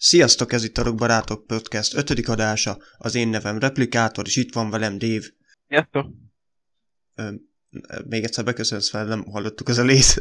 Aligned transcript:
Sziasztok, 0.00 0.52
ez 0.52 0.64
itt 0.64 0.78
a 0.78 0.82
Rock 0.82 0.96
Barátok 0.96 1.46
Podcast 1.46 1.94
5. 1.94 2.10
adása, 2.28 2.78
az 2.98 3.14
én 3.14 3.28
nevem 3.28 3.58
Replikátor, 3.58 4.26
és 4.26 4.36
itt 4.36 4.52
van 4.54 4.70
velem 4.70 4.98
Dave. 4.98 5.26
Sziasztok! 5.68 6.12
Ö, 7.14 7.32
még 8.04 8.24
egyszer 8.24 8.44
beköszönsz 8.44 8.90
fel, 8.90 9.04
nem 9.04 9.24
hallottuk 9.24 9.68
az 9.68 9.78
lész. 9.78 10.20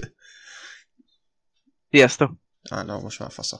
Sziasztok! 1.89 2.33
Á, 2.69 2.83
na, 2.83 2.99
most 2.99 3.19
már 3.19 3.31
fasza. 3.31 3.59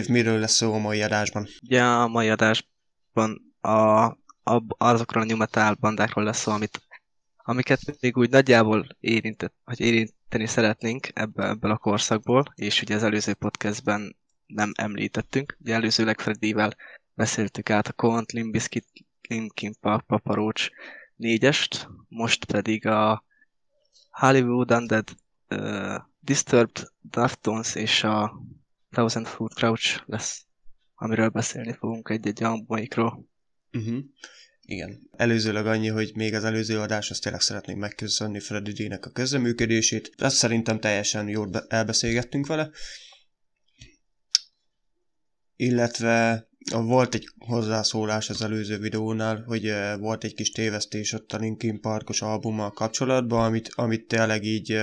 Dave, 0.00 0.12
miről 0.12 0.38
lesz 0.38 0.52
szó 0.52 0.74
a 0.74 0.78
mai 0.78 1.02
adásban? 1.02 1.48
Ugye 1.62 1.82
a 1.82 2.08
mai 2.08 2.28
adásban 2.28 3.54
a, 3.60 3.70
a, 3.70 4.62
azokról 4.78 5.30
a 5.30 5.36
metal 5.36 5.76
bandákról 5.80 6.24
lesz 6.24 6.40
szó, 6.40 6.52
amit, 6.52 6.80
amiket 7.36 7.80
még 8.00 8.16
úgy 8.16 8.30
nagyjából 8.30 8.86
érintett, 9.00 9.54
vagy 9.64 9.80
érinteni 9.80 10.46
szeretnénk 10.46 11.08
ebbe, 11.14 11.48
ebből 11.48 11.70
a 11.70 11.76
korszakból, 11.76 12.52
és 12.54 12.82
ugye 12.82 12.94
az 12.94 13.02
előző 13.02 13.34
podcastben 13.34 14.16
nem 14.46 14.72
említettünk. 14.76 15.56
Ugye 15.60 15.74
előzőleg 15.74 16.20
Freddyvel 16.20 16.76
beszéltük 17.14 17.70
át 17.70 17.88
a 17.88 17.92
Cont, 17.92 18.32
Limbiskit, 18.32 18.86
Linkin 19.28 19.74
Park, 19.80 20.06
Papa 20.06 20.34
Roach 20.34 20.70
négyest, 21.16 21.88
most 22.08 22.44
pedig 22.44 22.86
a 22.86 23.24
Hollywood 24.10 24.72
Undead, 24.72 25.08
uh, 25.50 25.94
Disturbed, 26.20 26.88
Deftones 27.00 27.74
és 27.74 28.04
a 28.04 28.42
Thousand 28.90 29.26
Foot 29.26 29.54
Crouch 29.54 30.02
lesz, 30.06 30.44
amiről 30.94 31.28
beszélni 31.28 31.72
fogunk 31.72 32.08
egy-egy 32.08 32.42
albumikról. 32.42 33.28
Uh-huh. 33.72 33.98
Igen. 34.62 35.00
Előzőleg 35.16 35.66
annyi, 35.66 35.88
hogy 35.88 36.12
még 36.14 36.34
az 36.34 36.44
előző 36.44 36.78
adás, 36.78 37.10
azt 37.10 37.22
tényleg 37.22 37.40
szeretnék 37.40 37.76
megköszönni 37.76 38.40
Freddy 38.40 38.72
D-nek 38.72 39.06
a 39.06 39.10
közreműködését. 39.10 40.10
Ezt 40.16 40.36
szerintem 40.36 40.80
teljesen 40.80 41.28
jól 41.28 41.46
be- 41.46 41.64
elbeszélgettünk 41.68 42.46
vele. 42.46 42.70
Illetve 45.56 46.48
volt 46.70 47.14
egy 47.14 47.28
hozzászólás 47.38 48.30
az 48.30 48.42
előző 48.42 48.78
videónál, 48.78 49.42
hogy 49.42 49.72
volt 49.98 50.24
egy 50.24 50.34
kis 50.34 50.50
tévesztés 50.50 51.12
ott 51.12 51.32
a 51.32 51.38
Linkin 51.38 51.80
Parkos 51.80 52.22
albummal 52.22 52.70
kapcsolatban, 52.70 53.44
amit, 53.44 53.70
amit 53.74 54.06
tényleg 54.06 54.44
így 54.44 54.78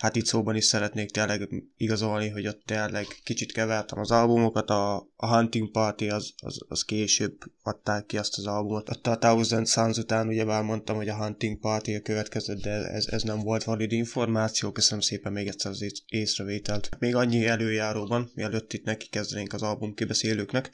hát 0.00 0.16
itt 0.16 0.26
szóban 0.26 0.56
is 0.56 0.64
szeretnék 0.64 1.10
tényleg 1.10 1.48
igazolni, 1.76 2.28
hogy 2.28 2.46
ott 2.46 2.62
tényleg 2.64 3.06
kicsit 3.24 3.52
kevertem 3.52 3.98
az 3.98 4.10
albumokat, 4.10 4.70
a, 4.70 4.96
a 5.16 5.36
Hunting 5.36 5.70
Party 5.70 6.02
az, 6.02 6.34
az, 6.36 6.58
az 6.68 6.82
később 6.82 7.38
adták 7.62 8.06
ki 8.06 8.18
azt 8.18 8.38
az 8.38 8.46
albumot. 8.46 8.90
Ott 8.90 9.06
a 9.06 9.18
Thousand 9.18 9.68
Suns 9.68 9.98
után 9.98 10.28
ugye 10.28 10.44
mondtam, 10.44 10.96
hogy 10.96 11.08
a 11.08 11.16
Hunting 11.16 11.58
Party 11.58 11.88
a 11.94 12.00
következő, 12.00 12.54
de 12.54 12.70
ez, 12.70 13.06
ez 13.06 13.22
nem 13.22 13.38
volt 13.38 13.64
valid 13.64 13.92
információ, 13.92 14.72
köszönöm 14.72 15.00
szépen 15.00 15.32
még 15.32 15.46
egyszer 15.46 15.70
az 15.70 15.82
ész- 15.82 16.04
észrevételt. 16.06 16.88
Még 16.98 17.14
annyi 17.14 17.46
előjáróban, 17.46 18.30
mielőtt 18.34 18.72
itt 18.72 18.84
neki 18.84 19.08
kezdenénk 19.08 19.52
az 19.52 19.62
album 19.62 19.94
kibeszélőknek, 19.94 20.70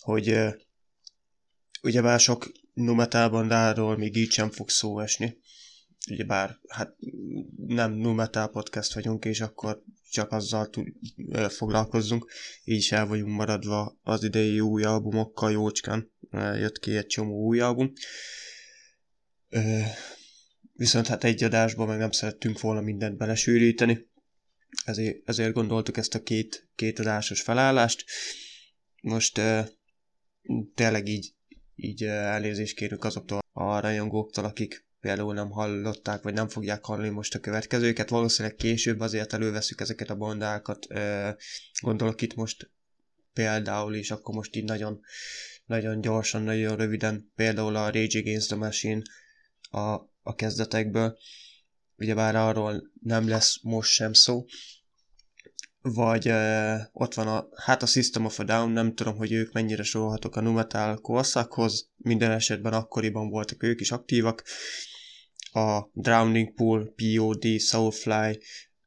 hogy 0.00 0.38
ugyebár 1.82 2.20
sok 2.20 2.52
numetal 2.74 3.28
bandáról 3.28 3.96
még 3.96 4.16
így 4.16 4.30
sem 4.30 4.50
fog 4.50 4.70
szó 4.70 5.00
esni, 5.00 5.38
ugyebár 6.08 6.58
hát 6.68 6.96
nem 7.66 7.92
nu 7.92 8.12
metal 8.12 8.50
podcast 8.50 8.94
vagyunk, 8.94 9.24
és 9.24 9.40
akkor 9.40 9.82
csak 10.10 10.32
azzal 10.32 10.70
tud, 10.70 10.86
foglalkozzunk, 11.48 12.30
így 12.64 12.76
is 12.76 12.92
el 12.92 13.06
vagyunk 13.06 13.36
maradva 13.36 13.98
az 14.02 14.24
idei 14.24 14.60
új 14.60 14.82
albumokkal 14.82 15.50
jócskán, 15.50 16.10
jött 16.32 16.78
ki 16.78 16.96
egy 16.96 17.06
csomó 17.06 17.44
új 17.46 17.60
album. 17.60 17.92
Viszont 20.72 21.06
hát 21.06 21.24
egy 21.24 21.44
adásban 21.44 21.86
meg 21.86 21.98
nem 21.98 22.10
szerettünk 22.10 22.60
volna 22.60 22.80
mindent 22.80 23.16
belesűríteni, 23.16 24.08
ezért, 24.84 25.28
ezért 25.28 25.52
gondoltuk 25.52 25.96
ezt 25.96 26.14
a 26.14 26.22
két, 26.22 26.68
két 26.74 26.98
adásos 26.98 27.40
felállást. 27.40 28.04
Most 29.02 29.40
tényleg 30.74 31.08
így, 31.08 31.34
így 31.74 32.04
elnézést 32.04 32.76
kérünk 32.76 33.04
azoktól 33.04 33.40
a 33.52 33.80
rajongóktól, 33.80 34.44
akik 34.44 34.88
például 35.00 35.34
nem 35.34 35.50
hallották, 35.50 36.22
vagy 36.22 36.34
nem 36.34 36.48
fogják 36.48 36.84
hallani 36.84 37.08
most 37.08 37.34
a 37.34 37.40
következőket. 37.40 38.08
Valószínűleg 38.08 38.56
később 38.56 39.00
azért 39.00 39.32
előveszük 39.32 39.80
ezeket 39.80 40.10
a 40.10 40.16
bandákat. 40.16 40.86
Gondolok 41.80 42.22
itt 42.22 42.34
most 42.34 42.70
például 43.32 43.94
is, 43.94 44.10
akkor 44.10 44.34
most 44.34 44.56
így 44.56 44.64
nagyon, 44.64 45.00
nagyon 45.64 46.00
gyorsan, 46.00 46.42
nagyon 46.42 46.76
röviden, 46.76 47.32
például 47.34 47.76
a 47.76 47.84
Rage 47.84 48.18
Against 48.18 48.46
the 48.46 48.56
Machine 48.56 49.02
a, 49.70 49.80
a 50.22 50.34
kezdetekből. 50.34 51.18
Ugyebár 51.96 52.36
arról 52.36 52.90
nem 53.02 53.28
lesz 53.28 53.62
most 53.62 53.90
sem 53.90 54.12
szó. 54.12 54.44
Vagy 55.82 56.28
uh, 56.28 56.80
ott 56.92 57.14
van 57.14 57.28
a, 57.28 57.48
hát 57.54 57.82
a 57.82 57.86
System 57.86 58.24
of 58.24 58.38
a 58.38 58.44
Down, 58.44 58.70
nem 58.70 58.94
tudom, 58.94 59.16
hogy 59.16 59.32
ők 59.32 59.52
mennyire 59.52 59.82
sorolhatók 59.82 60.36
a 60.36 60.40
Numetal 60.40 61.00
korszakhoz, 61.00 61.88
minden 61.96 62.30
esetben 62.30 62.72
akkoriban 62.72 63.28
voltak 63.28 63.62
ők 63.62 63.80
is 63.80 63.90
aktívak, 63.90 64.44
a 65.52 65.80
Drowning 65.92 66.54
Pool, 66.54 66.94
POD, 66.96 67.44
Soulfly, 67.58 68.40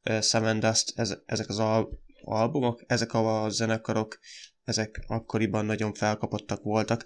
uh, 0.04 0.20
Seven 0.20 0.60
Dust, 0.60 0.98
ez, 0.98 1.14
ezek 1.26 1.48
az 1.48 1.58
al- 1.58 1.98
albumok, 2.24 2.84
ezek 2.86 3.14
a 3.14 3.46
zenekarok, 3.48 4.18
ezek 4.64 5.04
akkoriban 5.06 5.64
nagyon 5.64 5.94
felkapottak 5.94 6.62
voltak. 6.62 7.04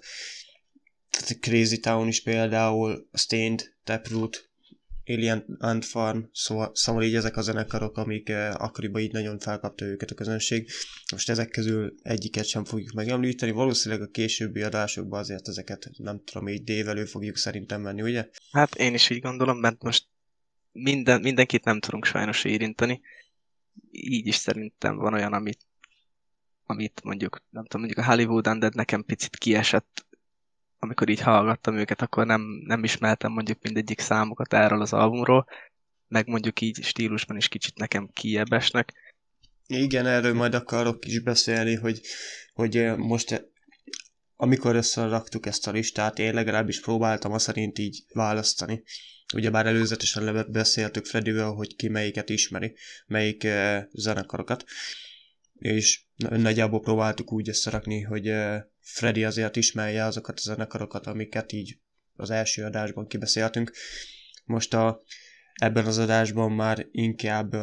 Tehát 1.09 1.39
Crazy 1.39 1.79
Town 1.79 2.07
is 2.07 2.23
például, 2.23 3.07
Stained, 3.13 3.63
Taproot, 3.83 4.48
Alien 5.09 5.57
Ant 5.59 5.85
Farm, 5.85 6.19
szóval, 6.31 6.71
szóval 6.73 7.03
így 7.03 7.15
ezek 7.15 7.37
a 7.37 7.41
zenekarok, 7.41 7.97
amik 7.97 8.29
uh, 8.29 8.63
akkoriban 8.63 9.01
így 9.01 9.11
nagyon 9.11 9.39
felkapta 9.39 9.85
őket 9.85 10.11
a 10.11 10.15
közönség. 10.15 10.69
Most 11.11 11.29
ezek 11.29 11.49
közül 11.49 11.93
egyiket 12.01 12.45
sem 12.45 12.65
fogjuk 12.65 12.91
megemlíteni, 12.91 13.51
valószínűleg 13.51 14.07
a 14.07 14.11
későbbi 14.11 14.61
adásokban 14.61 15.19
azért 15.19 15.47
ezeket 15.47 15.89
nem 15.97 16.21
tudom, 16.23 16.47
így 16.47 16.63
dévelő 16.63 17.05
fogjuk 17.05 17.37
szerintem 17.37 17.81
menni, 17.81 18.01
ugye? 18.01 18.29
Hát 18.51 18.75
én 18.75 18.93
is 18.93 19.09
így 19.09 19.21
gondolom, 19.21 19.57
mert 19.57 19.83
most 19.83 20.07
minden, 20.71 21.21
mindenkit 21.21 21.63
nem 21.63 21.79
tudunk 21.79 22.05
sajnos 22.05 22.43
érinteni. 22.43 23.01
Így 23.91 24.27
is 24.27 24.35
szerintem 24.35 24.95
van 24.95 25.13
olyan, 25.13 25.33
amit, 25.33 25.59
amit 26.65 27.01
mondjuk, 27.03 27.43
nem 27.49 27.63
tudom, 27.65 27.85
mondjuk 27.85 28.05
a 28.05 28.09
Hollywood 28.11 28.47
Undead 28.47 28.75
nekem 28.75 29.03
picit 29.03 29.37
kiesett, 29.37 30.05
amikor 30.79 31.09
így 31.09 31.19
hallgattam 31.19 31.77
őket, 31.77 32.01
akkor 32.01 32.25
nem, 32.25 32.41
nem 32.65 32.83
ismertem 32.83 33.31
mondjuk 33.31 33.61
mindegyik 33.61 33.99
számokat 33.99 34.53
erről 34.53 34.81
az 34.81 34.93
albumról, 34.93 35.45
meg 36.07 36.27
mondjuk 36.27 36.61
így 36.61 36.83
stílusban 36.83 37.37
is 37.37 37.47
kicsit 37.47 37.77
nekem 37.77 38.09
kiebesnek. 38.13 38.93
Igen, 39.67 40.05
erről 40.05 40.33
majd 40.33 40.53
akarok 40.53 41.05
is 41.05 41.19
beszélni, 41.19 41.75
hogy, 41.75 42.01
hogy 42.53 42.77
eh, 42.77 42.97
most 42.97 43.31
eh, 43.31 43.39
amikor 44.35 44.75
összeraktuk 44.75 45.45
ezt 45.45 45.67
a 45.67 45.71
listát, 45.71 46.19
én 46.19 46.33
legalábbis 46.33 46.81
próbáltam 46.81 47.31
azt 47.31 47.45
szerint 47.45 47.77
így 47.79 48.03
választani. 48.13 48.83
Ugyebár 49.33 49.65
előzetesen 49.65 50.23
le- 50.23 50.43
beszéltük 50.43 51.05
Fredivel, 51.05 51.51
hogy 51.51 51.75
ki 51.75 51.87
melyiket 51.87 52.29
ismeri, 52.29 52.75
melyik 53.07 53.43
uh, 53.43 53.77
zenekarokat, 53.91 54.63
és 55.53 56.01
nagyjából 56.27 56.79
próbáltuk 56.79 57.31
úgy 57.31 57.49
összerakni, 57.49 58.01
hogy 58.01 58.33
Freddy 58.79 59.23
azért 59.23 59.55
ismerje 59.55 60.03
azokat 60.03 60.37
a 60.37 60.41
zenekarokat, 60.41 61.07
amiket 61.07 61.51
így 61.51 61.79
az 62.15 62.29
első 62.29 62.63
adásban 62.63 63.07
kibeszéltünk. 63.07 63.71
Most 64.45 64.73
a, 64.73 65.03
ebben 65.53 65.85
az 65.85 65.97
adásban 65.97 66.51
már 66.51 66.87
inkább 66.91 67.53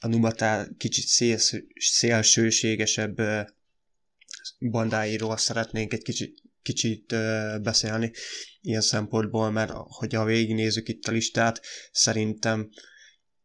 a 0.00 0.06
Numatál 0.08 0.68
kicsit 0.76 1.04
szélsz, 1.04 1.54
szélsőségesebb 1.74 3.20
bandáiról 4.70 5.36
szeretnénk 5.36 5.92
egy 5.92 6.02
kicsit, 6.02 6.42
kicsit 6.62 7.06
beszélni 7.62 8.12
ilyen 8.60 8.80
szempontból, 8.80 9.50
mert 9.50 9.72
hogyha 9.74 10.24
végignézzük 10.24 10.88
itt 10.88 11.04
a 11.04 11.12
listát, 11.12 11.60
szerintem 11.92 12.70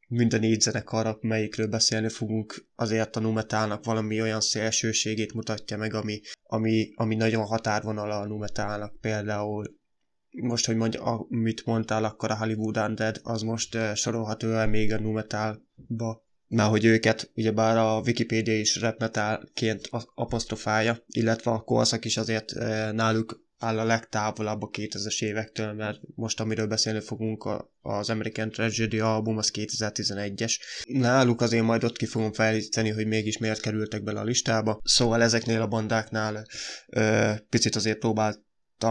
mind 0.07 0.33
a 0.33 0.37
négy 0.37 0.61
zenekar, 0.61 1.17
melyikről 1.21 1.67
beszélni 1.67 2.09
fogunk, 2.09 2.67
azért 2.75 3.15
a 3.15 3.19
Numetálnak 3.19 3.85
valami 3.85 4.21
olyan 4.21 4.41
szélsőségét 4.41 5.33
mutatja 5.33 5.77
meg, 5.77 5.93
ami, 5.93 6.19
ami, 6.43 6.91
ami 6.95 7.15
nagyon 7.15 7.45
határvonal 7.45 8.11
a 8.11 8.25
Numetálnak. 8.25 8.99
Például 9.01 9.75
most, 10.31 10.65
hogy 10.65 10.75
mondja, 10.75 11.01
amit 11.03 11.65
mondtál, 11.65 12.03
akkor 12.03 12.31
a 12.31 12.37
Hollywood 12.37 12.77
Undead, 12.77 13.19
az 13.23 13.41
most 13.41 13.75
uh, 13.75 13.93
sorolható 13.93 14.51
el 14.51 14.67
még 14.67 14.93
a 14.93 14.99
nu 14.99 15.11
metalba, 15.11 16.23
mert 16.47 16.69
hogy 16.69 16.85
őket 16.85 17.31
ugyebár 17.35 17.77
a 17.77 18.01
Wikipedia 18.05 18.59
is 18.59 18.79
rap 18.79 18.99
metalként 18.99 19.89
apostrofálja, 20.15 20.97
illetve 21.07 21.51
a 21.51 21.59
korszak 21.59 22.05
is 22.05 22.17
azért 22.17 22.53
náluk 22.91 23.44
áll 23.57 23.79
a 23.79 23.83
legtávolabb 23.83 24.61
a 24.61 24.69
2000-es 24.69 25.23
évektől, 25.23 25.73
mert 25.73 25.99
most 26.15 26.39
amiről 26.39 26.67
beszélni 26.67 26.99
fogunk, 26.99 27.49
az 27.81 28.09
American 28.09 28.51
Tragedy 28.51 28.99
album 28.99 29.37
az 29.37 29.51
2011-es. 29.53 30.53
Náluk 30.83 31.41
azért 31.41 31.63
majd 31.63 31.83
ott 31.83 31.97
ki 31.97 32.05
fogom 32.05 32.33
fejleszteni, 32.33 32.89
hogy 32.89 33.07
mégis 33.07 33.37
miért 33.37 33.61
kerültek 33.61 34.03
bele 34.03 34.19
a 34.19 34.23
listába. 34.23 34.79
Szóval 34.83 35.21
ezeknél 35.21 35.61
a 35.61 35.67
bandáknál 35.67 36.45
ö, 36.87 37.31
picit 37.49 37.75
azért 37.75 37.99
próbált 37.99 38.43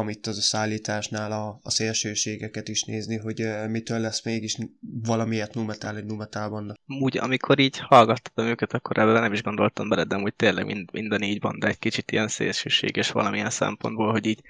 itt 0.06 0.26
az 0.26 0.38
a 0.38 0.40
szállításnál 0.40 1.32
a, 1.32 1.58
a 1.62 1.70
szélsőségeket 1.70 2.68
is 2.68 2.82
nézni, 2.82 3.16
hogy 3.16 3.42
uh, 3.42 3.68
mitől 3.68 3.98
lesz 3.98 4.24
mégis 4.24 4.58
valamiért 4.80 5.54
numetál 5.54 5.96
egy 5.96 6.04
numetál 6.04 6.76
Úgy, 7.00 7.18
amikor 7.18 7.58
így 7.58 7.78
hallgattam 7.78 8.46
őket, 8.46 8.72
akkor 8.72 8.98
ebben 8.98 9.22
nem 9.22 9.32
is 9.32 9.42
gondoltam 9.42 9.88
bele, 9.88 10.04
de 10.04 10.16
úgy 10.16 10.34
tényleg 10.34 10.64
mind, 10.64 10.92
mind 10.92 11.12
a 11.12 11.16
négy 11.16 11.40
banda 11.40 11.66
egy 11.66 11.78
kicsit 11.78 12.10
ilyen 12.10 12.28
szélsőséges 12.28 13.10
valamilyen 13.10 13.50
szempontból, 13.50 14.10
hogy 14.10 14.26
így 14.26 14.42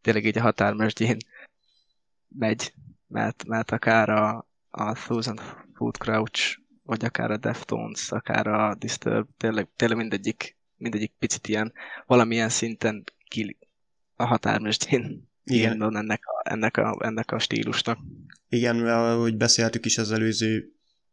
tényleg 0.00 0.24
így 0.24 0.38
a 0.38 0.42
határmesdjén 0.42 1.16
megy, 2.28 2.72
mert, 3.06 3.44
mert 3.46 3.70
akár 3.70 4.08
a, 4.08 4.46
a 4.70 4.92
Thousand 4.92 5.40
Foot 5.74 5.96
Crouch, 5.96 6.58
vagy 6.82 7.04
akár 7.04 7.30
a 7.30 7.36
Deftones, 7.36 8.10
akár 8.10 8.46
a 8.46 8.74
Disturb, 8.74 9.28
tényleg, 9.36 9.68
tényleg 9.76 9.96
mindegyik, 9.98 10.56
mindegyik 10.76 11.12
picit 11.18 11.48
ilyen 11.48 11.72
valamilyen 12.06 12.48
szinten 12.48 13.04
ki, 13.28 13.56
a 14.20 14.26
határmestén 14.26 15.28
igen. 15.44 15.96
ennek 15.96 16.20
a, 16.24 16.50
ennek, 16.50 16.76
a, 16.76 16.98
ennek 17.00 17.32
a 17.32 17.38
stílusnak. 17.38 17.98
Igen, 18.48 18.76
mert 18.76 18.96
ahogy 18.96 19.36
beszéltük 19.36 19.84
is 19.84 19.98
az 19.98 20.12
előző 20.12 20.72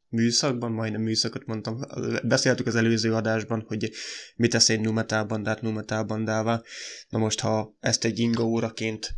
műszakban, 0.10 0.72
majdnem 0.72 1.02
műszakot 1.02 1.46
mondtam, 1.46 1.80
beszéltük 2.24 2.68
az 2.68 2.76
előző 2.76 3.14
adásban, 3.14 3.64
hogy 3.68 3.92
mit 4.36 4.52
tesz 4.52 4.70
egy 4.70 4.80
numetál 4.80 5.26
bandát 5.26 5.62
numetál 5.62 6.04
bandával. 6.04 6.64
Na 7.10 7.18
most, 7.18 7.40
ha 7.40 7.76
ezt 7.80 8.06
egy 8.06 8.20
inga 8.20 8.44
óraként 8.44 9.16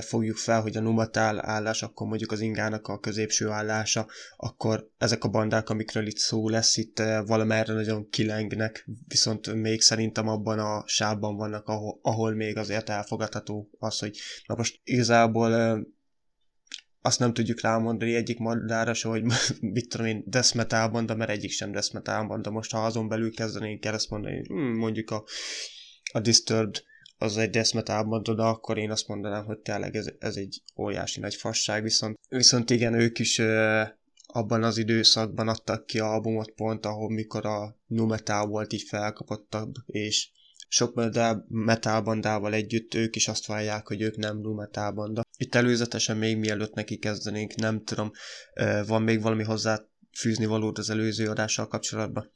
fogjuk 0.00 0.36
fel, 0.36 0.60
hogy 0.60 0.76
a 0.76 0.80
numatál 0.80 1.46
állás, 1.46 1.82
akkor 1.82 2.06
mondjuk 2.06 2.32
az 2.32 2.40
ingának 2.40 2.88
a 2.88 2.98
középső 2.98 3.48
állása, 3.48 4.06
akkor 4.36 4.90
ezek 4.98 5.24
a 5.24 5.28
bandák, 5.28 5.68
amikről 5.68 6.06
itt 6.06 6.16
szó 6.16 6.48
lesz, 6.48 6.76
itt 6.76 6.98
valamerre 7.26 7.72
nagyon 7.72 8.08
kilengnek, 8.10 8.88
viszont 9.06 9.54
még 9.54 9.80
szerintem 9.80 10.28
abban 10.28 10.58
a 10.58 10.82
sávban 10.86 11.36
vannak, 11.36 11.68
ahol, 11.68 11.98
ahol 12.02 12.34
még 12.34 12.56
azért 12.56 12.88
elfogadható 12.88 13.70
az, 13.78 13.98
hogy 13.98 14.18
na 14.46 14.54
most 14.54 14.80
igazából 14.84 15.82
azt 17.00 17.18
nem 17.18 17.32
tudjuk 17.32 17.60
rámondani 17.60 18.14
egyik 18.14 18.42
bandára 18.42 18.94
se, 18.94 19.08
hogy 19.08 19.24
mit 19.60 19.88
tudom 19.88 20.06
én, 20.06 20.24
death 20.26 20.90
banda, 20.90 21.14
mert 21.14 21.30
egyik 21.30 21.50
sem 21.50 21.72
death 21.72 21.94
metal 21.94 22.26
banda. 22.26 22.50
Most 22.50 22.72
ha 22.72 22.84
azon 22.84 23.08
belül 23.08 23.34
kezdenénk 23.34 23.84
el 23.84 23.98
mondani, 24.08 24.46
hmm, 24.46 24.76
mondjuk 24.76 25.10
a, 25.10 25.24
a 26.12 26.20
Disturbed 26.20 26.82
az 27.18 27.36
egy 27.36 27.60
metal 27.74 28.22
de 28.22 28.42
akkor 28.42 28.78
én 28.78 28.90
azt 28.90 29.08
mondanám, 29.08 29.44
hogy 29.44 29.58
tényleg 29.58 29.96
ez, 29.96 30.06
ez 30.18 30.36
egy 30.36 30.62
óriási 30.76 31.20
nagy 31.20 31.34
fasság, 31.34 31.82
viszont, 31.82 32.18
viszont 32.28 32.70
igen, 32.70 32.94
ők 32.94 33.18
is 33.18 33.38
ö, 33.38 33.82
abban 34.26 34.62
az 34.62 34.78
időszakban 34.78 35.48
adtak 35.48 35.86
ki 35.86 35.98
albumot 35.98 36.50
pont, 36.50 36.86
ahol 36.86 37.10
mikor 37.10 37.46
a 37.46 37.76
nu 37.86 38.06
metal 38.06 38.46
volt 38.46 38.72
így 38.72 38.82
felkapottabb, 38.82 39.74
és 39.86 40.28
sok 40.68 40.94
metal 41.48 42.00
bandával 42.00 42.52
együtt 42.52 42.94
ők 42.94 43.16
is 43.16 43.28
azt 43.28 43.46
vallják, 43.46 43.86
hogy 43.86 44.00
ők 44.00 44.16
nem 44.16 44.38
nu 44.38 44.54
metal 44.54 44.92
banda. 44.92 45.22
Itt 45.36 45.54
előzetesen 45.54 46.16
még 46.16 46.36
mielőtt 46.36 46.74
neki 46.74 46.96
kezdenénk, 46.96 47.54
nem 47.54 47.84
tudom, 47.84 48.10
van 48.86 49.02
még 49.02 49.22
valami 49.22 49.42
hozzá 49.42 49.80
fűzni 50.18 50.46
valót 50.46 50.78
az 50.78 50.90
előző 50.90 51.28
adással 51.28 51.68
kapcsolatban? 51.68 52.30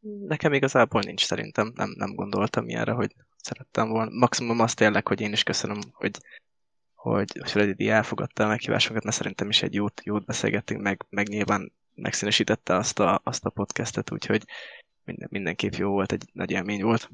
Nekem 0.00 0.52
igazából 0.52 1.00
nincs 1.00 1.24
szerintem, 1.24 1.72
nem, 1.74 1.94
nem 1.96 2.14
gondoltam 2.14 2.68
ilyenre, 2.68 2.92
hogy 2.92 3.14
szerettem 3.36 3.88
volna. 3.88 4.10
Maximum 4.10 4.60
azt 4.60 4.76
tényleg, 4.76 5.06
hogy 5.06 5.20
én 5.20 5.32
is 5.32 5.42
köszönöm, 5.42 5.78
hogy, 5.92 6.18
hogy 6.94 7.32
Freddy 7.44 7.88
elfogadta 7.88 8.44
a 8.44 8.48
meghívásokat, 8.48 9.04
mert 9.04 9.16
szerintem 9.16 9.48
is 9.48 9.62
egy 9.62 9.74
jót, 9.74 10.00
jót 10.04 10.24
beszélgettünk, 10.24 10.82
meg, 10.82 11.06
meg 11.08 11.28
nyilván 11.28 11.72
megszínesítette 11.94 12.74
azt 12.74 12.98
a, 12.98 13.20
azt 13.24 13.44
a 13.44 13.50
podcastet, 13.50 14.12
úgyhogy 14.12 14.44
minden, 15.04 15.28
mindenképp 15.30 15.72
jó 15.72 15.90
volt, 15.90 16.12
egy 16.12 16.24
nagy 16.32 16.50
élmény 16.50 16.82
volt. 16.82 17.10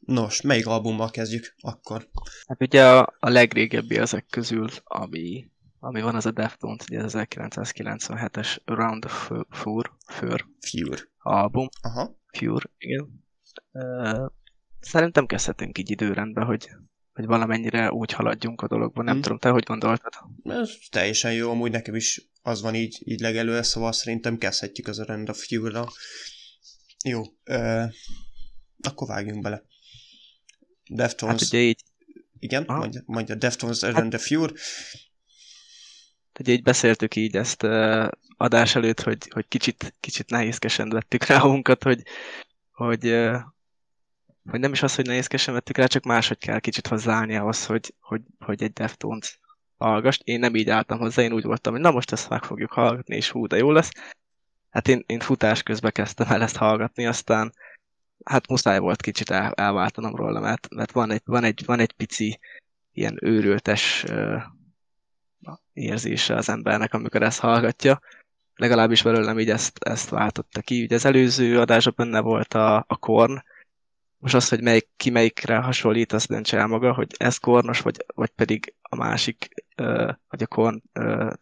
Nos, 0.00 0.40
melyik 0.40 0.66
albummal 0.66 1.10
kezdjük 1.10 1.54
akkor? 1.60 2.08
Hát 2.46 2.60
ugye 2.62 2.88
a, 2.88 3.14
a 3.20 3.28
legrégebbi 3.28 3.98
ezek 3.98 4.26
közül, 4.30 4.68
ami, 4.84 5.50
ami 5.78 6.00
van, 6.00 6.14
az 6.14 6.26
a 6.26 6.30
Deftones, 6.30 6.84
ugye 6.90 7.02
az 7.02 7.14
1997-es 7.16 8.56
Around 8.64 9.00
the 9.00 9.14
Fur, 9.14 9.46
Fur, 9.50 9.94
Fur. 10.06 11.08
album. 11.18 11.68
Cure, 12.44 12.70
igen. 12.78 13.24
Szerintem 14.80 15.26
kezdhetünk 15.26 15.78
így 15.78 15.90
időrendben, 15.90 16.44
hogy, 16.44 16.68
hogy 17.12 17.26
valamennyire 17.26 17.92
úgy 17.92 18.12
haladjunk 18.12 18.60
a 18.60 18.66
dologban. 18.66 19.04
Nem 19.04 19.14
hmm. 19.14 19.22
tudom, 19.22 19.38
te 19.38 19.48
hogy 19.48 19.62
gondoltad? 19.62 20.12
Ez 20.42 20.70
teljesen 20.90 21.32
jó, 21.32 21.50
amúgy 21.50 21.70
nekem 21.70 21.94
is 21.94 22.30
az 22.42 22.62
van 22.62 22.74
így, 22.74 23.02
így 23.04 23.20
legelő, 23.20 23.62
szóval 23.62 23.92
szerintem 23.92 24.38
kezdhetjük 24.38 24.86
az 24.86 24.98
a 24.98 25.04
rend 25.04 25.28
a 25.28 25.34
Fuel-ra. 25.34 25.88
Jó, 27.04 27.20
uh, 27.50 27.92
akkor 28.80 29.08
vágjunk 29.08 29.42
bele. 29.42 29.62
Deftones. 30.90 31.40
Hát 31.40 31.48
ugye 31.48 31.58
így... 31.58 31.82
Igen, 32.38 32.62
Aha. 32.62 32.78
mondja, 32.78 33.02
mondja 33.06 33.34
Deftones 33.34 33.80
hát, 33.80 33.94
Rend 33.94 34.14
of 34.14 34.26
Fury. 34.26 34.52
Ugye 36.38 36.52
így 36.52 36.62
beszéltük 36.62 37.16
így 37.16 37.36
ezt 37.36 37.62
adás 38.36 38.74
előtt, 38.74 39.00
hogy, 39.00 39.28
hogy 39.30 39.48
kicsit, 39.48 39.94
kicsit 40.00 40.30
nehézkesen 40.30 40.88
vettük 40.88 41.24
rá 41.24 41.38
magunkat, 41.42 41.82
hogy, 41.82 42.02
hogy, 42.72 43.02
hogy 44.50 44.60
nem 44.60 44.72
is 44.72 44.82
az, 44.82 44.94
hogy 44.94 45.06
nehézkesen 45.06 45.54
vettük 45.54 45.76
rá, 45.76 45.86
csak 45.86 46.04
máshogy 46.04 46.38
kell 46.38 46.60
kicsit 46.60 46.86
hozzáállni 46.86 47.36
ahhoz, 47.36 47.66
hogy, 47.66 47.94
hogy, 48.00 48.20
hogy 48.38 48.62
egy 48.62 48.72
Deftones 48.72 49.38
hallgast. 49.76 50.22
Én 50.24 50.38
nem 50.38 50.54
így 50.54 50.70
álltam 50.70 50.98
hozzá, 50.98 51.22
én 51.22 51.32
úgy 51.32 51.44
voltam, 51.44 51.72
hogy 51.72 51.82
na 51.82 51.90
most 51.90 52.12
ezt 52.12 52.28
meg 52.28 52.44
fogjuk 52.44 52.72
hallgatni, 52.72 53.16
és 53.16 53.30
hú, 53.30 53.46
de 53.46 53.56
jó 53.56 53.70
lesz. 53.70 53.90
Hát 54.70 54.88
én, 54.88 55.02
én 55.06 55.20
futás 55.20 55.62
közben 55.62 55.92
kezdtem 55.92 56.26
el 56.30 56.42
ezt 56.42 56.56
hallgatni, 56.56 57.06
aztán 57.06 57.52
hát 58.24 58.48
muszáj 58.48 58.78
volt 58.78 59.02
kicsit 59.02 59.30
el, 59.30 59.52
elváltanom 59.52 60.16
róla, 60.16 60.40
mert, 60.40 60.74
mert 60.74 60.92
van, 60.92 61.10
egy, 61.10 61.22
van, 61.24 61.44
egy, 61.44 61.62
van 61.64 61.80
egy 61.80 61.92
pici 61.92 62.38
ilyen 62.92 63.18
őrültes 63.20 64.04
uh, 64.08 64.42
érzése 65.72 66.34
az 66.34 66.48
embernek, 66.48 66.94
amikor 66.94 67.22
ezt 67.22 67.40
hallgatja. 67.40 68.00
Legalábbis 68.54 69.02
belőlem 69.02 69.38
így 69.38 69.50
ezt, 69.50 69.78
ezt 69.78 70.08
váltotta 70.08 70.60
ki. 70.60 70.82
Ugye 70.82 70.94
az 70.94 71.04
előző 71.04 71.60
adásban 71.60 71.94
benne 71.96 72.20
volt 72.20 72.54
a, 72.54 72.84
a 72.88 72.96
korn, 72.96 73.42
most 74.24 74.34
az, 74.34 74.48
hogy 74.48 74.62
melyik, 74.62 74.88
ki 74.96 75.10
melyikre 75.10 75.56
hasonlít, 75.56 76.12
azt 76.12 76.28
döntse 76.28 76.58
el 76.58 76.66
maga, 76.66 76.92
hogy 76.92 77.14
ez 77.16 77.36
kornos, 77.36 77.80
vagy, 77.80 78.04
vagy 78.14 78.30
pedig 78.30 78.74
a 78.82 78.96
másik, 78.96 79.48
vagy 80.28 80.42
a 80.42 80.46
korn 80.46 80.82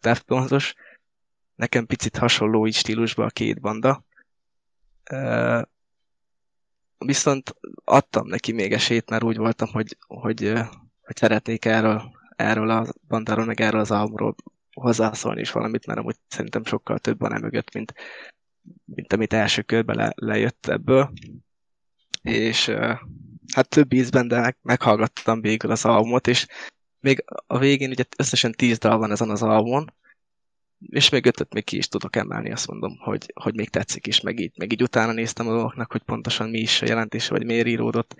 deftonsos. 0.01 0.75
Nekem 1.55 1.85
picit 1.85 2.17
hasonló 2.17 2.67
így 2.67 2.75
stílusban 2.75 3.25
a 3.25 3.29
két 3.29 3.59
banda. 3.59 4.03
Viszont 6.97 7.55
adtam 7.83 8.27
neki 8.27 8.51
még 8.51 8.73
esélyt, 8.73 9.09
mert 9.09 9.23
úgy 9.23 9.37
voltam, 9.37 9.69
hogy, 9.71 9.97
hogy, 10.07 10.53
hogy 11.01 11.15
szeretnék 11.15 11.65
erről 11.65 12.11
erről 12.35 12.69
a 12.69 12.85
bandáról, 13.07 13.45
meg 13.45 13.61
erről 13.61 13.79
az 13.79 13.91
albumról 13.91 14.35
hozzászólni 14.73 15.41
is 15.41 15.51
valamit, 15.51 15.85
mert 15.85 15.99
amúgy 15.99 16.15
szerintem 16.27 16.65
sokkal 16.65 16.99
több 16.99 17.19
van 17.19 17.33
emögött, 17.33 17.73
mint, 17.73 17.93
mint 18.85 19.13
amit 19.13 19.33
első 19.33 19.61
körben 19.61 19.95
le, 19.95 20.11
lejött 20.15 20.67
ebből. 20.67 21.11
És 22.21 22.71
hát 23.53 23.69
több 23.69 23.93
ízben, 23.93 24.27
de 24.27 24.39
meg, 24.39 24.57
meghallgattam 24.61 25.41
végül 25.41 25.71
az 25.71 25.85
albumot, 25.85 26.27
és 26.27 26.47
még 26.99 27.23
a 27.47 27.57
végén 27.57 27.89
ugye 27.89 28.03
összesen 28.17 28.51
tíz 28.51 28.77
dal 28.77 28.97
van 28.97 29.11
ezen 29.11 29.29
az 29.29 29.43
albumon, 29.43 29.93
és 30.89 31.09
még 31.09 31.25
ötöt 31.25 31.53
még 31.53 31.63
ki 31.63 31.77
is 31.77 31.87
tudok 31.87 32.15
emelni, 32.15 32.51
azt 32.51 32.67
mondom, 32.67 32.97
hogy, 32.97 33.31
hogy 33.33 33.55
még 33.55 33.69
tetszik 33.69 34.07
is, 34.07 34.21
meg 34.21 34.39
így, 34.39 34.51
meg 34.57 34.71
így 34.71 34.83
utána 34.83 35.11
néztem 35.11 35.47
a 35.47 35.51
dolgoknak, 35.51 35.91
hogy 35.91 36.01
pontosan 36.03 36.49
mi 36.49 36.59
is 36.59 36.81
a 36.81 36.85
jelentése, 36.85 37.29
vagy 37.29 37.45
miért 37.45 37.67
íródott. 37.67 38.15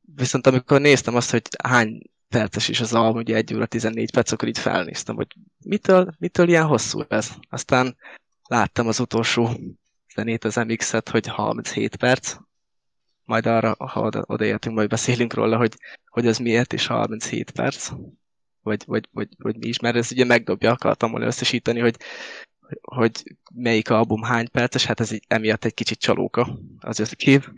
Viszont 0.00 0.46
amikor 0.46 0.80
néztem 0.80 1.14
azt, 1.14 1.30
hogy 1.30 1.42
hány 1.62 2.02
perces 2.28 2.68
is 2.68 2.80
az 2.80 2.92
album, 2.92 3.16
ugye 3.16 3.36
1 3.36 3.54
óra 3.54 3.66
14 3.66 4.10
perc, 4.10 4.32
akkor 4.32 4.48
így 4.48 4.58
felnéztem, 4.58 5.14
hogy 5.16 5.26
mitől, 5.64 6.14
mitől 6.18 6.48
ilyen 6.48 6.66
hosszú 6.66 7.02
ez. 7.08 7.30
Aztán 7.48 7.96
láttam 8.48 8.88
az 8.88 9.00
utolsó 9.00 9.50
zenét, 10.14 10.44
az 10.44 10.56
MX-et, 10.56 11.08
hogy 11.08 11.26
37 11.26 11.96
perc, 11.96 12.36
majd 13.24 13.46
arra, 13.46 13.74
ha 13.78 14.00
oda, 14.00 14.24
odaértünk, 14.26 14.76
majd 14.76 14.88
beszélünk 14.88 15.34
róla, 15.34 15.56
hogy, 15.56 15.74
hogy 16.06 16.26
az 16.26 16.38
miért 16.38 16.72
is 16.72 16.86
37 16.86 17.50
perc, 17.50 17.90
vagy, 18.62 18.82
vagy, 18.86 19.08
vagy, 19.12 19.28
vagy 19.38 19.56
mi 19.56 19.66
is, 19.66 19.78
mert 19.78 19.96
ez 19.96 20.12
ugye 20.12 20.24
megdobja, 20.24 20.70
akartam 20.70 21.10
volna 21.10 21.26
összesíteni, 21.26 21.80
hogy, 21.80 21.96
hogy 22.80 23.36
melyik 23.54 23.90
album 23.90 24.22
hány 24.22 24.50
perces, 24.50 24.84
hát 24.84 25.00
ez 25.00 25.10
így, 25.10 25.24
emiatt 25.28 25.64
egy 25.64 25.74
kicsit 25.74 25.98
csalóka 25.98 26.58
az 26.78 26.98
összkép. 26.98 27.52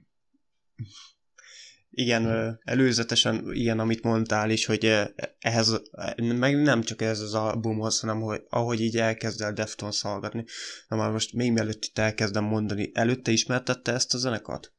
Igen, 1.99 2.59
előzetesen 2.65 3.53
ilyen, 3.53 3.79
amit 3.79 4.03
mondtál 4.03 4.51
is, 4.51 4.67
hogy 4.67 4.93
ehhez, 5.39 5.83
meg 6.17 6.63
nem 6.63 6.83
csak 6.83 7.03
ez 7.03 7.21
az 7.21 7.35
albumhoz, 7.35 8.01
hanem 8.01 8.21
hogy 8.21 8.43
ahogy 8.49 8.81
így 8.81 8.97
elkezd 8.97 9.41
el 9.41 9.53
Deftones 9.53 10.03
hallgatni. 10.03 10.45
Na 10.89 10.97
már 10.97 11.11
most 11.11 11.33
még 11.33 11.53
mielőtt 11.53 11.85
itt 11.85 11.99
elkezdem 11.99 12.45
mondani, 12.45 12.91
előtte 12.95 13.31
ismertette 13.31 13.93
ezt 13.93 14.15
a 14.15 14.19
zenekart? 14.19 14.73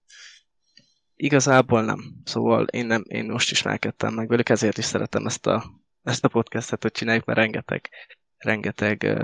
Igazából 1.15 1.83
nem. 1.83 1.99
Szóval 2.23 2.65
én, 2.65 2.85
nem, 2.85 3.03
én 3.07 3.25
most 3.25 3.51
ismerkedtem 3.51 4.13
meg 4.13 4.27
velük, 4.27 4.49
ezért 4.49 4.77
is 4.77 4.85
szeretem 4.85 5.25
ezt 5.25 5.47
a, 5.47 5.63
ezt 6.03 6.25
a 6.25 6.27
podcastet, 6.27 6.81
hogy 6.81 6.91
csináljuk, 6.91 7.25
mert 7.25 7.39
rengeteg, 7.39 7.89
rengeteg 8.37 9.19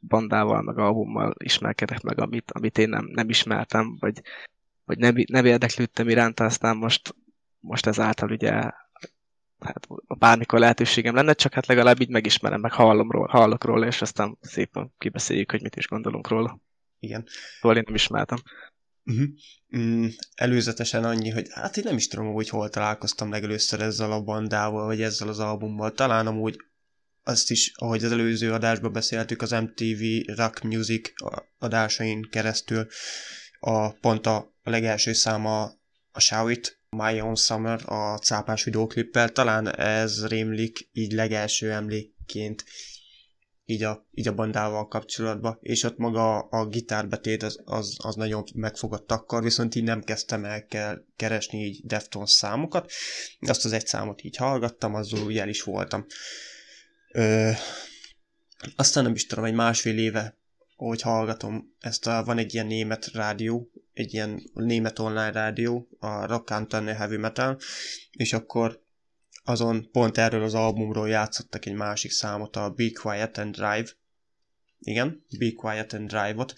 bandával, 0.00 0.62
meg 0.62 0.78
albummal 0.78 1.34
ismerkedek 1.38 2.02
meg, 2.02 2.20
amit, 2.20 2.50
amit 2.50 2.78
én 2.78 2.88
nem, 2.88 3.04
nem 3.12 3.28
ismertem, 3.28 3.96
vagy, 4.00 4.20
vagy 4.84 4.98
nem, 4.98 5.14
nem 5.26 5.44
érdeklődtem 5.44 6.08
iránta, 6.08 6.44
aztán 6.44 6.76
most, 6.76 7.14
most 7.60 7.86
ezáltal 7.86 8.30
ugye 8.30 8.50
hát 9.58 9.86
bármikor 10.18 10.58
lehetőségem 10.58 11.14
lenne, 11.14 11.32
csak 11.32 11.52
hát 11.52 11.66
legalább 11.66 12.00
így 12.00 12.08
megismerem, 12.08 12.60
meg 12.60 12.72
hallom 12.72 13.10
róla, 13.10 13.28
hallok 13.30 13.64
róla, 13.64 13.86
és 13.86 14.02
aztán 14.02 14.38
szépen 14.40 14.94
kibeszéljük, 14.98 15.50
hogy 15.50 15.62
mit 15.62 15.76
is 15.76 15.86
gondolunk 15.86 16.28
róla. 16.28 16.60
Igen. 16.98 17.26
Szóval 17.60 17.76
én 17.76 17.82
nem 17.86 17.94
ismertem. 17.94 18.38
Uh-huh. 19.04 19.26
Mm, 19.76 20.06
előzetesen 20.34 21.04
annyi, 21.04 21.30
hogy 21.30 21.46
hát 21.50 21.76
én 21.76 21.84
nem 21.86 21.96
is 21.96 22.08
tudom, 22.08 22.32
hogy 22.32 22.48
hol 22.48 22.68
találkoztam 22.68 23.30
legelőször 23.30 23.80
ezzel 23.80 24.12
a 24.12 24.22
bandával, 24.22 24.86
vagy 24.86 25.02
ezzel 25.02 25.28
az 25.28 25.38
albummal. 25.38 25.92
Talán 25.92 26.26
amúgy 26.26 26.56
azt 27.22 27.50
is, 27.50 27.72
ahogy 27.74 28.04
az 28.04 28.12
előző 28.12 28.52
adásban 28.52 28.92
beszéltük, 28.92 29.42
az 29.42 29.50
MTV 29.50 30.02
Rock 30.36 30.62
Music 30.62 31.12
adásain 31.58 32.28
keresztül 32.30 32.86
a 33.60 33.92
pont 33.92 34.26
a, 34.26 34.52
legelső 34.62 35.12
száma 35.12 35.62
a 36.12 36.20
Show 36.20 36.48
It, 36.48 36.77
My 36.96 37.20
Own 37.20 37.34
Summer 37.34 37.80
a 37.84 38.18
cápás 38.18 38.64
videóklippel, 38.64 39.28
talán 39.28 39.76
ez 39.76 40.26
rémlik 40.26 40.88
így 40.92 41.12
legelső 41.12 41.72
emlékként 41.72 42.64
így 43.64 43.82
a, 43.82 44.06
így 44.14 44.28
a 44.28 44.34
bandával 44.34 44.88
kapcsolatban, 44.88 45.58
és 45.60 45.82
ott 45.82 45.96
maga 45.96 46.38
a, 46.38 46.48
a 46.50 46.66
gitárbetét 46.66 47.42
az, 47.42 47.60
az, 47.64 47.96
az 47.98 48.14
nagyon 48.14 48.44
megfogott 48.54 49.12
akkor, 49.12 49.42
viszont 49.42 49.74
így 49.74 49.82
nem 49.82 50.02
kezdtem 50.02 50.44
el 50.44 50.66
kell 50.66 51.04
keresni 51.16 51.64
így 51.64 51.80
Deftones 51.84 52.30
számokat, 52.30 52.90
azt 53.40 53.64
az 53.64 53.72
egy 53.72 53.86
számot 53.86 54.24
így 54.24 54.36
hallgattam, 54.36 54.94
azzal 54.94 55.22
úgy 55.22 55.38
el 55.38 55.48
is 55.48 55.62
voltam. 55.62 56.06
Ö, 57.12 57.50
aztán 58.76 59.04
nem 59.04 59.14
is 59.14 59.26
tudom, 59.26 59.44
egy 59.44 59.54
másfél 59.54 59.98
éve, 59.98 60.38
hogy 60.76 61.00
hallgatom, 61.00 61.74
ezt 61.80 62.06
a, 62.06 62.24
van 62.24 62.38
egy 62.38 62.54
ilyen 62.54 62.66
német 62.66 63.10
rádió, 63.12 63.70
egy 63.98 64.14
ilyen 64.14 64.42
német 64.54 64.98
online 64.98 65.30
rádió, 65.32 65.88
a 65.98 66.26
Rock 66.26 66.50
Antenne 66.50 66.94
Heavy 66.94 67.16
Metal, 67.16 67.58
és 68.12 68.32
akkor 68.32 68.82
azon 69.44 69.88
pont 69.92 70.18
erről 70.18 70.42
az 70.42 70.54
albumról 70.54 71.08
játszottak 71.08 71.66
egy 71.66 71.74
másik 71.74 72.10
számot, 72.10 72.56
a 72.56 72.70
Be 72.70 72.90
Quiet 72.90 73.38
and 73.38 73.54
Drive. 73.54 73.88
Igen, 74.78 75.24
Be 75.38 75.52
Quiet 75.52 75.92
and 75.92 76.08
Drive-ot, 76.08 76.54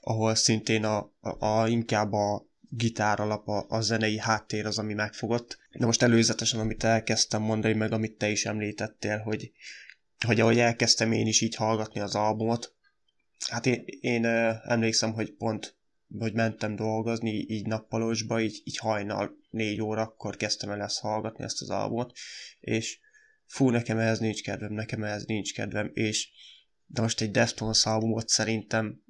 ahol 0.00 0.34
szintén 0.34 0.84
a, 0.84 1.12
a, 1.20 1.46
a 1.46 1.68
inkább 1.68 2.12
a 2.12 2.46
gitár 2.68 3.20
alap, 3.20 3.48
a, 3.48 3.66
a 3.68 3.80
zenei 3.80 4.18
háttér 4.18 4.66
az, 4.66 4.78
ami 4.78 4.94
megfogott. 4.94 5.58
De 5.72 5.86
most 5.86 6.02
előzetesen, 6.02 6.60
amit 6.60 6.84
elkezdtem 6.84 7.42
mondani, 7.42 7.74
meg 7.74 7.92
amit 7.92 8.18
te 8.18 8.28
is 8.30 8.46
említettél, 8.46 9.18
hogy, 9.18 9.52
hogy 10.26 10.40
ahogy 10.40 10.58
elkezdtem 10.58 11.12
én 11.12 11.26
is 11.26 11.40
így 11.40 11.54
hallgatni 11.54 12.00
az 12.00 12.14
albumot, 12.14 12.74
hát 13.48 13.66
én, 13.66 13.84
én 14.00 14.24
emlékszem, 14.64 15.12
hogy 15.12 15.32
pont 15.32 15.78
hogy 16.18 16.32
mentem 16.32 16.76
dolgozni, 16.76 17.30
így 17.30 17.66
nappalosba, 17.66 18.40
így, 18.40 18.60
így 18.64 18.76
hajnal 18.76 19.38
négy 19.50 19.80
órakor 19.80 20.36
kezdtem 20.36 20.70
el 20.70 20.82
ezt 20.82 21.00
hallgatni, 21.00 21.44
ezt 21.44 21.62
az 21.62 21.70
albumot, 21.70 22.12
és 22.60 22.98
fú, 23.46 23.68
nekem 23.70 23.98
ehhez 23.98 24.18
nincs 24.18 24.42
kedvem, 24.42 24.72
nekem 24.72 25.04
ehhez 25.04 25.24
nincs 25.24 25.54
kedvem, 25.54 25.90
és 25.92 26.30
de 26.86 27.00
most 27.02 27.20
egy 27.20 27.30
Deftones 27.30 27.86
albumot 27.86 28.28
szerintem 28.28 29.02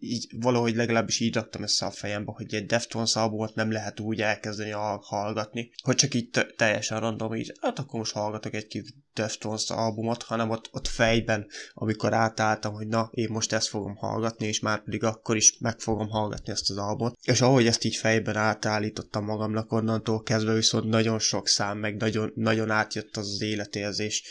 így 0.00 0.26
valahogy 0.40 0.74
legalábbis 0.74 1.20
így 1.20 1.34
raktam 1.34 1.62
össze 1.62 1.86
a 1.86 1.90
fejembe, 1.90 2.32
hogy 2.34 2.54
egy 2.54 2.66
Deftones 2.66 3.16
albumot 3.16 3.54
nem 3.54 3.70
lehet 3.70 4.00
úgy 4.00 4.20
elkezdeni 4.20 4.70
hallgatni, 5.00 5.70
hogy 5.82 5.94
csak 5.94 6.14
így 6.14 6.30
teljesen 6.56 7.00
random, 7.00 7.34
így 7.34 7.52
hát 7.60 7.78
akkor 7.78 7.98
most 7.98 8.12
hallgatok 8.12 8.54
egy 8.54 8.66
kis 8.66 8.94
Deftones 9.14 9.70
albumot, 9.70 10.22
hanem 10.22 10.50
ott, 10.50 10.68
ott 10.72 10.86
fejben, 10.86 11.46
amikor 11.74 12.12
átálltam, 12.12 12.74
hogy 12.74 12.86
na, 12.86 13.08
én 13.12 13.28
most 13.30 13.52
ezt 13.52 13.68
fogom 13.68 13.94
hallgatni, 13.94 14.46
és 14.46 14.60
már 14.60 14.84
pedig 14.84 15.02
akkor 15.02 15.36
is 15.36 15.58
meg 15.58 15.78
fogom 15.78 16.08
hallgatni 16.08 16.52
ezt 16.52 16.70
az 16.70 16.76
albumot. 16.76 17.18
És 17.22 17.40
ahogy 17.40 17.66
ezt 17.66 17.84
így 17.84 17.96
fejben 17.96 18.36
átállítottam 18.36 19.24
magamnak, 19.24 19.72
onnantól 19.72 20.22
kezdve 20.22 20.54
viszont 20.54 20.84
nagyon 20.84 21.18
sok 21.18 21.48
szám, 21.48 21.78
meg 21.78 21.96
nagyon, 21.96 22.32
nagyon 22.34 22.70
átjött 22.70 23.16
az 23.16 23.28
az 23.28 23.40
életérzés, 23.42 24.22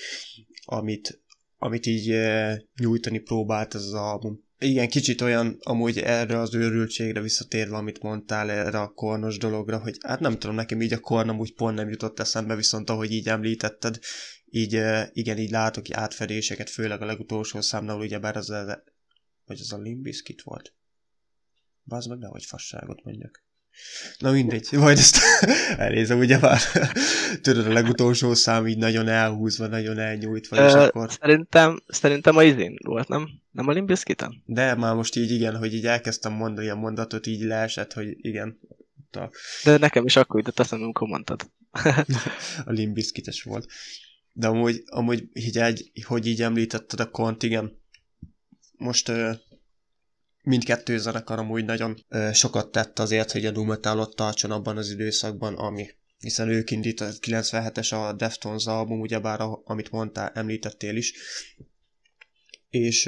amit, 0.66 1.22
amit 1.58 1.86
így 1.86 2.10
e, 2.10 2.62
nyújtani 2.80 3.20
próbált 3.20 3.76
ez 3.76 3.82
az 3.84 3.94
album 3.94 4.43
igen, 4.60 4.90
kicsit 4.90 5.22
olyan 5.22 5.58
amúgy 5.60 5.98
erre 5.98 6.40
az 6.40 6.56
őrültségre 6.56 7.22
visszatérve, 7.22 7.76
amit 7.76 8.02
mondtál 8.02 8.52
erre 8.52 8.80
a 8.80 8.94
kornos 8.94 9.38
dologra, 9.38 9.80
hogy 9.80 9.98
hát 10.02 10.20
nem 10.20 10.40
tudom, 10.40 10.56
nekem 10.56 10.82
így 10.82 10.94
a 10.94 11.00
korn 11.00 11.30
amúgy 11.30 11.54
pont 11.54 11.76
nem 11.76 11.90
jutott 11.90 12.20
eszembe, 12.20 12.56
viszont 12.56 12.90
ahogy 12.90 13.12
így 13.12 13.28
említetted, 13.28 14.00
így 14.46 14.80
igen, 15.12 15.38
így 15.38 15.50
látok 15.50 15.86
átfedéseket, 15.92 16.70
főleg 16.70 17.02
a 17.02 17.06
legutolsó 17.06 17.62
számnál, 17.62 17.98
ugyebár 17.98 18.38
az, 18.38 18.50
a, 18.50 18.84
vagy 19.46 19.60
az 19.60 19.74
a 19.74 19.78
Limbiskit 19.78 20.42
volt. 20.42 20.74
Bazd 21.84 22.10
meg, 22.10 22.18
nehogy 22.18 22.46
fasságot 22.46 23.04
mondjak. 23.04 23.44
Na 24.18 24.32
mindegy, 24.32 24.68
majd 24.72 24.98
ezt 24.98 25.18
elnézem, 25.78 26.20
ugye 26.20 26.40
már 26.40 26.60
tudod, 27.42 27.66
a 27.66 27.74
legutolsó 27.74 28.34
szám 28.34 28.68
így 28.68 28.78
nagyon 28.78 29.08
elhúzva, 29.08 29.68
nagyon 29.68 30.00
elnyújtva, 30.00 30.66
és 30.66 30.74
akkor... 30.74 31.12
Szerintem, 31.20 31.84
szerintem 31.88 32.38
a 32.38 32.44
izén 32.44 32.78
volt, 32.84 33.08
nem? 33.08 33.30
Nem 33.52 33.68
a 33.68 33.72
Limbiskiten? 33.72 34.44
De 34.46 34.76
már 34.76 34.96
most 34.96 35.16
így 35.16 35.32
igen, 35.32 35.58
hogy 35.58 35.74
így 35.74 35.86
elkezdtem 35.86 36.34
mondani 36.34 36.70
a 36.70 36.76
mondatot, 36.76 37.28
így 37.28 37.42
leesett, 37.42 37.94
hogy 37.94 38.08
igen. 38.18 38.60
A, 39.12 39.30
De 39.64 39.78
nekem 39.78 40.06
is 40.06 40.16
akkor 40.16 40.40
jutott 40.40 40.60
eszembe, 40.60 40.84
amikor 40.84 41.08
mondtad. 41.08 41.50
a 42.66 42.72
limbiskites 42.72 43.44
volt. 43.44 43.68
De 44.34 44.48
amúgy, 44.48 44.84
amúgy 44.86 45.30
így 45.34 45.58
egy, 45.58 45.92
hogy 46.06 46.28
így 46.28 46.42
említetted 46.42 47.00
a 47.00 47.10
kont, 47.10 47.44
igen. 47.44 47.82
Most 48.78 49.12
mindkettő 50.44 50.98
zenekar 50.98 51.40
amúgy 51.40 51.66
nagyon 51.66 52.06
sokat 52.34 52.72
tett 52.72 53.00
azért, 53.00 53.32
hogy 53.32 53.46
a 53.46 53.52
Doom 53.52 53.68
Metalot 53.68 54.16
tartson 54.16 54.52
abban 54.52 54.78
az 54.78 54.90
időszakban, 54.90 55.56
ami 55.56 55.88
hiszen 56.20 56.50
ők 56.50 56.72
indított 56.72 57.18
97-es 57.22 58.08
a 58.08 58.14
Deftones 58.14 58.66
album, 58.66 59.00
ugyebár 59.00 59.42
a, 59.42 59.62
amit 59.66 59.92
mondtál, 59.92 60.32
említettél 60.34 60.96
is. 60.96 61.14
És 62.70 63.06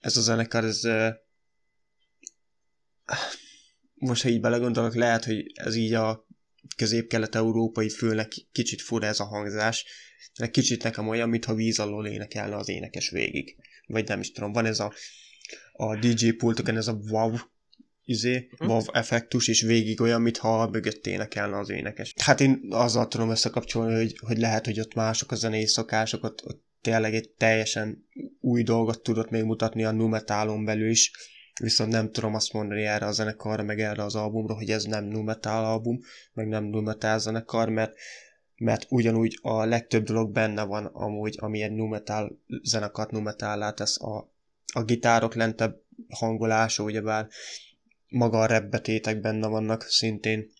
ez 0.00 0.16
a 0.16 0.20
zenekar, 0.20 0.64
ez 0.64 0.80
most 3.94 4.22
ha 4.22 4.28
így 4.28 4.40
belegondolok, 4.40 4.94
lehet, 4.94 5.24
hogy 5.24 5.44
ez 5.54 5.74
így 5.74 5.94
a 5.94 6.26
közép-kelet-európai 6.76 7.88
fülnek 7.88 8.32
kicsit 8.52 8.80
fura 8.80 9.06
ez 9.06 9.20
a 9.20 9.24
hangzás, 9.24 9.84
de 10.38 10.50
kicsit 10.50 10.82
nekem 10.82 11.08
olyan, 11.08 11.28
mintha 11.28 11.54
víz 11.54 11.78
alól 11.78 12.06
énekelne 12.06 12.56
az 12.56 12.68
énekes 12.68 13.10
végig. 13.10 13.56
Vagy 13.86 14.08
nem 14.08 14.20
is 14.20 14.32
tudom, 14.32 14.52
van 14.52 14.66
ez 14.66 14.80
a, 14.80 14.92
a 15.72 15.96
DJ 15.96 16.30
pultokon 16.30 16.76
ez 16.76 16.88
a 16.88 16.98
wow 17.10 17.32
izé, 18.04 18.48
hm? 18.58 18.66
wow 18.66 18.82
effektus, 18.92 19.48
és 19.48 19.62
végig 19.62 20.00
olyan, 20.00 20.22
mintha 20.22 20.68
mögött 20.68 21.06
énekelne 21.06 21.58
az 21.58 21.70
énekes. 21.70 22.14
Hát 22.16 22.40
én 22.40 22.66
azzal 22.70 23.08
tudom 23.08 23.30
összekapcsolni, 23.30 23.94
hogy, 23.94 24.18
hogy 24.26 24.38
lehet, 24.38 24.64
hogy 24.64 24.80
ott 24.80 24.94
mások 24.94 25.32
a 25.32 25.34
zenei 25.34 25.66
szokások, 25.66 26.24
ott, 26.24 26.46
ott 26.46 26.62
tényleg 26.80 27.14
egy 27.14 27.30
teljesen 27.30 28.06
új 28.40 28.62
dolgot 28.62 29.02
tudott 29.02 29.30
még 29.30 29.42
mutatni 29.42 29.84
a 29.84 29.90
numetálon 29.90 30.64
belül 30.64 30.90
is, 30.90 31.10
viszont 31.60 31.92
nem 31.92 32.12
tudom 32.12 32.34
azt 32.34 32.52
mondani 32.52 32.82
erre 32.82 33.06
a 33.06 33.12
zenekarra, 33.12 33.62
meg 33.62 33.80
erre 33.80 34.02
az 34.02 34.14
albumra, 34.14 34.54
hogy 34.54 34.70
ez 34.70 34.84
nem 34.84 35.04
nu 35.04 35.22
metal 35.22 35.64
album, 35.64 35.98
meg 36.32 36.48
nem 36.48 36.64
nu 36.64 36.80
metal 36.80 37.18
zenekar, 37.18 37.68
mert, 37.68 37.92
mert 38.56 38.86
ugyanúgy 38.88 39.38
a 39.42 39.64
legtöbb 39.64 40.04
dolog 40.04 40.32
benne 40.32 40.62
van 40.62 40.84
amúgy, 40.86 41.36
ami 41.38 41.62
egy 41.62 41.72
nu 41.72 41.86
metal 41.86 42.38
zenekart 42.62 43.10
nu 43.10 43.20
metal 43.20 43.72
tesz 43.72 44.00
a, 44.02 44.32
a 44.72 44.84
gitárok 44.84 45.34
lentebb 45.34 45.82
hangolása, 46.08 46.82
ugyebár 46.82 47.28
maga 48.08 48.40
a 48.40 48.46
repbetétek 48.46 49.20
benne 49.20 49.46
vannak 49.46 49.82
szintén. 49.82 50.50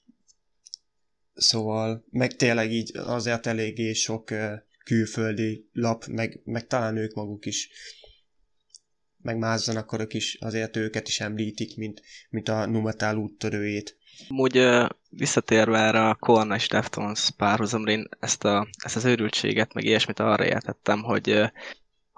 Szóval, 1.35 2.05
meg 2.11 2.37
tényleg 2.37 2.73
így 2.73 2.97
azért 2.97 3.47
eléggé 3.47 3.93
sok 3.93 4.35
külföldi 4.85 5.69
lap, 5.73 6.07
meg, 6.07 6.41
meg 6.45 6.67
talán 6.67 6.97
ők 6.97 7.15
maguk 7.15 7.47
is 7.47 7.71
meg 9.23 9.39
más 9.39 9.61
zenekarok 9.61 10.15
is 10.15 10.37
azért 10.41 10.77
őket 10.77 11.09
is 11.09 11.21
említik, 11.21 11.77
mint, 11.77 12.03
mint 12.31 12.49
a 12.49 12.67
Numetal 12.67 13.17
úttörőjét. 13.17 13.99
Amúgy 14.29 14.69
visszatérve 15.11 15.79
erre 15.79 16.09
a 16.09 16.15
Korn 16.15 16.53
és 16.53 16.69
Deftones 16.69 17.31
párhuzamra, 17.37 17.91
én 17.91 18.09
ezt, 18.21 18.45
a, 18.45 18.69
ezt 18.85 18.97
az 18.97 19.05
őrültséget, 19.05 19.75
meg 19.75 19.85
ilyesmit 19.85 20.19
arra 20.19 20.45
értettem, 20.45 21.03
hogy, 21.03 21.41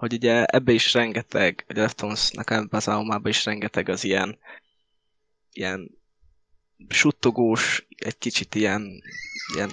hogy 0.02 0.12
ugye 0.12 0.44
ebbe 0.44 0.73
is 0.73 0.92
rengeteg, 0.92 1.64
a 1.68 1.73
Deftonesnak 1.73 2.50
ebbe 2.50 2.76
az 2.76 2.88
albumában 2.88 3.30
is 3.30 3.44
rengeteg 3.44 3.88
az 3.88 4.04
ilyen, 4.04 4.38
ilyen 5.52 5.90
suttogós, 6.88 7.87
egy 7.97 8.18
kicsit 8.18 8.54
ilyen, 8.54 9.02
ilyen 9.54 9.71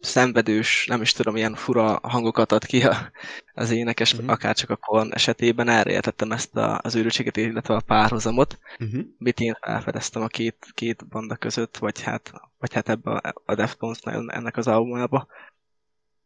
szenvedős, 0.00 0.86
nem 0.86 1.00
is 1.00 1.12
tudom, 1.12 1.36
ilyen 1.36 1.54
fura 1.54 1.98
hangokat 2.02 2.52
ad 2.52 2.64
ki 2.64 2.82
a, 2.82 3.10
az 3.54 3.70
énekes, 3.70 4.12
uh-huh. 4.12 4.30
akár 4.30 4.54
csak 4.54 4.70
a 4.70 4.76
Korn 4.76 5.12
esetében 5.12 5.68
erre 5.68 5.90
értettem 5.90 6.32
ezt 6.32 6.56
a, 6.56 6.80
az 6.82 6.94
őrültséget, 6.94 7.36
illetve 7.36 7.74
a 7.74 7.80
párhuzamot, 7.80 8.58
uh-huh. 8.78 9.04
mit 9.18 9.40
én 9.40 9.58
felfedeztem 9.60 10.22
a 10.22 10.26
két, 10.26 10.66
két 10.74 11.08
banda 11.08 11.36
között, 11.36 11.76
vagy 11.76 12.02
hát, 12.02 12.32
vagy 12.58 12.72
hát 12.72 12.88
ebbe 12.88 13.10
a, 13.10 13.34
a 13.44 13.54
deftones 13.54 13.98
ennek 14.26 14.56
az 14.56 14.66
albumába. 14.66 15.26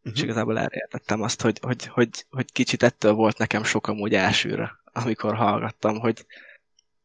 Uh-huh. 0.05 0.13
És 0.15 0.23
igazából 0.23 0.59
erre 0.59 0.77
értettem 0.77 1.23
azt, 1.23 1.41
hogy, 1.41 1.59
hogy, 1.63 1.87
hogy, 1.87 2.27
hogy 2.31 2.53
kicsit 2.53 2.83
ettől 2.83 3.13
volt 3.13 3.39
nekem 3.39 3.65
sok 3.65 3.87
amúgy 3.87 4.15
elsőre, 4.15 4.79
amikor 4.93 5.35
hallgattam, 5.35 5.99
hogy, 5.99 6.27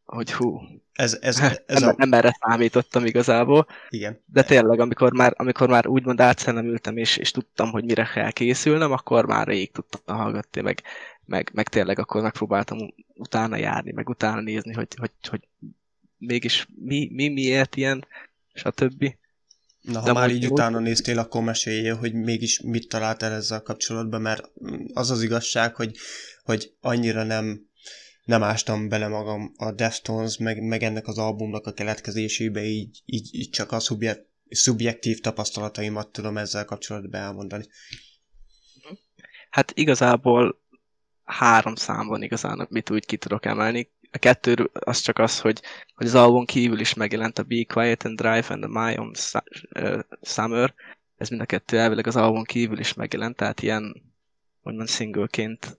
hogy 0.06 0.32
hú, 0.32 0.62
ez, 1.00 1.18
ez, 1.22 1.40
ez 1.66 1.80
nem, 1.80 1.90
a... 1.90 1.94
nem 1.98 2.14
erre 2.14 2.38
számítottam 2.40 3.06
igazából. 3.06 3.68
Igen. 3.90 4.22
De 4.26 4.44
tényleg, 4.44 4.80
amikor 4.80 5.14
már, 5.14 5.34
amikor 5.38 5.70
már 5.70 5.88
úgymond 5.88 6.22
átszellemültem, 6.22 6.98
és, 6.98 7.18
és 7.18 7.32
tudtam, 7.32 7.72
hogy 7.72 7.84
mire 7.84 8.10
kell 8.14 8.32
készülnem, 8.32 8.92
akkor 8.92 9.26
már 9.26 9.48
rég 9.48 9.72
tudtam 9.72 10.18
hallgatni, 10.18 10.62
meg, 10.62 10.82
meg, 11.26 11.50
meg 11.54 11.68
tényleg 11.68 12.00
akkor 12.00 12.22
megpróbáltam 12.22 12.78
utána 13.14 13.56
járni, 13.56 13.92
meg 13.92 14.10
utána 14.10 14.42
nézni, 14.42 14.74
hogy, 14.74 14.88
hogy, 14.98 15.12
hogy 15.30 15.48
mégis 16.18 16.68
mi, 16.76 17.10
mi 17.12 17.30
miért 17.30 17.76
ilyen, 17.76 18.06
stb. 18.54 19.16
Na, 19.92 20.00
ha 20.00 20.06
De 20.06 20.14
már 20.14 20.30
így 20.30 20.46
úgy... 20.46 20.52
utána 20.52 20.80
néztél, 20.80 21.20
akkor 21.20 21.44
mesélje, 21.44 21.94
hogy 21.94 22.14
mégis 22.14 22.62
mit 22.62 22.90
találtál 22.90 23.32
ezzel 23.32 23.62
kapcsolatban, 23.62 24.22
mert 24.22 24.52
az 24.94 25.10
az 25.12 25.24
igazság, 25.24 25.76
hogy, 25.76 25.98
hogy 26.44 26.74
annyira 26.82 27.24
nem 27.24 27.68
nem 28.30 28.44
ástam 28.44 28.90
bele 28.90 29.08
magam 29.08 29.54
a 29.58 29.72
Deftones, 29.72 30.38
meg, 30.38 30.64
meg 30.64 30.84
ennek 30.84 31.08
az 31.08 31.18
albumnak 31.18 31.66
a 31.66 31.74
keletkezésébe, 31.74 32.64
így, 32.64 33.02
így, 33.06 33.30
így 33.32 33.50
csak 33.50 33.72
a 33.72 33.80
szubjekt, 33.80 34.28
szubjektív 34.50 35.20
tapasztalataimat 35.20 36.12
tudom 36.12 36.38
ezzel 36.38 36.66
kapcsolatban 36.66 37.22
elmondani. 37.22 37.66
Hát 39.50 39.72
igazából 39.76 40.62
három 41.24 41.76
számban 41.76 42.22
igazán, 42.22 42.68
mit 42.70 42.90
úgy 42.90 43.06
ki 43.06 43.18
tudok 43.18 43.46
emelni. 43.46 43.92
A 44.12 44.18
kettő 44.18 44.70
az 44.74 45.00
csak 45.00 45.18
az, 45.18 45.40
hogy, 45.40 45.62
hogy 45.96 46.08
az 46.08 46.16
album 46.16 46.46
kívül 46.46 46.80
is 46.80 46.94
megjelent 46.94 47.40
a 47.40 47.44
Be 47.44 47.64
Quiet 47.64 48.06
and 48.06 48.18
Drive 48.18 48.46
and 48.48 48.64
the 48.64 48.88
My 48.88 48.98
Own 48.98 49.14
Summer. 50.22 50.74
Ez 51.18 51.30
mind 51.30 51.42
a 51.42 51.46
kettő 51.46 51.78
elvileg 51.78 52.08
az 52.08 52.16
album 52.16 52.44
kívül 52.44 52.80
is 52.80 52.94
megjelent, 52.94 53.36
tehát 53.36 53.62
ilyen, 53.62 54.02
úgymond 54.64 54.90
singleként 54.90 55.78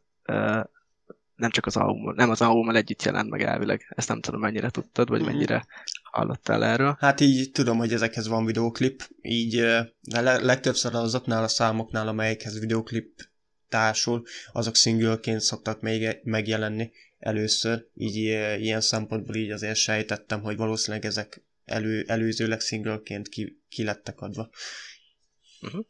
nem 1.40 1.50
csak 1.50 1.66
az 1.66 1.76
album, 1.76 2.14
nem 2.14 2.30
az 2.30 2.40
albummal 2.40 2.76
együtt 2.76 3.02
jelent 3.02 3.30
meg 3.30 3.42
elvileg. 3.42 3.92
Ezt 3.96 4.08
nem 4.08 4.20
tudom, 4.20 4.40
mennyire 4.40 4.70
tudtad, 4.70 5.08
vagy 5.08 5.20
mhm. 5.20 5.30
mennyire 5.30 5.66
hallottál 6.02 6.64
erről. 6.64 6.96
Hát 7.00 7.20
így 7.20 7.50
tudom, 7.50 7.78
hogy 7.78 7.92
ezekhez 7.92 8.28
van 8.28 8.44
videoklip, 8.44 9.08
így 9.22 9.64
de 10.00 10.20
legtöbbször 10.20 10.94
azoknál 10.94 11.42
a 11.42 11.48
számoknál, 11.48 12.08
amelyekhez 12.08 12.58
videoklip 12.58 13.28
társul, 13.68 14.22
azok 14.52 14.74
singleként 14.74 15.40
szoktak 15.40 15.80
még 15.80 16.20
megjelenni 16.22 16.90
először, 17.20 17.86
így 17.94 18.16
ilyen 18.60 18.80
szempontból 18.80 19.34
így 19.34 19.50
azért 19.50 19.76
sejtettem, 19.76 20.40
hogy 20.40 20.56
valószínűleg 20.56 21.04
ezek 21.04 21.42
elő, 21.64 22.04
előzőleg 22.06 22.60
singleként 22.60 23.28
ki, 23.28 23.62
ki 23.68 23.84
lettek 23.84 24.20
adva. 24.20 24.50
Uh-huh. 25.60 25.84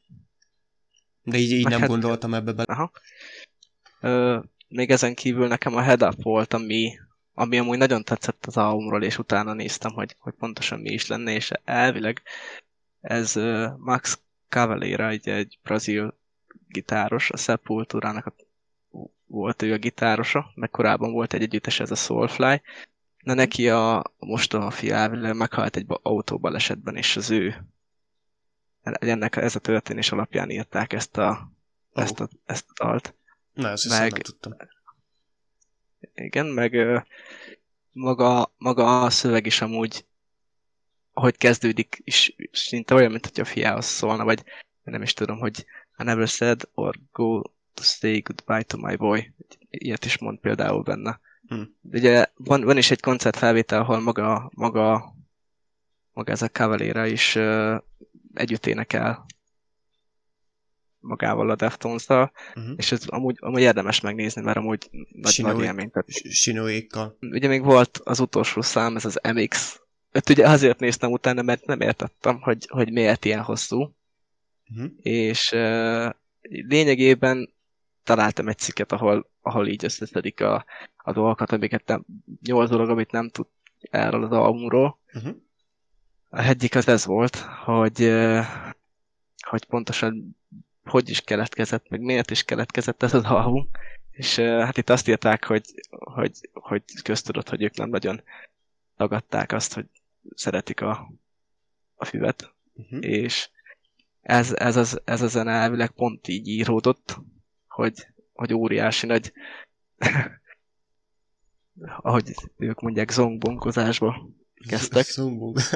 De 1.22 1.38
így, 1.38 1.50
így 1.50 1.68
nem 1.68 1.80
hát, 1.80 1.88
gondoltam 1.88 2.34
ebbe 2.34 2.52
bele. 2.52 2.72
Aha. 2.72 2.90
Ö, 4.00 4.38
még 4.68 4.90
ezen 4.90 5.14
kívül 5.14 5.46
nekem 5.46 5.74
a 5.74 5.82
Head 5.82 6.02
Up 6.02 6.22
volt, 6.22 6.54
ami, 6.54 6.98
ami 7.34 7.58
amúgy 7.58 7.78
nagyon 7.78 8.04
tetszett 8.04 8.46
az 8.46 8.56
albumról, 8.56 9.02
és 9.02 9.18
utána 9.18 9.52
néztem, 9.52 9.92
hogy, 9.92 10.16
hogy 10.18 10.34
pontosan 10.34 10.80
mi 10.80 10.90
is 10.90 11.06
lenne, 11.06 11.32
és 11.32 11.50
elvileg 11.64 12.22
ez 13.00 13.34
Max 13.76 14.18
Cavalera, 14.48 15.08
egy, 15.08 15.28
egy 15.28 15.58
brazil 15.62 16.18
gitáros, 16.68 17.30
a 17.30 17.36
Sepultura-nak 17.36 18.26
a, 18.26 18.34
volt 19.30 19.62
ő 19.62 19.72
a 19.72 19.76
gitárosa, 19.76 20.50
meg 20.54 20.70
korábban 20.70 21.12
volt 21.12 21.32
egy 21.32 21.42
együttes, 21.42 21.80
ez 21.80 21.90
a 21.90 21.94
Soulfly, 21.94 22.62
de 23.22 23.34
neki 23.34 23.68
a 23.68 24.02
a 24.50 24.70
fia 24.70 24.94
elvileg 24.94 25.36
meghalt 25.36 25.76
egy 25.76 25.86
autóbalesetben, 26.02 26.96
és 26.96 27.16
az 27.16 27.30
ő 27.30 27.64
ennek 28.82 29.36
ez 29.36 29.56
a 29.56 29.60
történés 29.60 30.12
alapján 30.12 30.50
írták 30.50 30.92
ezt 30.92 31.16
a, 31.16 31.50
oh. 31.92 32.02
ezt 32.02 32.20
a, 32.20 32.28
ezt 32.44 32.66
a 32.68 32.84
dalt. 32.84 33.14
Na, 33.52 33.68
ezt 33.68 33.88
meg, 33.88 34.12
nem 34.12 34.20
tudtam. 34.20 34.56
Igen, 36.14 36.46
meg 36.46 36.76
maga, 37.92 38.52
maga 38.58 39.02
a 39.02 39.10
szöveg 39.10 39.46
is 39.46 39.60
amúgy, 39.60 40.04
ahogy 41.12 41.36
kezdődik, 41.36 42.00
is 42.04 42.36
szinte 42.52 42.94
olyan, 42.94 43.10
mint 43.10 43.26
hogy 43.26 43.40
a 43.40 43.44
fiához 43.44 43.84
szólna, 43.84 44.24
vagy 44.24 44.42
nem 44.82 45.02
is 45.02 45.12
tudom, 45.12 45.38
hogy 45.38 45.66
I 45.98 46.02
never 46.02 46.28
said 46.28 46.68
or 46.74 46.94
go 47.12 47.42
say 47.82 48.20
goodbye 48.20 48.62
to 48.62 48.76
my 48.78 48.96
boy. 48.96 49.32
Ilyet 49.70 50.04
is 50.04 50.18
mond 50.18 50.38
például 50.38 50.82
benne. 50.82 51.20
Hmm. 51.48 51.74
Ugye 51.82 52.26
van, 52.34 52.64
van 52.64 52.76
is 52.76 52.90
egy 52.90 53.00
koncertfelvétel, 53.00 53.80
ahol 53.80 54.00
maga, 54.00 54.50
maga, 54.54 55.14
maga 56.12 56.32
ez 56.32 56.42
a 56.42 56.48
Cavalera 56.48 57.06
is 57.06 57.34
uh, 57.34 57.76
együtt 58.34 58.66
énekel 58.66 59.26
magával 61.00 61.50
a 61.50 61.54
Deftones-tal, 61.54 62.32
uh-huh. 62.54 62.72
és 62.76 62.92
ez 62.92 63.06
amúgy, 63.06 63.36
amúgy 63.40 63.60
érdemes 63.60 64.00
megnézni, 64.00 64.42
mert 64.42 64.56
amúgy 64.56 64.88
nagy, 65.12 65.32
Sinoi, 65.32 65.52
nagy 65.52 65.64
élmény. 65.64 65.90
Sinóékkal. 66.30 67.16
Ugye 67.20 67.48
még 67.48 67.62
volt 67.62 68.00
az 68.04 68.20
utolsó 68.20 68.60
szám, 68.60 68.96
ez 68.96 69.04
az 69.04 69.20
MX. 69.34 69.80
Öt 70.12 70.28
ugye 70.28 70.48
azért 70.48 70.80
néztem 70.80 71.12
utána, 71.12 71.42
mert 71.42 71.66
nem 71.66 71.80
értettem, 71.80 72.40
hogy, 72.40 72.66
hogy 72.68 72.92
miért 72.92 73.24
ilyen 73.24 73.42
hosszú. 73.42 73.94
Uh-huh. 74.70 74.90
És 75.02 75.52
uh, 75.52 76.10
lényegében 76.68 77.52
találtam 78.10 78.48
egy 78.48 78.58
cikket, 78.58 78.92
ahol, 78.92 79.30
ahol 79.40 79.66
így 79.66 79.84
összeszedik 79.84 80.40
a, 80.40 80.64
a 80.96 81.12
dolgokat, 81.12 81.52
amiket 81.52 81.86
nem, 81.86 82.04
nyolc 82.42 82.70
dolog, 82.70 82.88
amit 82.88 83.10
nem 83.10 83.30
tud 83.30 83.46
erről 83.80 84.24
az 84.24 84.30
albumról. 84.32 84.98
Uh-huh. 85.14 85.36
Egyik 86.30 86.74
az 86.74 86.88
ez 86.88 87.04
volt, 87.04 87.36
hogy, 87.36 88.12
hogy 89.40 89.64
pontosan 89.64 90.36
hogy 90.84 91.08
is 91.08 91.20
keletkezett, 91.20 91.88
meg 91.88 92.00
miért 92.00 92.30
is 92.30 92.44
keletkezett 92.44 93.02
ez 93.02 93.14
az 93.14 93.24
album. 93.24 93.68
És 94.10 94.36
hát 94.38 94.76
itt 94.76 94.90
azt 94.90 95.08
írták, 95.08 95.44
hogy, 95.44 95.64
hogy, 95.90 96.32
hogy 96.52 96.82
köztudott, 97.02 97.48
hogy 97.48 97.62
ők 97.62 97.76
nem 97.76 97.88
nagyon 97.88 98.22
tagadták 98.96 99.52
azt, 99.52 99.74
hogy 99.74 99.86
szeretik 100.34 100.80
a, 100.80 101.12
a 101.94 102.04
füvet. 102.04 102.54
Uh-huh. 102.74 102.98
És 103.04 103.50
ez, 104.20 104.52
ez, 104.52 104.76
az, 104.76 105.00
ez 105.04 105.22
a 105.22 105.28
zene 105.28 105.52
elvileg 105.52 105.90
pont 105.90 106.28
így 106.28 106.48
íródott, 106.48 107.18
hogy, 107.80 108.06
hogy 108.32 108.54
óriási 108.54 109.06
nagy 109.06 109.32
ahogy 112.00 112.34
ők 112.56 112.80
mondják, 112.80 113.10
zongbonkozásba 113.10 114.28
kezdtek. 114.68 115.04
Zongbong. 115.04 115.58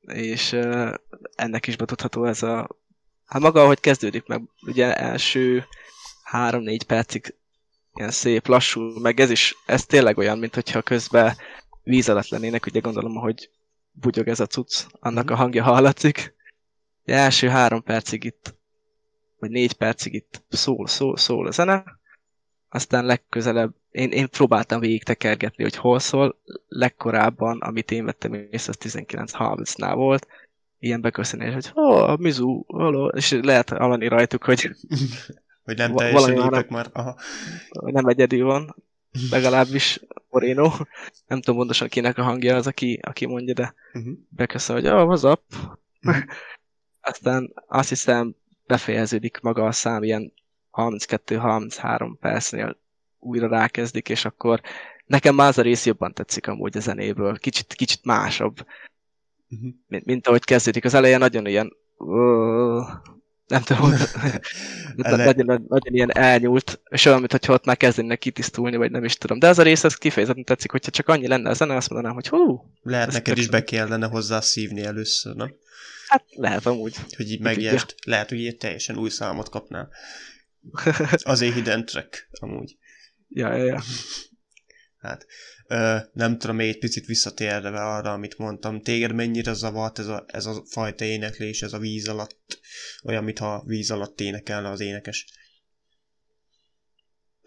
és 0.00 0.52
uh, 0.52 0.94
ennek 1.34 1.66
is 1.66 1.76
betudható 1.76 2.24
ez 2.24 2.42
a... 2.42 2.68
Hát 3.24 3.42
maga, 3.42 3.62
ahogy 3.62 3.80
kezdődik 3.80 4.26
meg, 4.26 4.42
ugye 4.66 4.94
első 4.96 5.64
három-négy 6.22 6.84
percig 6.84 7.34
ilyen 7.94 8.10
szép, 8.10 8.46
lassú, 8.46 9.00
meg 9.00 9.20
ez 9.20 9.30
is, 9.30 9.56
ez 9.66 9.86
tényleg 9.86 10.18
olyan, 10.18 10.38
mint 10.38 10.54
hogyha 10.54 10.82
közben 10.82 11.36
víz 11.82 12.08
alatt 12.08 12.28
lennének, 12.28 12.66
ugye 12.66 12.80
gondolom, 12.80 13.14
hogy 13.14 13.50
bugyog 13.92 14.28
ez 14.28 14.40
a 14.40 14.46
cucc, 14.46 14.86
annak 15.00 15.30
a 15.30 15.34
hangja 15.34 15.62
hallatszik. 15.62 16.34
Ugye 17.02 17.16
első 17.16 17.48
három 17.48 17.82
percig 17.82 18.24
itt, 18.24 18.54
vagy 19.44 19.52
négy 19.52 19.72
percig 19.72 20.14
itt 20.14 20.42
szól, 20.48 20.86
szól, 20.86 21.16
szól 21.16 21.46
a 21.46 21.50
zene, 21.50 21.84
aztán 22.68 23.04
legközelebb, 23.04 23.74
én, 23.90 24.10
én 24.10 24.28
próbáltam 24.28 24.80
végig 24.80 25.02
tekergetni, 25.02 25.62
hogy 25.62 25.76
hol 25.76 25.98
szól, 25.98 26.40
legkorábban, 26.68 27.60
amit 27.60 27.90
én 27.90 28.04
vettem 28.04 28.34
észre, 28.34 28.72
az 28.78 28.92
1930-nál 28.92 29.92
volt, 29.94 30.26
ilyen 30.78 31.00
beköszönés, 31.00 31.54
hogy 31.54 31.70
oh, 31.72 32.10
a 32.10 32.16
Mizu, 32.16 32.64
halló, 32.66 33.08
és 33.08 33.38
lehet 33.42 33.68
hallani 33.68 34.08
rajtuk, 34.08 34.44
hogy 34.44 34.70
hogy 35.64 35.76
nem 35.76 35.94
teljesen 35.94 36.44
épek 36.44 36.68
már. 36.68 36.90
Aha. 36.92 37.16
Nem 37.70 38.06
egyedi 38.06 38.40
van, 38.40 38.74
legalábbis 39.30 40.00
Moreno. 40.30 40.72
Nem 41.26 41.40
tudom 41.40 41.56
pontosan 41.56 41.88
kinek 41.88 42.18
a 42.18 42.22
hangja 42.22 42.56
az, 42.56 42.66
aki, 42.66 43.00
aki 43.02 43.26
mondja, 43.26 43.54
de 43.54 43.74
uh-huh. 43.92 44.12
beköszön, 44.28 44.76
hogy 44.76 44.86
oh, 44.86 45.08
what's 45.08 45.30
up? 45.32 45.40
Uh-huh. 46.02 46.22
Aztán 47.10 47.52
azt 47.66 47.88
hiszem 47.88 48.34
befejeződik 48.66 49.40
maga 49.40 49.64
a 49.64 49.72
szám 49.72 50.02
ilyen 50.02 50.32
32-33 50.72 52.12
percnél 52.20 52.78
újra 53.18 53.48
rákezdik, 53.48 54.08
és 54.08 54.24
akkor 54.24 54.60
nekem 55.06 55.34
már 55.34 55.48
az 55.48 55.58
a 55.58 55.62
rész 55.62 55.86
jobban 55.86 56.12
tetszik 56.12 56.46
amúgy 56.46 56.76
a 56.76 56.80
zenéből. 56.80 57.38
Kicsit, 57.38 57.74
kicsit 57.74 58.04
másabb. 58.04 58.66
Uh-huh. 59.50 59.70
Mint, 59.86 60.04
mint 60.04 60.26
ahogy 60.26 60.44
kezdődik. 60.44 60.84
Az 60.84 60.94
eleje 60.94 61.18
nagyon 61.18 61.46
ilyen 61.46 61.72
nem 63.46 63.62
tudom, 63.62 63.92
Ele- 65.02 65.36
nagyon, 65.36 65.64
nagyon 65.68 65.94
ilyen 65.94 66.16
elnyúlt, 66.16 66.80
és 66.88 67.04
olyan, 67.04 67.18
mintha 67.18 67.52
ott 67.52 67.64
már 67.64 67.76
kezdenek 67.76 68.18
kitisztulni, 68.18 68.76
vagy 68.76 68.90
nem 68.90 69.04
is 69.04 69.16
tudom. 69.16 69.38
De 69.38 69.48
az 69.48 69.58
a 69.58 69.62
rész, 69.62 69.84
az 69.84 69.94
kifejezetten 69.94 70.44
tetszik, 70.44 70.70
hogyha 70.70 70.90
csak 70.90 71.08
annyi 71.08 71.26
lenne 71.26 71.50
a 71.50 71.54
zene, 71.54 71.76
azt 71.76 71.90
mondanám, 71.90 72.14
hogy 72.14 72.28
hú, 72.28 72.70
Lehet 72.82 73.08
Ez 73.08 73.14
neked 73.14 73.38
is 73.38 73.48
be 73.48 73.64
kellene 73.64 74.06
hozzá 74.06 74.40
szívni 74.40 74.82
először, 74.84 75.34
nem? 75.34 75.54
Hát 76.14 76.24
lehet 76.34 76.66
amúgy. 76.66 76.96
Hogy 77.16 77.30
így 77.30 77.40
megértsd. 77.40 77.94
Lehet, 78.06 78.28
hogy 78.28 78.46
egy 78.46 78.56
teljesen 78.56 78.98
új 78.98 79.10
számot 79.10 79.48
kapnál. 79.48 79.90
Azért 81.22 81.54
hidden 81.54 81.84
track, 81.84 82.28
amúgy. 82.32 82.76
ja, 83.28 83.56
ja, 83.56 83.64
ja. 83.64 83.82
Hát, 84.98 85.26
ö, 85.66 85.96
nem 86.12 86.38
tudom, 86.38 86.56
még 86.56 86.68
egy 86.68 86.78
picit 86.78 87.06
visszatérve 87.06 87.84
arra, 87.84 88.12
amit 88.12 88.38
mondtam. 88.38 88.82
Téged 88.82 89.14
mennyire 89.14 89.52
zavart 89.52 89.98
ez 89.98 90.06
a, 90.06 90.24
ez 90.26 90.46
a 90.46 90.62
fajta 90.66 91.04
éneklés, 91.04 91.62
ez 91.62 91.72
a 91.72 91.78
víz 91.78 92.08
alatt, 92.08 92.60
olyan, 93.04 93.24
mintha 93.24 93.62
víz 93.66 93.90
alatt 93.90 94.20
énekelne 94.20 94.68
az 94.68 94.80
énekes. 94.80 95.26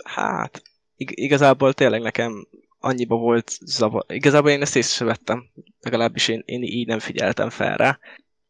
Hát, 0.04 0.62
ig- 0.96 1.18
igazából 1.20 1.74
tényleg 1.74 2.02
nekem 2.02 2.48
annyiba 2.80 3.16
volt 3.16 3.58
zavar. 3.66 4.06
Igazából 4.08 4.50
én 4.50 4.62
ezt 4.62 4.76
észre 4.76 4.96
sem 4.96 5.08
vettem. 5.08 5.50
Legalábbis 5.80 6.28
én, 6.28 6.44
én 6.46 6.64
így 6.64 6.88
nem 6.88 7.00
figyeltem 7.00 7.50
fel 7.50 7.78
rá. 7.78 8.00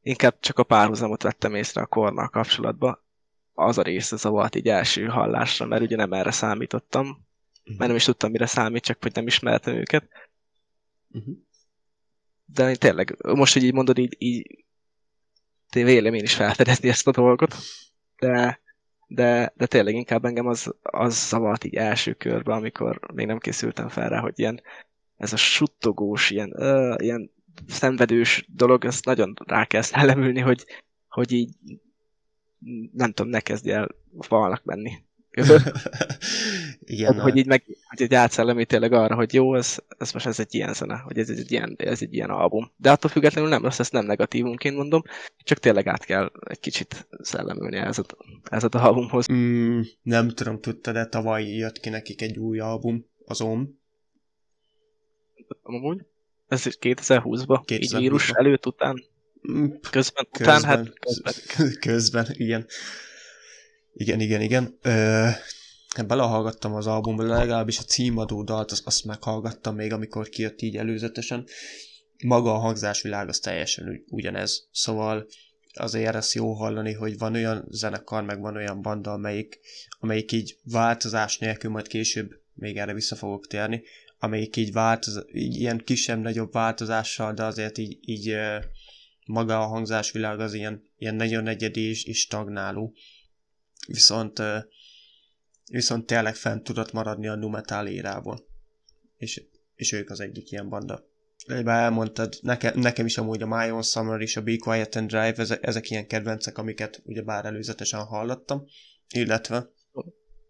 Inkább 0.08 0.40
csak 0.40 0.60
a 0.60 0.64
párhuzamot 0.64 1.24
vettem 1.24 1.56
észre 1.56 1.82
a 1.82 1.86
kornal 1.86 2.28
kapcsolatban. 2.28 3.00
Az 3.54 3.78
a 3.78 3.82
része 3.82 4.16
zavart 4.16 4.56
így 4.56 4.68
első 4.68 5.06
hallásra, 5.06 5.66
mert 5.66 5.82
ugye 5.82 5.96
nem 5.96 6.14
erre 6.14 6.32
számítottam. 6.32 7.26
Mert 7.64 7.88
nem 7.88 7.96
is 7.96 8.04
tudtam, 8.04 8.32
mire 8.32 8.46
számít, 8.46 8.84
csak 8.84 9.02
hogy 9.02 9.12
nem 9.14 9.28
ismertem 9.28 9.76
őket. 9.76 10.08
Uh-huh. 11.12 11.36
De 12.46 12.70
én 12.70 12.76
tényleg, 12.76 13.18
most, 13.24 13.54
hogy 13.54 13.64
így 13.64 13.74
mondod, 13.74 13.98
így, 13.98 14.16
így 14.18 14.66
té- 15.70 15.84
vélem 15.84 16.14
én 16.14 16.24
is 16.24 16.36
felfedezni 16.36 16.90
ezt 16.90 17.08
a 17.08 17.12
dolgot. 17.12 17.56
De, 18.20 18.60
de, 19.08 19.54
de 19.56 19.66
tényleg 19.66 19.94
inkább 19.94 20.26
engem 20.26 20.48
az, 20.48 20.74
az 20.82 21.28
zavart 21.28 21.64
így 21.64 21.76
első 21.76 22.14
körben, 22.14 22.58
amikor 22.58 23.00
még 23.14 23.26
nem 23.26 23.40
készültem 23.40 23.90
fel 23.90 24.10
rá, 24.10 24.20
hogy 24.20 24.40
ilyen 24.40 24.62
ez 25.18 25.34
a 25.34 25.38
suttogós, 25.38 26.30
ilyen, 26.30 26.62
ö, 26.62 26.96
ilyen 26.98 27.32
szenvedős 27.68 28.46
dolog, 28.54 28.86
ezt 28.86 29.06
nagyon 29.06 29.34
rá 29.46 29.66
kell 29.66 29.82
szellemülni, 29.82 30.40
hogy, 30.40 30.66
hogy 31.08 31.32
így 31.32 31.50
nem 32.94 33.12
tudom, 33.12 33.32
ne 33.32 33.40
kezdj 33.40 33.72
el 33.72 33.90
falnak 34.20 34.64
menni. 34.64 34.92
Igen, 36.80 37.14
hogy, 37.14 37.22
hogy 37.22 37.38
így 37.38 37.46
meg, 37.46 37.64
hogy 37.90 38.02
egy 38.02 38.14
átszellemi 38.14 38.66
tényleg 38.66 38.94
arra, 38.94 39.16
hogy 39.16 39.34
jó, 39.34 39.56
ez, 39.56 39.78
ez 39.98 40.12
most 40.12 40.26
ez 40.26 40.40
egy 40.40 40.56
ilyen 40.56 40.74
zene, 40.74 40.98
hogy 40.98 41.18
ez, 41.18 41.30
egy 41.30 41.52
ilyen, 41.52 41.76
ez 41.78 42.02
egy 42.02 42.14
ilyen 42.14 42.30
album. 42.30 42.72
De 42.78 42.92
attól 42.92 43.10
függetlenül 43.10 43.50
nem 43.50 43.64
rossz, 43.64 43.80
ezt 43.80 43.92
nem 43.92 44.06
negatívunként 44.06 44.76
mondom, 44.76 45.02
csak 45.38 45.58
tényleg 45.58 45.88
át 45.88 46.06
kell 46.06 46.32
egy 46.48 46.60
kicsit 46.60 47.08
szellemülni 47.22 47.78
ez 47.78 47.98
a, 47.98 48.04
ez 48.44 48.64
a 48.64 48.70
albumhoz. 48.72 49.26
Mm, 49.32 49.82
nem 50.02 50.30
tudom, 50.30 50.60
tudtad 50.60 50.94
de 50.94 51.06
tavaly 51.06 51.44
jött 51.44 51.80
ki 51.80 51.90
nekik 51.90 52.22
egy 52.22 52.38
új 52.38 52.60
album, 52.60 53.06
az 53.26 53.42
OM. 53.42 53.80
Amúgy. 55.62 56.06
Ez 56.48 56.64
2020-ban, 56.66 57.72
így 57.72 57.92
2020-ba. 57.92 57.98
vírus 57.98 58.30
előtt, 58.30 58.66
után, 58.66 59.04
Mm, 59.52 59.66
közben, 59.92 60.28
után, 60.40 60.64
hát 60.64 60.94
közben, 61.00 61.34
közben. 61.34 61.74
közben, 61.88 62.28
igen. 62.32 62.66
Igen, 63.94 64.20
igen, 64.20 64.42
igen. 64.42 64.78
Ö, 64.82 65.28
belehallgattam 66.08 66.74
az 66.74 66.88
albumba, 66.88 67.24
legalábbis 67.24 67.80
a 67.80 67.84
címadó 67.84 68.44
dalt, 68.44 68.72
azt, 68.72 68.86
azt 68.86 69.06
meghallgattam 69.06 69.76
még, 69.76 69.94
amikor 69.94 70.30
kijött 70.30 70.62
így 70.62 70.78
előzetesen. 70.78 71.46
Maga 72.24 72.54
a 72.54 72.58
hangzásvilág 72.58 73.28
az 73.28 73.40
teljesen 73.40 73.88
ugy- 73.88 74.04
ugyanez. 74.10 74.68
Szóval 74.72 75.28
azért 75.74 76.16
ezt 76.16 76.34
jó 76.34 76.54
hallani, 76.54 76.94
hogy 76.94 77.18
van 77.18 77.34
olyan 77.34 77.66
zenekar, 77.70 78.24
meg 78.24 78.40
van 78.40 78.56
olyan 78.56 78.82
banda, 78.82 79.12
amelyik, 79.12 79.60
amelyik 80.00 80.32
így 80.32 80.58
változás 80.64 81.38
nélkül, 81.38 81.72
majd 81.72 81.88
később 81.88 82.32
még 82.54 82.78
erre 82.78 82.94
vissza 82.94 83.16
fogok 83.16 83.48
térni, 83.48 83.84
amelyik 84.20 84.56
így 84.56 84.72
változ, 84.72 85.26
így 85.34 85.56
ilyen 85.56 85.78
kisebb-nagyobb 85.78 86.52
változással, 86.52 87.34
de 87.34 87.44
azért 87.44 87.78
így, 87.78 87.98
így 88.02 88.36
maga 89.26 89.60
a 89.60 89.66
hangzásvilág 89.68 90.40
az 90.40 90.54
ilyen, 90.54 90.84
ilyen 90.98 91.16
nagyon 91.16 91.48
egyedi 91.48 91.82
és, 91.82 92.04
és 92.04 92.20
stagnáló. 92.20 92.94
Viszont, 93.88 94.42
viszont 95.72 96.06
tényleg 96.06 96.36
fent 96.36 96.64
tudott 96.64 96.92
maradni 96.92 97.28
a 97.28 97.36
nu 97.36 97.48
metal 97.48 97.88
érából. 97.88 98.46
És, 99.18 99.44
és 99.76 99.92
ők 99.92 100.10
az 100.10 100.20
egyik 100.20 100.52
ilyen 100.52 100.70
banda. 100.70 101.06
Bár 101.48 101.84
elmondtad, 101.84 102.38
neke, 102.42 102.72
nekem 102.76 103.06
is 103.06 103.18
amúgy 103.18 103.42
a 103.42 103.48
My 103.48 103.72
Own 103.72 103.82
Summer 103.82 104.22
és 104.22 104.38
a 104.38 104.42
Be 104.42 104.58
Quiet 104.58 104.96
and 104.96 105.08
Drive, 105.08 105.34
ezek, 105.38 105.66
ezek 105.68 105.90
ilyen 105.90 106.08
kedvencek, 106.08 106.58
amiket 106.58 107.02
ugye 107.06 107.22
bár 107.22 107.46
előzetesen 107.46 108.04
hallottam, 108.04 108.66
illetve 109.14 109.70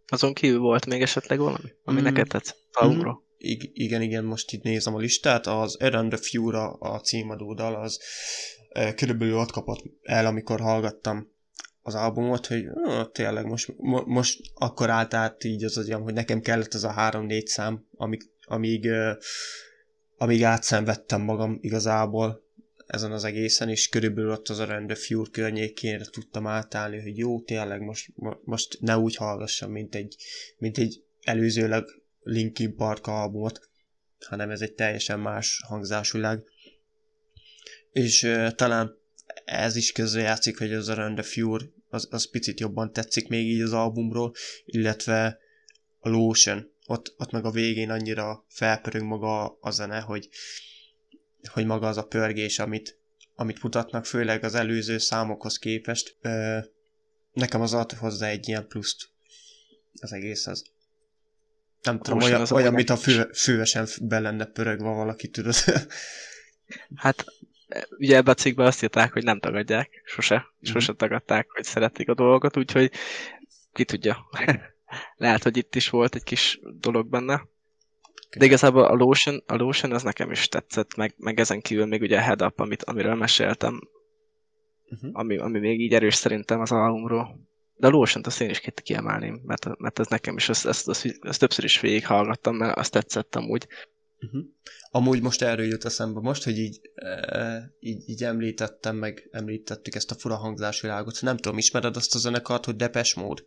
Azon 0.07 0.33
kívül 0.33 0.59
volt 0.59 0.85
még 0.85 1.01
esetleg 1.01 1.39
valami, 1.39 1.69
ami 1.83 1.99
Mm. 1.99 2.03
neked 2.03 2.27
tetszett 2.27 2.57
ig- 2.81 3.26
igen, 3.73 4.01
igen, 4.01 4.23
most 4.23 4.53
itt 4.53 4.63
nézem 4.63 4.95
a 4.95 4.99
listát, 4.99 5.47
az 5.47 5.75
Around 5.75 6.09
the 6.09 6.19
Fura 6.21 6.69
a 6.69 6.99
címadó 6.99 7.53
dal, 7.53 7.75
az 7.75 7.99
körülbelül 8.95 9.37
ott 9.37 9.51
kapott 9.51 9.83
el, 10.03 10.25
amikor 10.25 10.59
hallgattam 10.59 11.35
az 11.81 11.95
albumot, 11.95 12.47
hogy 12.47 12.65
ah, 12.67 13.11
tényleg 13.11 13.45
most, 13.45 13.73
mo- 13.77 14.05
most 14.05 14.41
akkor 14.53 14.89
állt 14.89 15.13
át 15.13 15.43
így 15.43 15.63
az 15.63 15.77
agyam, 15.77 16.01
hogy 16.01 16.13
nekem 16.13 16.41
kellett 16.41 16.73
az 16.73 16.83
a 16.83 16.91
három-négy 16.91 17.47
szám, 17.47 17.87
amíg, 17.95 18.21
amíg, 18.41 18.89
amíg 20.17 20.43
átszenvedtem 20.43 21.21
magam 21.21 21.57
igazából 21.61 22.45
ezen 22.87 23.11
az 23.11 23.23
egészen, 23.23 23.69
és 23.69 23.89
körülbelül 23.89 24.31
ott 24.31 24.47
az 24.47 24.59
Around 24.59 24.87
the 24.87 24.95
Fure 24.95 25.29
környékén 25.31 26.01
tudtam 26.11 26.47
átállni, 26.47 27.01
hogy 27.01 27.17
jó, 27.17 27.41
tényleg 27.41 27.81
most, 27.81 28.09
mo- 28.15 28.45
most 28.45 28.77
ne 28.81 28.97
úgy 28.97 29.15
hallgassam, 29.15 29.71
mint 29.71 29.95
egy, 29.95 30.15
mint 30.57 30.77
egy 30.77 31.03
előzőleg 31.21 31.83
Linkin 32.27 32.75
Park 32.75 33.07
albumot, 33.07 33.69
hanem 34.25 34.49
ez 34.49 34.61
egy 34.61 34.73
teljesen 34.73 35.19
más 35.19 35.61
hangzásvilág. 35.67 36.43
És 37.91 38.23
uh, 38.23 38.51
talán 38.51 38.97
ez 39.45 39.75
is 39.75 39.91
közrejátszik, 39.91 40.57
hogy 40.57 40.73
az 40.73 40.89
Around 40.89 41.15
the 41.15 41.23
Fure 41.23 41.65
az, 41.89 42.07
az 42.11 42.29
picit 42.29 42.59
jobban 42.59 42.93
tetszik 42.93 43.27
még 43.27 43.47
így 43.47 43.61
az 43.61 43.73
albumról, 43.73 44.33
illetve 44.65 45.37
a 45.99 46.09
Lotion, 46.09 46.71
ott, 46.85 47.13
ott 47.17 47.31
meg 47.31 47.45
a 47.45 47.51
végén 47.51 47.89
annyira 47.89 48.45
felpörög 48.47 49.01
maga 49.01 49.57
a 49.59 49.69
zene, 49.69 49.99
hogy, 49.99 50.29
hogy 51.51 51.65
maga 51.65 51.87
az 51.87 51.97
a 51.97 52.03
pörgés, 52.03 52.59
amit, 52.59 52.99
amit 53.35 53.63
mutatnak, 53.63 54.05
főleg 54.05 54.43
az 54.43 54.55
előző 54.55 54.97
számokhoz 54.97 55.57
képest. 55.57 56.17
Ö, 56.21 56.57
nekem 57.33 57.61
az 57.61 57.73
ad 57.73 57.91
hozzá 57.91 58.27
egy 58.27 58.47
ilyen 58.47 58.67
pluszt 58.67 59.09
az 60.01 60.13
egészhez. 60.13 60.63
Nem 61.87 61.99
tudom, 62.01 62.21
olyan, 62.21 62.41
az 62.41 62.51
olyan 62.51 62.73
mint 62.73 62.89
a 62.89 62.95
fő, 62.95 63.29
fővesen 63.33 63.87
be 64.01 64.19
lenne 64.19 64.45
pörögve 64.45 64.89
valaki, 64.89 65.27
tudod. 65.27 65.53
Hát 66.95 67.25
ugye 67.97 68.15
ebbe 68.15 68.31
a 68.31 68.33
cikkben 68.33 68.65
azt 68.65 68.83
írták, 68.83 69.13
hogy 69.13 69.23
nem 69.23 69.39
tagadják, 69.39 70.01
sose, 70.05 70.35
Mhm. 70.35 70.71
sose 70.71 70.93
tagadták, 70.93 71.49
hogy 71.49 71.63
szeretik 71.63 72.09
a 72.09 72.13
dolgot, 72.13 72.57
úgyhogy 72.57 72.91
ki 73.73 73.85
tudja. 73.85 74.17
Lehet, 75.15 75.43
hogy 75.43 75.57
itt 75.57 75.75
is 75.75 75.89
volt 75.89 76.15
egy 76.15 76.23
kis 76.23 76.59
dolog 76.79 77.07
benne. 77.09 77.47
De 78.37 78.45
igazából 78.45 78.83
a 78.83 78.93
Lotion, 78.93 79.43
a 79.45 79.55
Lotion 79.55 79.91
az 79.91 80.03
nekem 80.03 80.31
is 80.31 80.47
tetszett, 80.47 80.95
meg, 80.95 81.13
meg 81.17 81.39
ezen 81.39 81.61
kívül 81.61 81.85
még 81.85 82.01
ugye 82.01 82.17
a 82.17 82.21
Head 82.21 82.41
Up, 82.41 82.59
amit, 82.59 82.83
amiről 82.83 83.15
meséltem, 83.15 83.79
uh-huh. 84.89 85.09
ami, 85.13 85.37
ami 85.37 85.59
még 85.59 85.81
így 85.81 85.93
erős 85.93 86.15
szerintem 86.15 86.59
az 86.59 86.71
albumról. 86.71 87.39
De 87.77 87.87
a 87.87 87.89
lotion 87.89 88.23
azt 88.25 88.41
én 88.41 88.49
is 88.49 88.59
ki- 88.59 88.73
kiemelném, 88.83 89.41
mert, 89.45 89.77
mert 89.77 89.99
ez 89.99 90.07
nekem 90.07 90.35
is, 90.37 90.49
ezt, 90.49 90.65
ezt, 90.65 90.89
ezt, 90.89 91.17
ezt 91.21 91.39
többször 91.39 91.63
is 91.63 91.79
végighallgattam, 91.79 92.55
mert 92.55 92.77
azt 92.77 92.91
tetszett 92.91 93.35
amúgy. 93.35 93.67
Uh-huh. 94.21 94.41
Amúgy 94.91 95.21
most 95.21 95.41
erről 95.41 95.65
jut 95.65 95.85
eszembe 95.85 96.19
most, 96.19 96.43
hogy 96.43 96.57
így, 96.57 96.79
e, 96.95 97.71
így, 97.79 98.09
így 98.09 98.23
említettem, 98.23 98.95
meg 98.95 99.27
említettük 99.31 99.95
ezt 99.95 100.11
a 100.11 100.15
fura 100.15 100.35
hangzásvilágot. 100.35 101.21
Nem 101.21 101.37
tudom, 101.37 101.57
ismered 101.57 101.95
azt 101.95 102.15
a 102.15 102.19
zenekart, 102.19 102.65
hogy 102.65 102.75
Depeche 102.75 103.21
Mode? 103.21 103.41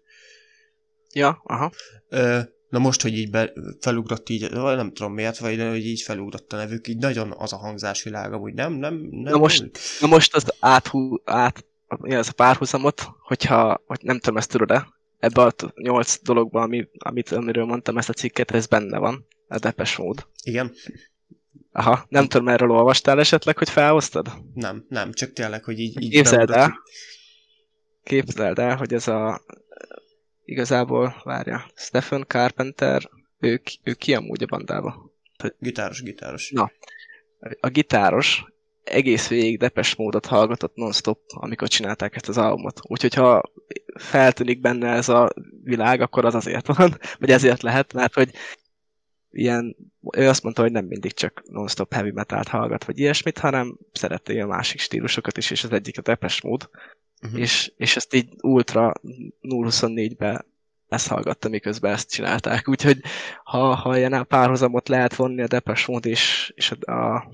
Ja, 1.12 1.40
aha. 1.44 1.72
Ö, 2.08 2.40
na 2.68 2.78
most, 2.78 3.02
hogy 3.02 3.16
így 3.18 3.30
be, 3.30 3.52
felugrott 3.80 4.28
így, 4.28 4.50
vagy 4.50 4.76
nem 4.76 4.92
tudom 4.92 5.12
miért, 5.12 5.38
vagy 5.38 5.60
hogy 5.60 5.86
így 5.86 6.02
felugrott 6.02 6.52
a 6.52 6.56
nevük, 6.56 6.88
így 6.88 6.98
nagyon 6.98 7.32
az 7.36 7.52
a 7.52 7.56
hangzásvilág, 7.56 8.32
amúgy 8.32 8.54
nem, 8.54 8.72
nem, 8.72 8.94
nem. 8.94 9.32
Na 9.32 9.38
most- 9.38 9.78
Na 10.00 10.06
most 10.06 10.34
az 10.34 10.54
áthú, 10.60 11.20
át, 11.24 11.64
mi 11.98 12.14
az 12.14 12.28
a 12.28 12.32
párhuzamot, 12.32 13.08
hogyha, 13.20 13.82
hogy 13.86 14.00
nem 14.02 14.18
tudom, 14.18 14.36
ezt 14.36 14.50
tudod-e, 14.50 14.86
ebbe 15.18 15.42
a 15.42 15.52
nyolc 15.74 16.22
dologban, 16.22 16.62
ami, 16.62 16.88
amit, 16.98 17.30
amiről 17.30 17.64
mondtam 17.64 17.98
ezt 17.98 18.08
a 18.08 18.12
cikket, 18.12 18.50
ez 18.50 18.66
benne 18.66 18.98
van, 18.98 19.26
a 19.48 19.58
Depeche 19.58 20.02
Mode. 20.02 20.22
Igen? 20.42 20.72
Aha, 21.72 22.04
nem 22.08 22.26
tudom, 22.26 22.48
erről 22.48 22.70
olvastál 22.70 23.18
esetleg, 23.18 23.58
hogy 23.58 23.70
felhoztad? 23.70 24.28
Nem, 24.54 24.84
nem, 24.88 25.12
csak 25.12 25.32
tényleg, 25.32 25.64
hogy 25.64 25.78
így, 25.78 26.02
így 26.02 26.10
Képzeld 26.10 26.50
el, 26.50 26.82
képzeld 28.02 28.58
el, 28.58 28.76
hogy 28.76 28.92
ez 28.92 29.08
a 29.08 29.42
igazából, 30.44 31.20
várja, 31.24 31.70
Stephen 31.74 32.24
Carpenter, 32.28 33.10
ő, 33.38 33.60
ő 33.82 33.92
ki 33.92 34.14
amúgy 34.14 34.42
a 34.42 34.46
bandába? 34.46 35.12
Gitáros, 35.58 36.02
gitáros. 36.02 36.50
Na. 36.50 36.72
A 37.60 37.68
gitáros, 37.68 38.44
egész 38.84 39.28
végig 39.28 39.58
depes 39.58 39.94
módot 39.94 40.26
hallgatott 40.26 40.74
non-stop, 40.74 41.20
amikor 41.26 41.68
csinálták 41.68 42.16
ezt 42.16 42.28
az 42.28 42.38
albumot. 42.38 42.80
Úgyhogy 42.82 43.14
ha 43.14 43.42
feltűnik 43.94 44.60
benne 44.60 44.88
ez 44.88 45.08
a 45.08 45.30
világ, 45.62 46.00
akkor 46.00 46.24
az 46.24 46.34
azért 46.34 46.66
van, 46.66 46.98
vagy 47.20 47.30
ezért 47.30 47.62
lehet, 47.62 47.92
mert 47.92 48.14
hogy 48.14 48.30
ilyen, 49.30 49.76
ő 50.16 50.28
azt 50.28 50.42
mondta, 50.42 50.62
hogy 50.62 50.72
nem 50.72 50.84
mindig 50.84 51.12
csak 51.12 51.42
non-stop 51.46 51.92
heavy 51.92 52.10
metalt 52.10 52.48
hallgat, 52.48 52.84
vagy 52.84 52.98
ilyesmit, 52.98 53.38
hanem 53.38 53.78
szereti 53.92 54.40
a 54.40 54.46
másik 54.46 54.80
stílusokat 54.80 55.36
is, 55.36 55.50
és 55.50 55.64
az 55.64 55.72
egyik 55.72 55.98
a 55.98 56.02
depes 56.02 56.40
mód, 56.40 56.70
uh-huh. 57.22 57.40
és, 57.40 57.72
és 57.76 57.96
ezt 57.96 58.14
így 58.14 58.28
ultra 58.42 58.92
024-be 59.42 60.44
ezt 60.88 61.08
hallgatta, 61.08 61.48
miközben 61.48 61.92
ezt 61.92 62.10
csinálták. 62.10 62.68
Úgyhogy 62.68 63.00
ha, 63.44 63.74
ha 63.74 63.98
ilyen 63.98 64.26
párhuzamot 64.28 64.88
lehet 64.88 65.14
vonni 65.14 65.42
a 65.42 65.46
Depeche 65.46 65.92
Mode 65.92 66.08
és, 66.08 66.52
és 66.54 66.70
a, 66.70 66.92
a 66.92 67.30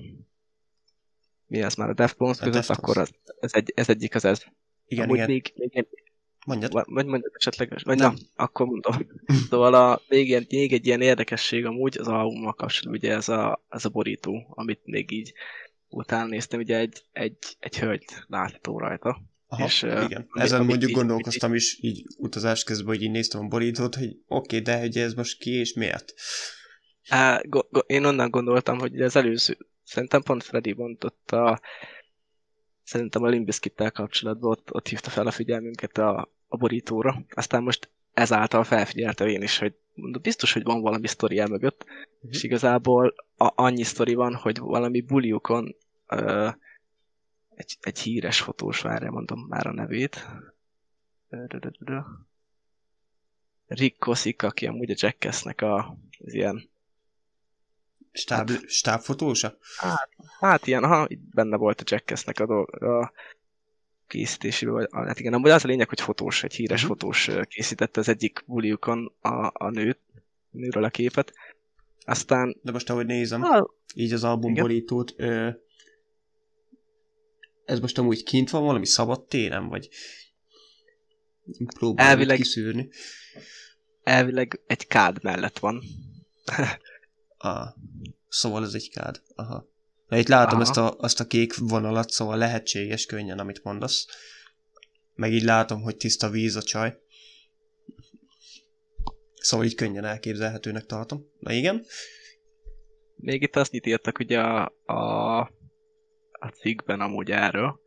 mi 1.47 1.61
az 1.61 1.75
már 1.75 1.89
a 1.89 1.93
Deftones 1.93 2.37
között, 2.37 2.69
akkor 2.69 2.97
az, 2.97 3.09
ez, 3.39 3.53
egy, 3.53 3.71
ez 3.75 3.89
egyik 3.89 4.15
az 4.15 4.25
ez. 4.25 4.43
Igen, 4.87 5.03
Amúgy 5.03 5.17
igen. 5.17 5.29
Még, 5.29 5.53
még, 5.55 5.87
Mondjad. 6.47 6.71
Vagy 6.71 7.05
mondjad 7.05 7.31
esetleg, 7.35 7.81
vagy 7.83 7.97
nem, 7.97 8.13
nem 8.13 8.21
akkor 8.35 8.65
mondom. 8.65 9.07
szóval 9.49 9.73
a, 9.73 10.01
még, 10.07 10.27
ilyen, 10.27 10.45
még 10.49 10.73
egy 10.73 10.85
ilyen 10.85 11.01
érdekesség 11.01 11.65
amúgy 11.65 11.97
az 11.97 12.07
albummal 12.07 12.53
kapcsolatban, 12.53 12.95
ugye 12.95 13.15
ez 13.15 13.29
a, 13.29 13.65
ez 13.69 13.85
a 13.85 13.89
borító, 13.89 14.45
amit 14.49 14.81
még 14.83 15.11
így 15.11 15.33
utána 15.87 16.27
néztem, 16.27 16.59
ugye 16.59 16.77
egy, 16.77 17.03
egy, 17.11 17.37
egy 17.59 17.79
hölgy 17.79 18.05
látható 18.27 18.79
rajta. 18.79 19.21
Aha, 19.47 19.65
és, 19.65 19.81
igen. 19.81 20.27
Ami, 20.29 20.43
Ezen 20.43 20.65
mondjuk 20.65 20.89
így, 20.89 20.95
gondolkoztam 20.95 21.49
így, 21.49 21.55
is 21.55 21.77
így 21.81 22.05
utazás 22.17 22.63
közben, 22.63 22.87
hogy 22.87 23.03
így 23.03 23.11
néztem 23.11 23.41
a 23.41 23.47
borítót, 23.47 23.95
hogy 23.95 24.07
oké, 24.07 24.21
okay, 24.27 24.59
de 24.59 24.79
hogy 24.79 24.97
ez 24.97 25.13
most 25.13 25.39
ki 25.39 25.51
és 25.51 25.73
miért? 25.73 26.13
Á, 27.09 27.41
go, 27.43 27.59
go, 27.69 27.79
én 27.79 28.05
onnan 28.05 28.29
gondoltam, 28.29 28.79
hogy 28.79 29.01
az 29.01 29.15
előző, 29.15 29.57
szerintem 29.87 30.21
pont 30.21 30.43
Freddy 30.43 30.75
a 31.25 31.59
szerintem 32.83 33.23
a 33.23 33.27
Limbiskittel 33.27 33.91
kapcsolatban 33.91 34.51
ott, 34.51 34.73
ott 34.73 34.87
hívta 34.87 35.09
fel 35.09 35.27
a 35.27 35.31
figyelmünket 35.31 35.97
a, 35.97 36.29
a 36.47 36.57
borítóra. 36.57 37.25
Aztán 37.29 37.63
most 37.63 37.89
ezáltal 38.13 38.63
felfigyelte 38.63 39.27
én 39.27 39.41
is, 39.41 39.57
hogy 39.57 39.75
biztos, 40.21 40.53
hogy 40.53 40.63
van 40.63 40.81
valami 40.81 41.07
sztori 41.07 41.39
el 41.39 41.47
mögött, 41.47 41.83
uh-huh. 41.83 42.31
és 42.31 42.43
igazából 42.43 43.13
a, 43.37 43.51
annyi 43.55 43.83
sztori 43.83 44.13
van, 44.13 44.35
hogy 44.35 44.59
valami 44.59 45.01
buliukon 45.01 45.75
ö, 46.07 46.49
egy, 47.55 47.77
egy 47.81 47.99
híres 47.99 48.41
fotós, 48.41 48.81
várja, 48.81 49.11
mondom 49.11 49.45
már 49.49 49.67
a 49.67 49.73
nevét. 49.73 50.25
Rick 53.67 53.99
Kosik, 53.99 54.43
aki 54.43 54.65
amúgy 54.65 54.91
a 54.91 54.95
Jackassnek 54.97 55.61
a, 55.61 55.97
az 56.19 56.33
ilyen 56.33 56.69
Stáb, 58.17 58.49
hát, 58.49 58.69
stábfotósa? 58.69 59.57
Hát, 59.77 60.09
hát 60.39 60.67
ilyen, 60.67 60.85
ha 60.85 61.05
itt 61.07 61.21
benne 61.33 61.57
volt 61.57 61.81
a 61.81 61.83
Jackassnek 61.85 62.39
a, 62.39 62.45
dolg, 62.45 62.83
a 62.83 63.11
készítésében, 64.07 64.73
vagy 64.73 64.87
hát 64.91 65.19
igen, 65.19 65.33
amúgy 65.33 65.49
az 65.49 65.63
a 65.63 65.67
lényeg, 65.67 65.89
hogy 65.89 66.01
fotós, 66.01 66.43
egy 66.43 66.53
híres 66.53 66.83
uh-huh. 66.83 66.97
fotós 66.97 67.29
készítette 67.43 67.99
az 67.99 68.09
egyik 68.09 68.43
buliukon 68.45 69.13
a, 69.21 69.51
a 69.53 69.69
nőt, 69.69 69.99
nőről 70.49 70.83
a 70.83 70.89
képet. 70.89 71.33
Aztán... 72.05 72.57
De 72.61 72.71
most 72.71 72.89
ahogy 72.89 73.05
nézem, 73.05 73.43
a... 73.43 73.69
így 73.95 74.13
az 74.13 74.23
albumborítót, 74.23 75.13
ö, 75.17 75.49
ez 77.65 77.79
most 77.79 77.97
amúgy 77.97 78.23
kint 78.23 78.49
van 78.49 78.63
valami 78.63 78.85
szabad 78.85 79.27
téren, 79.27 79.67
vagy 79.67 79.89
próbáljuk 81.75 82.11
elvileg, 82.11 82.37
kiszűrni? 82.37 82.89
Elvileg 84.03 84.59
egy 84.67 84.87
kád 84.87 85.23
mellett 85.23 85.59
van. 85.59 85.83
ah, 87.37 87.67
szóval 88.29 88.63
ez 88.63 88.73
egy 88.73 88.89
kád. 88.89 89.21
Aha. 89.35 89.67
Na, 90.07 90.17
itt 90.17 90.27
látom 90.27 90.61
ezt 90.61 90.77
a, 90.77 90.97
azt 90.97 91.19
a 91.19 91.27
kék 91.27 91.57
vonalat, 91.57 92.09
szóval 92.09 92.37
lehetséges 92.37 93.05
könnyen, 93.05 93.39
amit 93.39 93.63
mondasz. 93.63 94.07
Meg 95.13 95.33
így 95.33 95.43
látom, 95.43 95.81
hogy 95.81 95.97
tiszta 95.97 96.29
víz 96.29 96.55
a 96.55 96.61
csaj. 96.61 96.97
Szóval 99.33 99.65
így 99.65 99.75
könnyen 99.75 100.05
elképzelhetőnek 100.05 100.85
tartom. 100.85 101.25
Na 101.39 101.51
igen. 101.51 101.85
Még 103.15 103.41
itt 103.41 103.55
azt 103.55 103.73
írtak 103.73 104.19
ugye 104.19 104.39
a, 104.39 104.73
a, 104.85 105.39
a 106.31 106.47
cikkben 106.47 107.01
amúgy 107.01 107.31
erről, 107.31 107.79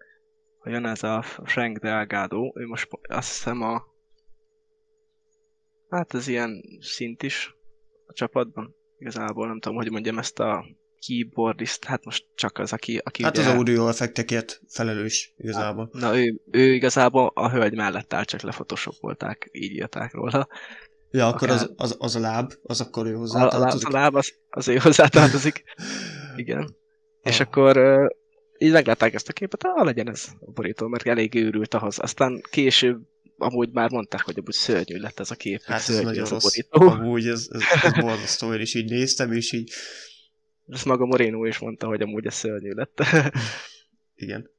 hogy 0.59 0.73
jön 0.73 0.87
ez 0.87 1.03
a 1.03 1.23
Frank 1.45 1.79
Delgado, 1.79 2.53
ő 2.55 2.67
most 2.67 2.89
azt 3.09 3.29
hiszem 3.29 3.63
a 3.63 3.91
hát 5.89 6.15
ez 6.15 6.29
ilyen 6.29 6.63
szint 6.81 7.23
is 7.23 7.55
a 8.07 8.13
csapatban. 8.13 8.75
Igazából 9.01 9.47
nem 9.47 9.61
tudom, 9.61 9.77
hogy 9.77 9.91
mondjam 9.91 10.19
ezt 10.19 10.39
a 10.39 10.65
keyboardist, 11.07 11.85
hát 11.85 12.05
most 12.05 12.27
csak 12.35 12.59
az, 12.59 12.73
aki... 12.73 13.01
aki 13.05 13.23
hát 13.23 13.39
ugye... 13.39 13.49
az 13.49 13.55
audio 13.55 13.89
effektekért 13.89 14.61
felelős 14.69 15.35
igazából. 15.37 15.89
Na 15.93 16.19
ő, 16.19 16.41
ő 16.51 16.75
igazából 16.75 17.33
a 17.35 17.51
hölgy 17.51 17.75
mellett 17.75 18.13
áll, 18.13 18.25
csak 18.25 18.41
lefotoshopolták, 18.41 19.49
így 19.53 19.73
írták 19.73 20.13
róla. 20.13 20.49
Ja, 21.11 21.27
akkor 21.27 21.51
Akár... 21.51 21.63
az, 21.63 21.73
az, 21.77 21.97
az, 21.99 22.17
a 22.17 22.21
láb, 22.21 22.53
az 22.63 22.81
akkor 22.81 23.07
ő 23.07 23.15
hozzátartozik. 23.15 23.89
A, 23.89 23.91
a 23.91 24.01
láb 24.01 24.15
az, 24.15 24.33
az 24.51 24.69
ő 24.69 24.77
hozzátartozik. 24.77 25.65
Igen. 26.37 26.69
Ah. 27.23 27.33
És 27.33 27.41
akkor 27.41 27.77
így 28.59 28.73
meglátták 28.73 29.15
ezt 29.15 29.29
a 29.29 29.33
képet, 29.33 29.65
ah, 29.65 29.85
legyen 29.85 30.09
ez 30.09 30.27
a 30.41 30.51
borító, 30.51 30.87
mert 30.87 31.07
elég 31.07 31.35
őrült 31.35 31.75
ahhoz. 31.75 31.99
Aztán 31.99 32.43
később 32.51 33.01
amúgy 33.40 33.70
már 33.72 33.90
mondták, 33.90 34.22
hogy 34.22 34.38
amúgy 34.38 34.53
szörnyű 34.53 34.96
lett 34.96 35.20
ez 35.20 35.31
a 35.31 35.35
kép. 35.35 35.62
Hát 35.62 35.88
ez 35.88 36.00
nagyon 36.00 36.29
rossz. 36.29 36.42
Borító. 36.42 37.00
Amúgy 37.00 37.26
ez, 37.26 37.48
ez, 37.50 37.62
ez 37.83 37.92
borzasztó, 38.05 38.55
én 38.55 38.61
is 38.61 38.74
így 38.74 38.90
néztem, 38.90 39.33
és 39.33 39.53
így 39.53 39.72
ezt 40.68 40.85
maga 40.85 41.07
Moreno 41.07 41.44
is 41.44 41.59
mondta, 41.59 41.87
hogy 41.87 42.03
amúgy 42.03 42.26
ez 42.26 42.35
szörnyű 42.35 42.72
lett. 42.72 43.03
Igen. 44.14 44.50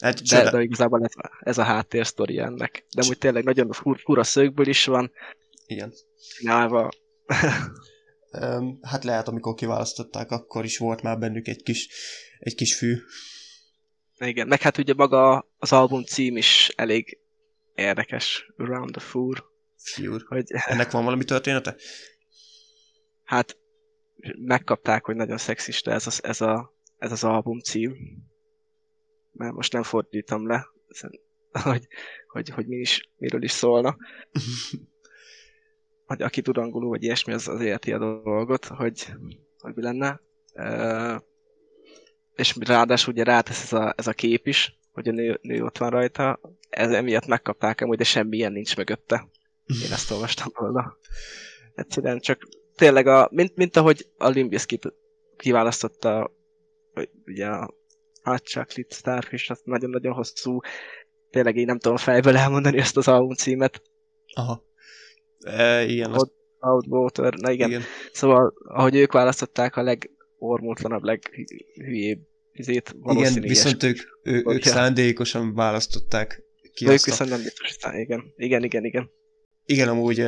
Hát, 0.00 0.22
de, 0.22 0.50
de 0.50 0.62
igazából 0.62 1.04
ez, 1.04 1.12
ez 1.40 1.58
a 1.58 1.62
háttér 1.62 2.06
sztori 2.06 2.38
ennek. 2.38 2.84
De 2.94 3.02
amúgy 3.02 3.18
tényleg 3.18 3.44
nagyon 3.44 3.72
fur, 3.72 3.98
fura 3.98 4.24
szögből 4.24 4.66
is 4.66 4.84
van. 4.84 5.12
Igen. 5.66 5.92
Csinálva. 6.36 6.90
hát 8.82 9.04
lehet, 9.04 9.28
amikor 9.28 9.54
kiválasztották, 9.54 10.30
akkor 10.30 10.64
is 10.64 10.78
volt 10.78 11.02
már 11.02 11.18
bennük 11.18 11.48
egy 11.48 11.62
kis, 11.62 11.88
egy 12.38 12.54
kis 12.54 12.76
fű. 12.76 12.96
Igen, 14.18 14.46
meg 14.48 14.60
hát 14.60 14.78
ugye 14.78 14.94
maga 14.94 15.48
az 15.58 15.72
album 15.72 16.04
cím 16.04 16.36
is 16.36 16.72
elég 16.76 17.18
érdekes. 17.78 18.50
Around 18.56 18.90
the 18.90 19.00
Fur. 19.00 19.44
Fur. 19.76 20.24
Hogy... 20.28 20.44
Ennek 20.48 20.90
van 20.90 21.04
valami 21.04 21.24
története? 21.24 21.76
Hát 23.24 23.58
megkapták, 24.38 25.04
hogy 25.04 25.16
nagyon 25.16 25.38
szexista 25.38 25.90
ez, 25.90 26.06
az, 26.06 26.24
ez, 26.24 26.40
a, 26.40 26.74
ez 26.98 27.12
az 27.12 27.24
album 27.24 27.58
cím. 27.58 27.96
Mert 29.32 29.54
most 29.54 29.72
nem 29.72 29.82
fordítom 29.82 30.46
le, 30.46 30.66
hogy, 31.62 31.88
hogy, 32.26 32.48
hogy 32.48 32.66
mi 32.66 32.76
is, 32.76 33.10
miről 33.16 33.42
is 33.42 33.50
szólna. 33.50 33.96
hogy 36.06 36.22
aki 36.22 36.42
tud 36.42 36.56
angolul, 36.56 36.88
vagy 36.88 37.02
ilyesmi, 37.02 37.32
az, 37.32 37.48
az 37.48 37.60
érti 37.60 37.92
a 37.92 37.98
dolgot, 37.98 38.64
hogy, 38.64 39.12
hogy 39.58 39.74
mi 39.74 39.82
lenne. 39.82 40.20
Uh, 40.54 41.20
és 42.34 42.56
ráadásul 42.60 43.12
ugye 43.12 43.24
rátesz 43.24 43.62
ez 43.62 43.72
a, 43.72 43.94
ez 43.96 44.06
a 44.06 44.12
kép 44.12 44.46
is, 44.46 44.77
hogy 44.98 45.08
a 45.08 45.12
nő, 45.12 45.38
nő 45.42 45.64
ott 45.64 45.78
van 45.78 45.90
rajta, 45.90 46.40
ez 46.70 46.90
emiatt 46.90 47.26
megkapták 47.26 47.80
amúgy, 47.80 47.96
de 47.96 48.04
semmilyen 48.04 48.52
nincs 48.52 48.76
mögötte. 48.76 49.28
Én 49.84 49.92
ezt 49.92 50.10
olvastam 50.10 50.48
volna. 50.54 50.96
Egyszerűen 51.74 52.18
csak 52.18 52.48
tényleg, 52.74 53.06
a, 53.06 53.28
mint, 53.32 53.56
mint 53.56 53.76
ahogy 53.76 54.06
a 54.16 54.28
Limbiskit 54.28 54.92
kiválasztotta 55.36 56.36
hogy 56.98 57.10
ugye 57.26 57.46
a 57.46 57.74
Hot 58.22 58.42
Chocolate 58.42 58.94
Starfish, 58.94 59.50
az 59.50 59.60
nagyon-nagyon 59.64 60.12
hosszú, 60.12 60.60
tényleg 61.30 61.56
én 61.56 61.66
nem 61.66 61.78
tudom 61.78 61.96
fejből 61.96 62.36
elmondani 62.36 62.78
ezt 62.78 62.96
az 62.96 63.08
album 63.08 63.34
címet. 63.34 63.82
Aha. 64.34 64.64
E, 65.40 65.84
igen. 65.84 66.12
Out, 66.12 66.32
Out 66.60 66.86
Water, 66.86 67.34
na 67.34 67.50
igen. 67.50 67.68
igen. 67.68 67.82
Szóval, 68.12 68.54
ahogy 68.64 68.96
ők 68.96 69.12
választották 69.12 69.76
a 69.76 69.82
legormótlanabb, 69.82 71.02
leghülyébb 71.02 72.18
izét, 72.58 72.96
Igen, 73.04 73.40
viszont 73.40 73.82
ők, 73.82 73.98
ő, 74.22 74.42
ők 74.46 74.62
szándékosan 74.62 75.54
választották 75.54 76.42
ki 76.74 76.86
Ők 76.86 77.04
viszont 77.04 77.30
nem 77.30 77.42
biztos, 77.42 77.76
igen. 77.94 78.32
Igen, 78.36 78.64
igen, 78.64 78.84
igen. 78.84 79.10
Igen, 79.64 79.88
amúgy 79.88 80.20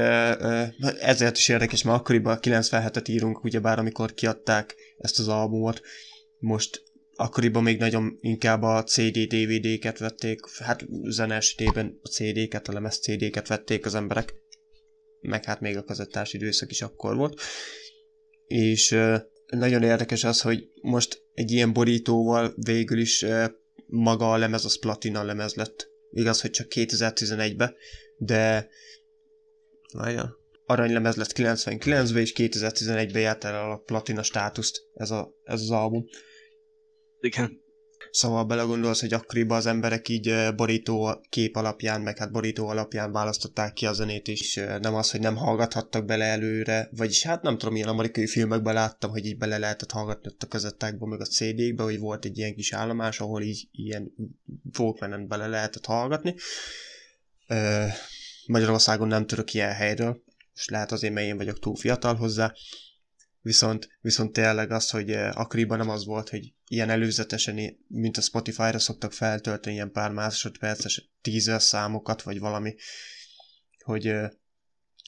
ezért 1.01 1.37
is 1.37 1.49
érdekes, 1.49 1.83
mert 1.83 1.99
akkoriban 1.99 2.39
97-et 2.41 3.09
írunk, 3.09 3.45
ugyebár 3.45 3.79
amikor 3.79 4.15
kiadták 4.15 4.75
ezt 4.99 5.19
az 5.19 5.29
albumot, 5.29 5.81
most 6.39 6.83
akkoriban 7.15 7.63
még 7.63 7.79
nagyon 7.79 8.19
inkább 8.21 8.63
a 8.63 8.83
CD-DVD-ket 8.83 9.99
vették, 9.99 10.41
hát 10.59 10.87
zene 11.05 11.35
esetében 11.35 11.99
a 12.03 12.09
CD-ket, 12.09 12.69
a 12.69 12.73
lemez 12.73 12.99
CD-ket 12.99 13.49
vették 13.49 13.87
az 13.87 13.95
emberek, 13.95 14.35
meg 15.21 15.45
hát 15.45 15.61
még 15.61 15.77
a 15.77 15.85
kazettás 15.85 16.33
időszak 16.33 16.71
is 16.71 16.83
akkor 16.83 17.17
volt. 17.17 17.41
És 18.47 18.97
nagyon 19.51 19.83
érdekes 19.83 20.25
az, 20.25 20.41
hogy 20.41 20.69
most 20.83 21.23
egy 21.35 21.51
ilyen 21.51 21.73
borítóval 21.73 22.55
végül 22.57 22.99
is 22.99 23.27
maga 23.87 24.33
a 24.33 24.37
lemez 24.37 24.65
az 24.65 24.79
platina 24.79 25.23
lemez 25.23 25.55
lett. 25.55 25.89
Igaz, 26.11 26.41
hogy 26.41 26.51
csak 26.51 26.67
2011-ben, 26.71 27.75
de 28.17 28.69
Várja. 29.93 30.39
Aranylemez 30.67 31.17
lett 31.17 31.33
99-ben, 31.35 32.21
és 32.23 32.33
2011-ben 32.37 33.23
járt 33.23 33.45
el 33.45 33.71
a 33.71 33.77
platina 33.77 34.23
státuszt 34.23 34.83
ez, 34.95 35.11
a, 35.11 35.35
ez 35.45 35.61
az 35.61 35.71
album. 35.71 36.05
Igen. 37.21 37.63
Szóval 38.11 38.45
belegondolsz, 38.45 39.01
hogy 39.01 39.13
akkoriban 39.13 39.57
az 39.57 39.67
emberek 39.67 40.09
így 40.09 40.55
borító 40.57 41.21
kép 41.29 41.57
alapján, 41.57 42.01
meg 42.01 42.19
hát 42.19 42.33
borító 42.33 42.69
alapján 42.69 43.13
választották 43.13 43.73
ki 43.73 43.87
a 43.87 43.93
zenét 43.93 44.29
is, 44.29 44.55
nem 44.55 44.95
az, 44.95 45.11
hogy 45.11 45.21
nem 45.21 45.37
hallgathattak 45.37 46.05
bele 46.05 46.25
előre, 46.25 46.89
vagyis 46.97 47.23
hát 47.23 47.43
nem 47.43 47.59
tudom, 47.59 47.77
ilyen 47.77 47.89
amerikai 47.89 48.27
filmekben 48.27 48.75
láttam, 48.75 49.11
hogy 49.11 49.27
így 49.27 49.39
bele 49.39 49.59
lehetett 49.59 49.91
hallgatni 49.91 50.29
ott 50.29 50.43
a 50.43 50.47
kazettákba, 50.47 51.07
meg 51.07 51.21
a 51.21 51.25
CD-kbe, 51.25 51.83
hogy 51.83 51.99
volt 51.99 52.25
egy 52.25 52.39
ilyen 52.39 52.55
kis 52.55 52.73
állomás, 52.73 53.21
ahol 53.21 53.43
így 53.43 53.69
ilyen 53.73 54.13
walkman 54.79 55.29
bele 55.29 55.47
lehetett 55.47 55.87
hallgatni. 55.87 56.35
Magyarországon 58.47 59.09
nem 59.09 59.27
tudok 59.27 59.55
ilyen 59.55 59.73
helyről, 59.73 60.23
és 60.55 60.69
lehet 60.69 60.93
azért, 60.93 61.13
mert 61.13 61.27
én 61.27 61.37
vagyok 61.37 61.59
túl 61.59 61.77
fiatal 61.77 62.15
hozzá, 62.15 62.53
viszont, 63.43 63.89
viszont 64.01 64.33
tényleg 64.33 64.71
az, 64.71 64.91
hogy 64.91 65.11
akkoriban 65.13 65.79
nem 65.79 65.89
az 65.89 66.05
volt, 66.05 66.29
hogy 66.29 66.53
ilyen 66.71 66.91
előzetesen, 66.91 67.77
mint 67.89 68.17
a 68.17 68.21
Spotify-ra 68.21 68.79
szoktak 68.79 69.13
feltölteni 69.13 69.75
ilyen 69.75 69.93
pár 69.93 70.11
másodperces 70.11 71.11
teaser 71.21 71.63
számokat, 71.63 72.23
vagy 72.23 72.39
valami, 72.39 72.75
hogy 73.85 74.15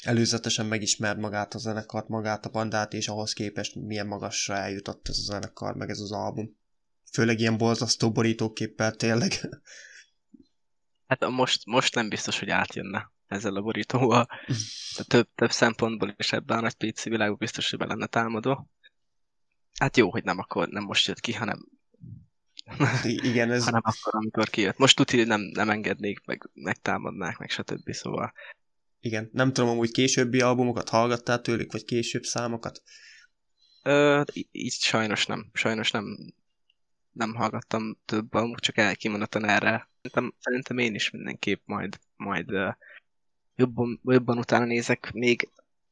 előzetesen 0.02 0.66
megismert 0.66 1.18
magát 1.18 1.54
a 1.54 1.58
zenekart, 1.58 2.08
magát 2.08 2.46
a 2.46 2.50
bandát, 2.50 2.92
és 2.92 3.08
ahhoz 3.08 3.32
képest 3.32 3.74
milyen 3.74 4.06
magasra 4.06 4.54
eljutott 4.54 5.08
ez 5.08 5.18
a 5.18 5.22
zenekar, 5.22 5.74
meg 5.74 5.90
ez 5.90 5.98
az 5.98 6.12
album. 6.12 6.56
Főleg 7.12 7.38
ilyen 7.40 7.56
borzasztó 7.56 8.12
borítóképpel 8.12 8.92
tényleg. 8.92 9.32
Hát 11.06 11.28
most, 11.28 11.66
most 11.66 11.94
nem 11.94 12.08
biztos, 12.08 12.38
hogy 12.38 12.50
átjönne 12.50 13.12
ezzel 13.26 13.56
a 13.56 13.62
borítóval. 13.62 14.26
De 14.96 15.02
több, 15.02 15.28
több 15.34 15.50
szempontból 15.50 16.14
is 16.16 16.32
ebben 16.32 16.58
a 16.58 16.60
nagy 16.60 16.74
PC 16.74 17.02
világban 17.02 17.38
biztos, 17.38 17.70
hogy 17.70 17.78
be 17.78 17.86
lenne 17.86 18.06
támadva. 18.06 18.66
Hát 19.82 19.96
jó, 19.96 20.10
hogy 20.10 20.24
nem 20.24 20.38
akkor, 20.38 20.68
nem 20.68 20.82
most 20.82 21.06
jött 21.06 21.20
ki, 21.20 21.32
hanem 21.32 21.68
igen, 23.02 23.50
ez... 23.50 23.64
hanem 23.64 23.80
akkor, 23.84 24.14
amikor 24.14 24.48
kijött. 24.48 24.78
Most 24.78 24.96
tudja, 24.96 25.24
nem, 25.24 25.40
nem 25.40 25.70
engednék, 25.70 26.24
meg 26.24 26.50
megtámadnák, 26.54 27.38
meg 27.38 27.50
stb. 27.50 27.92
Szóval... 27.92 28.32
Igen, 29.00 29.30
nem 29.32 29.52
tudom, 29.52 29.70
amúgy 29.70 29.90
későbbi 29.90 30.40
albumokat 30.40 30.88
hallgattál 30.88 31.40
tőlük, 31.40 31.72
vagy 31.72 31.84
később 31.84 32.22
számokat? 32.22 32.82
Ö, 33.82 34.22
így 34.50 34.72
sajnos 34.72 35.26
nem. 35.26 35.50
Sajnos 35.52 35.90
nem, 35.90 36.04
nem 37.12 37.34
hallgattam 37.34 37.98
több 38.04 38.34
albumot, 38.34 38.60
csak 38.60 38.76
elkimondottan 38.76 39.44
erre. 39.44 39.88
Szerintem, 40.02 40.34
szerintem 40.40 40.78
én 40.78 40.94
is 40.94 41.10
mindenképp 41.10 41.60
majd, 41.64 41.98
majd 42.16 42.50
jobban, 43.56 44.00
jobban 44.04 44.38
utána 44.38 44.64
nézek 44.64 45.12
még, 45.12 45.48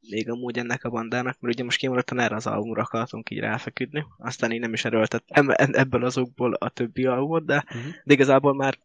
még 0.09 0.29
amúgy 0.29 0.57
ennek 0.57 0.83
a 0.83 0.89
bandának, 0.89 1.39
mert 1.39 1.53
ugye 1.55 1.63
most 1.63 1.77
kimondottan 1.77 2.19
erre 2.19 2.35
az 2.35 2.47
albumra 2.47 2.81
akartunk 2.81 3.29
így 3.29 3.39
ráfeküdni, 3.39 4.05
aztán 4.17 4.51
én 4.51 4.59
nem 4.59 4.73
is 4.73 4.85
erőltettem 4.85 5.49
ebből 5.55 6.05
azokból 6.05 6.53
a 6.53 6.69
többi 6.69 7.05
albumot, 7.05 7.45
de, 7.45 7.63
uh-huh. 7.67 7.93
de 8.03 8.13
igazából 8.13 8.55
már 8.55 8.79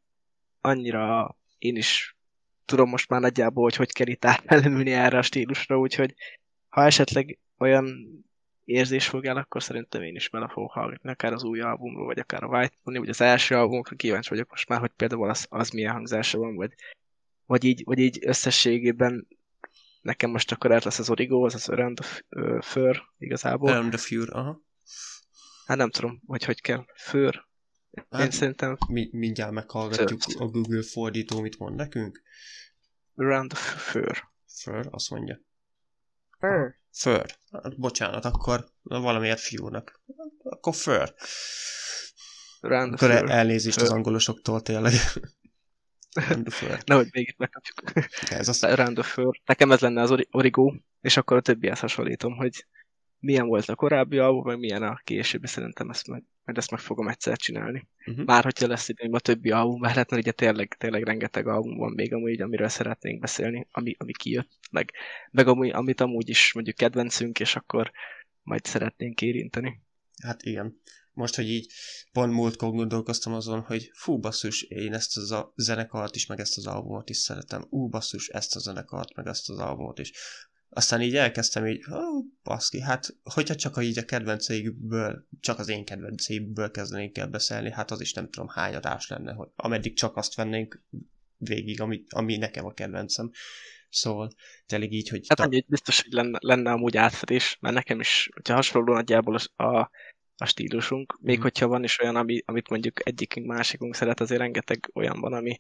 annyira 0.61 1.37
én 1.59 1.77
is 1.77 2.17
tudom 2.65 2.89
most 2.89 3.09
már 3.09 3.21
nagyjából, 3.21 3.63
hogy 3.63 3.77
hogy 3.77 3.93
kell 3.93 4.07
itt 4.07 4.25
átfelemülni 4.25 4.93
erre 4.93 5.19
a 5.19 5.23
stílusra, 5.23 5.79
úgyhogy 5.79 6.15
ha 6.69 6.85
esetleg 6.85 7.39
olyan 7.59 7.87
érzés 8.65 9.09
fog 9.09 9.27
el, 9.27 9.37
akkor 9.37 9.63
szerintem 9.63 10.03
én 10.03 10.15
is 10.15 10.29
bele 10.29 10.49
fogok 10.49 10.73
hallgatni, 10.73 11.11
akár 11.11 11.33
az 11.33 11.45
új 11.45 11.61
albumról, 11.61 12.07
vagy 12.07 12.19
akár 12.19 12.43
a 12.43 12.47
White 12.47 12.77
Pony, 12.83 12.99
vagy 12.99 13.09
az 13.09 13.21
első 13.21 13.55
albumokra 13.55 13.97
kíváncsi 13.97 14.29
vagyok 14.29 14.51
most 14.51 14.69
már, 14.69 14.81
hogy 14.81 14.93
például 14.97 15.29
az, 15.29 15.47
az 15.49 15.71
milyen 15.71 15.93
hangzása 15.93 16.39
van, 16.39 16.55
vagy 16.55 16.75
vagy 17.47 17.65
így, 17.65 17.83
vagy 17.85 17.99
így 17.99 18.19
összességében 18.21 19.27
nekem 20.07 20.31
most 20.31 20.53
akkor 20.53 20.73
át 20.73 20.85
lesz 20.85 20.99
az 20.99 21.11
Origo, 21.11 21.45
az 21.45 21.55
az 21.55 21.69
Around 21.69 21.97
the 21.97 22.61
Fur 22.61 23.03
igazából. 23.19 23.71
Around 23.71 23.89
the 23.89 23.99
Fur, 23.99 24.29
aha. 24.33 24.63
Hát 25.67 25.77
nem 25.77 25.91
tudom, 25.91 26.23
hogy 26.27 26.45
hogy 26.45 26.61
kell. 26.61 26.85
Fur. 26.95 27.47
Hát, 28.11 28.25
Én 28.25 28.31
szerintem... 28.31 28.77
Mi, 28.89 29.09
mindjárt 29.13 29.53
meghallgatjuk 29.53 30.23
Fur. 30.23 30.43
a 30.43 30.47
Google 30.47 30.83
fordító, 30.83 31.41
mit 31.41 31.59
mond 31.59 31.77
nekünk. 31.77 32.23
Around 33.15 33.51
the 33.51 33.61
Fur. 33.61 34.29
Fur, 34.47 34.89
azt 34.91 35.11
mondja. 35.11 35.41
Fur. 36.39 36.75
Fur. 36.93 37.27
Hát, 37.53 37.79
bocsánat, 37.79 38.25
akkor 38.25 38.69
valamiért 38.83 39.41
fiúnak. 39.41 40.01
Akkor 40.43 40.75
Fur. 40.75 41.15
Around 42.61 42.93
akkor 42.93 43.11
el, 43.11 43.31
elnézést 43.31 43.79
fur. 43.79 43.87
az 43.87 43.95
angolosoktól 43.95 44.63
tényleg. 44.63 44.93
Nehogy 46.85 47.09
még 47.13 47.29
itt 47.29 47.39
megkapjuk. 47.39 48.07
Ez 48.31 48.49
azt... 48.49 48.65
Round 48.65 48.99
of 48.99 49.13
Fur. 49.13 49.41
Nekem 49.47 49.73
ez 49.73 49.81
lenne 49.81 50.03
az 50.03 50.15
Origo, 50.31 50.75
és 51.01 51.17
akkor 51.17 51.37
a 51.37 51.41
többihez 51.41 51.81
hasonlítom, 51.81 52.37
hogy 52.37 52.67
milyen 53.19 53.47
volt 53.47 53.69
a 53.69 53.75
korábbi 53.75 54.19
album, 54.19 54.45
meg 54.47 54.59
milyen 54.59 54.83
a 54.83 55.01
későbbi, 55.05 55.47
szerintem 55.47 55.91
ezt 55.91 56.09
meg, 56.09 56.23
mert 56.45 56.59
ezt 56.59 56.71
meg 56.71 56.81
fogom 56.81 57.09
egyszer 57.09 57.37
csinálni. 57.37 57.89
Uh-huh. 58.07 58.25
Már 58.25 58.43
hogyha 58.43 58.67
lesz 58.67 58.89
időm 58.89 59.13
a 59.13 59.19
többi 59.19 59.51
album, 59.51 59.81
mert 59.81 59.95
hát 59.95 60.13
ugye 60.13 60.33
tényleg, 60.33 60.75
tényleg 60.79 61.03
rengeteg 61.03 61.47
album 61.47 61.77
van 61.77 61.93
még 61.93 62.13
amúgy, 62.13 62.41
amiről 62.41 62.69
szeretnénk 62.69 63.21
beszélni, 63.21 63.67
ami, 63.71 63.95
ami 63.99 64.13
kijött, 64.13 64.51
meg, 64.71 64.93
meg 65.31 65.49
amúgy, 65.49 65.71
amit 65.71 66.01
amúgy 66.01 66.29
is 66.29 66.53
mondjuk 66.53 66.77
kedvencünk, 66.77 67.41
és 67.41 67.57
akkor 67.57 67.91
majd 68.43 68.65
szeretnénk 68.65 69.23
érinteni. 69.23 69.81
Hát 70.23 70.43
igen 70.43 70.81
most, 71.17 71.35
hogy 71.35 71.51
így 71.51 71.73
pont 72.13 72.33
múltkor 72.33 72.71
gondolkoztam 72.71 73.33
azon, 73.33 73.61
hogy 73.61 73.91
fú, 73.95 74.19
basszus, 74.19 74.63
én 74.63 74.93
ezt 74.93 75.17
a 75.17 75.53
zenekart 75.57 76.17
is, 76.17 76.27
meg 76.27 76.41
ezt 76.41 76.57
az 76.57 76.67
albumot 76.67 77.11
is 77.11 77.17
szeretem. 77.17 77.67
Ú, 77.71 77.89
basszus, 77.89 78.29
ezt 78.29 78.57
a 78.57 78.59
zenekart, 78.59 79.15
meg 79.15 79.27
ezt 79.27 79.51
az 79.51 79.59
albumot 79.59 79.99
is. 79.99 80.13
Aztán 80.69 81.03
így 81.03 81.17
elkezdtem 81.17 81.67
így, 81.67 81.85
ó, 81.93 82.23
baszki, 82.43 82.81
hát 82.81 83.17
hogyha 83.23 83.55
csak 83.55 83.77
a 83.77 83.83
így 83.83 83.99
a 83.99 84.05
kedvenceikből, 84.05 85.27
csak 85.41 85.59
az 85.59 85.69
én 85.69 85.85
kedvenceikből 85.85 86.71
kezdenénk 86.71 87.19
el 87.19 87.29
beszélni, 87.29 87.73
hát 87.73 87.91
az 87.91 88.01
is 88.01 88.13
nem 88.13 88.31
tudom 88.31 88.49
hány 88.49 88.75
adás 88.75 89.09
lenne, 89.09 89.33
hogy 89.33 89.49
ameddig 89.57 89.97
csak 89.97 90.17
azt 90.17 90.35
vennénk 90.35 90.83
végig, 91.37 91.81
ami, 91.81 92.05
ami 92.09 92.37
nekem 92.37 92.65
a 92.65 92.73
kedvencem. 92.73 93.31
Szóval 93.89 94.31
tényleg 94.67 94.93
így, 94.93 95.09
hogy... 95.09 95.25
Hát 95.29 95.41
annyi, 95.41 95.65
biztos, 95.69 96.03
hogy 96.03 96.13
lenne, 96.13 96.39
lenne 96.41 96.71
amúgy 96.71 96.97
átfedés, 96.97 97.57
mert 97.61 97.75
nekem 97.75 98.01
is, 98.01 98.29
hogyha 98.35 98.55
hasonló 98.55 98.93
nagyjából 98.93 99.39
a 99.57 99.91
a 100.37 100.47
stílusunk, 100.47 101.19
még 101.21 101.39
mm. 101.39 101.43
hogyha 101.43 101.67
van 101.67 101.85
is 101.85 102.01
olyan, 102.01 102.17
ami, 102.17 102.43
amit 102.45 102.69
mondjuk 102.69 103.07
egyikünk, 103.09 103.47
másikunk 103.47 103.95
szeret, 103.95 104.21
azért 104.21 104.41
rengeteg 104.41 104.91
olyan 104.95 105.21
van, 105.21 105.33
ami, 105.33 105.57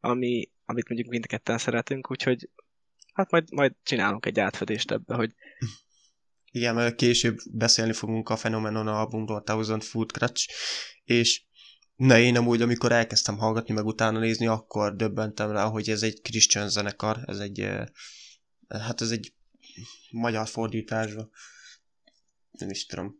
ami, 0.00 0.50
amit 0.64 0.88
mondjuk 0.88 1.10
mindketten 1.10 1.58
szeretünk, 1.58 2.10
úgyhogy 2.10 2.48
hát 3.12 3.30
majd, 3.30 3.52
majd 3.52 3.74
csinálunk 3.82 4.26
egy 4.26 4.40
átfedést 4.40 4.90
ebbe, 4.90 5.14
hogy 5.14 5.34
igen, 6.50 6.74
mert 6.74 6.96
később 6.96 7.38
beszélni 7.52 7.92
fogunk 7.92 8.28
a 8.28 8.34
Phenomenon 8.34 8.88
albumról, 8.88 9.42
Thousand 9.42 9.82
Food 9.82 10.10
Crutch, 10.10 10.48
és 11.04 11.42
na 11.96 12.18
én 12.18 12.36
amúgy, 12.36 12.62
amikor 12.62 12.92
elkezdtem 12.92 13.38
hallgatni, 13.38 13.74
meg 13.74 13.84
utána 13.84 14.18
nézni, 14.18 14.46
akkor 14.46 14.96
döbbentem 14.96 15.50
rá, 15.50 15.64
hogy 15.64 15.88
ez 15.88 16.02
egy 16.02 16.20
Christian 16.22 16.68
zenekar, 16.68 17.18
ez 17.26 17.38
egy, 17.38 17.68
hát 18.68 19.00
ez 19.00 19.10
egy 19.10 19.34
magyar 20.10 20.48
fordításban, 20.48 21.30
nem 22.50 22.70
is 22.70 22.86
tudom, 22.86 23.19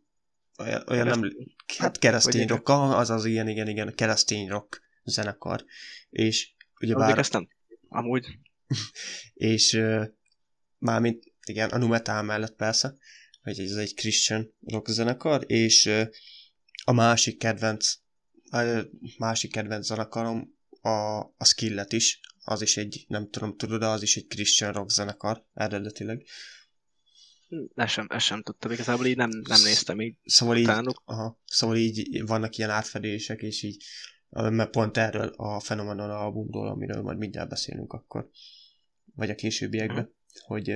olyan, 0.61 0.83
olyan 0.87 1.07
nem, 1.07 1.31
hát 1.77 1.97
keresztény 1.97 2.47
rock, 2.47 2.69
az 2.69 3.09
az 3.09 3.25
ilyen, 3.25 3.47
igen, 3.47 3.67
igen, 3.67 3.95
keresztény 3.95 4.47
rock 4.47 4.81
zenekar, 5.03 5.65
és 6.09 6.51
ugyebár... 6.79 7.17
ezt 7.17 7.33
nem, 7.33 7.47
amúgy. 7.89 8.27
és 9.33 9.73
uh, 9.73 10.05
mármint, 10.77 11.23
igen, 11.45 11.69
a 11.69 11.77
Numetal 11.77 12.21
mellett 12.21 12.55
persze, 12.55 12.95
hogy 13.41 13.59
ez 13.59 13.75
egy 13.75 13.93
Christian 13.93 14.53
rock 14.65 14.89
zenekar, 14.89 15.43
és 15.47 15.85
uh, 15.85 16.07
a 16.83 16.91
másik 16.91 17.37
kedvenc, 17.37 17.93
a 18.51 18.83
másik 19.17 19.51
kedvenc 19.51 19.85
zenekarom 19.85 20.59
a, 20.81 21.19
a 21.19 21.45
Skillet 21.45 21.93
is, 21.93 22.19
az 22.43 22.61
is 22.61 22.77
egy, 22.77 23.05
nem 23.07 23.29
tudom, 23.29 23.57
tudod, 23.57 23.83
az 23.83 24.01
is 24.01 24.15
egy 24.15 24.27
Christian 24.27 24.73
rock 24.73 24.89
zenekar, 24.89 25.45
eredetileg. 25.53 26.25
Ezt 27.75 27.91
sem, 27.91 28.07
ezt 28.09 28.25
sem 28.25 28.41
tudtam, 28.41 28.71
igazából 28.71 29.05
így 29.05 29.15
nem, 29.15 29.29
nem 29.29 29.61
néztem 29.63 30.01
így 30.01 30.15
szóval 30.23 30.57
így, 30.57 30.69
aha, 31.05 31.39
szóval 31.45 31.75
így 31.75 32.25
vannak 32.25 32.57
ilyen 32.57 32.69
átfedések, 32.69 33.41
és 33.41 33.63
így 33.63 33.83
mert 34.29 34.69
pont 34.69 34.97
erről 34.97 35.33
a 35.35 35.57
Phenomenon 35.57 36.09
albumról, 36.09 36.67
amiről 36.67 37.01
majd 37.01 37.17
mindjárt 37.17 37.49
beszélünk 37.49 37.93
akkor, 37.93 38.29
vagy 39.15 39.29
a 39.29 39.35
későbbiekben, 39.35 40.03
hmm. 40.03 40.13
hogy 40.45 40.75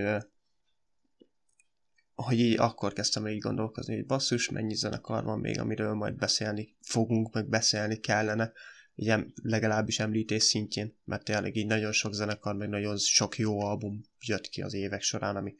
hogy 2.15 2.39
így 2.39 2.59
akkor 2.59 2.93
kezdtem 2.93 3.27
így 3.27 3.39
gondolkozni, 3.39 3.95
hogy 3.95 4.05
basszus, 4.05 4.49
mennyi 4.49 4.75
zenekar 4.75 5.23
van 5.23 5.39
még, 5.39 5.59
amiről 5.59 5.93
majd 5.93 6.15
beszélni 6.15 6.75
fogunk, 6.81 7.33
meg 7.33 7.47
beszélni 7.49 7.99
kellene, 7.99 8.51
ugye 8.95 9.23
legalábbis 9.43 9.99
említés 9.99 10.43
szintjén, 10.43 10.97
mert 11.05 11.23
tényleg 11.23 11.55
így 11.55 11.65
nagyon 11.65 11.91
sok 11.91 12.13
zenekar, 12.13 12.55
meg 12.55 12.69
nagyon 12.69 12.97
sok 12.97 13.37
jó 13.37 13.61
album 13.61 14.01
jött 14.19 14.49
ki 14.49 14.61
az 14.61 14.73
évek 14.73 15.01
során, 15.01 15.35
ami 15.35 15.55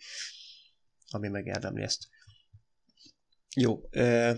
ami 1.10 1.28
megérdemli 1.28 1.82
ezt. 1.82 2.08
Jó, 3.56 3.82
uh, 3.92 4.38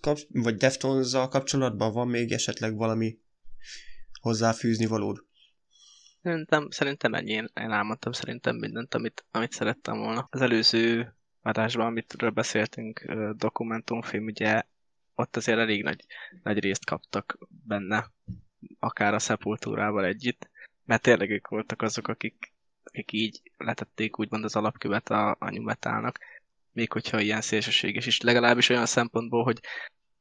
kap- 0.00 0.26
vagy 0.28 0.56
deftones 0.56 1.12
kapcsolatban 1.12 1.92
van 1.92 2.08
még 2.08 2.32
esetleg 2.32 2.76
valami 2.76 3.18
hozzáfűzni 4.20 4.86
valód? 4.86 5.24
Szerintem, 6.22 6.70
szerintem 6.70 7.14
ennyi. 7.14 7.30
Én, 7.30 7.48
én 7.54 7.70
elmondtam 7.70 8.12
szerintem 8.12 8.56
mindent, 8.56 8.94
amit, 8.94 9.24
amit 9.30 9.52
szerettem 9.52 9.98
volna. 9.98 10.26
Az 10.30 10.40
előző 10.40 11.14
adásban, 11.42 11.86
amitről 11.86 12.30
beszéltünk, 12.30 13.12
dokumentumfilm, 13.36 14.24
ugye 14.24 14.62
ott 15.14 15.36
azért 15.36 15.58
elég 15.58 15.82
nagy, 15.82 16.06
nagy 16.42 16.58
részt 16.58 16.84
kaptak 16.84 17.38
benne, 17.48 18.12
akár 18.78 19.14
a 19.14 19.18
szepultúrával 19.18 20.04
együtt, 20.04 20.50
mert 20.84 21.02
tényleg 21.02 21.30
ők 21.30 21.48
voltak 21.48 21.82
azok, 21.82 22.08
akik, 22.08 22.53
akik 22.84 23.12
így 23.12 23.40
letették 23.56 24.18
úgymond 24.18 24.44
az 24.44 24.56
alapkövet 24.56 25.10
a, 25.10 25.36
a 25.38 25.50
nyugatálnak, 25.50 26.18
még 26.72 26.92
hogyha 26.92 27.20
ilyen 27.20 27.40
szélsőséges 27.40 28.06
is, 28.06 28.20
legalábbis 28.20 28.68
olyan 28.68 28.86
szempontból, 28.86 29.44
hogy 29.44 29.60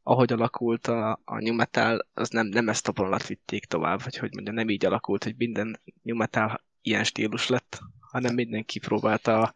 ahogy 0.04 0.34
alakult 0.34 0.88
a, 0.88 1.20
a 1.26 1.42
new 1.42 1.54
metal, 1.54 2.08
az 2.14 2.30
nem, 2.30 2.48
nem 2.48 2.70
ezt 2.70 2.88
a 2.88 2.92
vonalat 2.96 3.28
vitték 3.28 3.66
tovább, 3.66 4.04
vagy 4.04 4.18
hogy 4.18 4.34
mondja, 4.34 4.54
nem 4.54 4.70
így 4.70 4.86
alakult, 4.86 5.24
hogy 5.24 5.36
minden 5.38 5.82
new 6.02 6.16
metal 6.16 6.64
ilyen 6.82 7.04
stílus 7.04 7.48
lett, 7.48 7.80
hanem 8.00 8.34
mindenki 8.34 8.80
próbálta 8.80 9.42
a, 9.42 9.54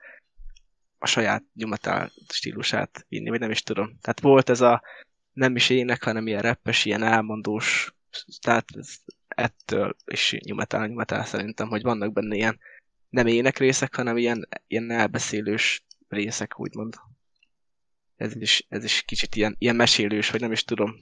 a 0.97 1.05
saját 1.05 1.43
new 1.53 1.69
metal 1.69 2.11
stílusát 2.27 3.05
vinni, 3.09 3.29
vagy 3.29 3.39
nem 3.39 3.51
is 3.51 3.63
tudom. 3.63 3.97
Tehát 4.01 4.19
volt 4.19 4.49
ez 4.49 4.61
a 4.61 4.81
nem 5.33 5.55
is 5.55 5.69
ének, 5.69 6.03
hanem 6.03 6.27
ilyen 6.27 6.41
reppes, 6.41 6.85
ilyen 6.85 7.03
elmondós, 7.03 7.95
tehát 8.41 8.65
ez 8.77 8.95
ettől 9.27 9.95
is 10.05 10.37
new 10.45 10.55
metal, 10.55 10.85
new 10.85 10.95
metal 10.95 11.23
szerintem, 11.23 11.67
hogy 11.67 11.81
vannak 11.81 12.13
benne 12.13 12.35
ilyen 12.35 12.59
nem 13.18 13.28
ének 13.28 13.57
részek, 13.57 13.95
hanem 13.95 14.18
ilyen, 14.18 14.47
ilyen 14.68 14.91
elbeszélős 14.91 15.86
részek, 16.07 16.59
úgymond. 16.59 16.95
Ez 18.15 18.36
is, 18.36 18.65
ez 18.70 18.84
is 18.84 19.01
kicsit 19.01 19.36
ilyen, 19.36 19.55
ilyen 19.59 19.76
mesélős, 19.76 20.30
vagy 20.30 20.41
nem 20.41 20.51
is 20.51 20.63
tudom. 20.63 20.95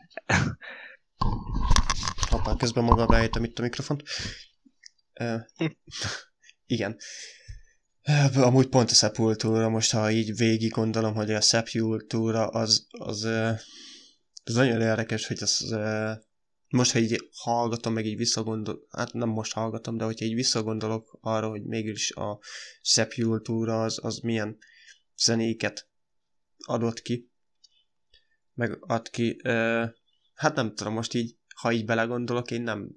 Hoppá, 2.30 2.56
közben 2.58 2.84
maga 2.84 3.06
beállítom 3.06 3.44
itt 3.44 3.60
a 3.60 3.62
mikrofont. 3.62 4.04
Uh, 5.20 5.42
igen. 6.66 6.98
Amúgy 8.36 8.68
pont 8.68 8.90
a 8.90 8.94
Sepultura, 8.94 9.70
most 9.70 9.92
ha 9.92 10.12
így 10.12 10.38
végig 10.38 10.72
gondolom, 10.72 11.14
hogy 11.14 11.32
a 11.32 11.42
Sepultura 11.42 12.48
az, 12.48 12.88
az, 12.90 13.24
az 14.44 14.54
nagyon 14.54 14.82
érdekes, 14.82 15.28
hogy 15.28 15.38
az, 15.42 15.76
most, 16.76 16.92
ha 16.92 17.00
így 17.00 17.30
hallgatom, 17.32 17.94
meg 17.94 18.06
így 18.06 18.18
visszagondol, 18.18 18.88
hát 18.90 19.14
nem 19.14 19.30
most 19.30 19.54
hallgatom, 19.54 19.98
de 19.98 20.04
hogyha 20.04 20.26
így 20.26 20.34
visszagondolok 20.34 21.18
arra, 21.22 21.50
hogy 21.50 21.64
mégis 21.64 22.12
a 22.12 22.40
Sepultura 22.82 23.84
az, 23.84 24.00
az 24.02 24.18
milyen 24.18 24.58
zenéket 25.18 25.90
adott 26.58 27.02
ki, 27.02 27.30
meg 28.54 28.78
ad 28.80 29.10
ki. 29.10 29.42
Uh, 29.44 29.90
hát 30.34 30.56
nem 30.56 30.76
tudom, 30.76 30.94
most 30.94 31.14
így, 31.14 31.38
ha 31.56 31.72
így 31.72 31.86
belegondolok, 31.86 32.52
én 32.52 32.62
nem, 32.62 32.90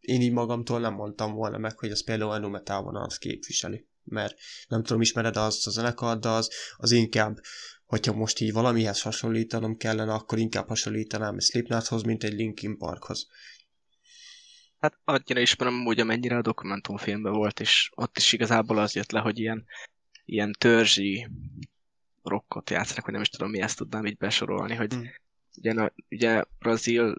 én 0.00 0.20
így 0.20 0.32
magamtól 0.32 0.80
nem 0.80 0.94
mondtam 0.94 1.34
volna 1.34 1.58
meg, 1.58 1.78
hogy 1.78 1.90
az 1.90 2.04
például 2.04 2.30
a 2.30 2.38
Numetal 2.38 2.82
vonalat 2.82 3.16
képviseli. 3.16 3.86
Mert 4.02 4.38
nem 4.68 4.82
tudom, 4.82 5.00
ismered 5.00 5.36
azt 5.36 5.66
a 5.66 5.70
zenekart, 5.70 6.20
de 6.20 6.28
az, 6.28 6.50
az 6.76 6.90
inkább, 6.90 7.38
hogyha 7.86 8.12
most 8.12 8.40
így 8.40 8.52
valamihez 8.52 9.02
hasonlítanom 9.02 9.76
kellene, 9.76 10.12
akkor 10.12 10.38
inkább 10.38 10.68
hasonlítanám 10.68 11.34
egy 11.34 11.42
Slipknothoz, 11.42 12.02
mint 12.02 12.24
egy 12.24 12.32
Linkin 12.32 12.78
Parkhoz. 12.78 13.28
Hát 14.78 14.98
annyira 15.04 15.40
ismerem 15.40 15.86
úgy, 15.86 16.00
amennyire 16.00 16.36
a 16.36 16.42
dokumentumfilmben 16.42 17.32
volt, 17.32 17.60
és 17.60 17.90
ott 17.94 18.16
is 18.16 18.32
igazából 18.32 18.78
az 18.78 18.94
jött 18.94 19.10
le, 19.10 19.20
hogy 19.20 19.38
ilyen, 19.38 19.64
ilyen 20.24 20.52
törzsi 20.58 21.28
rockot 22.22 22.70
játszanak, 22.70 23.04
vagy 23.04 23.12
nem 23.12 23.22
is 23.22 23.28
tudom, 23.28 23.50
mi 23.50 23.60
ezt 23.60 23.76
tudnám 23.76 24.06
így 24.06 24.16
besorolni, 24.16 24.74
hogy 24.74 24.92
hmm. 24.92 25.08
ugye, 25.56 25.90
ugye 26.10 26.42
Brazil 26.58 27.14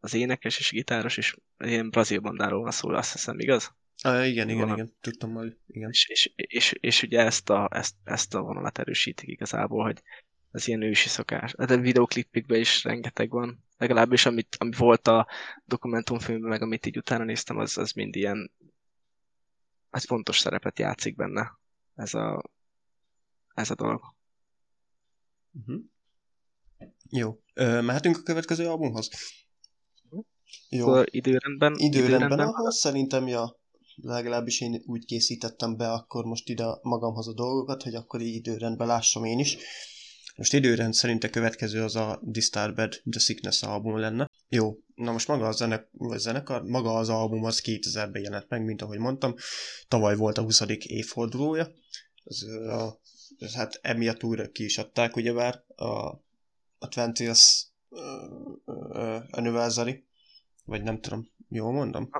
az 0.00 0.14
énekes 0.14 0.58
és 0.58 0.70
gitáros, 0.70 1.16
és 1.16 1.36
ilyen 1.58 1.90
brazil 1.90 2.20
bandáról 2.20 2.62
van 2.62 2.70
szó, 2.70 2.88
azt 2.88 3.12
hiszem, 3.12 3.38
igaz? 3.38 3.74
Ah, 4.02 4.28
igen, 4.28 4.48
igen, 4.48 4.68
igen, 4.68 4.92
tudtam 5.00 5.32
hogy 5.32 5.56
igen. 5.66 5.90
És, 5.90 6.08
és, 6.08 6.32
és, 6.34 6.72
és 6.80 7.02
ugye 7.02 7.20
ezt 7.20 7.50
a, 7.50 7.68
ezt, 7.72 7.94
ezt 8.04 8.34
a 8.34 8.40
vonalat 8.40 8.78
erősítik 8.78 9.28
igazából, 9.28 9.84
hogy 9.84 10.02
az 10.50 10.68
ilyen 10.68 10.82
ősi 10.82 11.08
szokás. 11.08 11.52
De 11.52 11.76
videoklipikben 11.76 12.60
is 12.60 12.84
rengeteg 12.84 13.30
van. 13.30 13.64
Legalábbis 13.76 14.26
amit, 14.26 14.56
ami 14.58 14.70
volt 14.76 15.08
a 15.08 15.28
dokumentumfilmben, 15.64 16.50
meg 16.50 16.62
amit 16.62 16.86
így 16.86 16.96
utána 16.96 17.24
néztem, 17.24 17.58
az, 17.58 17.78
az 17.78 17.92
mind 17.92 18.16
ilyen 18.16 18.50
az 19.90 20.04
fontos 20.04 20.38
szerepet 20.38 20.78
játszik 20.78 21.16
benne 21.16 21.58
ez 21.94 22.14
a, 22.14 22.42
ez 23.54 23.70
a 23.70 23.74
dolog. 23.74 24.14
Uh-huh. 25.52 25.80
Jó. 27.10 27.40
Ö, 27.54 27.80
mehetünk 27.80 28.16
a 28.16 28.22
következő 28.22 28.68
albumhoz? 28.68 29.10
Jó. 30.68 30.88
Akkor 30.88 31.06
időrendben? 31.10 31.74
Időrendben, 31.76 32.20
időrendben 32.20 32.46
ahhoz 32.46 32.76
szerintem, 32.76 33.26
ja, 33.26 33.57
legalábbis 34.02 34.60
én 34.60 34.82
úgy 34.86 35.04
készítettem 35.04 35.76
be 35.76 35.92
akkor 35.92 36.24
most 36.24 36.48
ide 36.48 36.64
magamhoz 36.82 37.28
a 37.28 37.34
dolgokat, 37.34 37.82
hogy 37.82 37.94
akkor 37.94 38.20
így 38.20 38.34
időrendben 38.34 38.86
lássam 38.86 39.24
én 39.24 39.38
is. 39.38 39.56
Most 40.36 40.52
időrend 40.52 40.94
szerint 40.94 41.24
a 41.24 41.30
következő 41.30 41.82
az 41.82 41.96
a 41.96 42.20
Disturbed 42.22 43.00
The 43.10 43.20
Sickness 43.20 43.62
album 43.62 43.96
lenne. 43.96 44.30
Jó, 44.48 44.76
na 44.94 45.12
most 45.12 45.28
maga 45.28 45.46
a 45.46 45.52
zenek, 45.52 45.88
vagy 45.92 46.18
zenekar, 46.18 46.62
maga 46.62 46.94
az 46.94 47.08
album 47.08 47.44
az 47.44 47.60
2000-ben 47.64 48.22
jelent 48.22 48.48
meg, 48.48 48.64
mint 48.64 48.82
ahogy 48.82 48.98
mondtam. 48.98 49.34
Tavaly 49.88 50.16
volt 50.16 50.38
a 50.38 50.42
20. 50.42 50.60
évfordulója. 50.84 51.72
Az 52.24 52.46
a 52.68 53.00
hát 53.54 53.78
emiatt 53.82 54.24
újra 54.24 54.50
ki 54.50 54.64
is 54.64 54.78
adták, 54.78 55.16
ugyebár 55.16 55.64
a, 55.76 55.84
a 56.78 56.88
20th 56.88 57.62
uh, 57.88 59.22
anniversary, 59.30 60.04
vagy 60.64 60.82
nem 60.82 61.00
tudom, 61.00 61.30
jól 61.48 61.72
mondom? 61.72 62.10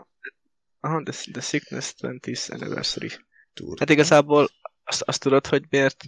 Aha, 0.80 1.02
the, 1.02 1.12
the 1.32 1.40
Sickness 1.40 1.94
20th 2.00 2.52
anniversary. 2.52 3.10
Tour. 3.52 3.78
Hát 3.78 3.90
igazából 3.90 4.48
azt, 4.84 5.02
azt 5.02 5.20
tudod, 5.20 5.46
hogy 5.46 5.64
miért, 5.68 6.04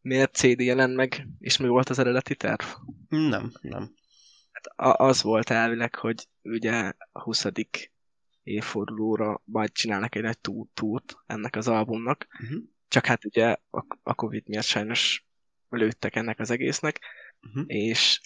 miért 0.00 0.34
CD 0.34 0.60
jelent 0.60 0.94
meg, 0.94 1.28
és 1.38 1.56
mi 1.56 1.68
volt 1.68 1.88
az 1.88 1.98
eredeti 1.98 2.34
terv? 2.34 2.64
Nem, 3.08 3.52
nem. 3.60 3.94
Hát 4.52 4.98
az 5.00 5.22
volt 5.22 5.50
elvileg, 5.50 5.94
hogy 5.94 6.28
ugye 6.42 6.92
a 7.12 7.22
20. 7.22 7.44
évfordulóra 8.42 9.42
majd 9.44 9.72
csinálnak 9.72 10.14
egy 10.14 10.22
nagy 10.22 10.38
túrt 10.74 11.16
ennek 11.26 11.56
az 11.56 11.68
albumnak, 11.68 12.26
uh-huh. 12.42 12.62
Csak 12.94 13.06
hát 13.06 13.24
ugye 13.24 13.56
a, 13.70 13.86
a 14.02 14.14
Covid 14.14 14.48
miatt 14.48 14.64
sajnos 14.64 15.26
lőttek 15.68 16.16
ennek 16.16 16.38
az 16.38 16.50
egésznek, 16.50 17.00
uh-huh. 17.40 17.64
és 17.66 18.20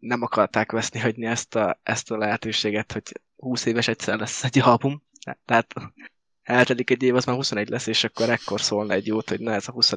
nem 0.00 0.22
akarták 0.22 0.72
veszni 0.72 1.00
hagyni 1.00 1.26
ezt 1.26 1.54
a, 1.54 1.80
ezt 1.82 2.10
a 2.10 2.16
lehetőséget, 2.16 2.92
hogy 2.92 3.20
20 3.36 3.64
éves 3.64 3.88
egyszer 3.88 4.18
lesz 4.18 4.44
egy 4.44 4.58
album. 4.58 5.02
Tehát 5.44 5.74
eltelik 6.42 6.90
egy 6.90 7.02
év, 7.02 7.14
az 7.14 7.24
már 7.24 7.36
21 7.36 7.68
lesz, 7.68 7.86
és 7.86 8.04
akkor 8.04 8.30
ekkor 8.30 8.60
szólna 8.60 8.92
egy 8.92 9.06
jót, 9.06 9.28
hogy 9.28 9.40
na 9.40 9.52
ez 9.52 9.68
a 9.68 9.72
20. 9.72 9.92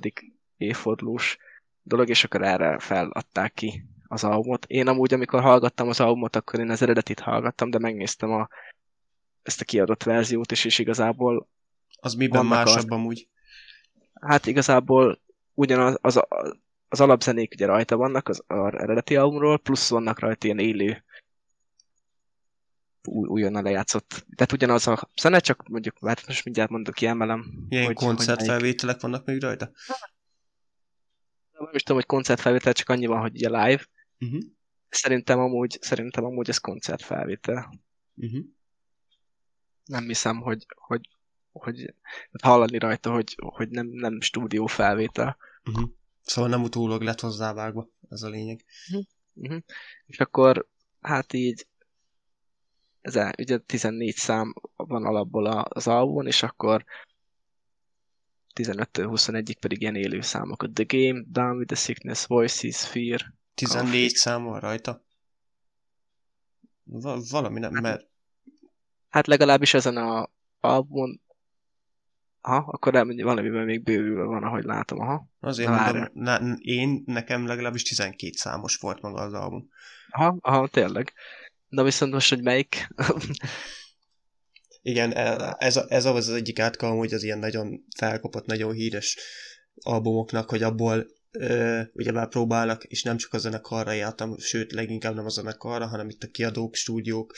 évfordulós 0.57 1.37
dolog, 1.81 2.09
és 2.09 2.23
akkor 2.23 2.41
erre 2.41 2.79
feladták 2.79 3.53
ki 3.53 3.85
az 4.07 4.23
albumot. 4.23 4.65
Én 4.65 4.87
amúgy, 4.87 5.13
amikor 5.13 5.41
hallgattam 5.41 5.87
az 5.87 5.99
albumot, 5.99 6.35
akkor 6.35 6.59
én 6.59 6.69
az 6.69 6.81
eredetit 6.81 7.19
hallgattam, 7.19 7.69
de 7.69 7.79
megnéztem 7.79 8.31
a, 8.31 8.47
ezt 9.43 9.61
a 9.61 9.65
kiadott 9.65 10.03
verziót 10.03 10.51
is, 10.51 10.65
és 10.65 10.79
igazából 10.79 11.47
az 11.99 12.13
miben 12.13 12.45
másabb 12.45 12.91
a... 12.91 12.95
amúgy? 12.95 13.27
hát 14.25 14.45
igazából 14.45 15.19
ugyanaz 15.53 15.97
az, 16.01 16.21
az 16.27 16.55
alapzenék 16.99 17.51
ugye 17.53 17.65
rajta 17.65 17.97
vannak 17.97 18.27
az, 18.27 18.43
az 18.47 18.73
eredeti 18.73 19.15
albumról, 19.15 19.59
plusz 19.59 19.89
vannak 19.89 20.19
rajta 20.19 20.45
ilyen 20.45 20.59
élő 20.59 21.03
új, 23.07 23.27
újonnan 23.27 23.63
lejátszott. 23.63 24.25
Tehát 24.35 24.51
ugyanaz 24.51 24.87
a 24.87 25.09
zene, 25.21 25.39
csak 25.39 25.67
mondjuk, 25.67 25.97
hát 26.05 26.27
most 26.27 26.43
mindjárt 26.43 26.69
mondok, 26.69 26.93
kiemelem. 26.93 27.65
Ilyen 27.69 27.85
hogy, 27.85 27.95
koncertfelvételek 27.95 29.01
hogy 29.01 29.11
vannak 29.11 29.25
még 29.25 29.41
rajta? 29.41 29.71
Nem 31.51 31.69
is 31.73 31.81
tudom, 31.81 31.97
hogy 31.97 32.05
koncertfelvétel, 32.05 32.73
csak 32.73 32.89
annyi 32.89 33.05
van, 33.05 33.21
hogy 33.21 33.35
ugye 33.35 33.47
live. 33.47 33.85
Uh-huh. 34.19 34.41
Szerintem 34.89 35.39
amúgy, 35.39 35.77
szerintem 35.81 36.23
amúgy 36.23 36.49
ez 36.49 36.57
koncertfelvétel. 36.57 37.79
Uh-huh. 38.15 38.45
Nem 39.85 40.03
hiszem, 40.03 40.41
hogy, 40.41 40.65
hogy 40.75 41.01
hogy 41.53 41.93
hallani 42.41 42.77
rajta, 42.77 43.11
hogy, 43.11 43.35
hogy 43.37 43.69
nem, 43.69 43.87
nem 43.87 44.21
stúdió 44.21 44.65
felvétel. 44.65 45.37
Uh-huh. 45.65 45.89
Szóval 46.23 46.49
nem 46.49 46.63
utólag 46.63 47.01
lett 47.01 47.19
hozzávágva, 47.19 47.89
ez 48.09 48.21
a 48.21 48.29
lényeg. 48.29 48.65
Uh-huh. 48.87 49.05
Uh-huh. 49.33 49.61
És 50.05 50.19
akkor 50.19 50.67
hát 51.01 51.33
így 51.33 51.67
ez 53.01 53.15
a, 53.15 53.33
ugye 53.37 53.57
14 53.57 54.15
szám 54.15 54.53
van 54.75 55.05
alapból 55.05 55.45
az 55.47 55.87
albumon, 55.87 56.27
és 56.27 56.43
akkor 56.43 56.85
15-től 58.55 59.07
21-ig 59.11 59.55
pedig 59.59 59.81
ilyen 59.81 59.95
élő 59.95 60.21
számok. 60.21 60.73
The 60.73 60.85
Game, 60.87 61.23
Down 61.27 61.57
with 61.57 61.73
the 61.73 61.75
Sickness, 61.75 62.25
Voices, 62.25 62.87
Fear. 62.87 63.33
14 63.53 64.09
szám 64.09 64.43
van 64.43 64.59
rajta? 64.59 65.03
Va- 66.83 67.29
valami 67.29 67.59
nem, 67.59 67.73
hát, 67.73 67.81
mert... 67.81 68.07
Hát 69.09 69.27
legalábbis 69.27 69.73
ezen 69.73 69.97
a 69.97 70.29
albumon 70.59 71.21
Aha, 72.45 72.71
akkor 72.71 72.93
nem, 72.93 73.15
valamiben 73.15 73.65
még 73.65 73.83
bővülve 73.83 74.23
van, 74.23 74.43
ahogy 74.43 74.63
látom, 74.63 74.99
aha. 74.99 75.27
Azért 75.39 75.69
Na, 75.69 75.83
mondom, 75.83 76.09
ne, 76.13 76.37
én, 76.59 77.03
nekem 77.05 77.47
legalábbis 77.47 77.83
12 77.83 78.31
számos 78.35 78.75
volt 78.75 79.01
maga 79.01 79.21
az 79.21 79.33
album. 79.33 79.69
Aha, 80.09 80.37
aha, 80.41 80.67
tényleg. 80.67 81.13
Na 81.67 81.83
viszont 81.83 82.13
most, 82.13 82.29
hogy 82.29 82.43
melyik? 82.43 82.87
Igen, 84.81 85.11
e, 85.11 85.55
ez, 85.57 85.77
ez 85.87 86.05
az, 86.05 86.15
az 86.15 86.29
egyik 86.29 86.59
átka, 86.59 86.89
hogy 86.89 87.13
az 87.13 87.23
ilyen 87.23 87.39
nagyon 87.39 87.85
felkapott, 87.97 88.45
nagyon 88.45 88.73
híres 88.73 89.17
albumoknak, 89.75 90.49
hogy 90.49 90.63
abból 90.63 91.07
ö, 91.31 91.81
ugyebár 91.93 92.27
próbálnak, 92.27 92.83
és 92.83 93.03
nem 93.03 93.17
csak 93.17 93.33
a 93.33 93.37
zenekarra 93.37 93.91
jártam, 93.91 94.37
sőt, 94.37 94.71
leginkább 94.71 95.15
nem 95.15 95.25
a 95.25 95.29
zenekarra, 95.29 95.87
hanem 95.87 96.09
itt 96.09 96.23
a 96.23 96.31
kiadók, 96.31 96.75
stúdiók, 96.75 97.33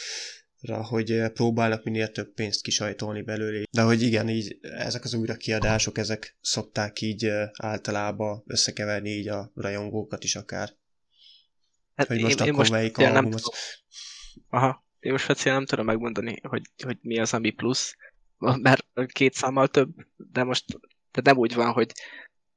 hogy 0.74 1.32
próbálnak 1.34 1.84
minél 1.84 2.12
több 2.12 2.34
pénzt 2.34 2.62
kisajtolni 2.62 3.22
belőle. 3.22 3.64
De 3.72 3.82
hogy 3.82 4.02
igen, 4.02 4.30
így 4.30 4.58
ezek 4.62 5.04
az 5.04 5.14
újrakiadások, 5.14 5.98
ezek 5.98 6.38
szokták 6.42 7.02
így 7.02 7.32
általában 7.54 8.44
összekeverni 8.48 9.10
így 9.10 9.28
a 9.28 9.52
rajongókat 9.56 10.24
is 10.24 10.36
akár. 10.36 10.70
Hát 11.96 12.08
hogy 12.08 12.22
most 12.22 12.34
én, 12.34 12.38
akkor 12.38 12.48
én 12.48 12.54
most 12.54 12.72
melyik 12.72 12.98
albumot... 12.98 13.42
Nem 13.42 13.44
Aha, 14.50 14.84
én 15.00 15.12
most 15.12 15.24
speciál 15.24 15.56
nem 15.56 15.66
tudom 15.66 15.86
megmondani, 15.86 16.40
hogy, 16.42 16.62
hogy 16.84 16.98
mi 17.02 17.20
az, 17.20 17.34
ami 17.34 17.50
plusz, 17.50 17.96
mert 18.38 18.86
két 19.08 19.34
számmal 19.34 19.68
több, 19.68 19.90
de 20.16 20.44
most 20.44 20.66
de 21.12 21.22
nem 21.24 21.38
úgy 21.38 21.54
van, 21.54 21.72
hogy 21.72 21.92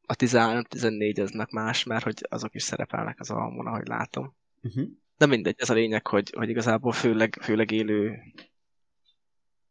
a 0.06 0.14
13-14 0.14 1.22
aznak 1.22 1.50
más, 1.50 1.84
mert 1.84 2.04
hogy 2.04 2.26
azok 2.28 2.54
is 2.54 2.62
szerepelnek 2.62 3.20
az 3.20 3.30
albumon, 3.30 3.66
ahogy 3.66 3.86
látom. 3.86 4.34
Uh-huh. 4.62 4.88
De 5.18 5.26
mindegy, 5.26 5.54
ez 5.58 5.70
a 5.70 5.74
lényeg, 5.74 6.06
hogy, 6.06 6.32
hogy 6.36 6.48
igazából 6.48 6.92
főleg, 6.92 7.38
főleg 7.42 7.70
élő 7.70 8.18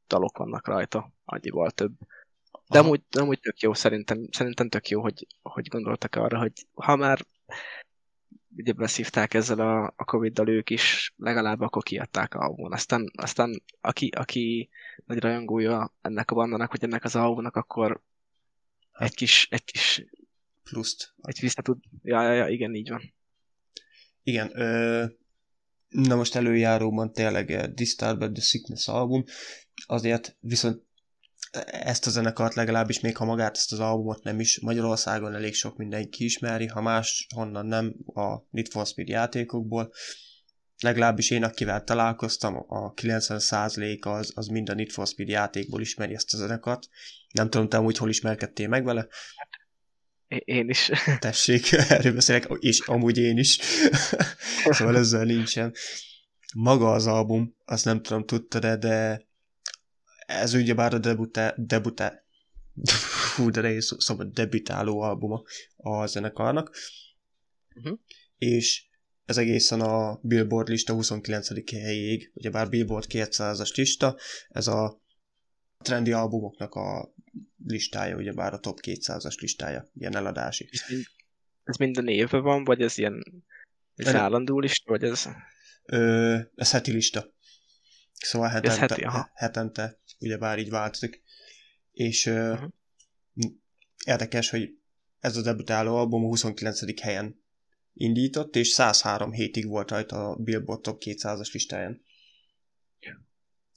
dalok 0.07 0.37
vannak 0.37 0.67
rajta, 0.67 1.11
annyival 1.25 1.71
több. 1.71 1.91
De 2.67 2.79
amúgy, 2.79 3.01
amúgy 3.19 3.39
tök 3.39 3.59
jó, 3.59 3.73
szerintem, 3.73 4.27
szerintem 4.31 4.69
tök 4.69 4.87
jó, 4.89 5.01
hogy, 5.01 5.27
hogy 5.41 5.67
gondoltak 5.67 6.15
arra, 6.15 6.39
hogy 6.39 6.51
ha 6.73 6.95
már 6.95 7.25
ugye 8.57 8.73
beszívták 8.73 9.33
ezzel 9.33 9.59
a, 9.59 9.93
a 9.95 10.05
Covid-dal 10.05 10.49
ők 10.49 10.69
is, 10.69 11.13
legalább 11.17 11.61
akkor 11.61 11.83
kiadták 11.83 12.33
a 12.33 12.39
albumon. 12.39 12.73
Aztán, 12.73 13.11
aztán 13.15 13.63
aki, 13.81 14.09
aki 14.09 14.69
nagy 15.05 15.19
rajongója 15.19 15.93
ennek 16.01 16.31
a 16.31 16.35
bandának, 16.35 16.71
vagy 16.71 16.83
ennek 16.83 17.03
az 17.03 17.15
albumnak, 17.15 17.55
akkor 17.55 18.01
egy 18.91 19.15
kis, 19.15 19.47
egy 19.49 19.63
kis 19.63 20.05
pluszt. 20.63 21.13
Egy 21.21 21.39
vissza 21.39 21.61
tud, 21.61 21.77
ja, 22.03 22.21
ja, 22.21 22.33
ja, 22.33 22.47
igen, 22.47 22.75
így 22.75 22.89
van. 22.89 23.13
Igen, 24.23 24.59
ö, 24.59 25.05
na 25.89 26.15
most 26.15 26.35
előjáróban 26.35 27.13
tényleg 27.13 27.73
Disturbed 27.73 28.31
The 28.31 28.43
Sickness 28.43 28.87
album, 28.87 29.23
azért 29.85 30.37
viszont 30.39 30.85
ezt 31.65 32.05
a 32.05 32.09
zenekart 32.09 32.53
legalábbis, 32.53 32.99
még 32.99 33.17
ha 33.17 33.25
magát 33.25 33.55
ezt 33.55 33.71
az 33.71 33.79
albumot 33.79 34.23
nem 34.23 34.39
is, 34.39 34.59
Magyarországon 34.59 35.33
elég 35.33 35.53
sok 35.53 35.77
mindenki 35.77 36.23
ismeri, 36.23 36.67
ha 36.67 36.81
más 36.81 37.27
honnan 37.35 37.65
nem 37.65 37.95
a 38.05 38.37
Need 38.49 38.67
for 38.67 38.85
Speed 38.85 39.07
játékokból, 39.07 39.91
legalábbis 40.79 41.29
én, 41.29 41.43
akivel 41.43 41.83
találkoztam, 41.83 42.55
a 42.67 42.93
90% 42.93 43.99
az, 44.01 44.31
az 44.35 44.47
mind 44.47 44.69
a 44.69 44.73
Need 44.73 44.89
for 44.89 45.07
Speed 45.07 45.29
játékból 45.29 45.81
ismeri 45.81 46.13
ezt 46.13 46.33
a 46.33 46.37
zenekart. 46.37 46.87
Nem 47.31 47.49
tudom, 47.49 47.69
te 47.69 47.77
amúgy 47.77 47.97
hol 47.97 48.09
ismerkedtél 48.09 48.67
meg 48.67 48.83
vele? 48.83 49.07
Én 50.27 50.69
is. 50.69 50.91
Tessék, 51.19 51.71
erről 51.71 52.13
beszélek, 52.13 52.47
és 52.59 52.79
amúgy 52.79 53.17
én 53.17 53.37
is. 53.37 53.59
szóval 54.77 54.97
ezzel 54.97 55.23
nincsen. 55.23 55.73
Maga 56.55 56.91
az 56.91 57.07
album, 57.07 57.55
azt 57.65 57.85
nem 57.85 58.01
tudom, 58.01 58.25
tudtad 58.25 58.65
-e, 58.65 58.77
de 58.77 59.27
ez 60.27 60.53
ugye 60.53 60.73
bár 60.73 60.93
a 60.93 60.97
debutá, 60.97 61.53
debutá, 61.57 62.23
hú, 63.35 63.49
de 63.49 63.61
nehéz 63.61 63.95
szóval 63.97 64.29
debütáló 64.33 65.01
albuma 65.01 65.41
a 65.75 66.05
zenekarnak, 66.05 66.75
uh-huh. 67.75 67.99
és 68.37 68.85
ez 69.25 69.37
egészen 69.37 69.81
a 69.81 70.19
Billboard 70.21 70.67
lista 70.67 70.93
29. 70.93 71.71
helyéig, 71.71 72.31
ugye 72.33 72.49
bár 72.49 72.69
Billboard 72.69 73.05
200-as 73.09 73.75
lista, 73.75 74.17
ez 74.49 74.67
a 74.67 75.01
trendi 75.87 76.11
albumoknak 76.11 76.73
a 76.75 77.13
listája, 77.65 78.15
ugye 78.15 78.33
bár 78.33 78.53
a 78.53 78.59
top 78.59 78.79
200-as 78.81 79.39
listája, 79.39 79.89
ilyen 79.93 80.15
eladási. 80.15 80.69
Ez 81.63 81.77
minden 81.77 82.07
évben 82.07 82.41
van, 82.41 82.63
vagy 82.63 82.81
ez 82.81 82.97
ilyen 82.97 83.43
ez 83.95 84.15
állandó 84.15 84.59
lista, 84.59 84.91
vagy 84.91 85.03
ez? 85.03 85.27
Ö, 85.85 86.37
ez 86.55 86.71
heti 86.71 86.91
lista. 86.91 87.33
Szóval 88.13 88.47
hetente, 88.47 88.69
ez 88.69 88.77
heti, 88.77 89.01
aha. 89.01 89.29
hetente 89.33 89.99
ugyebár 90.19 90.59
így 90.59 90.69
változik. 90.69 91.21
És 91.91 92.25
uh-huh. 92.25 92.71
érdekes, 94.05 94.49
hogy 94.49 94.77
ez 95.19 95.37
a 95.37 95.41
debütáló 95.41 95.95
album 95.95 96.23
a 96.23 96.27
29. 96.27 97.01
helyen 97.01 97.41
indított, 97.93 98.55
és 98.55 98.67
103 98.67 99.31
hétig 99.31 99.67
volt 99.67 99.91
rajta 99.91 100.29
a 100.29 100.35
Billboard 100.35 100.81
Top 100.81 101.01
200-as 101.05 101.51
listáján. 101.51 102.01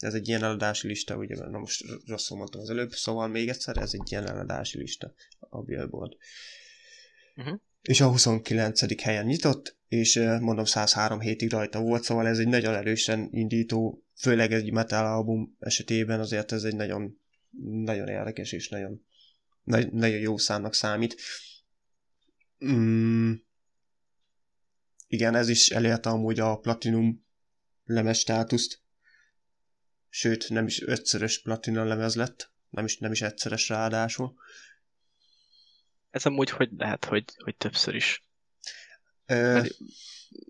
Ez 0.01 0.15
egy 0.15 0.29
ilyen 0.29 0.43
eladási 0.43 0.87
lista, 0.87 1.17
ugye, 1.17 1.35
na 1.35 1.59
most 1.59 1.85
rosszul 2.07 2.37
mondtam 2.37 2.61
az 2.61 2.71
előbb, 2.71 2.91
szóval 2.91 3.29
még 3.29 3.49
egyszer, 3.49 3.77
ez 3.77 3.95
egy 3.95 4.11
ilyen 4.11 4.29
eladási 4.29 4.79
lista 4.79 5.15
a 5.39 5.63
Billboard. 5.63 6.17
Uh-huh. 7.37 7.61
És 7.83 8.01
a 8.01 8.09
29. 8.09 9.03
helyen 9.03 9.25
nyitott, 9.25 9.79
és 9.89 10.17
mondom 10.41 10.65
103 10.65 11.21
hétig 11.21 11.51
rajta 11.51 11.81
volt, 11.81 12.03
szóval 12.03 12.27
ez 12.27 12.39
egy 12.39 12.49
nagyon 12.49 12.75
erősen 12.75 13.29
indító, 13.33 14.05
főleg 14.17 14.53
egy 14.53 14.73
metal 14.73 15.07
album 15.07 15.57
esetében 15.59 16.21
azért 16.21 16.53
ez 16.53 16.63
egy 16.63 16.77
nagyon, 16.77 17.21
nagyon 17.85 18.09
érdekes 18.09 18.53
és 18.53 18.69
nagyon, 18.69 19.05
nagyon 19.91 20.19
jó 20.19 20.37
számnak 20.37 20.75
számít. 20.75 21.17
Mm, 22.65 23.33
igen, 25.07 25.35
ez 25.35 25.49
is 25.49 25.71
elérte 25.71 26.09
amúgy 26.09 26.41
a 26.41 26.59
Platinum 26.59 27.25
lemez 27.85 28.19
státuszt. 28.19 28.81
Sőt, 30.13 30.49
nem 30.49 30.67
is 30.67 30.83
ötszörös 30.83 31.43
platinum 31.43 31.87
lemez 31.87 32.17
lett, 32.17 32.51
nem 32.71 32.85
is, 32.85 32.99
nem 32.99 33.13
is 33.13 33.23
egyszeres 33.23 33.69
ráadásul. 33.69 34.35
Ez 36.11 36.27
amúgy 36.27 36.51
hogy 36.51 36.71
lehet, 36.77 37.05
hogy, 37.05 37.25
hogy 37.45 37.57
többször 37.57 37.95
is? 37.95 38.25
Ö... 39.27 39.63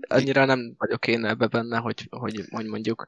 Annyira 0.08 0.44
nem 0.44 0.74
vagyok 0.78 1.06
én 1.06 1.24
ebbe 1.24 1.46
benne, 1.46 1.78
hogy, 1.78 2.06
hogy, 2.10 2.44
hogy 2.50 2.66
mondjuk 2.66 3.06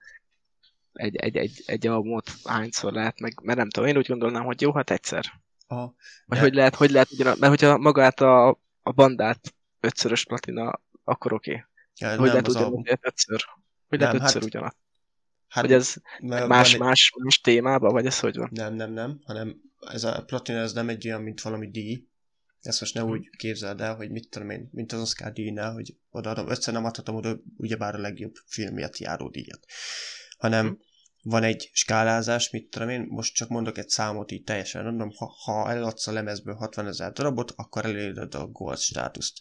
egy, 0.93 1.17
egy, 1.17 1.37
egy, 1.37 1.63
egy 1.67 1.87
albumot 1.87 2.31
hányszor 2.45 2.93
lehet 2.93 3.21
meg, 3.21 3.41
mert 3.43 3.59
nem 3.59 3.71
tudom, 3.71 3.89
én 3.89 3.97
úgy 3.97 4.07
gondolnám, 4.07 4.45
hogy 4.45 4.61
jó, 4.61 4.73
hát 4.75 4.91
egyszer. 4.91 5.25
Aha, 5.67 5.95
Vagy 6.27 6.39
de... 6.39 6.45
hogy 6.45 6.55
lehet, 6.55 6.75
hogy 6.75 6.91
lehet 6.91 7.11
ugyan, 7.13 7.37
mert 7.39 7.59
hogyha 7.59 7.79
magát 7.79 8.21
a, 8.21 8.49
a 8.83 8.93
bandát 8.93 9.55
ötszörös 9.81 10.25
platina 10.25 10.81
akkor 11.05 11.33
oké. 11.33 11.51
Okay. 11.51 11.65
Ja, 11.97 12.19
hogy 12.19 12.29
lehet 12.29 12.49
ugyanaz, 12.49 12.99
ötször? 13.01 13.45
Hogy 13.89 14.01
lehet 14.01 14.15
ötször 14.15 14.41
hát, 14.41 14.45
ugyanaz? 14.45 14.77
Hát, 15.53 15.65
hogy 15.65 15.73
ez 15.73 15.95
más, 16.23 16.77
más, 16.77 17.13
más 17.23 17.41
témában, 17.41 17.93
vagy 17.93 18.07
ez 18.07 18.21
hogy 18.21 18.37
van? 18.37 18.49
Nem, 18.53 18.75
nem, 18.75 18.93
nem, 18.93 19.21
hanem 19.25 19.61
ez 19.91 20.05
a 20.05 20.23
platina 20.27 20.59
ez 20.59 20.73
nem 20.73 20.89
egy 20.89 21.07
olyan, 21.07 21.23
mint 21.23 21.41
valami 21.41 21.71
díj. 21.71 22.07
Ezt 22.61 22.81
most 22.81 22.95
ne 22.95 23.01
hm. 23.01 23.09
úgy 23.09 23.29
képzeld 23.37 23.81
el, 23.81 23.95
hogy 23.95 24.11
mit 24.11 24.29
tudom 24.29 24.51
én, 24.51 24.69
mint 24.73 24.93
az 24.93 25.01
Oscar 25.01 25.33
díjnál, 25.33 25.73
hogy 25.73 25.97
odaadom, 26.11 26.49
ötször 26.49 26.75
nem 26.75 26.85
adhatom 26.85 27.15
oda 27.15 27.37
ugyebár 27.57 27.95
a 27.95 27.99
legjobb 27.99 28.35
filmért 28.47 28.99
járó 28.99 29.29
díjat. 29.29 29.65
Hanem 30.39 30.67
hm. 30.67 30.75
van 31.23 31.43
egy 31.43 31.71
skálázás, 31.73 32.51
mit 32.51 32.71
tudom 32.71 32.89
én, 32.89 33.07
most 33.09 33.35
csak 33.35 33.49
mondok 33.49 33.79
egy 33.79 33.89
számot 33.89 34.31
így 34.31 34.45
teljesen 34.45 34.83
random, 34.83 35.11
ha, 35.17 35.35
ha 35.45 35.71
eladsz 35.71 36.07
a 36.07 36.13
lemezből 36.13 36.55
60 36.55 36.87
ezer 36.87 37.13
darabot, 37.13 37.53
akkor 37.57 37.85
eléred 37.85 38.35
a 38.35 38.47
gold 38.47 38.79
státuszt. 38.79 39.41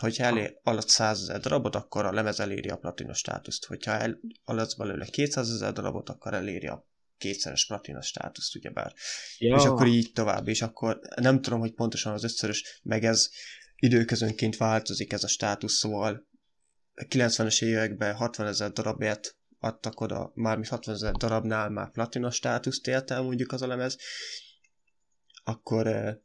Hogyha 0.00 0.24
elé 0.24 0.58
alatt 0.62 0.88
100 0.88 1.20
ezer 1.20 1.40
darabot, 1.40 1.74
akkor 1.74 2.04
a 2.04 2.12
lemez 2.12 2.40
eléri 2.40 2.68
a 2.68 2.76
platina 2.76 3.14
státuszt. 3.14 3.64
Hogyha 3.64 3.92
el, 3.92 4.18
alatt 4.44 4.76
belőle 4.76 5.04
200 5.04 5.50
ezer 5.50 5.72
darabot, 5.72 6.08
akkor 6.08 6.34
eléri 6.34 6.66
a 6.66 6.86
kétszeres 7.18 7.66
platina 7.66 8.02
státuszt, 8.02 8.54
ugyebár. 8.54 8.94
Ja. 9.38 9.56
És 9.56 9.64
akkor 9.64 9.86
így 9.86 10.12
tovább, 10.12 10.48
és 10.48 10.62
akkor 10.62 11.00
nem 11.16 11.40
tudom, 11.40 11.60
hogy 11.60 11.72
pontosan 11.72 12.12
az 12.12 12.24
ötszörös, 12.24 12.80
meg 12.82 13.04
ez 13.04 13.28
időközönként 13.76 14.56
változik 14.56 15.12
ez 15.12 15.24
a 15.24 15.28
státusz, 15.28 15.74
szóval 15.74 16.28
90-es 16.94 17.62
években 17.64 18.14
60 18.14 18.46
ezer 18.46 18.72
darabért 18.72 19.36
adtak 19.58 20.00
oda, 20.00 20.32
mármint 20.34 20.68
60 20.68 20.94
ezer 20.94 21.12
darabnál 21.12 21.70
már 21.70 21.90
platina 21.90 22.30
státuszt 22.30 22.86
ért 22.86 23.10
el 23.10 23.22
mondjuk 23.22 23.52
az 23.52 23.62
a 23.62 23.66
lemez, 23.66 23.96
akkor 25.44 25.86
eh, 25.86 26.16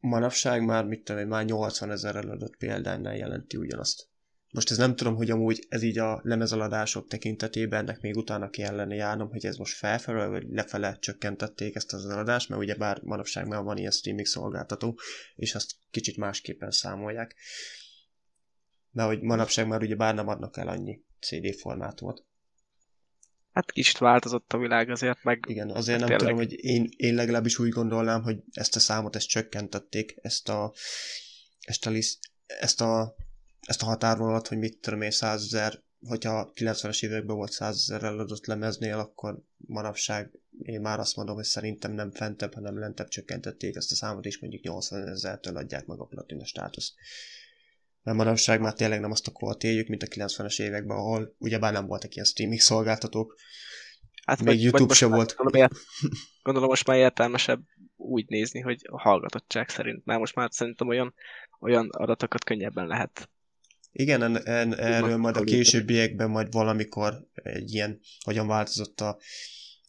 manapság 0.00 0.64
már, 0.64 0.84
mit 0.84 1.04
tudom 1.04 1.28
már 1.28 1.44
80 1.44 1.90
ezer 1.90 2.16
eladott 2.16 2.56
példánynál 2.56 3.16
jelenti 3.16 3.56
ugyanazt. 3.56 4.08
Most 4.50 4.70
ez 4.70 4.76
nem 4.76 4.96
tudom, 4.96 5.14
hogy 5.14 5.30
amúgy 5.30 5.66
ez 5.68 5.82
így 5.82 5.98
a 5.98 6.20
lemezaladások 6.22 7.08
tekintetében 7.08 7.80
ennek 7.80 8.00
még 8.00 8.16
utána 8.16 8.50
kellene 8.50 8.94
járnom, 8.94 9.30
hogy 9.30 9.46
ez 9.46 9.56
most 9.56 9.76
felfelé 9.76 10.26
vagy 10.26 10.46
lefele 10.48 10.96
csökkentették 11.00 11.74
ezt 11.74 11.92
az 11.92 12.06
eladást, 12.06 12.48
mert 12.48 12.60
ugye 12.62 12.74
bár 12.74 13.00
manapság 13.02 13.46
már 13.46 13.62
van 13.62 13.76
ilyen 13.76 13.90
streaming 13.90 14.26
szolgáltató, 14.26 14.98
és 15.34 15.54
azt 15.54 15.72
kicsit 15.90 16.16
másképpen 16.16 16.70
számolják. 16.70 17.34
De 18.90 19.02
hogy 19.02 19.20
manapság 19.20 19.66
már 19.66 19.82
ugye 19.82 19.96
bár 19.96 20.14
nem 20.14 20.28
adnak 20.28 20.56
el 20.56 20.68
annyi 20.68 21.04
CD 21.20 21.54
formátumot. 21.54 22.24
Hát 23.52 23.70
kicsit 23.70 23.98
változott 23.98 24.52
a 24.52 24.58
világ 24.58 24.90
azért, 24.90 25.22
meg... 25.22 25.44
Igen, 25.48 25.70
azért 25.70 25.98
nem 25.98 26.08
tényleg. 26.08 26.26
tudom, 26.26 26.36
hogy 26.36 26.64
én, 26.64 26.88
én 26.96 27.14
legalábbis 27.14 27.58
úgy 27.58 27.68
gondolnám, 27.68 28.22
hogy 28.22 28.36
ezt 28.52 28.76
a 28.76 28.80
számot, 28.80 29.16
ezt 29.16 29.28
csökkentették, 29.28 30.14
ezt 30.22 30.48
a, 30.48 30.72
ezt 31.60 31.86
a, 31.86 31.90
liszt, 31.90 32.18
ezt 32.46 32.80
a, 32.80 33.14
ezt 33.60 33.82
a 33.82 33.86
határvonalat, 33.86 34.48
hogy 34.48 34.58
mit 34.58 34.78
tudom 34.78 35.02
én, 35.02 35.10
100 35.10 35.42
ezer, 35.42 35.82
hogyha 36.06 36.52
90-es 36.54 37.04
években 37.04 37.36
volt 37.36 37.52
100 37.52 37.76
ezer 37.76 38.02
eladott 38.02 38.46
lemeznél, 38.46 38.98
akkor 38.98 39.42
manapság 39.56 40.30
én 40.62 40.80
már 40.80 40.98
azt 40.98 41.16
mondom, 41.16 41.34
hogy 41.34 41.44
szerintem 41.44 41.92
nem 41.92 42.10
fentebb, 42.10 42.54
hanem 42.54 42.78
lentebb 42.78 43.08
csökkentették 43.08 43.76
ezt 43.76 43.92
a 43.92 43.94
számot, 43.94 44.24
és 44.24 44.38
mondjuk 44.38 44.62
80 44.62 45.08
ezertől 45.08 45.56
adják 45.56 45.86
meg 45.86 46.00
a 46.00 46.04
platina 46.04 46.44
státuszt. 46.44 46.94
Mert 48.02 48.16
manapság 48.16 48.60
már 48.60 48.72
tényleg 48.72 49.00
nem 49.00 49.10
azt 49.10 49.26
a 49.26 49.32
kort 49.32 49.62
éljük, 49.62 49.88
mint 49.88 50.02
a 50.02 50.06
90-es 50.06 50.60
években, 50.60 50.96
ahol 50.96 51.34
ugyebár 51.38 51.72
nem 51.72 51.86
voltak 51.86 52.14
ilyen 52.14 52.26
streaming 52.26 52.60
szolgáltatók. 52.60 53.36
Hát 54.24 54.38
Még 54.38 54.46
vagy, 54.46 54.62
YouTube 54.62 54.84
vagy 54.84 54.96
se 54.96 55.06
volt. 55.06 55.34
Gondolom, 55.36 55.68
gondolom 56.42 56.68
most 56.68 56.86
már 56.86 56.96
értelmesebb 56.96 57.60
úgy 57.96 58.24
nézni, 58.28 58.60
hogy 58.60 58.80
a 58.90 59.00
hallgatottság 59.00 59.68
szerint. 59.68 60.04
Mert 60.04 60.18
most 60.18 60.34
már 60.34 60.48
szerintem 60.52 60.88
olyan, 60.88 61.14
olyan 61.60 61.88
adatokat 61.90 62.44
könnyebben 62.44 62.86
lehet 62.86 63.28
igen, 63.92 64.22
en, 64.22 64.36
en, 64.46 64.78
erről 64.78 65.16
majd 65.16 65.36
a 65.36 65.44
későbbiekben 65.44 66.30
majd 66.30 66.52
valamikor 66.52 67.26
egy 67.32 67.74
ilyen, 67.74 68.00
hogyan 68.24 68.46
változott 68.46 69.00
a, 69.00 69.18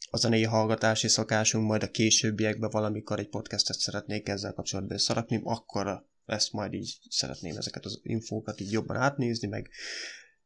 a 0.09 0.17
zenei 0.17 0.43
hallgatási 0.43 1.07
szokásunk, 1.07 1.67
majd 1.67 1.83
a 1.83 1.91
későbbiekben 1.91 2.69
valamikor 2.69 3.19
egy 3.19 3.29
podcastet 3.29 3.77
szeretnék 3.77 4.27
ezzel 4.27 4.53
kapcsolatban 4.53 4.97
szarakni, 4.97 5.41
akkor 5.43 6.05
ezt 6.25 6.51
majd 6.51 6.73
így 6.73 6.97
szeretném 7.09 7.57
ezeket 7.57 7.85
az 7.85 7.99
infókat 8.03 8.59
így 8.59 8.71
jobban 8.71 8.97
átnézni, 8.97 9.47
meg, 9.47 9.69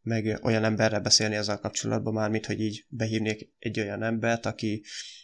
meg 0.02 0.40
olyan 0.42 0.64
emberrel 0.64 1.02
beszélni 1.02 1.36
ezzel 1.36 1.60
kapcsolatban 1.60 2.14
már, 2.14 2.30
mint 2.30 2.46
hogy 2.46 2.60
így 2.60 2.86
behívnék 2.90 3.54
egy 3.60 3.80
olyan 3.80 4.04
embert, 4.04 4.46
aki, 4.46 4.84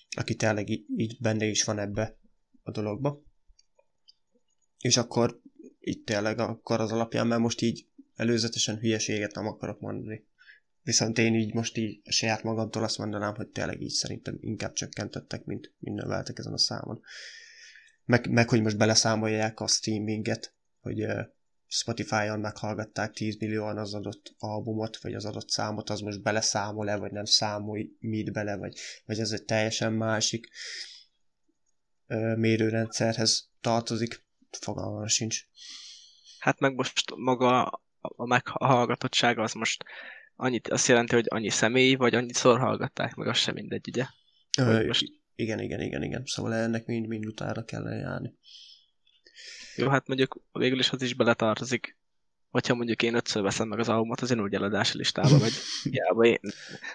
aki 0.10 0.36
tényleg 0.36 0.70
így, 0.70 1.18
benne 1.20 1.46
is 1.46 1.64
van 1.64 1.80
ebbe 1.80 2.18
a 2.64 2.72
dologba. 2.72 3.24
És 4.78 4.98
akkor 4.98 5.42
így 5.80 6.04
tényleg 6.04 6.40
akkor 6.40 6.80
az 6.80 6.92
alapján, 6.92 7.28
mert 7.28 7.42
most 7.42 7.62
így 7.62 7.88
előzetesen 8.16 8.78
hülyeséget 8.78 9.36
nem 9.36 9.48
akarok 9.48 9.80
mondani. 9.80 10.26
Viszont 10.84 11.18
én 11.18 11.36
így 11.36 11.54
most 11.54 11.78
így 11.78 12.02
a 12.04 12.12
saját 12.12 12.44
magamtól 12.44 12.84
azt 12.84 12.98
mondanám, 12.98 13.36
hogy 13.36 13.48
tényleg 13.48 13.82
így 13.82 13.92
szerintem 13.92 14.38
inkább 14.40 14.74
csökkentettek, 14.74 15.46
mint, 15.46 15.74
mint 15.80 15.96
növeltek 15.96 16.40
ezen 16.40 16.54
a 16.54 16.58
számon. 16.58 17.02
Meg, 18.12 18.30
meg 18.30 18.50
hogy 18.50 18.62
most 18.62 18.78
beleszámolják 18.78 19.60
a 19.60 19.68
streaminget, 19.68 20.54
hogy 20.80 21.06
Spotify-on 21.68 22.40
meghallgatták 22.40 23.12
10 23.14 23.38
millióan 23.40 23.78
az 23.78 23.94
adott 23.94 24.36
albumot, 24.40 24.98
vagy 24.98 25.14
az 25.14 25.26
adott 25.26 25.50
számot, 25.50 25.90
az 25.90 26.00
most 26.00 26.22
beleszámol-e, 26.22 26.96
vagy 26.96 27.12
nem 27.12 27.26
számol 27.26 27.80
mit 28.00 28.32
bele, 28.32 28.58
vagy, 28.58 28.78
vagy 29.06 29.20
ez 29.20 29.32
egy 29.32 29.44
teljesen 29.44 29.94
másik 29.94 30.48
uh, 32.08 32.36
mérőrendszerhez 32.36 33.50
tartozik. 33.62 34.26
Fogalmam 34.60 35.08
sincs. 35.08 35.46
Hát 36.40 36.60
meg 36.60 36.74
most 36.74 37.16
maga 37.16 37.82
a 38.02 38.26
meghallgatottság 38.26 39.40
az 39.40 39.54
most 39.54 39.84
annyit, 40.36 40.68
azt 40.68 40.88
jelenti, 40.88 41.16
hogy 41.16 41.26
annyi 41.28 41.50
személy, 41.50 41.96
vagy 41.96 42.16
annyiszor 42.16 42.60
hallgatták 42.60 43.16
meg, 43.16 43.28
az 43.28 43.38
sem 43.38 43.54
mindegy, 43.54 43.88
ugye? 43.88 44.06
Ö, 44.58 44.86
most... 44.86 45.21
Igen, 45.42 45.60
igen, 45.60 45.82
igen, 45.82 46.04
igen. 46.04 46.24
Szóval 46.26 46.54
ennek 46.54 46.86
mind, 46.86 47.08
mind 47.08 47.26
utára 47.26 47.66
kellene 47.66 47.96
járni. 47.96 48.34
Jó, 49.76 49.88
hát 49.88 50.08
mondjuk 50.08 50.42
végül 50.52 50.80
is 50.80 50.90
az 50.90 51.02
is 51.02 51.14
beletartozik, 51.14 51.98
hogyha 52.50 52.76
mondjuk 52.76 53.02
én 53.02 53.16
ötször 53.16 53.42
veszem 53.42 53.68
meg 53.68 53.80
az 53.80 53.90
albumot, 53.90 54.22
az 54.22 54.32
én 54.32 54.42
úgy 54.42 54.54
eladási 54.54 54.98
listába 54.98 55.38
megy. 55.38 55.54
Hiába 55.92 56.24
én 56.24 56.40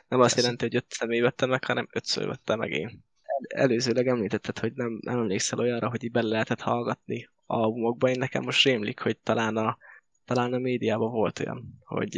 nem 0.09 0.21
azt 0.21 0.37
jelenti, 0.37 0.65
hogy 0.65 0.77
öt 0.77 0.85
személy 0.89 1.21
vettem 1.21 1.49
meg, 1.49 1.65
hanem 1.65 1.89
ötször 1.93 2.27
vettem 2.27 2.59
meg 2.59 2.71
én. 2.71 3.05
Előzőleg 3.49 4.07
említetted, 4.07 4.59
hogy 4.59 4.73
nem, 4.75 4.99
nem 5.01 5.19
emlékszel 5.19 5.59
olyanra, 5.59 5.89
hogy 5.91 6.11
bele 6.11 6.29
lehetett 6.29 6.61
hallgatni 6.61 7.29
albumokba. 7.47 8.09
Én 8.09 8.19
nekem 8.19 8.43
most 8.43 8.65
rémlik, 8.65 9.01
hogy 9.01 9.17
talán 9.17 9.57
a 9.57 9.79
talán 10.25 10.53
a 10.53 10.59
médiában 10.59 11.11
volt 11.11 11.39
olyan, 11.39 11.79
hogy 11.85 12.17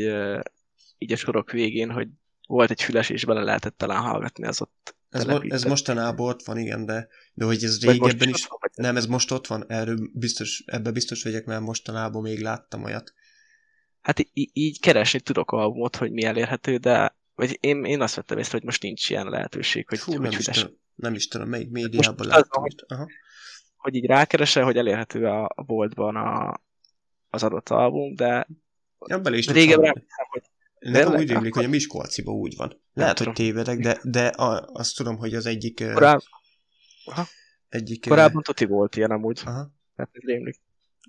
így 0.99 1.13
a 1.13 1.17
sorok 1.17 1.51
végén, 1.51 1.91
hogy 1.91 2.09
volt 2.47 2.71
egy 2.71 2.83
füles, 2.83 3.11
és 3.11 3.25
bele 3.25 3.43
lehetett 3.43 3.77
talán 3.77 4.03
hallgatni 4.03 4.47
az 4.47 4.61
ott 4.61 4.97
ez, 5.11 5.25
mo- 5.25 5.53
ez 5.53 5.63
mostanában 5.65 6.29
ott 6.29 6.43
van, 6.45 6.59
igen, 6.59 6.87
de, 6.87 7.09
de 7.33 7.45
hogy 7.45 7.65
ez 7.65 7.85
régebben 7.85 8.29
is... 8.29 8.47
Van, 8.47 8.59
nem, 8.75 8.97
ez 8.97 9.07
most 9.07 9.31
ott 9.31 9.47
van, 9.47 9.65
erről 9.69 10.11
biztos, 10.13 10.63
ebbe 10.67 10.91
biztos 10.91 11.23
vagyok, 11.23 11.45
mert 11.45 11.61
mostanában 11.61 12.23
még 12.23 12.41
láttam 12.41 12.85
olyat. 12.85 13.13
Hát 14.01 14.19
í- 14.19 14.51
így 14.53 14.81
keresni 14.81 15.21
tudok 15.21 15.51
albumot, 15.51 15.97
hogy 15.97 16.13
mi 16.13 16.25
elérhető, 16.25 16.77
de 16.77 17.17
vagy 17.35 17.59
én, 17.61 17.85
én 17.85 18.01
azt 18.01 18.15
vettem 18.15 18.39
észre, 18.39 18.53
hogy 18.53 18.65
most 18.65 18.83
nincs 18.83 19.11
ilyen 19.11 19.29
lehetőség, 19.29 19.89
hogy, 19.89 19.99
Fú, 19.99 20.13
hogy 20.13 20.21
nem, 20.21 20.31
is 20.31 20.45
tudom, 20.45 20.79
nem 20.95 21.15
is 21.15 21.29
tudom, 21.29 21.49
melyik 21.49 21.71
médiában 21.71 22.27
láttam. 22.27 22.63
Az, 22.63 22.73
hogy, 22.73 22.85
Aha. 22.87 23.07
hogy 23.77 23.95
így 23.95 24.07
rákeresel, 24.07 24.65
hogy 24.65 24.77
elérhető 24.77 25.27
a, 25.27 25.53
a 25.55 25.63
boltban 25.63 26.17
a, 26.17 26.61
az 27.29 27.43
adott 27.43 27.69
album, 27.69 28.15
de 28.15 28.47
ja, 29.07 29.21
bele 29.21 29.37
is 29.37 29.47
emlékszem, 29.47 30.27
hogy 30.31 30.43
Nekem 30.79 31.15
úgy 31.15 31.29
rémlik, 31.29 31.55
hogy 31.55 31.65
a 31.65 31.69
Miskolciban 31.69 32.35
úgy 32.35 32.57
van. 32.57 32.81
Lehet, 32.95 33.19
hogy 33.19 33.33
tévedek, 33.33 33.79
de, 33.79 34.01
de 34.03 34.27
a, 34.27 34.69
azt 34.73 34.97
tudom, 34.97 35.17
hogy 35.17 35.35
az 35.35 35.47
egyik... 35.47 35.75
Korábban, 35.93 36.23
Aha. 37.05 37.27
egyik 37.69 38.09
Korábban 38.09 38.43
Toti 38.43 38.65
volt 38.65 38.97
ilyen 38.97 39.11
amúgy. 39.11 39.41
Aha. 39.45 39.73
Hát 39.97 40.11
rémlik. 40.13 40.61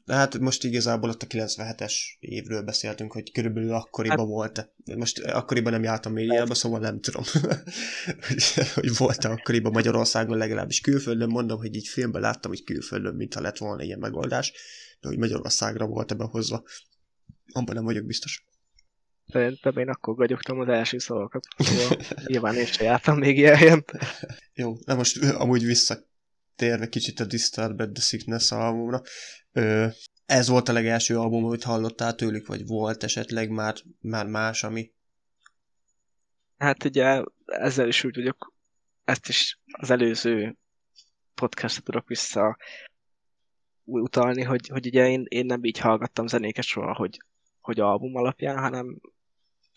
Hát 0.06 0.40
most 0.40 0.64
igazából 0.64 1.10
ott 1.10 1.24
a 1.24 1.28
97-es 1.28 1.94
évről 2.20 2.62
beszéltünk, 2.62 3.12
hogy 3.12 3.32
körülbelül 3.32 3.74
akkoriban 3.74 4.18
hát, 4.18 4.28
volt. 4.28 4.72
Most 4.96 5.20
akkoriban 5.20 5.72
nem 5.72 5.84
jártam 5.84 6.14
médiába, 6.14 6.54
szóval 6.54 6.80
nem 6.80 7.00
tudom, 7.00 7.24
hogy, 8.28 8.44
hogy 8.74 8.98
volt-e 8.98 9.30
akkoriban 9.30 9.72
Magyarországon 9.72 10.38
legalábbis 10.38 10.82
külföldön. 10.82 11.30
Mondom, 11.30 11.58
hogy 11.58 11.76
így 11.76 11.88
filmben 11.88 12.22
láttam, 12.22 12.52
hogy 12.52 12.64
külföldön, 12.64 13.16
mintha 13.16 13.42
lett 13.42 13.58
volna 13.58 13.84
ilyen 13.84 14.00
megoldás 14.00 14.54
de 15.00 15.08
hogy 15.08 15.18
Magyarországra 15.18 15.86
volt 15.86 16.12
ebbe 16.12 16.24
hozva, 16.24 16.64
abban 17.52 17.76
nem 17.76 17.84
vagyok 17.84 18.06
biztos. 18.06 18.48
Szerintem 19.32 19.78
én 19.78 19.90
akkor 19.90 20.16
gagyogtam 20.16 20.60
az 20.60 20.68
első 20.68 20.98
szavakat, 20.98 21.44
szóval 21.58 21.98
nyilván 22.32 22.56
én 22.56 22.66
sem 22.66 22.86
jártam 22.86 23.18
még 23.18 23.38
ilyen 23.38 23.86
Jó, 24.54 24.76
de 24.86 24.94
most 24.94 25.24
amúgy 25.24 25.66
visszatérve 25.66 26.90
kicsit 26.90 27.20
a 27.20 27.26
Disturbed 27.26 27.92
the 27.92 28.02
Sickness 28.02 28.52
albumra, 28.52 29.02
ö, 29.52 29.88
ez 30.26 30.48
volt 30.48 30.70
a 30.70 30.74
legelső 30.74 31.18
album, 31.18 31.46
amit 31.46 31.64
hallottál 31.64 32.16
tőlük, 32.16 32.48
vagy 32.48 32.66
volt 32.66 33.04
esetleg 33.04 33.50
már, 33.50 33.76
már 34.00 34.26
más, 34.26 34.64
ami? 34.64 34.92
Hát 36.58 36.84
ugye 36.84 37.24
ezzel 37.46 37.88
is 37.88 38.04
úgy 38.04 38.16
vagyok, 38.16 38.54
ezt 39.04 39.28
is 39.28 39.60
az 39.72 39.90
előző 39.90 40.58
podcastra 41.36 41.84
tudok 41.84 42.08
vissza 42.08 42.58
utalni, 43.84 44.44
hogy, 44.44 44.68
hogy 44.68 44.86
ugye 44.86 45.10
én, 45.10 45.26
én 45.28 45.46
nem 45.46 45.64
így 45.64 45.80
hallgattam 45.80 46.28
zenéket 46.28 46.64
soha, 46.64 46.94
hogy, 46.94 47.18
hogy 47.60 47.80
album 47.80 48.16
alapján, 48.16 48.58
hanem 48.58 49.00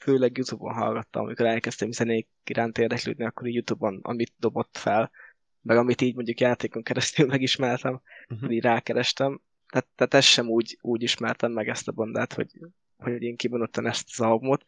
főleg 0.03 0.37
Youtube-on 0.37 0.75
hallgattam, 0.75 1.25
amikor 1.25 1.47
elkezdtem 1.47 1.91
zenék 1.91 2.29
iránt 2.45 2.79
érdeklődni, 2.79 3.25
akkor 3.25 3.49
Youtube-on, 3.49 3.99
amit 4.03 4.33
dobott 4.39 4.77
fel, 4.77 5.11
meg 5.61 5.77
amit 5.77 6.01
így 6.01 6.15
mondjuk 6.15 6.41
játékon 6.41 6.83
keresztül 6.83 7.27
megismertem, 7.35 8.01
uh-huh. 8.29 8.53
így 8.53 8.63
rákerestem. 8.63 9.41
Tehát, 9.69 9.87
tehát 9.95 10.15
ezt 10.15 10.29
sem 10.29 10.49
úgy, 10.49 10.79
úgy 10.81 11.03
ismertem 11.03 11.53
meg 11.53 11.69
ezt 11.69 11.89
a 11.89 11.93
bandát, 11.93 12.33
hogy, 12.33 12.51
hogy 12.97 13.23
én 13.23 13.37
kibonottam 13.37 13.87
ezt 13.87 14.09
az 14.11 14.21
albumot. 14.21 14.65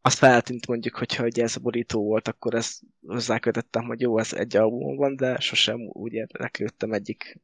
Azt 0.00 0.18
feltűnt 0.18 0.66
mondjuk, 0.66 0.96
hogyha 0.96 1.24
ugye 1.24 1.42
ez 1.42 1.56
a 1.56 1.60
borító 1.60 2.04
volt, 2.04 2.28
akkor 2.28 2.54
ezt 2.54 2.82
hozzákötöttem, 3.06 3.84
hogy 3.84 4.00
jó, 4.00 4.18
ez 4.18 4.32
egy 4.32 4.56
albumon 4.56 4.96
van, 4.96 5.16
de 5.16 5.40
sosem 5.40 5.80
úgy 5.92 6.12
érdeklődtem 6.12 6.92
egyik 6.92 7.40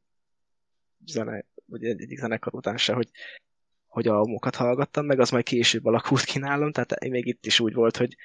zene, 1.05 1.45
vagy 1.65 1.83
egyik 1.83 2.19
zenekar 2.19 2.55
után 2.55 2.77
se, 2.77 2.93
hogy, 2.93 3.09
hogy 3.93 4.07
albumokat 4.07 4.55
hallgattam, 4.55 5.05
meg 5.05 5.19
az 5.19 5.29
majd 5.29 5.43
később 5.43 5.85
alakult 5.85 6.23
ki 6.23 6.39
nálam, 6.39 6.71
tehát 6.71 7.09
még 7.09 7.25
itt 7.25 7.45
is 7.45 7.59
úgy 7.59 7.73
volt, 7.73 7.97
hogy 7.97 8.15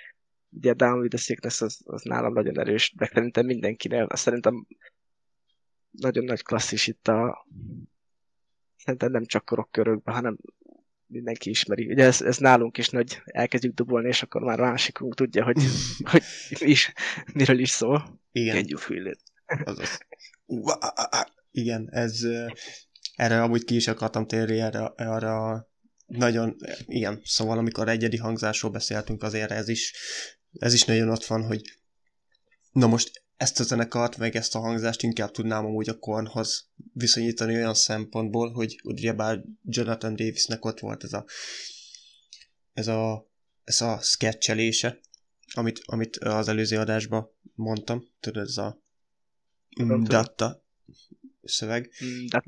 ugye 0.51 0.73
Down 0.73 0.99
with 0.99 1.15
the 1.15 1.19
Sickness 1.25 1.61
az, 1.61 1.81
az 1.85 2.03
nálam 2.03 2.33
nagyon 2.33 2.59
erős, 2.59 2.93
de 2.97 3.11
szerintem 3.13 3.47
mindenkinél, 3.47 4.03
azt 4.03 4.23
szerintem 4.23 4.67
nagyon 5.91 6.25
nagy 6.25 6.43
klasszis 6.43 6.87
itt 6.87 7.09
a 7.09 7.47
szerintem 8.77 9.11
nem 9.11 9.25
csak 9.25 9.51
rockkörökben, 9.51 10.15
hanem 10.15 10.39
mindenki 11.07 11.51
ismeri. 11.51 11.87
Ugye 11.87 12.05
ez, 12.05 12.23
ez 12.23 12.37
nálunk 12.37 12.79
is 12.79 12.89
nagy, 12.89 13.23
elkezdjük 13.25 13.75
dobolni, 13.75 14.09
és 14.09 14.23
akkor 14.23 14.43
már 14.43 14.61
másikunk 14.61 15.15
tudja, 15.15 15.45
hogy, 15.45 15.63
hogy 16.11 16.23
is, 16.59 16.93
miről 17.33 17.59
is 17.59 17.71
szól. 17.71 18.21
Igen. 18.33 18.55
Can 18.55 18.65
you 18.69 18.79
feel 18.79 19.07
it? 19.07 19.21
Azaz. 19.65 19.99
Igen, 21.51 21.89
ez 21.91 22.27
erre 23.19 23.43
amúgy 23.43 23.65
ki 23.65 23.75
is 23.75 23.89
akartam 23.89 24.27
térni, 24.27 24.61
erre, 24.61 24.85
arra 24.85 25.69
nagyon, 26.07 26.57
igen, 26.87 27.21
szóval 27.25 27.59
amikor 27.59 27.89
egyedi 27.89 28.17
hangzásról 28.17 28.71
beszéltünk, 28.71 29.23
azért 29.23 29.51
ez 29.51 29.69
is, 29.69 29.95
ez 30.53 30.73
is 30.73 30.85
nagyon 30.85 31.09
ott 31.09 31.25
van, 31.25 31.43
hogy 31.43 31.63
na 32.73 32.87
most 32.87 33.25
ezt 33.37 33.61
a 33.61 33.63
zenekart, 33.63 34.17
meg 34.17 34.37
ezt 34.37 34.55
a 34.55 34.59
hangzást 34.59 35.03
inkább 35.03 35.31
tudnám 35.31 35.65
amúgy 35.65 35.89
a 35.89 35.99
Kornhoz 35.99 36.71
viszonyítani 36.93 37.55
olyan 37.55 37.75
szempontból, 37.75 38.53
hogy 38.53 38.81
ugyebár 38.85 39.43
Jonathan 39.65 40.17
Davisnek 40.17 40.65
ott 40.65 40.81
volt 40.81 41.05
ez 41.05 41.13
a 41.13 41.25
ez 42.73 42.89
a, 42.89 43.31
ez 43.65 43.81
a 43.81 43.99
sketchelése, 44.01 45.01
amit, 45.55 45.81
amit 45.85 46.17
az 46.17 46.49
előző 46.49 46.79
adásban 46.79 47.31
mondtam, 47.55 48.05
tudod, 48.21 48.43
ez 48.43 48.57
a 48.57 48.83
datta, 50.03 50.63
szöveg. 51.49 51.91
De, 52.31 52.43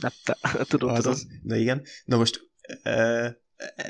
de, 0.00 0.12
de, 0.24 0.64
tudom, 0.64 0.90
az, 0.90 1.02
tudom. 1.02 1.18
De 1.42 1.58
igen. 1.58 1.82
Na 2.04 2.16
most 2.16 2.50
e, 2.82 3.38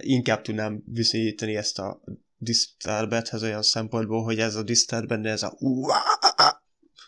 inkább 0.00 0.42
tudnám 0.42 0.82
viszonyítani 0.86 1.56
ezt 1.56 1.78
a 1.78 2.02
Disturbedhez 2.38 3.42
olyan 3.42 3.62
szempontból, 3.62 4.24
hogy 4.24 4.38
ez 4.38 4.54
a 4.54 4.62
Disturbed, 4.62 5.26
ez 5.26 5.42
a 5.42 5.58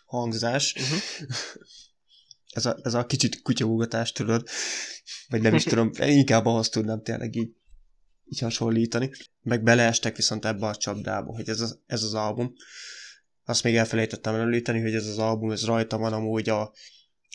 hangzás. 0.05 0.75
Uh-huh. 0.75 0.99
ez, 2.53 2.65
a, 2.65 2.77
ez 2.83 2.93
a 2.93 3.05
kicsit 3.05 3.41
kutyaugatás, 3.41 4.11
tudod? 4.11 4.47
Vagy 5.27 5.41
nem 5.41 5.53
is 5.53 5.63
tudom, 5.63 5.91
inkább 5.99 6.45
ahhoz 6.45 6.69
tudnám 6.69 7.03
tényleg 7.03 7.35
így, 7.35 7.51
így 8.25 8.39
hasonlítani. 8.39 9.11
Meg 9.41 9.63
beleestek 9.63 10.15
viszont 10.15 10.45
ebbe 10.45 10.65
a 10.65 10.75
csapdába, 10.75 11.33
hogy 11.35 11.49
ez, 11.49 11.59
az, 11.59 11.79
ez 11.85 12.03
az 12.03 12.13
album. 12.13 12.53
Azt 13.43 13.63
még 13.63 13.75
elfelejtettem 13.75 14.35
említeni, 14.35 14.81
hogy 14.81 14.93
ez 14.93 15.05
az 15.05 15.17
album, 15.17 15.51
ez 15.51 15.65
rajta 15.65 15.97
van 15.97 16.13
amúgy 16.13 16.49
a, 16.49 16.73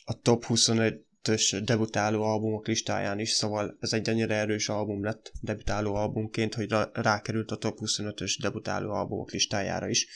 a 0.04 0.20
top 0.20 0.44
25-ös 0.48 1.60
debutáló 1.64 2.22
albumok 2.22 2.66
listáján 2.66 3.18
is, 3.18 3.30
szóval 3.30 3.76
ez 3.80 3.92
egy 3.92 4.08
annyira 4.08 4.34
erős 4.34 4.68
album 4.68 5.04
lett 5.04 5.32
debutáló 5.40 5.94
albumként, 5.94 6.54
hogy 6.54 6.74
rákerült 6.92 7.50
a 7.50 7.56
top 7.56 7.78
25-ös 7.80 8.36
debutáló 8.40 8.92
albumok 8.92 9.30
listájára 9.30 9.88
is. 9.88 10.08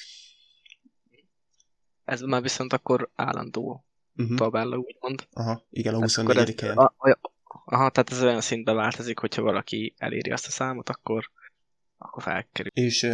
Ez 2.04 2.20
már 2.20 2.42
viszont 2.42 2.72
akkor 2.72 3.10
állandó 3.14 3.86
uh-huh. 4.16 4.36
tabella, 4.36 4.76
úgymond. 4.76 5.26
Aha, 5.32 5.66
igen, 5.70 5.94
a 5.94 5.98
24 5.98 6.60
helyen. 6.60 6.76
Aha, 7.70 7.90
tehát 7.90 8.10
ez 8.10 8.22
olyan 8.22 8.40
szintben 8.40 8.74
változik, 8.74 9.18
hogyha 9.18 9.42
valaki 9.42 9.94
eléri 9.96 10.30
azt 10.30 10.46
a 10.46 10.50
számot, 10.50 10.88
akkor, 10.88 11.30
akkor 11.98 12.22
felkerül. 12.22 12.70
És 12.74 13.08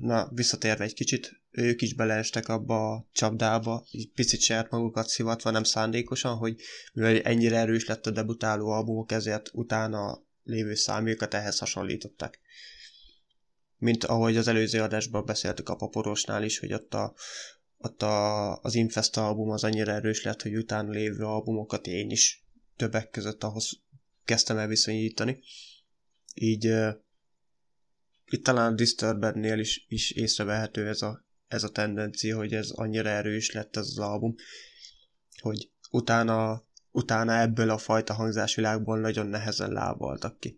na, 0.00 0.28
visszatérve 0.32 0.84
egy 0.84 0.94
kicsit, 0.94 1.40
ők 1.50 1.82
is 1.82 1.94
beleestek 1.94 2.48
abba 2.48 2.92
a 2.92 3.06
csapdába, 3.12 3.84
egy 3.92 4.10
picit 4.14 4.40
saját 4.40 4.70
magukat 4.70 5.08
szivatva, 5.08 5.50
nem 5.50 5.64
szándékosan, 5.64 6.36
hogy 6.36 6.60
mivel 6.92 7.20
ennyire 7.20 7.56
erős 7.56 7.86
lett 7.86 8.06
a 8.06 8.10
debutáló 8.10 8.68
albumok, 8.68 9.12
ezért 9.12 9.50
utána 9.52 10.22
lévő 10.44 10.74
számjukat 10.74 11.34
ehhez 11.34 11.58
hasonlították. 11.58 12.40
Mint 13.76 14.04
ahogy 14.04 14.36
az 14.36 14.48
előző 14.48 14.80
adásban 14.80 15.24
beszéltük 15.24 15.68
a 15.68 15.76
paporosnál 15.76 16.44
is, 16.44 16.58
hogy 16.58 16.72
ott 16.72 16.94
a 16.94 17.14
ott 17.82 18.02
a, 18.02 18.56
az 18.56 18.74
Infest 18.74 19.16
album 19.16 19.50
az 19.50 19.64
annyira 19.64 19.92
erős 19.92 20.22
lett, 20.22 20.42
hogy 20.42 20.56
utána 20.56 20.90
lévő 20.90 21.24
albumokat 21.24 21.86
én 21.86 22.10
is 22.10 22.44
többek 22.76 23.10
között 23.10 23.44
ahhoz 23.44 23.80
kezdtem 24.24 24.58
el 24.58 24.66
viszonyítani. 24.66 25.40
Így 26.34 26.72
itt 28.32 28.44
talán 28.44 28.72
a 28.72 28.74
Disturbednél 28.74 29.58
is, 29.58 29.84
is 29.88 30.10
észrevehető 30.10 30.88
ez 30.88 31.02
a, 31.02 31.24
ez 31.46 31.64
a 31.64 31.70
tendencia, 31.70 32.36
hogy 32.36 32.52
ez 32.52 32.70
annyira 32.70 33.08
erős 33.08 33.50
lett 33.50 33.76
ez 33.76 33.86
az 33.86 33.98
album, 33.98 34.34
hogy 35.40 35.70
utána, 35.90 36.64
utána 36.90 37.38
ebből 37.38 37.70
a 37.70 37.78
fajta 37.78 38.14
hangzásvilágból 38.14 39.00
nagyon 39.00 39.26
nehezen 39.26 39.72
lábaltak 39.72 40.38
ki. 40.38 40.56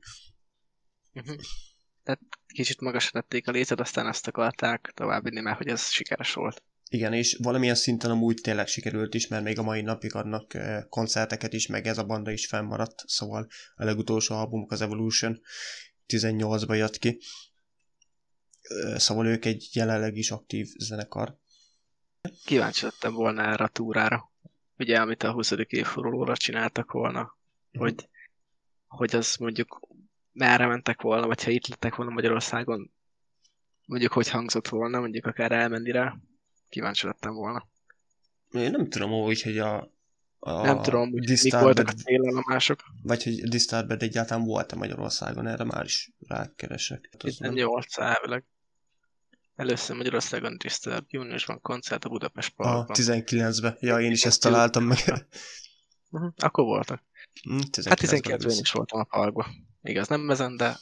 Uh-huh. 1.14 1.36
Tehát 2.02 2.20
kicsit 2.46 2.80
magasra 2.80 3.20
tették 3.20 3.48
a 3.48 3.50
lécet, 3.50 3.80
aztán 3.80 4.06
azt 4.06 4.26
akarták 4.26 4.92
továbbvinni, 4.94 5.40
mert 5.40 5.56
hogy 5.56 5.68
ez 5.68 5.90
sikeres 5.90 6.32
volt. 6.32 6.62
Igen, 6.88 7.12
és 7.12 7.38
valamilyen 7.42 7.74
szinten 7.74 8.10
amúgy 8.10 8.40
tényleg 8.42 8.66
sikerült 8.66 9.14
is, 9.14 9.28
mert 9.28 9.44
még 9.44 9.58
a 9.58 9.62
mai 9.62 9.82
napig 9.82 10.14
adnak 10.14 10.58
koncerteket 10.88 11.52
is, 11.52 11.66
meg 11.66 11.86
ez 11.86 11.98
a 11.98 12.04
banda 12.04 12.30
is 12.30 12.46
fennmaradt, 12.46 13.02
szóval 13.06 13.48
a 13.74 13.84
legutolsó 13.84 14.34
albumuk 14.34 14.72
az 14.72 14.80
Evolution 14.80 15.40
18-ba 16.08 16.76
jött 16.76 16.98
ki. 16.98 17.20
Szóval 18.96 19.26
ők 19.26 19.44
egy 19.44 19.68
jelenleg 19.72 20.16
is 20.16 20.30
aktív 20.30 20.68
zenekar. 20.78 21.36
Kíváncsi 22.44 22.84
lettem 22.84 23.12
volna 23.12 23.42
erre 23.42 23.64
a 23.64 23.68
túrára. 23.68 24.32
Ugye, 24.78 25.00
amit 25.00 25.22
a 25.22 25.32
20. 25.32 25.52
évfordulóra 25.66 26.36
csináltak 26.36 26.92
volna, 26.92 27.20
uh-huh. 27.20 27.82
hogy, 27.82 28.08
hogy 28.86 29.16
az 29.16 29.36
mondjuk 29.36 29.80
merre 30.32 30.66
mentek 30.66 31.00
volna, 31.00 31.26
vagy 31.26 31.44
ha 31.44 31.50
itt 31.50 31.66
lettek 31.66 31.94
volna 31.94 32.12
Magyarországon, 32.12 32.92
mondjuk 33.86 34.12
hogy 34.12 34.28
hangzott 34.28 34.68
volna, 34.68 35.00
mondjuk 35.00 35.26
akár 35.26 35.52
elmenni 35.52 35.90
rá 35.90 36.16
kíváncsi 36.68 37.06
lettem 37.06 37.34
volna. 37.34 37.68
Én 38.50 38.70
nem 38.70 38.88
tudom 38.88 39.10
hogy, 39.10 39.42
hogy 39.42 39.58
a, 39.58 39.92
a 40.44 40.62
nem 40.62 40.82
tudom, 40.82 41.10
hogy 41.10 41.38
mik 41.42 41.58
voltak 41.58 41.88
a 41.88 41.92
célállomások. 41.92 42.84
Vagy 43.02 43.22
hogy 43.22 43.48
Disturbed 43.48 44.02
egyáltalán 44.02 44.44
volt-e 44.44 44.76
Magyarországon, 44.76 45.46
erre 45.46 45.64
már 45.64 45.84
is 45.84 46.10
rákeresek. 46.28 47.10
18 47.18 47.98
elvileg. 47.98 48.44
Először 49.56 49.96
Magyarországon 49.96 50.56
Disturb, 50.58 51.04
júniusban 51.08 51.60
koncert 51.60 52.04
a 52.04 52.08
Budapest 52.08 52.54
Parkban. 52.54 52.86
A 52.88 52.92
19-ben. 52.92 53.76
Ja, 53.80 54.00
én 54.00 54.10
is 54.10 54.24
ezt 54.24 54.40
találtam 54.40 54.84
meg. 54.84 54.98
Uh-huh. 56.10 56.32
Akkor 56.36 56.64
voltak. 56.64 57.02
Mm, 57.50 57.58
hát 57.84 58.00
19-ben 58.00 58.50
én 58.50 58.58
is 58.60 58.72
voltam 58.72 59.00
a 59.00 59.04
parkban. 59.04 59.46
Igaz, 59.82 60.08
nem 60.08 60.30
ezen, 60.30 60.56
de... 60.56 60.78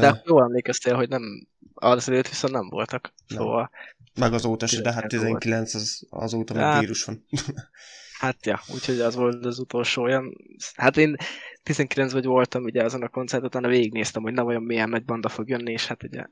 de 0.00 0.22
jól 0.24 0.42
emlékeztél, 0.42 0.94
hogy 0.94 1.08
nem 1.08 1.48
az 1.80 2.08
előtt 2.08 2.28
viszont 2.28 2.52
nem 2.52 2.68
voltak. 2.68 3.12
Szóval... 3.28 3.70
Meg 4.14 4.32
azóta 4.32 4.66
se, 4.66 4.80
de 4.80 4.92
hát 4.92 5.08
19 5.08 5.74
az, 5.74 6.06
azóta 6.10 6.54
még 6.54 6.62
hát, 6.62 6.80
vírus 6.80 7.04
van. 7.04 7.26
hát 8.20 8.46
ja, 8.46 8.60
úgyhogy 8.74 9.00
az 9.00 9.14
volt 9.14 9.44
az 9.44 9.58
utolsó 9.58 10.02
olyan. 10.02 10.36
Hát 10.74 10.96
én 10.96 11.16
19 11.62 12.12
vagy 12.12 12.24
voltam 12.24 12.64
ugye 12.64 12.84
azon 12.84 13.02
a 13.02 13.08
koncerten, 13.08 13.48
utána 13.48 13.68
végignéztem, 13.68 14.22
hogy 14.22 14.32
na 14.32 14.44
vajon 14.44 14.62
milyen 14.62 14.88
nagy 14.88 15.04
banda 15.04 15.28
fog 15.28 15.48
jönni, 15.48 15.72
és 15.72 15.86
hát 15.86 16.02
ugye... 16.02 16.24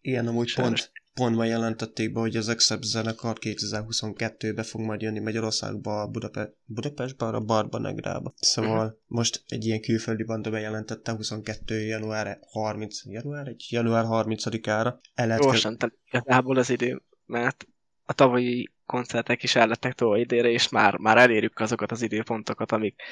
Igen, 0.00 0.26
amúgy 0.26 0.54
pont, 0.54 0.92
pont 1.14 1.36
ma 1.36 1.44
jelentették 1.44 2.12
be, 2.12 2.20
hogy 2.20 2.36
az 2.36 2.48
Accept 2.48 2.82
zenekar 2.82 3.36
2022-ben 3.40 4.64
fog 4.64 4.80
majd 4.80 5.02
jönni 5.02 5.18
Magyarországba, 5.18 6.06
Budape- 6.06 6.56
Budapestbe, 6.64 7.26
a 7.26 7.40
Barba 7.40 7.78
Negrába. 7.78 8.34
Szóval 8.36 8.84
uh-huh. 8.84 8.98
most 9.06 9.44
egy 9.48 9.64
ilyen 9.64 9.80
külföldi 9.80 10.24
banda 10.24 10.50
bejelentette 10.50 11.12
22. 11.12 11.80
január 11.80 12.38
30, 12.50 13.04
január, 13.04 13.48
egy 13.48 13.66
január 13.70 14.04
30-ára. 14.08 14.94
Gyorsan 15.40 15.76
ke- 15.76 15.92
igazából 16.10 16.56
az 16.56 16.70
idő, 16.70 17.02
mert 17.26 17.66
a 18.04 18.12
tavalyi 18.12 18.72
koncertek 18.86 19.42
is 19.42 19.54
ellettek 19.54 19.92
tolva 19.92 20.18
idére, 20.18 20.48
és 20.48 20.68
már, 20.68 20.96
már 20.96 21.16
elérjük 21.16 21.60
azokat 21.60 21.90
az 21.90 22.02
időpontokat, 22.02 22.72
amik, 22.72 23.02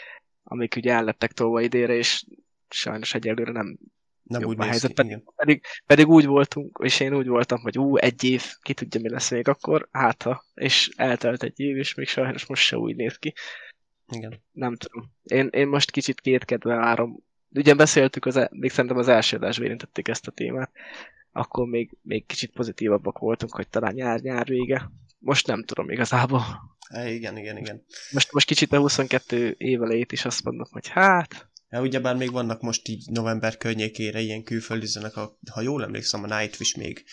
amik 0.43 0.77
ugye 0.77 0.93
ellettek 0.93 1.33
tolva 1.33 1.61
idére, 1.61 1.95
és 1.95 2.25
sajnos 2.69 3.15
egyelőre 3.15 3.53
nem 3.53 3.79
nem 4.23 4.45
úgy 4.45 4.61
a 4.61 4.63
helyzet. 4.63 4.89
Ki, 4.89 4.95
pedig, 4.95 5.23
pedig, 5.37 5.63
pedig, 5.87 6.09
úgy 6.09 6.27
voltunk, 6.27 6.79
és 6.83 7.01
én 7.01 7.15
úgy 7.15 7.27
voltam, 7.27 7.61
hogy 7.61 7.79
ú, 7.79 7.97
egy 7.97 8.25
év, 8.25 8.45
ki 8.63 8.75
tudja, 8.75 9.01
mi 9.01 9.09
lesz 9.09 9.31
még 9.31 9.49
akkor, 9.49 9.89
hát 9.91 10.23
ha, 10.23 10.45
és 10.55 10.91
eltelt 10.97 11.43
egy 11.43 11.61
év, 11.61 11.77
és 11.77 11.95
még 11.95 12.09
sajnos 12.09 12.47
most 12.47 12.63
se 12.63 12.77
úgy 12.77 12.97
néz 12.97 13.17
ki. 13.17 13.35
Igen. 14.09 14.43
Nem 14.53 14.77
tudom. 14.77 15.13
Én, 15.23 15.49
én 15.53 15.69
most 15.69 15.91
kicsit 15.91 16.21
kétkedve 16.21 16.75
várom. 16.75 17.25
Ugye 17.51 17.75
beszéltük, 17.75 18.27
az, 18.27 18.37
e- 18.37 18.49
még 18.53 18.71
szerintem 18.71 18.99
az 18.99 19.09
első 19.09 19.37
adásban 19.37 19.67
érintették 19.67 20.09
ezt 20.09 20.27
a 20.27 20.31
témát, 20.31 20.71
akkor 21.33 21.67
még, 21.67 21.97
még 22.03 22.27
kicsit 22.27 22.53
pozitívabbak 22.53 23.19
voltunk, 23.19 23.55
hogy 23.55 23.69
talán 23.69 23.95
nyár-nyár 23.95 24.47
vége. 24.47 24.91
Most 25.19 25.47
nem 25.47 25.65
tudom 25.65 25.91
igazából. 25.91 26.43
É, 26.95 27.15
igen, 27.15 27.39
igen, 27.39 27.57
igen. 27.57 27.85
Most, 28.11 28.33
most 28.33 28.47
kicsit 28.47 28.73
a 28.73 28.79
22 28.79 29.55
évelejét 29.59 30.13
is 30.13 30.25
azt 30.25 30.45
mondom, 30.45 30.67
hogy 30.71 30.89
hát, 30.89 31.49
ugyebár 31.81 32.17
még 32.17 32.31
vannak 32.31 32.61
most 32.61 32.89
így 32.89 33.11
november 33.11 33.57
környékére 33.57 34.21
ilyen 34.21 34.43
külföldi 34.43 34.87
zenek, 34.87 35.15
ha 35.51 35.61
jól 35.61 35.85
emlékszem, 35.85 36.23
a 36.23 36.39
Nightwish 36.39 36.79
még, 36.79 37.05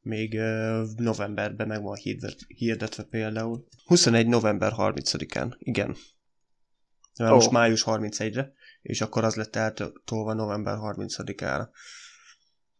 még 0.00 0.40
novemberben 0.96 1.66
meg 1.66 1.82
van 1.82 1.96
hirdetve 2.46 3.02
például. 3.02 3.66
21. 3.84 4.26
november 4.26 4.72
30-án, 4.76 5.54
igen. 5.58 5.96
Oh. 7.18 7.30
Most 7.30 7.50
május 7.50 7.82
31-re, 7.86 8.52
és 8.82 9.00
akkor 9.00 9.24
az 9.24 9.34
lett 9.34 9.56
eltolva 9.56 10.32
november 10.34 10.76
30-ára. 10.80 11.70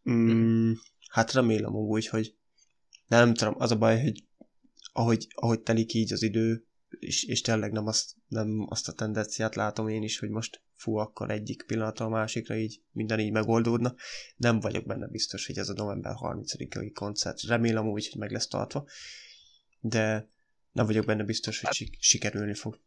Mm, 0.09 0.71
hát 1.09 1.31
remélem 1.31 1.73
úgy, 1.73 2.07
hogy 2.07 2.35
nem 3.07 3.33
tudom, 3.33 3.55
az 3.57 3.71
a 3.71 3.77
baj, 3.77 4.01
hogy 4.01 4.23
ahogy, 4.93 5.27
ahogy 5.35 5.59
telik 5.59 5.93
így 5.93 6.13
az 6.13 6.23
idő, 6.23 6.65
és, 7.03 7.23
és 7.23 7.41
tényleg 7.41 7.71
nem 7.71 7.87
azt, 7.87 8.15
nem 8.27 8.65
azt 8.69 8.87
a 8.87 8.93
tendenciát 8.93 9.55
látom 9.55 9.87
én 9.87 10.03
is, 10.03 10.19
hogy 10.19 10.29
most 10.29 10.61
fú, 10.75 10.95
akkor 10.95 11.31
egyik 11.31 11.63
pillanatra 11.65 12.05
a 12.05 12.09
másikra 12.09 12.55
így 12.55 12.81
minden 12.91 13.19
így 13.19 13.31
megoldódna. 13.31 13.95
Nem 14.35 14.59
vagyok 14.59 14.85
benne 14.85 15.07
biztos, 15.07 15.45
hogy 15.45 15.57
ez 15.57 15.69
a 15.69 15.73
november 15.73 16.13
30-ai 16.21 16.91
koncert. 16.93 17.41
Remélem 17.41 17.87
úgy, 17.87 18.07
hogy 18.09 18.19
meg 18.19 18.31
lesz 18.31 18.47
tartva, 18.47 18.85
de 19.79 20.29
nem 20.71 20.85
vagyok 20.85 21.05
benne 21.05 21.23
biztos, 21.23 21.61
hogy 21.61 21.77
hát, 21.79 21.89
sikerülni 21.99 22.53
fog. 22.53 22.79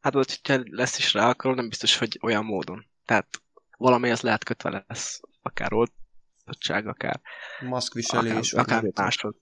Hát, 0.00 0.12
hogyha 0.12 0.62
lesz 0.64 0.98
is 0.98 1.12
rá, 1.12 1.28
akkor 1.28 1.54
nem 1.54 1.68
biztos, 1.68 1.96
hogy 1.96 2.18
olyan 2.22 2.44
módon. 2.44 2.86
Tehát 3.04 3.42
valamihez 3.76 4.20
lehet 4.20 4.44
kötve 4.44 4.84
lesz, 4.88 5.20
akár 5.42 5.72
oltottság, 5.72 6.86
akár 6.86 7.20
maszkviselés, 7.60 8.52
akár, 8.52 8.78
akár 8.78 8.92
máshoz. 8.94 9.34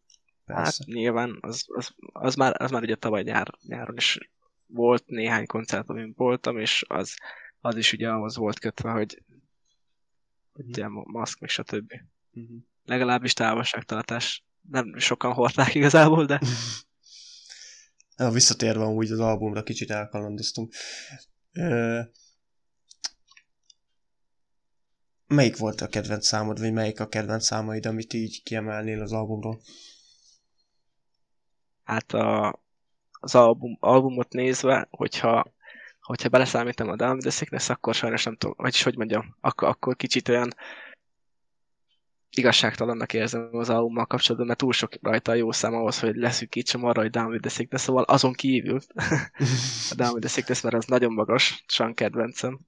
Hát 0.47 0.76
nyilván, 0.84 1.38
az, 1.40 1.64
az, 1.66 1.94
az, 2.12 2.34
már, 2.34 2.62
az 2.62 2.70
már 2.70 2.82
ugye 2.82 2.94
tavaly 2.94 3.22
nyár, 3.22 3.55
nyáron 3.62 3.97
is 3.97 4.18
volt 4.66 5.07
néhány 5.07 5.47
koncert, 5.47 5.88
amin 5.88 6.12
voltam, 6.16 6.59
és 6.59 6.84
az, 6.88 7.16
az 7.61 7.76
is 7.76 7.92
ugye 7.92 8.09
ahhoz 8.09 8.36
volt 8.36 8.59
kötve, 8.59 8.90
hogy, 8.90 9.22
hogy 10.53 10.66
ugye 10.66 10.86
maszk, 10.88 11.40
meg 11.40 11.51
stb. 11.51 11.92
Uh-huh. 12.32 12.57
Legalábbis 12.84 13.32
távolságtartás. 13.32 14.44
Nem 14.70 14.99
sokan 14.99 15.32
hordták 15.32 15.74
igazából, 15.74 16.24
de... 16.24 16.40
Ja, 18.18 18.30
visszatérve 18.30 18.84
úgy 18.84 19.11
az 19.11 19.18
albumra 19.18 19.62
kicsit 19.62 19.90
elkalandoztunk. 19.90 20.74
Ö... 21.53 22.01
Melyik 25.26 25.57
volt 25.57 25.80
a 25.80 25.88
kedvenc 25.88 26.26
számod, 26.26 26.61
vagy 26.61 26.72
melyik 26.72 27.01
a 27.01 27.09
kedvenc 27.09 27.44
számaid, 27.44 27.86
amit 27.86 28.12
így 28.12 28.42
kiemelnél 28.42 29.03
az 29.03 29.12
albumról? 29.12 29.61
Hát 31.87 32.12
a, 32.12 32.61
az 33.11 33.34
album, 33.34 33.76
albumot 33.80 34.32
nézve, 34.32 34.89
hogyha, 34.91 35.53
hogyha 36.01 36.28
beleszámítom 36.28 36.89
a 36.89 36.97
Down 36.97 37.18
the 37.18 37.30
Sickness, 37.30 37.68
akkor 37.68 37.95
sajnos 37.95 38.24
nem 38.24 38.37
tudom, 38.37 38.55
vagyis 38.59 38.82
hogy 38.82 38.97
mondjam, 38.97 39.37
akkor, 39.41 39.68
akkor 39.68 39.97
kicsit 39.97 40.28
olyan 40.28 40.55
igazságtalannak 42.30 43.12
érzem 43.12 43.49
az 43.53 43.70
albummal 43.70 44.07
kapcsolatban, 44.07 44.47
mert 44.47 44.59
túl 44.59 44.72
sok 44.72 44.93
rajta 45.01 45.32
a 45.32 45.34
jó 45.34 45.53
szám 45.53 45.74
ahhoz, 45.74 46.01
hogy 46.01 46.16
leszűkítsem 46.16 46.84
arra, 46.84 47.01
hogy 47.01 47.11
Down 47.11 47.28
with 47.28 47.41
the 47.41 47.51
Sickness, 47.51 47.82
szóval 47.82 48.03
azon 48.03 48.32
kívül 48.32 48.80
a 49.91 49.95
Down 49.97 50.12
with 50.12 50.26
the 50.26 50.28
Sickness, 50.28 50.61
mert 50.61 50.74
az 50.74 50.84
nagyon 50.84 51.12
magas, 51.12 51.64
san 51.66 51.95
kedvencem, 51.95 52.59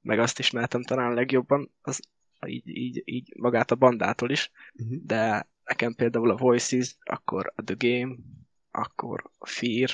meg 0.00 0.18
azt 0.18 0.38
ismertem 0.38 0.82
talán 0.82 1.14
legjobban, 1.14 1.70
az 1.82 2.00
így, 2.46 2.68
így, 2.68 3.02
így 3.04 3.32
magát 3.36 3.70
a 3.70 3.74
bandától 3.74 4.30
is, 4.30 4.50
uh-huh. 4.72 4.96
de 5.02 5.48
nekem 5.70 5.94
például 5.94 6.30
a 6.30 6.36
Voices, 6.36 6.96
akkor 7.04 7.52
a 7.56 7.62
The 7.62 7.74
Game, 7.78 8.14
akkor 8.70 9.30
a 9.38 9.46
Fear, 9.46 9.90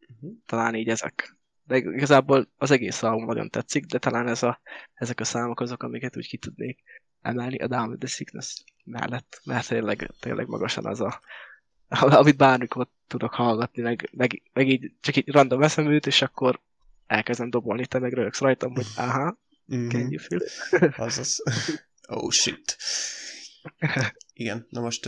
uh-huh. 0.00 0.32
talán 0.46 0.74
így 0.74 0.88
ezek. 0.88 1.36
De 1.64 1.76
igazából 1.76 2.48
az 2.56 2.70
egész 2.70 3.02
album 3.02 3.26
nagyon 3.26 3.50
tetszik, 3.50 3.84
de 3.84 3.98
talán 3.98 4.28
ez 4.28 4.42
a, 4.42 4.60
ezek 4.94 5.20
a 5.20 5.24
számok 5.24 5.60
azok, 5.60 5.82
amiket 5.82 6.16
úgy 6.16 6.28
ki 6.28 6.36
tudnék 6.36 6.82
emelni 7.22 7.56
a 7.58 7.66
Down 7.66 7.88
with 7.88 7.98
the 7.98 8.08
Sickness 8.08 8.62
mellett, 8.84 9.40
mert 9.44 9.68
tényleg, 9.68 10.10
tényleg 10.20 10.46
magasan 10.46 10.86
az 10.86 11.00
a, 11.00 11.20
amit 12.20 12.36
bármikor 12.36 12.88
tudok 13.06 13.34
hallgatni, 13.34 13.82
meg, 13.82 14.10
meg, 14.12 14.42
meg 14.52 14.68
így 14.68 14.92
csak 15.00 15.16
így 15.16 15.30
random 15.30 15.62
eszem 15.62 15.90
őt, 15.90 16.06
és 16.06 16.22
akkor 16.22 16.60
elkezdem 17.06 17.50
dobolni, 17.50 17.86
te 17.86 17.98
meg 17.98 18.12
rögsz 18.12 18.40
rajtam, 18.40 18.74
hogy 18.74 18.86
aha, 18.96 19.38
mm-hmm. 19.74 19.88
can 19.88 20.10
you 20.10 20.18
feel 20.18 20.40
it? 20.40 20.98
Azaz. 20.98 21.42
Oh 22.12 22.30
shit. 22.30 22.76
Igen, 24.40 24.66
na 24.68 24.80
most 24.80 25.06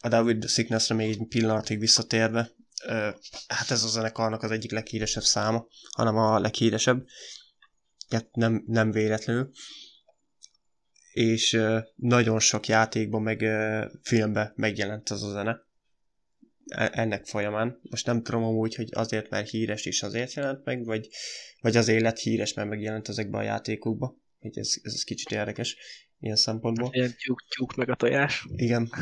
a 0.00 0.08
David 0.08 0.48
Sickness-re 0.48 0.94
még 0.94 1.10
egy 1.10 1.26
pillanatig 1.28 1.78
visszatérve, 1.78 2.50
hát 3.46 3.70
ez 3.70 3.82
a 3.82 3.88
zenekarnak 3.88 4.42
az 4.42 4.50
egyik 4.50 4.70
leghíresebb 4.70 5.22
száma, 5.22 5.66
hanem 5.90 6.16
a 6.16 6.38
leghíresebb, 6.38 7.06
hát 8.08 8.34
nem, 8.34 8.64
nem 8.66 8.90
véletlenül, 8.90 9.50
és 11.12 11.60
nagyon 11.94 12.40
sok 12.40 12.66
játékban, 12.66 13.22
meg 13.22 13.44
filmben 14.02 14.52
megjelent 14.56 15.08
az 15.08 15.22
a 15.22 15.30
zene 15.30 15.66
e, 16.66 16.90
ennek 16.92 17.26
folyamán. 17.26 17.80
Most 17.82 18.06
nem 18.06 18.22
tudom 18.22 18.44
amúgy, 18.44 18.74
hogy 18.74 18.88
azért, 18.92 19.30
mert 19.30 19.50
híres 19.50 19.86
és 19.86 20.02
azért 20.02 20.32
jelent 20.32 20.64
meg, 20.64 20.84
vagy, 20.84 21.08
vagy 21.60 21.76
azért 21.76 22.02
lett 22.02 22.18
híres, 22.18 22.54
mert 22.54 22.68
megjelent 22.68 23.08
ezekbe 23.08 23.38
a 23.38 23.42
játékokba. 23.42 24.16
Hogy 24.40 24.58
ez, 24.58 24.74
ez 24.82 25.04
kicsit 25.04 25.30
érdekes 25.30 25.76
ilyen 26.24 26.36
szempontból. 26.36 26.90
Ilyen 26.92 27.14
tyúk, 27.16 27.42
tyúk 27.48 27.74
meg 27.74 27.90
a 27.90 27.94
tojás. 27.94 28.46
Igen. 28.56 28.90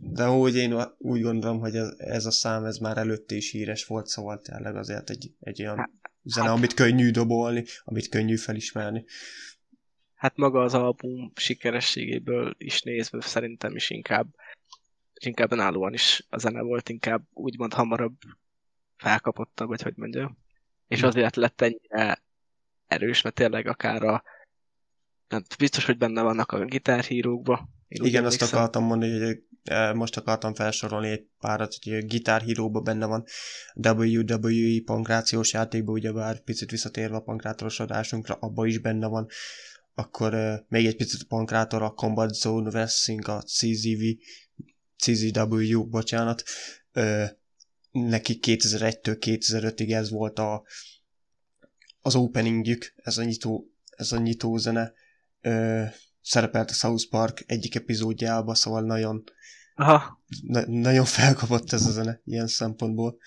De 0.00 0.28
úgy 0.28 0.56
én 0.56 0.82
úgy 0.98 1.22
gondolom, 1.22 1.60
hogy 1.60 1.76
ez, 1.76 1.94
ez 1.96 2.26
a 2.26 2.30
szám 2.30 2.64
ez 2.64 2.76
már 2.76 2.96
előtte 2.98 3.34
is 3.34 3.50
híres 3.50 3.86
volt, 3.86 4.06
szóval 4.06 4.40
tényleg 4.40 4.76
azért 4.76 5.10
egy, 5.10 5.32
egy 5.40 5.62
olyan 5.62 5.76
hát, 5.76 5.90
zene, 6.22 6.48
hát, 6.48 6.56
amit 6.56 6.74
könnyű 6.74 7.10
dobolni, 7.10 7.64
amit 7.84 8.08
könnyű 8.08 8.36
felismerni. 8.36 9.04
Hát 10.14 10.36
maga 10.36 10.62
az 10.62 10.74
album 10.74 11.32
sikerességéből 11.34 12.54
is 12.58 12.82
nézve 12.82 13.20
szerintem 13.20 13.76
is 13.76 13.90
inkább 13.90 14.26
inkább 15.24 15.52
önállóan 15.52 15.92
is 15.92 16.26
a 16.28 16.38
zene 16.38 16.60
volt, 16.62 16.88
inkább 16.88 17.22
úgymond 17.32 17.72
hamarabb 17.72 18.16
felkapottabb, 18.96 19.68
vagy 19.68 19.82
hogy 19.82 19.96
mondja. 19.96 20.36
És 20.88 21.02
azért 21.02 21.36
lett 21.36 21.60
ennyire 21.60 22.22
erős, 22.86 23.22
mert 23.22 23.34
tényleg 23.34 23.66
akár 23.66 24.02
a 24.02 24.22
nem, 25.28 25.44
biztos, 25.58 25.84
hogy 25.84 25.98
benne 25.98 26.22
vannak 26.22 26.52
a 26.52 26.64
gitárhírókba. 26.64 27.68
Igen, 27.88 28.24
azt 28.24 28.42
akartam 28.42 28.84
mondani, 28.84 29.24
hogy 29.24 29.42
e, 29.64 29.92
most 29.92 30.16
akartam 30.16 30.54
felsorolni 30.54 31.08
egy 31.08 31.26
párat, 31.40 31.74
hogy 31.82 31.92
a 31.92 32.02
gitárhírókba 32.02 32.80
benne 32.80 33.06
van 33.06 33.24
WWE 33.74 34.82
pankrációs 34.84 35.52
játékban, 35.52 35.94
ugyebár 35.94 36.40
picit 36.40 36.70
visszatérve 36.70 37.16
a 37.16 37.20
pankrátoros 37.20 37.80
adásunkra, 37.80 38.34
abba 38.34 38.66
is 38.66 38.78
benne 38.78 39.06
van. 39.06 39.26
Akkor 39.94 40.34
uh, 40.34 40.54
még 40.68 40.86
egy 40.86 40.96
picit 40.96 41.24
pankrátor, 41.24 41.82
a 41.82 41.90
Combat 41.90 42.34
Zone 42.34 42.68
Wrestling, 42.68 43.28
a 43.28 43.42
CZV, 43.42 44.02
CZW, 44.96 45.88
bocsánat. 45.88 46.42
Uh, 46.94 47.28
neki 47.90 48.38
2001-től 48.42 49.16
2005-ig 49.20 49.92
ez 49.92 50.10
volt 50.10 50.38
a, 50.38 50.62
az 52.00 52.14
openingjük, 52.14 52.92
ez 52.96 53.18
a 53.18 53.24
nyitó, 53.24 53.70
ez 53.96 54.12
a 54.12 54.18
nyitó 54.18 54.56
zene 54.56 54.92
ö, 55.40 55.84
szerepelt 56.20 56.70
a 56.70 56.72
South 56.72 57.08
Park 57.10 57.44
egyik 57.46 57.74
epizódjába, 57.74 58.54
szóval 58.54 58.82
nagyon, 58.82 59.24
Aha. 59.74 60.22
Na, 60.42 60.66
nagyon 60.66 61.04
felkapott 61.04 61.72
ez 61.72 61.86
a 61.86 61.90
zene 61.90 62.20
ilyen 62.24 62.46
szempontból. 62.46 63.18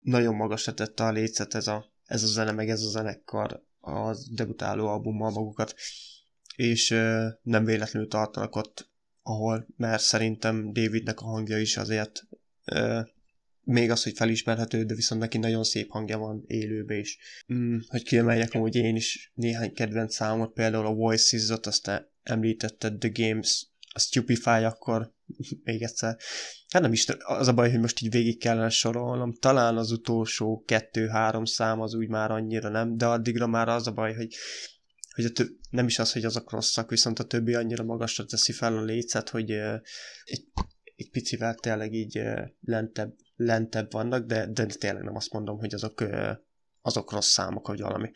Nagyon 0.00 0.34
magasra 0.34 0.74
tette 0.74 1.04
a 1.04 1.10
lécet 1.10 1.54
ez 1.54 1.66
a, 1.66 1.92
ez 2.04 2.22
a 2.22 2.26
zene, 2.26 2.52
meg 2.52 2.68
ez 2.68 2.82
a 2.82 2.88
zenekar 2.88 3.62
a 3.80 4.16
debutáló 4.30 4.86
albummal 4.86 5.30
magukat, 5.30 5.74
és 6.56 6.90
ö, 6.90 7.28
nem 7.42 7.64
véletlenül 7.64 8.08
tartanak 8.08 8.56
ott, 8.56 8.90
ahol, 9.22 9.66
mert 9.76 10.02
szerintem 10.02 10.72
Davidnek 10.72 11.20
a 11.20 11.24
hangja 11.24 11.58
is 11.58 11.76
azért 11.76 12.26
ö, 12.64 13.00
még 13.66 13.90
az, 13.90 14.02
hogy 14.02 14.16
felismerhető, 14.16 14.84
de 14.84 14.94
viszont 14.94 15.20
neki 15.20 15.38
nagyon 15.38 15.64
szép 15.64 15.90
hangja 15.90 16.18
van 16.18 16.44
élőbe 16.46 16.94
is. 16.94 17.18
Mm, 17.52 17.78
hogy 17.88 18.02
kiemeljek 18.02 18.52
hogy 18.52 18.74
én 18.74 18.96
is 18.96 19.32
néhány 19.34 19.72
kedvenc 19.72 20.14
számot, 20.14 20.52
például 20.52 20.86
a 20.86 20.94
Voices-ot, 20.94 21.66
azt 21.66 22.10
említetted, 22.22 22.98
The 22.98 23.10
Games, 23.12 23.66
a 23.92 23.98
Stupefy 23.98 24.64
akkor 24.64 25.14
még 25.64 25.82
egyszer. 25.82 26.16
Hát 26.68 26.82
nem 26.82 26.92
is, 26.92 27.06
az 27.18 27.48
a 27.48 27.52
baj, 27.52 27.70
hogy 27.70 27.80
most 27.80 28.02
így 28.02 28.10
végig 28.10 28.38
kellene 28.38 28.68
sorolnom. 28.68 29.32
Talán 29.32 29.76
az 29.76 29.90
utolsó 29.90 30.62
kettő-három 30.66 31.44
szám 31.44 31.80
az 31.80 31.94
úgy 31.94 32.08
már 32.08 32.30
annyira 32.30 32.68
nem, 32.68 32.96
de 32.96 33.06
addigra 33.06 33.46
már 33.46 33.68
az 33.68 33.86
a 33.86 33.92
baj, 33.92 34.14
hogy 34.14 34.34
hogy 35.14 35.24
a 35.24 35.30
több, 35.30 35.48
nem 35.70 35.86
is 35.86 35.98
az, 35.98 36.12
hogy 36.12 36.24
azok 36.24 36.50
rosszak, 36.50 36.90
viszont 36.90 37.18
a 37.18 37.24
többi 37.24 37.54
annyira 37.54 37.84
magasra 37.84 38.24
teszi 38.24 38.52
fel 38.52 38.76
a 38.76 38.82
lécet, 38.82 39.28
hogy 39.28 39.52
uh, 39.52 39.74
egy, 40.24 40.44
egy 40.96 41.10
picivel 41.10 41.54
tényleg 41.54 41.92
így 41.92 42.18
uh, 42.18 42.40
lentebb 42.60 43.14
lentebb 43.36 43.92
vannak, 43.92 44.26
de, 44.26 44.46
de 44.46 44.66
tényleg 44.66 45.02
nem 45.02 45.16
azt 45.16 45.32
mondom, 45.32 45.58
hogy 45.58 45.74
azok, 45.74 46.04
azok 46.82 47.12
rossz 47.12 47.30
számok, 47.30 47.66
vagy 47.66 47.80
valami. 47.80 48.10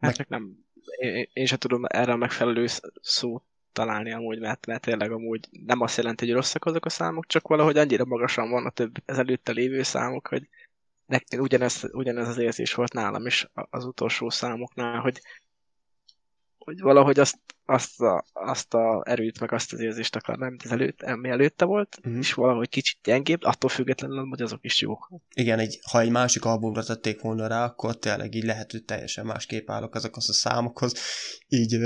Hát 0.00 0.14
csak 0.14 0.28
nem, 0.28 0.66
én, 0.96 1.28
én 1.32 1.46
sem 1.46 1.58
tudom 1.58 1.84
erre 1.88 2.12
a 2.12 2.16
megfelelő 2.16 2.66
szót 3.00 3.42
találni 3.72 4.12
amúgy, 4.12 4.38
mert, 4.38 4.66
mert 4.66 4.82
tényleg 4.82 5.12
amúgy 5.12 5.48
nem 5.50 5.80
azt 5.80 5.96
jelenti, 5.96 6.26
hogy 6.26 6.34
rosszak 6.34 6.64
azok 6.64 6.84
a 6.84 6.88
számok, 6.88 7.26
csak 7.26 7.48
valahogy 7.48 7.78
annyira 7.78 8.04
magasan 8.04 8.50
van 8.50 8.66
a 8.66 8.70
több 8.70 8.96
ez 9.04 9.18
előtte 9.18 9.52
lévő 9.52 9.82
számok, 9.82 10.26
hogy 10.26 10.48
nekem 11.06 11.40
ugyanez, 11.40 11.88
ugyanez 11.92 12.28
az 12.28 12.38
érzés 12.38 12.74
volt 12.74 12.92
nálam 12.92 13.26
is 13.26 13.48
az 13.52 13.84
utolsó 13.84 14.30
számoknál, 14.30 15.00
hogy 15.00 15.20
hogy 16.64 16.80
valahogy 16.80 17.18
azt, 17.18 17.38
azt, 17.64 18.00
a, 18.00 18.24
azt 18.32 18.74
a 18.74 19.02
erőt, 19.06 19.40
meg 19.40 19.52
azt 19.52 19.72
az 19.72 19.80
érzést 19.80 20.16
akarnám, 20.16 20.48
mint 20.48 20.62
az 20.62 20.72
előtt, 20.72 21.02
ami 21.02 21.28
előtte 21.28 21.64
volt, 21.64 21.96
uh-huh. 21.98 22.18
és 22.18 22.32
valahogy 22.32 22.68
kicsit 22.68 22.98
gyengébb, 23.02 23.42
attól 23.42 23.70
függetlenül, 23.70 24.26
hogy 24.28 24.42
azok 24.42 24.64
is 24.64 24.80
jók. 24.80 25.10
Igen, 25.34 25.58
egy, 25.58 25.80
ha 25.90 26.00
egy 26.00 26.10
másik 26.10 26.44
albumra 26.44 26.82
tették 26.82 27.20
volna 27.20 27.46
rá, 27.46 27.64
akkor 27.64 27.98
tényleg 27.98 28.34
így 28.34 28.44
lehet, 28.44 28.70
hogy 28.70 28.84
teljesen 28.84 29.26
másképp 29.26 29.70
állok 29.70 29.94
azokhoz 29.94 30.28
a 30.28 30.32
számokhoz. 30.32 30.94
Így, 31.48 31.78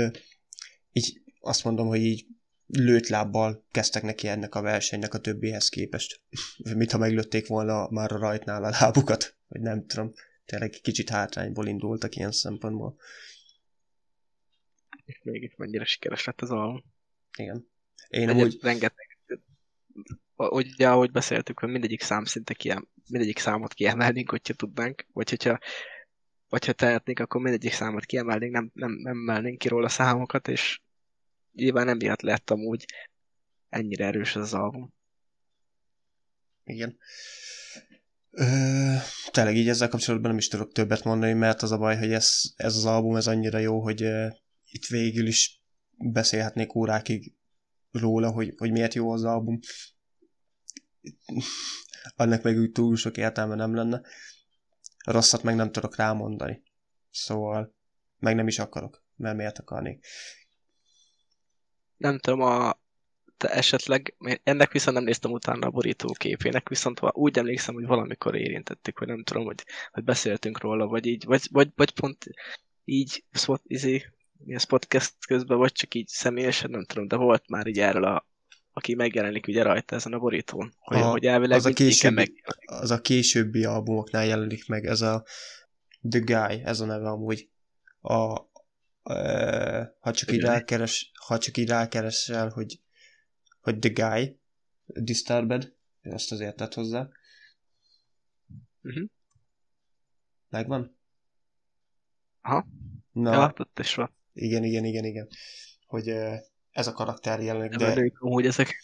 így 0.91 1.21
azt 1.39 1.63
mondom, 1.63 1.87
hogy 1.87 2.01
így 2.01 2.25
lőtt 2.67 3.07
lábbal 3.07 3.65
kezdtek 3.71 4.03
neki 4.03 4.27
ennek 4.27 4.55
a 4.55 4.61
versenynek 4.61 5.13
a 5.13 5.19
többihez 5.19 5.69
képest. 5.69 6.21
Mit 6.75 6.91
ha 6.91 6.97
meglőtték 6.97 7.47
volna 7.47 7.89
már 7.89 8.11
a 8.11 8.17
rajtnál 8.17 8.63
a 8.63 8.69
lábukat, 8.69 9.37
vagy 9.47 9.61
nem 9.61 9.85
tudom. 9.85 10.13
Tényleg 10.45 10.69
kicsit 10.69 11.09
hátrányból 11.09 11.67
indultak 11.67 12.15
ilyen 12.15 12.31
szempontból 12.31 12.95
és 15.05 15.19
mégis 15.23 15.55
mennyire 15.55 15.85
sikeres 15.85 16.25
lett 16.25 16.41
az 16.41 16.51
album. 16.51 16.83
Igen. 17.37 17.67
Én 18.07 18.29
úgy... 18.29 18.57
Rengeteg, 18.61 19.17
ugye, 20.35 20.89
ahogy 20.89 21.11
beszéltük, 21.11 21.59
hogy 21.59 21.69
mindegyik 21.69 22.01
szám 22.01 22.25
szinte 22.25 22.53
kiem, 22.53 22.87
mindegyik 23.07 23.39
számot 23.39 23.73
kiemelnénk, 23.73 24.29
hogyha 24.29 24.53
tudnánk, 24.53 25.05
vagy 25.13 25.29
hogyha 25.29 25.59
vagy 26.49 26.65
ha 26.65 26.73
tehetnénk, 26.73 27.19
akkor 27.19 27.41
mindegyik 27.41 27.73
számot 27.73 28.05
kiemelnénk, 28.05 28.51
nem, 28.51 28.71
nem, 28.73 28.91
nem 28.91 29.17
emelnénk 29.17 29.57
ki 29.57 29.67
róla 29.67 29.89
számokat, 29.89 30.47
és 30.47 30.81
nyilván 31.53 31.85
nem 31.85 31.97
miatt 31.97 32.21
lett 32.21 32.49
amúgy 32.49 32.85
ennyire 33.69 34.05
erős 34.05 34.35
az 34.35 34.53
album. 34.53 34.93
Igen. 36.63 36.97
Ö, 38.31 38.45
tényleg 39.31 39.55
így 39.55 39.69
ezzel 39.69 39.89
kapcsolatban 39.89 40.29
nem 40.29 40.39
is 40.39 40.47
tudok 40.47 40.71
többet 40.71 41.03
mondani, 41.03 41.33
mert 41.33 41.61
az 41.61 41.71
a 41.71 41.77
baj, 41.77 41.97
hogy 41.97 42.11
ez, 42.11 42.41
ez 42.55 42.75
az 42.75 42.85
album 42.85 43.15
ez 43.15 43.27
annyira 43.27 43.57
jó, 43.57 43.81
hogy 43.81 44.07
itt 44.75 44.85
végül 44.85 45.27
is 45.27 45.61
beszélhetnék 45.97 46.75
órákig 46.75 47.33
róla, 47.91 48.31
hogy, 48.31 48.53
hogy 48.57 48.71
miért 48.71 48.93
jó 48.93 49.11
az 49.11 49.23
album. 49.23 49.59
Annak 52.15 52.41
meg 52.41 52.57
úgy 52.57 52.71
túl 52.71 52.95
sok 52.95 53.17
értelme 53.17 53.55
nem 53.55 53.75
lenne. 53.75 54.01
Rosszat 55.05 55.43
meg 55.43 55.55
nem 55.55 55.71
tudok 55.71 55.95
rámondani. 55.95 56.63
Szóval 57.11 57.75
meg 58.19 58.35
nem 58.35 58.47
is 58.47 58.59
akarok, 58.59 59.03
mert 59.15 59.35
miért 59.37 59.59
akarnék. 59.59 60.05
Nem 61.97 62.19
tudom, 62.19 62.41
a 62.41 62.79
te 63.37 63.49
esetleg, 63.49 64.15
ennek 64.43 64.71
viszont 64.71 64.95
nem 64.95 65.05
néztem 65.05 65.31
utána 65.31 65.67
a 65.67 65.71
borítóképének, 65.71 66.69
viszont 66.69 66.99
úgy 67.11 67.37
emlékszem, 67.37 67.73
hogy 67.73 67.85
valamikor 67.85 68.35
érintettük, 68.35 68.97
hogy 68.97 69.07
nem 69.07 69.23
tudom, 69.23 69.45
hogy, 69.45 69.63
hogy 69.91 70.03
beszéltünk 70.03 70.59
róla, 70.59 70.87
vagy 70.87 71.05
így, 71.05 71.25
vagy, 71.25 71.47
vagy, 71.51 71.71
vagy 71.75 71.91
pont 71.91 72.25
így 72.85 73.23
spot, 73.31 73.61
izé, 73.63 74.05
ez 74.47 74.63
podcast 74.63 75.13
közben, 75.27 75.57
vagy 75.57 75.71
csak 75.71 75.93
így 75.93 76.07
személyesen, 76.07 76.69
nem 76.69 76.85
tudom, 76.85 77.07
de 77.07 77.15
volt 77.15 77.49
már 77.49 77.67
így 77.67 77.79
erről 77.79 78.03
a, 78.03 78.27
aki 78.71 78.95
megjelenik 78.95 79.47
ugye 79.47 79.63
rajta 79.63 79.95
ezen 79.95 80.13
a 80.13 80.19
borítón, 80.19 80.73
hogy, 80.79 80.97
a, 80.97 81.09
hogy 81.09 81.25
elvileg 81.25 81.57
az 81.57 81.65
a, 81.65 81.73
későbbi, 81.73 82.13
meg... 82.15 82.31
az 82.65 82.91
a 82.91 83.01
későbbi 83.01 83.63
albumoknál 83.63 84.25
jelenik 84.25 84.67
meg, 84.67 84.85
ez 84.85 85.01
a 85.01 85.23
The 86.09 86.19
Guy, 86.19 86.61
ez 86.63 86.79
a 86.79 86.85
neve 86.85 87.09
amúgy. 87.09 87.49
A, 88.01 88.41
e, 89.03 89.95
ha 89.99 90.11
csak 90.11 90.31
így 90.31 90.41
rákeres, 90.41 91.11
ha 91.25 91.37
csak 91.37 91.57
így 91.57 91.69
rákeresel, 91.69 92.49
hogy, 92.49 92.81
hogy 93.59 93.79
The 93.79 93.91
Guy, 93.93 94.39
Disturbed, 94.85 95.73
azt 96.03 96.31
azért 96.31 96.55
tett 96.55 96.73
hozzá. 96.73 97.09
Uh-huh. 98.81 99.09
Megvan? 100.49 100.97
Aha. 102.41 102.67
Na, 103.11 103.33
ja, 103.33 103.53
ott 103.57 103.79
is 103.79 103.95
van. 103.95 104.14
Igen, 104.35 104.63
igen, 104.63 104.85
igen, 104.85 105.05
igen. 105.05 105.27
Hogy 105.87 106.07
ez 106.71 106.87
a 106.87 106.91
karakter 106.91 107.41
jelenik, 107.41 107.77
de... 107.77 107.93
de... 107.93 108.11
hogy 108.19 108.45
ezek. 108.45 108.83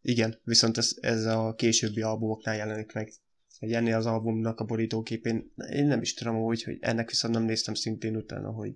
Igen, 0.00 0.40
viszont 0.44 0.76
ez, 0.76 0.96
ez 1.00 1.24
a 1.24 1.54
későbbi 1.54 2.02
albumoknál 2.02 2.56
jelenik 2.56 2.92
meg. 2.92 3.12
Hogy 3.58 3.72
ennél 3.72 3.96
az 3.96 4.06
albumnak 4.06 4.60
a 4.60 4.64
borítóképén, 4.64 5.52
én 5.70 5.86
nem 5.86 6.00
is 6.00 6.14
tudom 6.14 6.42
hogy, 6.42 6.62
hogy 6.62 6.78
ennek 6.80 7.10
viszont 7.10 7.34
nem 7.34 7.42
néztem 7.42 7.74
szintén 7.74 8.16
utána, 8.16 8.50
hogy, 8.50 8.74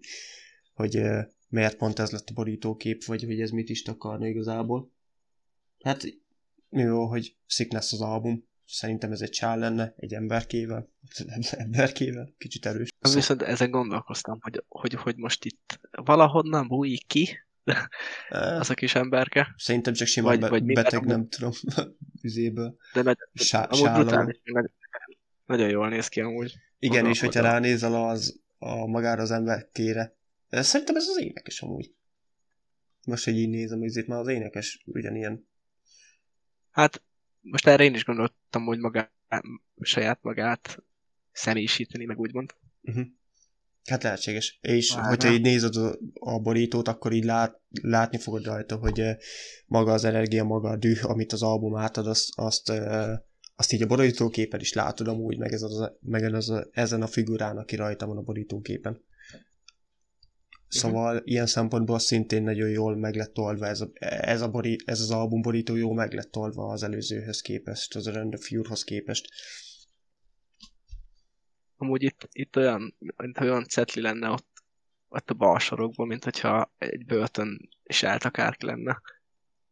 hogy 0.74 1.02
miért 1.48 1.76
pont 1.76 1.98
ez 1.98 2.10
lett 2.10 2.28
a 2.28 2.34
borítókép, 2.34 3.04
vagy 3.04 3.24
hogy 3.24 3.40
ez 3.40 3.50
mit 3.50 3.68
is 3.68 3.82
takarna 3.82 4.26
igazából. 4.26 4.92
Hát 5.82 6.02
jó, 6.70 7.06
hogy 7.06 7.36
Sickness 7.46 7.92
az 7.92 8.00
album, 8.00 8.44
szerintem 8.66 9.12
ez 9.12 9.20
egy 9.20 9.30
csál 9.30 9.58
lenne, 9.58 9.94
egy 9.96 10.14
emberkével, 10.14 10.88
emberkével, 11.50 12.34
kicsit 12.38 12.66
erős. 12.66 12.88
Az 12.98 13.14
viszont 13.14 13.42
ezen 13.42 13.70
gondolkoztam, 13.70 14.38
hogy, 14.40 14.64
hogy, 14.68 14.94
hogy 14.94 15.16
most 15.16 15.44
itt 15.44 15.80
valahonnan 15.90 16.68
bújik 16.68 17.06
ki 17.06 17.38
az 18.60 18.70
a 18.70 18.74
kis 18.74 18.94
emberke. 18.94 19.54
Szerintem 19.56 19.92
csak 19.92 20.06
sima 20.06 20.28
vagy, 20.28 20.40
be, 20.40 20.48
vagy 20.48 20.64
beteg, 20.64 21.04
nem 21.04 21.28
tudom, 21.28 21.52
üzéből. 22.22 22.76
De 22.92 23.02
nagy, 23.02 23.16
Sá, 23.34 23.62
amúgy 23.62 23.90
brutális, 23.90 24.40
nagyon, 24.44 24.72
nagyon 25.46 25.68
jól 25.68 25.88
néz 25.88 26.08
ki 26.08 26.20
amúgy. 26.20 26.54
Igen, 26.78 27.06
és 27.06 27.20
hogyha 27.20 27.40
ránézel 27.40 28.08
az, 28.08 28.40
a 28.58 28.86
magára 28.86 29.22
az 29.22 29.30
emberkére. 29.30 30.16
Szerintem 30.50 30.96
ez 30.96 31.06
az 31.06 31.20
énekes 31.20 31.62
amúgy. 31.62 31.94
Most, 33.06 33.24
hogy 33.24 33.36
így 33.36 33.48
nézem, 33.48 33.78
hogy 33.78 33.96
itt 33.96 34.06
már 34.06 34.18
az 34.18 34.28
énekes 34.28 34.82
ugyanilyen. 34.86 35.48
Hát 36.70 37.02
most 37.50 37.66
erre 37.66 37.84
én 37.84 37.94
is 37.94 38.04
gondoltam, 38.04 38.64
hogy 38.64 38.78
magát, 38.78 39.12
saját 39.80 40.18
magát 40.22 40.82
személyisíteni, 41.32 42.04
meg 42.04 42.18
úgymond. 42.18 42.54
Uh-huh. 42.82 43.06
Hát 43.84 44.02
lehetséges. 44.02 44.58
És 44.60 44.92
Várna. 44.92 45.08
hogyha 45.08 45.32
így 45.32 45.40
nézed 45.40 45.76
a, 46.14 46.38
borítót, 46.38 46.88
akkor 46.88 47.12
így 47.12 47.24
lát, 47.24 47.60
látni 47.82 48.18
fogod 48.18 48.44
rajta, 48.44 48.76
hogy 48.76 49.02
maga 49.66 49.92
az 49.92 50.04
energia, 50.04 50.44
maga 50.44 50.68
a 50.68 50.76
düh, 50.76 51.10
amit 51.10 51.32
az 51.32 51.42
album 51.42 51.76
átad, 51.76 52.06
azt, 52.06 52.28
azt, 52.34 52.72
azt 53.56 53.72
így 53.72 53.82
a 53.82 53.86
borítóképen 53.86 54.60
is 54.60 54.72
látod 54.72 55.08
amúgy, 55.08 55.38
meg, 55.38 55.52
ez 55.52 55.62
az, 55.62 55.92
meg 56.00 56.22
ez 56.22 56.48
a, 56.48 56.66
ezen 56.72 57.02
a 57.02 57.06
figurán, 57.06 57.56
aki 57.56 57.76
rajta 57.76 58.06
van 58.06 58.16
a 58.16 58.22
borítóképen. 58.22 59.04
Szóval 60.68 61.14
uh-huh. 61.14 61.30
ilyen 61.30 61.46
szempontból 61.46 61.98
szintén 61.98 62.42
nagyon 62.42 62.68
jól 62.68 62.96
meg 62.96 63.14
lett 63.14 63.38
oldva 63.38 63.66
ez, 63.66 63.80
a, 63.80 63.90
ez, 64.00 64.40
a 64.40 64.48
bori, 64.48 64.78
ez 64.84 65.00
az 65.00 65.10
album 65.10 65.42
borító 65.42 65.74
jó 65.74 65.92
meg 65.92 66.12
lett 66.12 66.36
oldva 66.36 66.72
az 66.72 66.82
előzőhöz 66.82 67.40
képest, 67.40 67.94
az 67.94 68.08
Rend 68.08 68.34
of 68.34 68.46
Fury-hoz 68.46 68.84
képest. 68.84 69.28
Amúgy 71.76 72.02
itt, 72.02 72.28
itt 72.32 72.56
olyan, 72.56 72.96
mint 73.16 73.40
olyan 73.40 73.64
cetli 73.64 74.00
lenne 74.00 74.28
ott, 74.28 74.48
ott 75.08 75.30
a 75.30 75.34
bal 75.34 75.58
sarokban, 75.58 76.06
mint 76.06 76.24
hogyha 76.24 76.74
egy 76.78 77.04
börtön 77.06 77.68
is 77.82 78.02
eltakárt 78.02 78.62
lenne. 78.62 79.00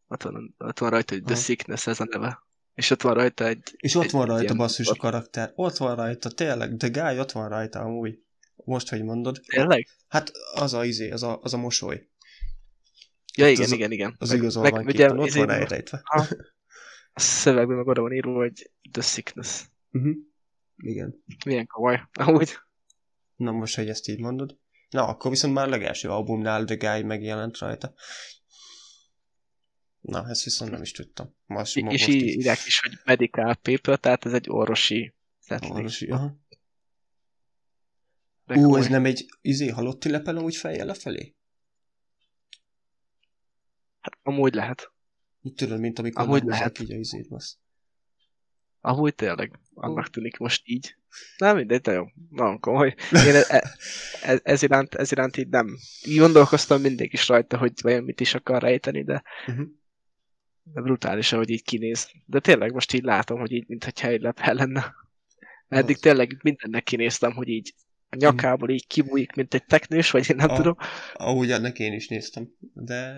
Ott 0.09 0.22
van, 0.22 0.55
ott 0.59 0.78
van 0.78 0.90
rajta, 0.90 1.14
hogy 1.14 1.22
The 1.22 1.34
Sickness 1.34 1.86
ez 1.86 2.01
a 2.01 2.07
neve. 2.11 2.42
És 2.74 2.90
ott 2.90 3.03
van 3.03 3.14
rajta 3.14 3.47
egy... 3.47 3.62
És 3.76 3.95
ott 3.95 4.05
egy, 4.05 4.11
van 4.11 4.26
rajta 4.26 4.55
basszus 4.55 4.88
a 4.88 4.95
karakter. 4.95 5.53
Ott 5.55 5.76
van 5.76 5.97
rajta, 5.97 6.30
tényleg, 6.30 6.76
The 6.76 6.88
Guy 6.88 7.18
ott 7.18 7.32
van 7.32 7.49
rajta 7.49 7.80
amúgy. 7.80 8.18
Most, 8.64 8.88
hogy 8.88 9.02
mondod. 9.02 9.40
Tényleg? 9.46 9.88
Hát 10.08 10.30
az 10.54 10.74
a 10.74 10.84
izé, 10.84 11.10
az 11.10 11.22
a, 11.22 11.40
az 11.42 11.54
a 11.54 11.56
mosoly. 11.56 12.08
Ja, 13.36 13.48
igen, 13.48 13.62
az, 13.62 13.72
igen, 13.72 13.92
igen. 13.92 14.14
Az 14.18 14.32
igazolvány 14.32 14.72
meg, 14.72 14.86
ugye, 14.86 15.12
ott 15.12 15.26
izé, 15.26 15.38
van 15.44 15.58
rejtve. 15.58 16.00
A, 16.04 16.20
a 17.12 17.20
szövegben 17.20 17.76
meg 17.76 17.86
oda 17.86 18.00
van 18.00 18.12
írva, 18.12 18.34
hogy 18.34 18.70
The 18.90 19.02
Sickness. 19.02 19.62
Uh-huh. 19.92 20.14
Igen. 20.76 21.24
Milyen 21.44 21.66
komoly, 21.66 22.02
ahogy. 22.12 22.56
Na 23.36 23.50
most, 23.50 23.76
hogy 23.76 23.88
ezt 23.88 24.08
így 24.08 24.20
mondod. 24.20 24.58
Na, 24.90 25.06
akkor 25.06 25.30
viszont 25.30 25.54
már 25.54 25.66
a 25.66 25.70
legelső 25.70 26.08
albumnál 26.08 26.64
The 26.64 26.74
Guy 26.74 27.02
megjelent 27.02 27.58
rajta. 27.58 27.94
Na, 30.00 30.28
ezt 30.28 30.44
viszont 30.44 30.70
nem 30.70 30.82
is 30.82 30.92
tudtam. 30.92 31.36
Most, 31.46 31.76
és 31.76 31.82
most 31.82 32.08
írják 32.08 32.58
is, 32.66 32.80
hogy 32.80 32.92
medical 33.04 33.54
paper, 33.54 33.98
tehát 33.98 34.24
ez 34.24 34.32
egy 34.32 34.46
orvosi 34.48 35.14
Orvosi, 35.48 36.06
aha. 36.06 36.36
Ú, 38.47 38.76
ez 38.76 38.88
nem 38.88 39.05
egy 39.05 39.26
izé 39.40 39.68
halotti 39.68 40.11
lepel 40.11 40.36
úgy 40.36 40.57
fejjel 40.57 40.86
lefelé? 40.86 41.34
Hát 44.01 44.18
amúgy 44.22 44.55
lehet. 44.55 44.92
Tudod, 45.55 45.80
mint 45.80 45.99
amikor 45.99 46.24
amúgy 46.24 46.42
lehet. 46.45 46.78
így 46.78 46.92
a 46.92 46.97
izét, 46.97 47.28
basz. 47.28 47.59
Amúgy 48.80 49.14
tényleg, 49.14 49.61
annak 49.74 50.11
tűnik 50.11 50.36
most 50.36 50.62
így. 50.64 50.97
Nem 51.38 51.57
mindegy, 51.57 51.80
de 51.80 51.92
jó, 51.92 52.05
nagyon 52.30 52.61
komoly. 52.61 52.95
Én 53.11 53.34
ez, 53.34 53.49
ez, 54.22 54.40
ez, 54.42 54.62
iránt, 54.62 54.95
ez 54.95 55.12
iránt 55.12 55.36
így 55.36 55.49
nem. 55.49 55.76
Így 56.07 56.18
gondolkoztam 56.18 56.80
mindig 56.80 57.12
is 57.12 57.28
rajta, 57.28 57.59
hogy 57.59 57.72
vajon 57.82 58.05
mit 58.05 58.20
is 58.20 58.34
akar 58.34 58.62
rejteni, 58.62 59.05
de, 59.05 59.22
uh-huh. 59.47 59.66
de 60.62 60.80
brutális, 60.80 61.32
ahogy 61.32 61.51
így 61.51 61.62
kinéz. 61.62 62.11
De 62.26 62.40
tényleg 62.40 62.72
most 62.72 62.92
így 62.92 63.03
látom, 63.03 63.40
hogy 63.40 63.53
így, 63.53 63.68
mintha 63.68 64.09
egy 64.09 64.20
lepel 64.20 64.55
lenne. 64.55 64.95
Eddig 65.68 65.97
tényleg 65.97 66.40
mindennek 66.42 66.82
kinéztem, 66.82 67.32
hogy 67.32 67.49
így 67.49 67.74
a 68.14 68.30
nyakából 68.30 68.70
így 68.70 68.86
kibújik, 68.86 69.32
mint 69.32 69.54
egy 69.54 69.64
teknős, 69.64 70.10
vagy 70.10 70.30
én 70.30 70.36
nem 70.36 70.50
a, 70.50 70.56
tudom. 70.56 70.76
Ahogy 71.14 71.50
ennek 71.50 71.78
én 71.78 71.92
is 71.92 72.08
néztem, 72.08 72.48
de, 72.72 73.14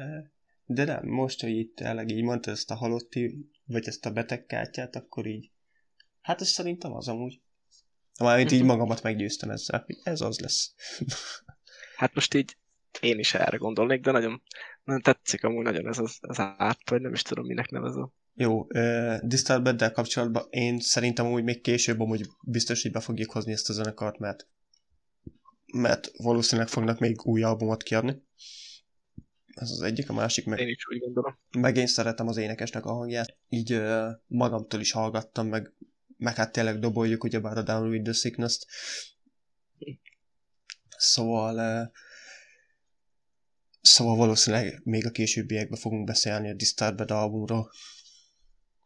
de 0.64 0.84
nem, 0.84 1.06
most, 1.06 1.40
hogy 1.40 1.56
itt 1.56 1.76
tényleg 1.76 2.10
így 2.10 2.22
mondta 2.22 2.50
ezt 2.50 2.70
a 2.70 2.74
halotti, 2.74 3.50
vagy 3.64 3.86
ezt 3.86 4.06
a 4.06 4.10
betegkártyát, 4.10 4.96
akkor 4.96 5.26
így, 5.26 5.50
hát 6.20 6.40
ez 6.40 6.48
szerintem 6.48 6.92
az 6.92 7.08
amúgy. 7.08 7.40
Mármint 8.20 8.52
így 8.52 8.58
mhm. 8.58 8.68
magamat 8.68 9.02
meggyőztem 9.02 9.50
ezzel, 9.50 9.82
hogy 9.86 9.96
ez 10.02 10.20
az 10.20 10.38
lesz. 10.38 10.74
hát 11.96 12.14
most 12.14 12.34
így 12.34 12.56
én 13.00 13.18
is 13.18 13.34
erre 13.34 13.56
gondolnék, 13.56 14.00
de 14.00 14.10
nagyon, 14.10 14.42
nagyon 14.84 15.02
tetszik 15.02 15.44
amúgy 15.44 15.64
nagyon 15.64 15.88
ez 15.88 15.98
az, 15.98 16.18
az 16.20 16.38
árt, 16.38 16.90
vagy 16.90 17.00
nem 17.00 17.12
is 17.12 17.22
tudom, 17.22 17.46
minek 17.46 17.70
nevezem. 17.70 18.12
Jó, 18.34 18.60
uh, 18.60 19.16
Disturbed-del 19.22 19.92
kapcsolatban 19.92 20.46
én 20.50 20.80
szerintem 20.80 21.26
úgy 21.26 21.42
még 21.42 21.60
később 21.60 22.00
amúgy 22.00 22.26
biztos, 22.40 22.82
hogy 22.82 22.92
be 22.92 23.00
fogjuk 23.00 23.32
hozni 23.32 23.52
ezt 23.52 23.68
a 23.68 23.72
zenekart, 23.72 24.18
mert 24.18 24.48
mert 25.72 26.10
valószínűleg 26.16 26.68
fognak 26.68 26.98
még 26.98 27.26
új 27.26 27.42
albumot 27.42 27.82
kiadni. 27.82 28.22
Ez 29.46 29.70
az 29.70 29.82
egyik, 29.82 30.08
a 30.08 30.12
másik 30.12 30.46
meg... 30.46 30.58
Én 30.58 30.68
is 30.68 30.88
úgy 30.88 30.98
gondolom. 30.98 31.38
Meg 31.58 31.76
én 31.76 31.86
szeretem 31.86 32.28
az 32.28 32.36
énekesnek 32.36 32.84
a 32.84 32.92
hangját. 32.92 33.36
Így 33.48 33.72
uh, 33.72 34.08
magamtól 34.26 34.80
is 34.80 34.92
hallgattam, 34.92 35.46
meg, 35.46 35.72
meg 36.16 36.34
hát 36.34 36.52
tényleg 36.52 36.78
doboljuk 36.78 37.24
ugyebár 37.24 37.56
a 37.56 37.62
Down 37.62 37.88
with 37.88 38.04
the 38.04 38.12
Sickness-t. 38.12 38.66
Szóval... 40.96 41.82
Uh, 41.82 41.92
szóval 43.80 44.16
valószínűleg 44.16 44.80
még 44.84 45.06
a 45.06 45.10
későbbiekben 45.10 45.78
fogunk 45.78 46.06
beszélni 46.06 46.50
a 46.50 46.54
Disturbed 46.54 47.10
albumról. 47.10 47.70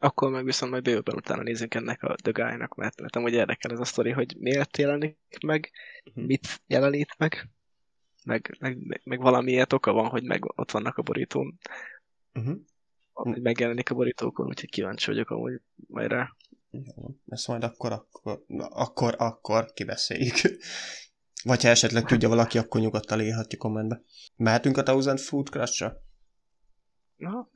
Akkor 0.03 0.31
meg 0.31 0.45
viszont 0.45 0.73
majd 0.73 0.83
bőven 0.83 1.17
utána 1.17 1.43
nézünk 1.43 1.75
ennek 1.75 2.03
a 2.03 2.15
The 2.15 2.31
Guy-nak, 2.31 2.75
mert, 2.75 3.01
mert 3.01 3.17
amúgy 3.17 3.33
érdekel 3.33 3.71
ez 3.71 3.81
a 3.81 3.85
sztori, 3.85 4.11
hogy 4.11 4.37
miért 4.39 4.77
jelenik 4.77 5.17
meg, 5.47 5.71
uh-huh. 6.05 6.25
mit 6.25 6.61
jelenít 6.67 7.15
meg, 7.19 7.49
meg, 8.25 8.57
meg, 8.59 9.01
meg 9.05 9.21
valamiért 9.21 9.73
oka 9.73 9.93
van, 9.93 10.09
hogy 10.09 10.25
meg 10.25 10.59
ott 10.59 10.71
vannak 10.71 10.97
a 10.97 11.03
borítón. 11.03 11.59
Uh-huh. 12.35 12.57
Hogy 13.13 13.43
megjelenik 13.43 13.91
a 13.91 13.95
borítókon, 13.95 14.47
úgyhogy 14.47 14.71
kíváncsi 14.71 15.07
vagyok 15.07 15.31
amúgy 15.31 15.61
majd 15.75 16.11
rá. 16.11 16.37
Jó, 16.71 17.17
ezt 17.27 17.49
majd 17.49 17.65
akkor, 17.65 17.93
akkor, 17.93 18.45
akkor, 18.59 19.15
akkor 19.19 19.73
kibeszéljük. 19.73 20.35
Vagy 21.45 21.63
ha 21.63 21.69
esetleg 21.69 22.05
tudja 22.05 22.29
valaki, 22.29 22.59
akkor 22.59 22.81
nyugodtan 22.81 23.21
írhatja 23.21 23.59
kommentbe. 23.59 24.03
Mehetünk 24.37 24.77
a 24.77 24.83
Thousand 24.83 25.19
Food 25.19 25.49
Crush-ra? 25.49 25.97
Na, 27.17 27.49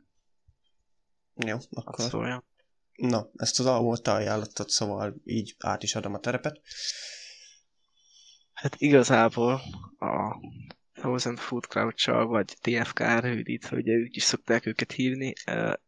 jó, 1.37 1.57
akkor... 1.70 2.05
Szóval. 2.05 2.45
Na, 2.95 3.28
ezt 3.37 3.61
az 3.61 3.66
albumot 3.66 4.03
te 4.03 4.12
ajánlottad, 4.12 4.68
szóval 4.68 5.14
így 5.24 5.55
át 5.59 5.82
is 5.82 5.95
adom 5.95 6.14
a 6.14 6.18
terepet. 6.18 6.61
Hát 8.53 8.74
igazából 8.78 9.61
a 9.99 10.37
Thousand 10.93 11.39
Food 11.39 11.64
crouch 11.66 12.26
vagy 12.26 12.57
TFK 12.61 12.99
rövidít, 12.99 13.70
ugye 13.72 13.93
ők 13.93 14.16
is 14.16 14.22
szokták 14.22 14.66
őket 14.66 14.93
hívni, 14.93 15.32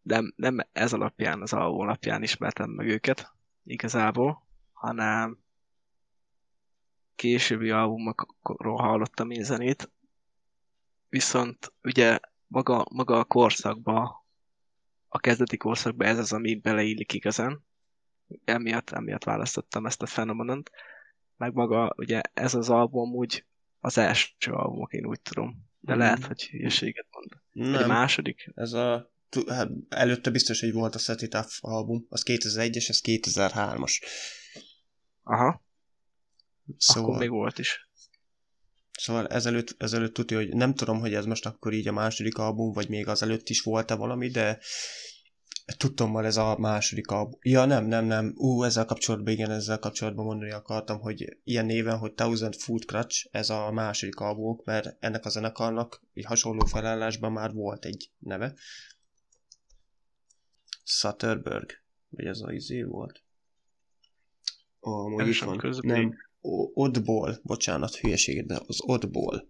de 0.02 0.22
nem 0.36 0.58
ez 0.72 0.92
alapján, 0.92 1.42
az 1.42 1.52
album 1.52 1.80
alapján 1.80 2.22
ismertem 2.22 2.70
meg 2.70 2.86
őket 2.86 3.32
igazából, 3.64 4.46
hanem 4.72 5.38
későbbi 7.14 7.70
albumokról 7.70 8.76
hallottam 8.76 9.30
én 9.30 9.42
zenét, 9.42 9.90
viszont 11.08 11.72
ugye 11.82 12.18
maga, 12.46 12.86
maga 12.90 13.18
a 13.18 13.24
korszakba, 13.24 14.25
a 15.08 15.18
kezdeti 15.18 15.56
korszakba 15.56 16.04
ez 16.04 16.18
az, 16.18 16.32
ami 16.32 16.54
beleillik 16.54 17.12
igazán, 17.12 17.64
emiatt, 18.44 18.90
emiatt 18.90 19.24
választottam 19.24 19.86
ezt 19.86 20.02
a 20.02 20.06
fenomenont, 20.06 20.70
meg 21.36 21.52
maga, 21.52 21.94
ugye 21.96 22.20
ez 22.34 22.54
az 22.54 22.70
album 22.70 23.14
úgy 23.14 23.44
az 23.80 23.98
első 23.98 24.52
album, 24.52 24.86
én 24.90 25.06
úgy 25.06 25.20
tudom. 25.20 25.64
De 25.80 25.94
mm. 25.94 25.98
lehet, 25.98 26.24
hogy 26.24 26.42
hülyeséget 26.42 27.06
mond. 27.10 27.30
Nem. 27.70 27.82
a 27.82 27.86
második? 27.86 28.52
Ez 28.54 28.72
a 28.72 29.10
hát 29.46 29.70
előtte 29.88 30.30
biztos, 30.30 30.60
hogy 30.60 30.72
volt 30.72 30.94
a 30.94 30.98
Set 30.98 31.22
It 31.22 31.34
Up 31.34 31.46
album, 31.60 32.06
az 32.08 32.22
2001-es, 32.26 32.88
ez 32.88 33.00
2003-as. 33.02 34.02
Aha. 35.22 35.64
Szóval... 36.76 37.08
Akkor 37.08 37.18
még 37.20 37.30
volt 37.30 37.58
is. 37.58 37.85
Szóval 38.96 39.26
ezelőtt, 39.26 39.74
ezelőtt 39.78 40.14
tudja, 40.14 40.36
hogy 40.36 40.48
nem 40.48 40.74
tudom, 40.74 41.00
hogy 41.00 41.14
ez 41.14 41.24
most 41.24 41.46
akkor 41.46 41.72
így 41.72 41.88
a 41.88 41.92
második 41.92 42.38
album, 42.38 42.72
vagy 42.72 42.88
még 42.88 43.08
az 43.08 43.22
előtt 43.22 43.48
is 43.48 43.60
volt-e 43.60 43.94
valami, 43.94 44.28
de 44.28 44.58
Tudtommal 45.76 46.24
ez 46.24 46.36
a 46.36 46.58
második 46.58 47.06
album. 47.06 47.38
Ja, 47.42 47.64
nem, 47.64 47.84
nem, 47.84 48.04
nem. 48.04 48.32
Ú, 48.36 48.62
ezzel 48.62 48.84
kapcsolatban, 48.84 49.32
igen, 49.32 49.50
ezzel 49.50 49.78
kapcsolatban 49.78 50.24
mondani 50.24 50.50
akartam, 50.50 51.00
hogy 51.00 51.38
ilyen 51.44 51.66
néven, 51.66 51.98
hogy 51.98 52.12
Thousand 52.12 52.54
Food 52.54 52.84
Crutch, 52.84 53.28
ez 53.30 53.50
a 53.50 53.70
második 53.70 54.16
album, 54.16 54.60
mert 54.64 54.96
ennek 55.00 55.24
a 55.24 55.28
zenekarnak 55.28 56.02
egy 56.14 56.24
hasonló 56.24 56.64
felállásban 56.64 57.32
már 57.32 57.52
volt 57.52 57.84
egy 57.84 58.10
neve. 58.18 58.54
Sutterberg, 60.84 61.70
vagy 62.08 62.24
ez 62.24 62.40
a 62.40 62.52
izé 62.52 62.82
volt? 62.82 63.22
Oh, 64.80 65.28
itt 65.28 65.38
van. 65.38 65.60
Nem, 65.80 66.14
Oddball, 66.74 67.34
bocsánat, 67.42 67.94
hülyeséget, 67.94 68.46
de 68.46 68.60
az 68.66 68.80
Oddball 68.80 69.48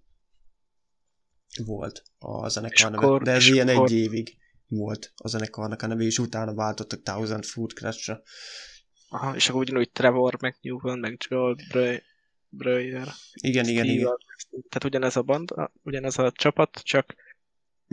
volt 1.64 2.02
a 2.18 2.48
zenekar 2.48 2.90
neve, 2.90 3.18
de 3.18 3.30
ez 3.30 3.46
ilyen 3.46 3.68
akkor... 3.68 3.90
egy 3.90 3.96
évig 3.96 4.36
volt 4.68 5.12
a 5.16 5.28
zenekarnak 5.28 5.82
a 5.82 5.86
neve, 5.86 6.02
és 6.02 6.18
utána 6.18 6.54
váltottak 6.54 7.02
Thousand 7.02 7.44
Food 7.44 7.72
Crash-ra. 7.72 8.22
Aha, 9.08 9.34
és 9.34 9.48
akkor 9.48 9.60
ugyanúgy 9.60 9.90
Trevor, 9.90 10.36
meg 10.40 10.56
Newman, 10.60 10.98
meg 10.98 11.16
Joel 11.28 11.56
Breyer. 12.48 13.08
Igen, 13.42 13.68
igen, 13.68 13.84
igen. 13.84 14.16
Tehát 14.50 14.84
ugyanez 14.84 15.16
a 15.16 15.22
band, 15.22 15.50
ugyanez 15.82 16.18
a 16.18 16.32
csapat, 16.32 16.80
csak 16.82 17.14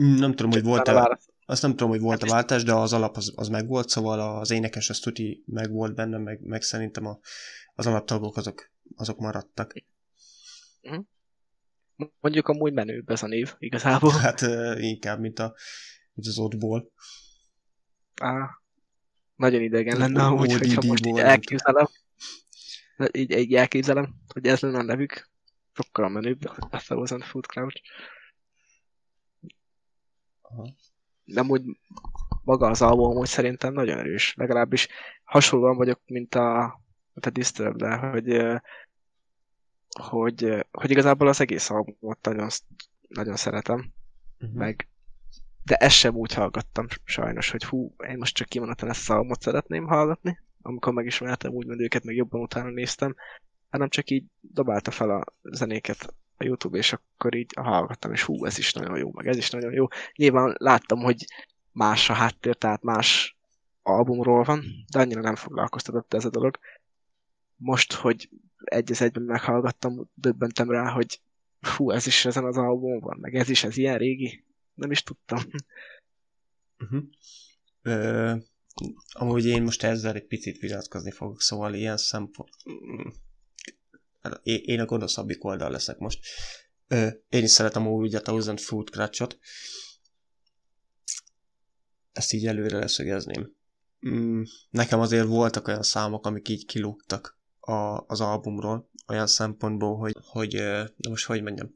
mm, 0.02 0.14
nem 0.14 0.34
tudom, 0.34 0.52
hogy 0.52 0.62
volt-e, 0.62 1.18
azt 1.46 1.62
nem 1.62 1.70
tudom, 1.70 1.88
hogy 1.88 2.00
volt 2.00 2.22
a 2.22 2.26
váltás, 2.26 2.62
de 2.62 2.74
az 2.74 2.92
alap 2.92 3.16
az, 3.16 3.32
az 3.36 3.48
meg 3.48 3.66
volt, 3.66 3.88
szóval 3.88 4.38
az 4.38 4.50
énekes 4.50 4.90
az 4.90 4.98
tuti 4.98 5.44
meg 5.46 5.70
volt 5.70 5.94
benne, 5.94 6.18
meg, 6.18 6.40
meg 6.42 6.62
szerintem 6.62 7.06
a, 7.06 7.18
az 7.74 7.86
alaptagok 7.86 8.36
azok, 8.36 8.72
azok 8.96 9.18
maradtak. 9.18 9.72
Uh-huh. 10.82 11.04
Mondjuk 12.20 12.48
amúgy 12.48 12.72
menőbb 12.72 13.10
ez 13.10 13.22
a 13.22 13.26
név, 13.26 13.54
igazából. 13.58 14.10
Hát 14.24 14.40
inkább, 14.80 15.20
mint 15.20 15.38
a 15.38 15.54
mint 16.14 16.28
az 16.28 16.38
ottból. 16.38 16.92
Á, 18.20 18.60
nagyon 19.36 19.62
idegen 19.62 19.98
lenne 19.98 20.22
amúgy, 20.22 20.52
hogyha 20.52 20.82
most 20.86 21.06
így 21.06 21.18
elképzelem. 21.18 21.86
Így, 23.12 23.30
így 23.30 23.54
elképzelem, 23.54 24.14
hogy 24.32 24.46
ez 24.46 24.60
lenne 24.60 24.78
a 24.78 24.82
nevük. 24.82 25.28
Sokkal 25.72 26.08
menőbb, 26.08 26.44
a 26.70 26.78
Thousand 26.78 27.22
Food 27.22 27.46
Crouch. 27.46 27.80
Aha. 30.40 30.74
De 31.24 31.40
amúgy 31.40 31.62
maga 32.42 32.66
az 32.66 32.82
album 32.82 33.16
hogy 33.16 33.28
szerintem 33.28 33.72
nagyon 33.72 33.98
erős. 33.98 34.34
Legalábbis 34.36 34.88
hasonlóan 35.24 35.76
vagyok, 35.76 36.00
mint 36.06 36.34
a, 36.34 36.80
a 37.20 37.30
disturbed 37.30 37.98
hogy, 37.98 38.42
hogy, 40.00 40.66
hogy 40.70 40.90
igazából 40.90 41.28
az 41.28 41.40
egész 41.40 41.70
albumot 41.70 42.18
nagyon, 42.22 42.48
nagyon 43.08 43.36
szeretem. 43.36 43.92
Uh-huh. 44.40 44.58
Meg 44.58 44.88
de 45.64 45.74
ezt 45.76 45.96
sem 45.96 46.14
úgy 46.14 46.34
hallgattam 46.34 46.86
sajnos, 47.04 47.50
hogy 47.50 47.64
hú, 47.64 47.94
én 48.08 48.18
most 48.18 48.34
csak 48.34 48.48
kimondottan 48.48 48.88
ezt 48.88 49.00
a 49.00 49.02
szalmot 49.02 49.42
szeretném 49.42 49.86
hallgatni, 49.86 50.40
amikor 50.62 50.92
megismertem 50.92 51.52
úgymond 51.52 51.80
őket, 51.80 52.04
meg 52.04 52.14
jobban 52.14 52.40
utána 52.40 52.70
néztem, 52.70 53.14
hanem 53.70 53.88
csak 53.88 54.10
így 54.10 54.24
dobálta 54.40 54.90
fel 54.90 55.10
a 55.10 55.24
zenéket 55.42 56.14
a 56.36 56.44
Youtube, 56.44 56.78
és 56.78 56.92
akkor 56.92 57.34
így 57.34 57.52
hallgattam, 57.56 58.12
és 58.12 58.22
hú, 58.22 58.44
ez 58.44 58.58
is 58.58 58.72
nagyon 58.72 58.98
jó, 58.98 59.10
meg 59.12 59.26
ez 59.26 59.36
is 59.36 59.50
nagyon 59.50 59.72
jó. 59.72 59.86
Nyilván 60.16 60.54
láttam, 60.58 60.98
hogy 60.98 61.24
más 61.72 62.10
a 62.10 62.12
háttér, 62.12 62.54
tehát 62.54 62.82
más 62.82 63.36
albumról 63.82 64.42
van, 64.42 64.64
de 64.92 64.98
annyira 64.98 65.20
nem 65.20 65.36
foglalkoztatott 65.36 66.14
ez 66.14 66.24
a 66.24 66.30
dolog. 66.30 66.58
Most, 67.64 67.92
hogy 67.92 68.28
egy 68.64 68.90
az 68.90 69.02
egyben 69.02 69.22
meghallgattam, 69.22 70.10
döbbentem 70.14 70.70
rá, 70.70 70.90
hogy 70.90 71.20
hú, 71.60 71.90
ez 71.90 72.06
is 72.06 72.24
ezen 72.24 72.44
az 72.44 72.56
albumon 72.56 73.00
van, 73.00 73.18
meg 73.20 73.34
ez 73.34 73.48
is, 73.48 73.64
ez 73.64 73.76
ilyen 73.76 73.98
régi, 73.98 74.44
nem 74.74 74.90
is 74.90 75.02
tudtam. 75.02 75.38
Uh-huh. 76.78 77.02
Ö, 77.82 78.34
amúgy 79.12 79.46
én 79.46 79.62
most 79.62 79.82
ezzel 79.82 80.14
egy 80.14 80.26
picit 80.26 80.58
vitatkozni 80.58 81.10
fogok, 81.10 81.40
szóval 81.40 81.74
ilyen 81.74 81.96
szempont... 81.96 82.50
Hát 84.20 84.40
én 84.44 84.80
a 84.80 84.84
gonoszabbik 84.84 85.44
oldal 85.44 85.70
leszek 85.70 85.98
most. 85.98 86.26
Ö, 86.88 87.08
én 87.28 87.42
is 87.42 87.50
szeretem 87.50 87.86
úgy 87.86 88.14
a 88.14 88.22
Thousand 88.22 88.60
Food 88.60 88.90
Crutch-ot. 88.90 89.38
Ezt 92.12 92.32
így 92.32 92.46
előre 92.46 92.78
leszögezném. 92.78 93.54
Mm, 94.08 94.42
nekem 94.70 95.00
azért 95.00 95.26
voltak 95.26 95.68
olyan 95.68 95.82
számok, 95.82 96.26
amik 96.26 96.48
így 96.48 96.66
kilógtak 96.66 97.42
a, 97.64 98.04
az 98.06 98.20
albumról, 98.20 98.90
olyan 99.08 99.26
szempontból, 99.26 99.96
hogy, 99.96 100.16
hogy 100.20 100.52
na 100.96 101.10
most 101.10 101.26
hogy 101.26 101.42
mondjam, 101.42 101.72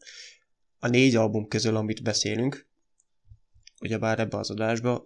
a 0.79 0.89
négy 0.89 1.17
album 1.17 1.49
közül, 1.49 1.77
amit 1.77 2.03
beszélünk, 2.03 2.67
ugyebár 3.81 4.19
ebbe 4.19 4.37
az 4.37 4.51
adásba, 4.51 5.03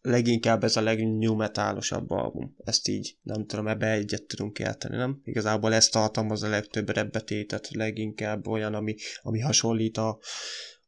leginkább 0.00 0.64
ez 0.64 0.76
a 0.76 0.80
legnew 0.80 1.34
metalosabb 1.34 2.10
album. 2.10 2.56
Ezt 2.64 2.88
így, 2.88 3.16
nem 3.22 3.46
tudom, 3.46 3.68
ebbe 3.68 3.90
egyet 3.90 4.22
tudunk 4.22 4.58
érteni, 4.58 4.96
nem? 4.96 5.20
Igazából 5.24 5.74
ezt 5.74 5.92
tartalmaz 5.92 6.42
a 6.42 6.48
legtöbb 6.48 6.88
rebbetétet, 6.88 7.70
leginkább 7.70 8.46
olyan, 8.46 8.74
ami, 8.74 8.94
ami 9.22 9.40
hasonlít 9.40 9.96
a, 9.96 10.18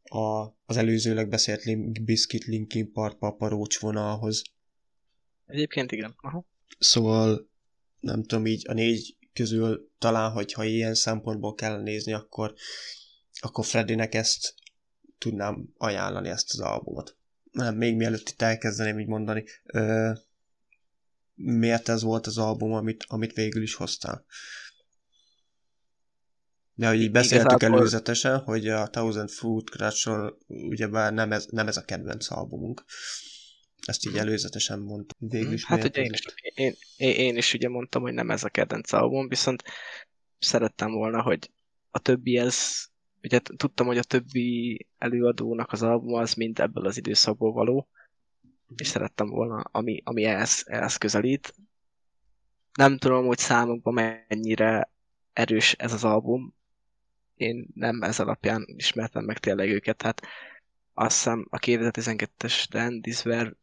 a, 0.03 0.57
az 0.65 0.77
előzőleg 0.77 1.29
beszélt 1.29 1.65
Limp 1.65 1.99
Bizkit 2.01 2.45
Linkin 2.45 2.93
Park 2.93 3.19
paparócs 3.19 3.79
vonalhoz. 3.79 4.43
Egyébként 5.47 5.93
igen. 5.93 6.15
Aha. 6.17 6.47
Szóval 6.79 7.48
nem 8.01 8.23
tudom, 8.23 8.47
így 8.47 8.65
a 8.69 8.73
négy 8.73 9.17
közül 9.33 9.91
talán, 9.99 10.31
hogyha 10.31 10.65
ilyen 10.65 10.95
szempontból 10.95 11.55
kell 11.55 11.83
nézni, 11.83 12.13
akkor, 12.13 12.55
akkor 13.41 13.65
Freddynek 13.65 14.15
ezt 14.15 14.55
tudnám 15.19 15.69
ajánlani 15.77 16.29
ezt 16.29 16.53
az 16.53 16.61
albumot. 16.61 17.17
Nem, 17.53 17.77
még 17.77 17.97
mielőtt 17.97 18.29
itt 18.29 18.43
elkezdeném 18.43 18.99
így 18.99 19.07
mondani, 19.07 19.45
ö, 19.65 20.11
miért 21.35 21.89
ez 21.89 22.03
volt 22.03 22.27
az 22.27 22.39
album, 22.39 22.73
amit, 22.73 23.05
amit 23.09 23.33
végül 23.33 23.63
is 23.63 23.75
hoztál. 23.75 24.25
De 26.75 26.89
hogy 26.89 27.01
így 27.01 27.11
beszéltük 27.11 27.51
Igazából... 27.51 27.79
előzetesen, 27.79 28.39
hogy 28.39 28.69
a 28.69 28.89
Thousand 28.89 29.31
Food 29.31 29.69
Crush-ról 29.69 30.39
ugyebár 30.47 31.13
nem 31.13 31.33
ez, 31.33 31.47
nem 31.51 31.69
ez 31.69 31.77
a 31.77 31.85
kedvenc 31.85 32.31
albumunk. 32.31 32.85
Ezt 33.87 34.07
így 34.07 34.17
előzetesen 34.17 34.79
mondtam. 34.79 35.29
Végül 35.29 35.53
is 35.53 35.65
hát 35.65 35.85
ugye 35.85 36.03
én 36.03 36.13
is, 36.13 36.23
én, 36.55 36.75
én, 36.97 37.15
én 37.15 37.37
is 37.37 37.55
ugye 37.55 37.69
mondtam, 37.69 38.03
hogy 38.03 38.13
nem 38.13 38.31
ez 38.31 38.45
a 38.45 38.49
kedvenc 38.49 38.93
album, 38.93 39.29
viszont 39.29 39.63
szerettem 40.39 40.93
volna, 40.93 41.23
hogy 41.23 41.51
a 41.91 41.99
többi 41.99 42.37
ez 42.37 42.87
ugye 43.23 43.39
tudtam, 43.39 43.87
hogy 43.87 43.99
a 43.99 44.03
többi 44.03 44.87
előadónak 44.99 45.73
az 45.73 45.83
album 45.83 46.15
az 46.15 46.35
mind 46.35 46.59
ebből 46.59 46.87
az 46.87 46.97
időszakból 46.97 47.53
való, 47.53 47.89
és 48.77 48.87
szerettem 48.87 49.29
volna, 49.29 49.61
ami, 49.61 50.01
ami 50.05 50.25
ehhez, 50.25 50.65
ehhez 50.67 50.97
közelít. 50.97 51.55
Nem 52.73 52.99
tudom, 52.99 53.27
hogy 53.27 53.39
számokban 53.39 53.95
mennyire 53.95 54.91
erős 55.33 55.73
ez 55.73 55.93
az 55.93 56.05
album. 56.05 56.55
Én 57.37 57.67
nem 57.75 58.03
ez 58.03 58.21
alapján 58.21 58.65
ismertem 58.77 59.25
meg 59.25 59.39
tényleg 59.39 59.69
őket, 59.71 59.97
tehát 59.97 60.23
azt 60.95 61.17
hiszem 61.17 61.47
a 61.51 61.59
2012-es 61.59 62.65
The 62.69 62.91
Is 63.03 63.25
Where 63.25 63.57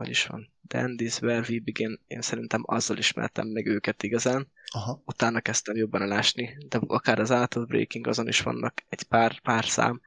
hogy 0.00 0.08
is 0.08 0.26
van, 0.26 0.50
The 0.68 0.78
End 0.78 1.00
Is 1.00 1.20
Where 1.20 1.46
We 1.48 1.60
Begin, 1.64 2.00
én 2.06 2.20
szerintem 2.20 2.62
azzal 2.66 2.96
ismertem 2.96 3.46
meg 3.46 3.66
őket 3.66 4.02
igazán. 4.02 4.48
Aha. 4.72 5.02
Utána 5.04 5.40
kezdtem 5.40 5.76
jobban 5.76 6.02
elásni, 6.02 6.56
de 6.68 6.78
akár 6.86 7.18
az 7.18 7.30
Out 7.30 7.56
of 7.56 7.66
Breaking, 7.66 8.06
azon 8.06 8.28
is 8.28 8.40
vannak 8.40 8.84
egy 8.88 9.02
pár, 9.02 9.40
pár 9.40 9.64
szám. 9.64 10.00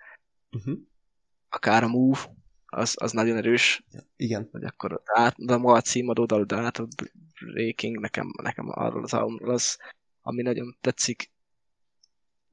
Uh-huh. 0.51 0.77
Akár 1.49 1.83
a 1.83 1.87
Move, 1.87 2.19
az, 2.65 2.95
az 2.99 3.11
nagyon 3.11 3.37
erős. 3.37 3.83
Igen. 4.15 4.49
Hogy 4.51 4.63
akkor 4.63 5.01
át, 5.05 5.35
de 5.37 5.57
maga 5.57 5.77
a 5.77 5.81
címadó 5.81 6.25
dal, 6.25 6.43
de 6.43 6.55
Out 6.55 6.79
of 6.79 6.89
Breaking, 7.39 7.99
nekem, 7.99 8.31
nekem 8.41 8.69
arról 8.69 9.03
az 9.03 9.13
albumról 9.13 9.53
az, 9.53 9.77
ami 10.21 10.41
nagyon 10.41 10.77
tetszik. 10.81 11.31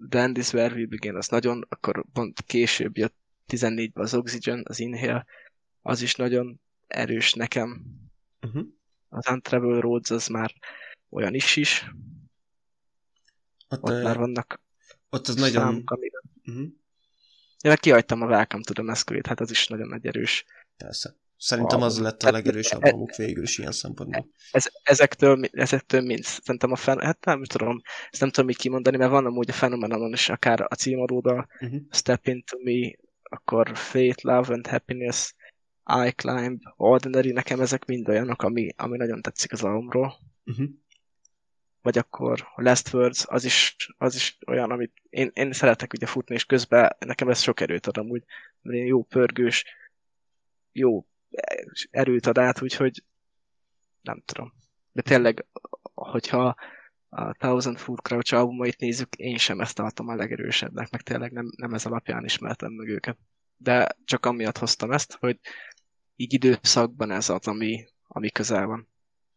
The 0.09 0.21
End 0.21 0.37
is 0.37 0.53
Where 0.53 0.75
We 0.75 0.87
Begin, 0.87 1.15
az 1.15 1.29
nagyon, 1.29 1.67
akkor 1.69 2.05
pont 2.13 2.43
később 2.43 2.97
jött 2.97 3.15
14-ben 3.49 4.05
az 4.05 4.15
Oxygen, 4.15 4.65
az 4.69 4.81
Inhale, 4.81 5.27
az 5.83 6.03
is 6.03 6.15
nagyon 6.15 6.61
erős 6.91 7.33
nekem. 7.33 7.85
Uh-huh. 8.43 8.67
Az 9.09 9.29
Untravel 9.31 9.81
Roads 9.81 10.11
az 10.11 10.27
már 10.27 10.55
olyan 11.11 11.35
is 11.35 11.57
is. 11.57 11.91
Ott, 13.69 13.83
Ott 13.83 14.03
már 14.03 14.17
vannak 14.19 14.61
ott 15.11 15.29
az 15.29 15.35
nagyon... 15.35 15.63
számok, 15.63 15.91
amire... 15.91 16.21
Uh-huh. 16.47 16.65
Én 17.63 17.71
meg 17.71 17.79
kihagytam 17.79 18.23
a 18.23 18.27
Welcome 18.27 18.63
to 18.63 18.73
the 18.73 18.83
Masquerade, 18.83 19.29
hát 19.29 19.41
az 19.41 19.51
is 19.51 19.67
nagyon 19.67 19.89
nagy 19.89 20.07
erős. 20.07 20.45
Persze. 20.77 21.17
Szerintem 21.37 21.83
az 21.83 21.99
lett 21.99 22.23
a 22.23 22.25
Hát, 22.25 22.35
legerősebb 22.35 22.83
e- 22.83 22.87
albumuk 22.87 23.17
végül 23.17 23.43
is 23.43 23.59
ilyen 23.59 23.73
szempontból. 23.73 24.29
Ez, 24.51 24.67
ezektől, 24.83 25.45
ezektől 25.53 26.01
mind. 26.01 26.23
Szerintem 26.25 26.73
a 26.73 26.77
fen, 26.77 27.01
hát 27.01 27.25
nem 27.25 27.45
tudom, 27.45 27.81
ezt 28.11 28.21
nem 28.21 28.31
tudom 28.31 28.47
mit 28.47 28.57
kimondani, 28.57 28.97
mert 28.97 29.11
van 29.11 29.27
amúgy 29.27 29.51
a 29.51 29.53
Phenomenon 29.53 30.13
is, 30.13 30.29
akár 30.29 30.61
a 30.69 30.75
címaróda, 30.75 31.47
Uh-huh. 31.61 31.81
Step 31.91 32.27
Into 32.27 32.59
Me, 32.63 32.91
akkor 33.23 33.77
Fate, 33.77 34.15
Love 34.23 34.55
and 34.55 34.67
Happiness, 34.67 35.35
I 36.07 36.11
Climb, 36.11 36.63
Ordinary, 36.77 37.33
nekem 37.33 37.61
ezek 37.61 37.85
mind 37.85 38.09
olyanok, 38.09 38.43
ami, 38.43 38.69
ami 38.77 38.97
nagyon 38.97 39.23
tetszik 39.23 39.53
az 39.53 39.63
albumról. 39.63 40.19
Uh-huh. 40.45 40.69
Vagy 41.83 41.99
akkor 41.99 42.49
Last 42.55 42.93
Words, 42.93 43.25
az 43.29 43.45
is, 43.45 43.77
az 43.99 44.15
is 44.15 44.39
olyan, 44.47 44.71
amit 44.71 44.93
én, 45.09 45.31
én 45.35 45.53
szeretek 45.53 45.93
ugye 45.93 46.07
futni, 46.07 46.35
és 46.35 46.45
közben 46.45 46.97
nekem 46.99 47.29
ez 47.29 47.41
sok 47.41 47.61
erőt 47.61 47.87
ad 47.87 47.97
amúgy, 47.97 48.25
mert 48.63 48.77
én 48.77 48.87
jó 48.87 49.03
pörgős, 49.03 49.65
jó 50.73 51.07
erőt 51.91 52.27
ad 52.27 52.39
át, 52.39 52.63
úgyhogy 52.63 53.05
nem 54.01 54.23
tudom. 54.25 54.53
De 54.93 55.03
tényleg, 55.03 55.47
hogyha 55.95 56.55
a 57.09 57.33
Thousand 57.33 57.79
Foot 57.79 58.01
Crouch 58.01 58.35
albumait 58.35 58.79
nézzük, 58.79 59.15
én 59.15 59.37
sem 59.37 59.61
ezt 59.61 59.75
tartom 59.75 60.09
a 60.09 60.15
legerősebbnek, 60.15 60.91
meg 60.91 61.01
tényleg 61.03 61.33
nem, 61.33 61.51
nem 61.57 61.75
ez 61.75 61.87
alapján 61.87 62.25
ismertem 62.25 62.73
meg 62.73 62.89
őket. 62.89 63.19
De 63.57 63.97
csak 64.05 64.27
amiatt 64.27 64.59
hoztam 64.59 64.93
ezt, 64.93 65.17
hogy 65.21 65.41
így 66.21 66.33
időszakban 66.33 67.11
ez 67.11 67.29
az, 67.29 67.47
ami, 67.47 67.85
ami 68.07 68.31
közel 68.31 68.67
van 68.67 68.89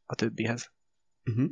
a 0.05 0.15
többihez. 0.15 0.71
Uh-huh. 1.25 1.51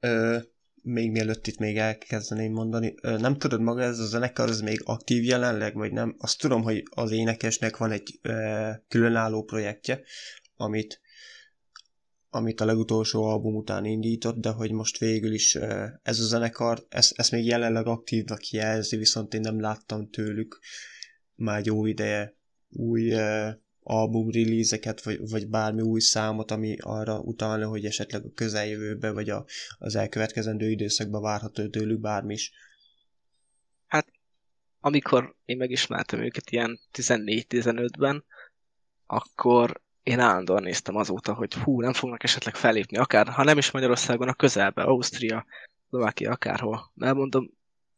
Ö, 0.00 0.38
még 0.82 1.10
mielőtt 1.10 1.46
itt 1.46 1.58
még 1.58 1.78
elkezdeném 1.78 2.52
mondani, 2.52 2.94
ö, 3.02 3.18
nem 3.18 3.38
tudod 3.38 3.60
maga 3.60 3.82
ez 3.82 3.98
a 3.98 4.06
zenekar, 4.06 4.48
ez 4.48 4.60
még 4.60 4.80
aktív 4.84 5.24
jelenleg, 5.24 5.74
vagy 5.74 5.92
nem? 5.92 6.14
Azt 6.18 6.38
tudom, 6.38 6.62
hogy 6.62 6.82
az 6.90 7.10
énekesnek 7.10 7.76
van 7.76 7.90
egy 7.90 8.18
ö, 8.22 8.70
különálló 8.88 9.44
projektje, 9.44 10.02
amit 10.56 11.00
amit 12.34 12.60
a 12.60 12.64
legutolsó 12.64 13.24
album 13.24 13.54
után 13.54 13.84
indított, 13.84 14.36
de 14.36 14.50
hogy 14.50 14.72
most 14.72 14.98
végül 14.98 15.32
is 15.32 15.54
ez 16.02 16.18
a 16.18 16.26
zenekar, 16.26 16.86
ezt, 16.88 17.18
ezt 17.18 17.30
még 17.30 17.46
jelenleg 17.46 17.86
aktívnak 17.86 18.48
jelzi, 18.48 18.96
viszont 18.96 19.34
én 19.34 19.40
nem 19.40 19.60
láttam 19.60 20.10
tőlük 20.10 20.58
már 21.34 21.66
jó 21.66 21.86
ideje 21.86 22.36
új 22.68 23.14
album 23.82 24.30
release-eket, 24.30 25.02
vagy, 25.02 25.30
vagy 25.30 25.48
bármi 25.48 25.82
új 25.82 26.00
számot, 26.00 26.50
ami 26.50 26.76
arra 26.80 27.18
utalna, 27.18 27.68
hogy 27.68 27.84
esetleg 27.84 28.24
a 28.24 28.32
közeljövőbe, 28.34 29.10
vagy 29.10 29.30
a, 29.30 29.44
az 29.78 29.96
elkövetkezendő 29.96 30.70
időszakban 30.70 31.22
várható 31.22 31.68
tőlük 31.68 32.00
bármi 32.00 32.32
is. 32.32 32.52
Amikor 34.84 35.34
én 35.44 35.56
megismertem 35.56 36.22
őket 36.22 36.50
ilyen 36.50 36.80
14-15-ben, 36.92 38.24
akkor 39.06 39.80
én 40.02 40.20
állandóan 40.20 40.62
néztem 40.62 40.96
azóta, 40.96 41.34
hogy 41.34 41.54
hú, 41.54 41.80
nem 41.80 41.92
fognak 41.92 42.22
esetleg 42.22 42.54
felépni, 42.54 42.96
akár, 42.98 43.28
ha 43.28 43.44
nem 43.44 43.58
is 43.58 43.70
Magyarországon, 43.70 44.28
a 44.28 44.34
közelbe, 44.34 44.82
Ausztria, 44.82 45.46
Szlovákia, 45.88 46.30
akárhol. 46.30 46.90
Mert 46.94 47.14
mondom, 47.14 47.50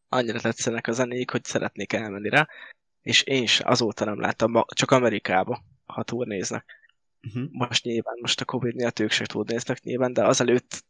annyira 0.08 0.40
tetszenek 0.40 0.86
a 0.86 0.92
zenék, 0.92 1.30
hogy 1.30 1.44
szeretnék 1.44 1.92
elmenni 1.92 2.28
rá, 2.28 2.48
és 3.02 3.22
én 3.22 3.46
sem 3.46 3.68
azóta 3.68 4.04
nem 4.04 4.20
láttam, 4.20 4.64
csak 4.74 4.90
Amerikába, 4.90 5.64
ha 5.86 6.02
turnéznek. 6.02 6.64
Uh-huh. 7.26 7.48
Most 7.50 7.84
nyilván, 7.84 8.16
most 8.20 8.40
a 8.40 8.44
Covid 8.44 8.74
miatt 8.74 8.98
ők 8.98 9.10
se 9.10 9.26
turnéznek 9.26 9.82
nyilván, 9.82 10.12
de 10.12 10.24
azelőtt 10.24 10.84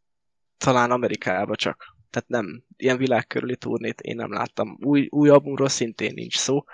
talán 0.56 0.90
Amerikába 0.90 1.56
csak. 1.56 1.96
Tehát 2.10 2.28
nem, 2.28 2.64
ilyen 2.76 2.96
világkörüli 2.96 3.56
turnét 3.56 4.00
én 4.00 4.16
nem 4.16 4.32
láttam. 4.32 4.78
Új, 4.80 5.06
új 5.10 5.28
albumról 5.28 5.68
szintén 5.68 6.14
nincs 6.14 6.36
szó. 6.36 6.64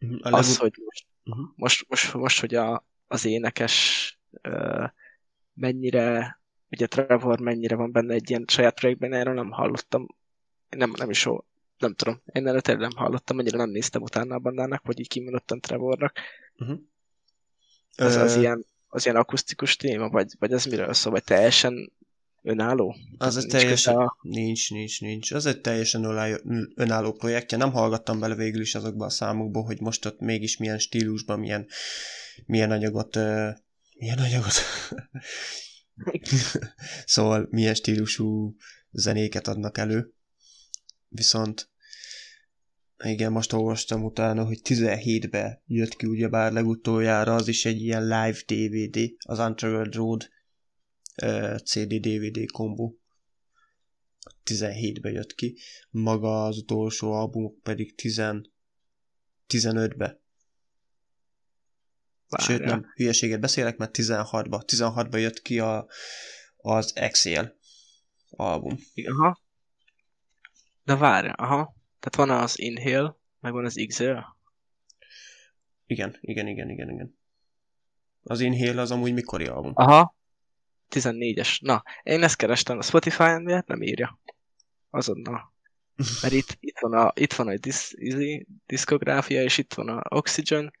Uh-huh. 0.00 0.18
Az, 0.20 0.46
legut- 0.46 0.56
hogy 0.56 0.84
most, 0.84 1.06
uh-huh. 1.24 1.46
most, 1.54 1.88
most, 1.88 2.14
most 2.14 2.40
hogy 2.40 2.54
a, 2.54 2.86
az 3.06 3.24
énekes 3.24 4.18
ö, 4.42 4.84
mennyire, 5.54 6.40
ugye 6.70 6.86
Trevor 6.86 7.40
mennyire 7.40 7.74
van 7.74 7.92
benne 7.92 8.14
egy 8.14 8.30
ilyen 8.30 8.44
saját 8.46 8.78
projektben, 8.78 9.12
erről 9.12 9.34
nem 9.34 9.50
hallottam. 9.50 10.06
Nem, 10.68 10.92
nem 10.96 11.10
is 11.10 11.18
so, 11.18 11.38
nem 11.78 11.94
tudom. 11.94 12.20
Én 12.32 12.46
erről 12.46 12.60
tényleg 12.60 12.88
nem 12.88 13.04
hallottam, 13.04 13.36
mennyire 13.36 13.56
nem 13.56 13.70
néztem 13.70 14.02
utána 14.02 14.34
a 14.34 14.38
bandának, 14.38 14.86
vagy 14.86 15.00
így 15.00 15.08
kimondottan 15.08 15.60
Trevornak. 15.60 16.18
Uh-huh. 16.56 16.80
Az, 18.06 18.16
az, 18.16 18.36
ilyen, 18.36 18.66
az 18.88 19.04
ilyen 19.04 19.16
akusztikus 19.16 19.76
téma, 19.76 20.08
vagy, 20.08 20.32
vagy 20.38 20.52
ez 20.52 20.64
miről 20.64 20.92
szól, 20.92 21.12
vagy 21.12 21.24
teljesen 21.24 21.92
önálló? 22.42 22.96
Az 23.18 23.36
egy 23.36 23.46
teljesen... 23.46 23.96
a- 23.96 24.16
Nincs, 24.22 24.70
nincs, 24.70 25.00
nincs. 25.00 25.32
Az 25.32 25.46
egy 25.46 25.60
teljesen 25.60 26.04
önálló, 26.04 26.38
önálló 26.74 27.12
projektje. 27.12 27.58
Nem 27.58 27.72
hallgattam 27.72 28.20
bele 28.20 28.34
végül 28.34 28.60
is 28.60 28.74
azokba 28.74 29.04
a 29.04 29.10
számokba, 29.10 29.60
hogy 29.60 29.80
most 29.80 30.06
ott 30.06 30.20
mégis 30.20 30.56
milyen 30.56 30.78
stílusban, 30.78 31.38
milyen, 31.38 31.66
milyen 32.46 32.70
anyagot... 32.70 33.16
Uh, 33.16 33.48
milyen 33.98 34.18
anyagot? 34.18 34.52
szóval 37.04 37.46
milyen 37.50 37.74
stílusú 37.74 38.56
zenéket 38.90 39.48
adnak 39.48 39.78
elő. 39.78 40.12
Viszont 41.08 41.70
igen, 43.04 43.32
most 43.32 43.52
olvastam 43.52 44.04
utána, 44.04 44.44
hogy 44.44 44.60
17-ben 44.64 45.62
jött 45.66 45.96
ki 45.96 46.06
ugyebár 46.06 46.52
legutoljára, 46.52 47.34
az 47.34 47.48
is 47.48 47.64
egy 47.64 47.80
ilyen 47.80 48.02
live 48.02 48.38
DVD, 48.46 49.14
az 49.18 49.38
Untraveled 49.38 49.94
Road 49.94 50.28
uh, 51.22 51.56
CD-DVD 51.56 52.50
kombó. 52.50 52.98
17-ben 54.44 55.12
jött 55.12 55.34
ki, 55.34 55.58
maga 55.90 56.44
az 56.44 56.58
utolsó 56.58 57.12
albumok 57.12 57.62
pedig 57.62 57.94
10, 57.94 58.22
15-be. 59.48 60.20
Sőt, 62.38 62.58
Várjál. 62.58 62.78
nem, 62.78 62.92
hülyeséget 62.94 63.40
beszélek, 63.40 63.76
mert 63.76 63.98
16-ba. 63.98 64.62
16-ba 64.66 65.18
jött 65.18 65.42
ki 65.42 65.58
a, 65.58 65.88
az 66.56 66.96
Exhale 66.96 67.56
album. 68.30 68.78
Aha. 69.04 69.40
De 70.84 70.96
várj, 70.96 71.28
aha. 71.28 71.76
Tehát 72.00 72.30
van 72.30 72.42
az 72.42 72.58
Inhale, 72.58 73.16
meg 73.40 73.52
van 73.52 73.64
az 73.64 73.78
Exhale. 73.78 74.36
Igen, 75.86 76.16
igen, 76.20 76.46
igen, 76.46 76.68
igen, 76.68 76.90
igen. 76.90 77.18
Az 78.22 78.40
Inhale 78.40 78.80
az 78.80 78.90
amúgy 78.90 79.12
mikori 79.12 79.46
album? 79.46 79.72
Aha. 79.74 80.16
14-es. 80.90 81.60
Na, 81.60 81.82
én 82.02 82.22
ezt 82.22 82.36
kerestem 82.36 82.78
a 82.78 82.82
Spotify-on, 82.82 83.42
miért 83.42 83.66
nem 83.66 83.82
írja? 83.82 84.20
Azonnal. 84.90 85.52
Mert 86.22 86.34
itt, 86.34 86.56
itt 86.60 86.78
van 86.78 86.92
a, 86.92 87.12
itt 87.14 87.32
van 87.32 87.48
a 87.48 87.56
disz, 87.56 87.92
izé, 87.94 88.46
diszkográfia, 88.66 89.42
és 89.42 89.58
itt 89.58 89.74
van 89.74 89.88
a 89.88 90.02
Oxygen, 90.08 90.72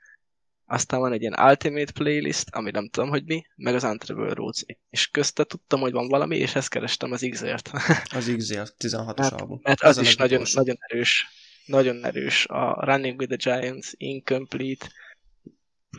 aztán 0.68 1.00
van 1.00 1.12
egy 1.12 1.20
ilyen 1.20 1.40
Ultimate 1.40 1.92
Playlist, 1.92 2.48
ami 2.50 2.70
nem 2.70 2.88
tudom, 2.88 3.08
hogy 3.08 3.24
mi, 3.24 3.42
meg 3.56 3.74
az 3.74 3.84
Untravel 3.84 4.34
Roads. 4.34 4.64
És 4.90 5.06
közte 5.06 5.44
tudtam, 5.44 5.80
hogy 5.80 5.92
van 5.92 6.08
valami, 6.08 6.36
és 6.36 6.54
ezt 6.54 6.68
kerestem 6.68 7.12
az 7.12 7.26
X-ért. 7.30 7.70
Az 8.18 8.28
Exhale 8.28 8.68
16-os 8.78 9.16
Mert- 9.16 9.40
album. 9.40 9.60
Mert 9.62 9.82
Ez 9.82 9.88
az 9.88 9.98
a 9.98 10.00
is 10.08 10.16
nagyon, 10.16 10.42
nagyon 10.52 10.76
erős. 10.78 11.26
Nagyon 11.66 12.04
erős. 12.04 12.46
A 12.46 12.84
Running 12.84 13.20
with 13.20 13.36
the 13.36 13.58
Giants, 13.60 13.92
Incomplete. 13.96 14.86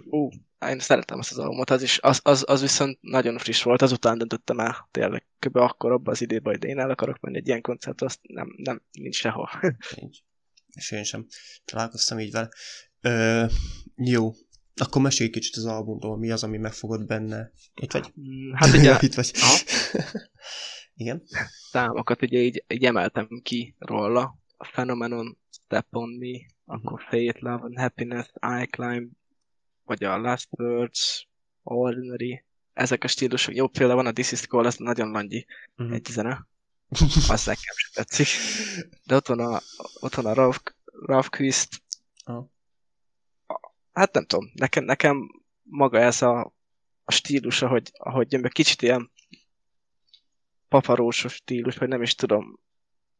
Ú, 0.06 0.30
én 0.68 0.80
szeretem 0.80 1.20
azt 1.20 1.32
az 1.32 1.38
albumot, 1.38 1.70
az, 1.70 1.82
is, 1.84 2.00
az, 2.02 2.20
az, 2.24 2.44
az 2.48 2.62
viszont 2.62 2.98
nagyon 3.02 3.38
friss 3.38 3.64
volt, 3.64 3.82
azután 3.82 4.18
döntöttem 4.18 4.60
el 4.60 4.88
tényleg, 4.92 5.26
kb. 5.40 5.56
akkor 5.56 5.92
abban 5.92 6.14
az 6.14 6.22
időben, 6.22 6.54
hogy 6.54 6.64
én 6.70 6.80
el 6.80 6.90
akarok 6.90 7.20
menni 7.20 7.38
egy 7.38 7.48
ilyen 7.48 7.62
koncertre, 7.62 8.06
azt 8.06 8.20
nem, 8.22 8.54
nem, 8.58 8.82
nincs 8.92 9.16
sehol. 9.16 9.50
Nincs. 9.96 10.18
És 10.68 10.92
én 10.92 11.04
sem 11.04 11.26
találkoztam 11.66 12.20
így 12.20 12.32
vele. 12.32 12.50
Ö, 13.02 13.46
jó. 13.96 14.32
Akkor 14.82 15.02
mesélj 15.02 15.30
kicsit 15.30 15.56
az 15.56 15.66
albumról, 15.66 16.18
mi 16.18 16.32
az, 16.32 16.44
ami 16.44 16.58
megfogott 16.58 17.06
benne. 17.06 17.52
Itt 17.82 17.92
vagy? 17.92 18.14
Mm, 18.20 18.52
hát 18.54 18.74
ugye 18.74 18.98
Itt 19.08 19.14
vagy. 19.14 19.32
Igen? 20.96 21.24
számokat 21.72 22.22
ugye 22.22 22.40
így, 22.40 22.64
így 22.68 22.86
emeltem 22.86 23.28
ki 23.44 23.76
róla. 23.80 24.38
A 24.58 24.68
Phenomenon, 24.68 25.38
Step 25.52 25.86
on 25.90 26.10
Me, 26.10 26.40
akkor 26.66 27.02
Fate, 27.02 27.38
Love 27.40 27.64
and 27.64 27.78
Happiness, 27.78 28.28
I 28.62 28.66
Climb, 28.66 29.12
vagy 29.84 30.04
a 30.04 30.18
Last 30.18 30.48
Words, 30.52 31.28
Ordinary. 31.64 32.44
Ezek 32.74 33.04
a 33.04 33.08
stílusok. 33.08 33.56
Jó 33.56 33.68
példa 33.68 33.96
van 33.96 34.06
a 34.06 34.12
This 34.12 34.32
is 34.32 34.48
Cool, 34.48 34.66
ez 34.66 34.76
nagyon 34.78 35.12
langyi 35.12 35.46
Mhm. 35.76 35.94
egy 35.94 36.06
zene. 36.06 36.48
Az 37.30 37.46
nekem 37.46 37.76
sem 37.76 37.92
tetszik. 37.94 38.28
De 39.06 39.16
ott 39.16 39.28
van 39.28 39.40
a, 39.40 39.60
ott 40.00 40.14
van 40.16 40.26
a 40.26 40.34
Rav, 40.34 40.56
Ravquist. 41.06 41.82
Aha. 42.24 42.50
Hát 44.00 44.14
nem 44.14 44.26
tudom, 44.26 44.52
nekem, 44.54 44.84
nekem 44.84 45.30
maga 45.64 46.00
ez 46.00 46.22
a, 46.22 46.54
a 47.04 47.12
stílus, 47.12 47.62
ahogy, 47.62 47.92
ahogy 47.94 48.32
jön 48.32 48.50
kicsit 48.50 48.82
ilyen 48.82 49.12
paparósos 50.70 51.34
stílus, 51.34 51.78
vagy 51.78 51.88
nem 51.88 52.02
is 52.02 52.16
tudom. 52.16 52.60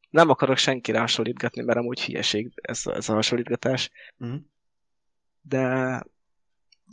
nem 0.10 0.30
akarok 0.30 0.58
senkire 0.58 1.00
hasonlítgatni, 1.00 1.62
mert 1.62 1.78
amúgy 1.78 2.04
hülyeség 2.04 2.52
ez, 2.56 2.82
ez 2.86 3.10
a 3.10 3.14
hasonlítgatás. 3.14 3.90
Mhm. 4.18 4.36
De, 5.42 6.04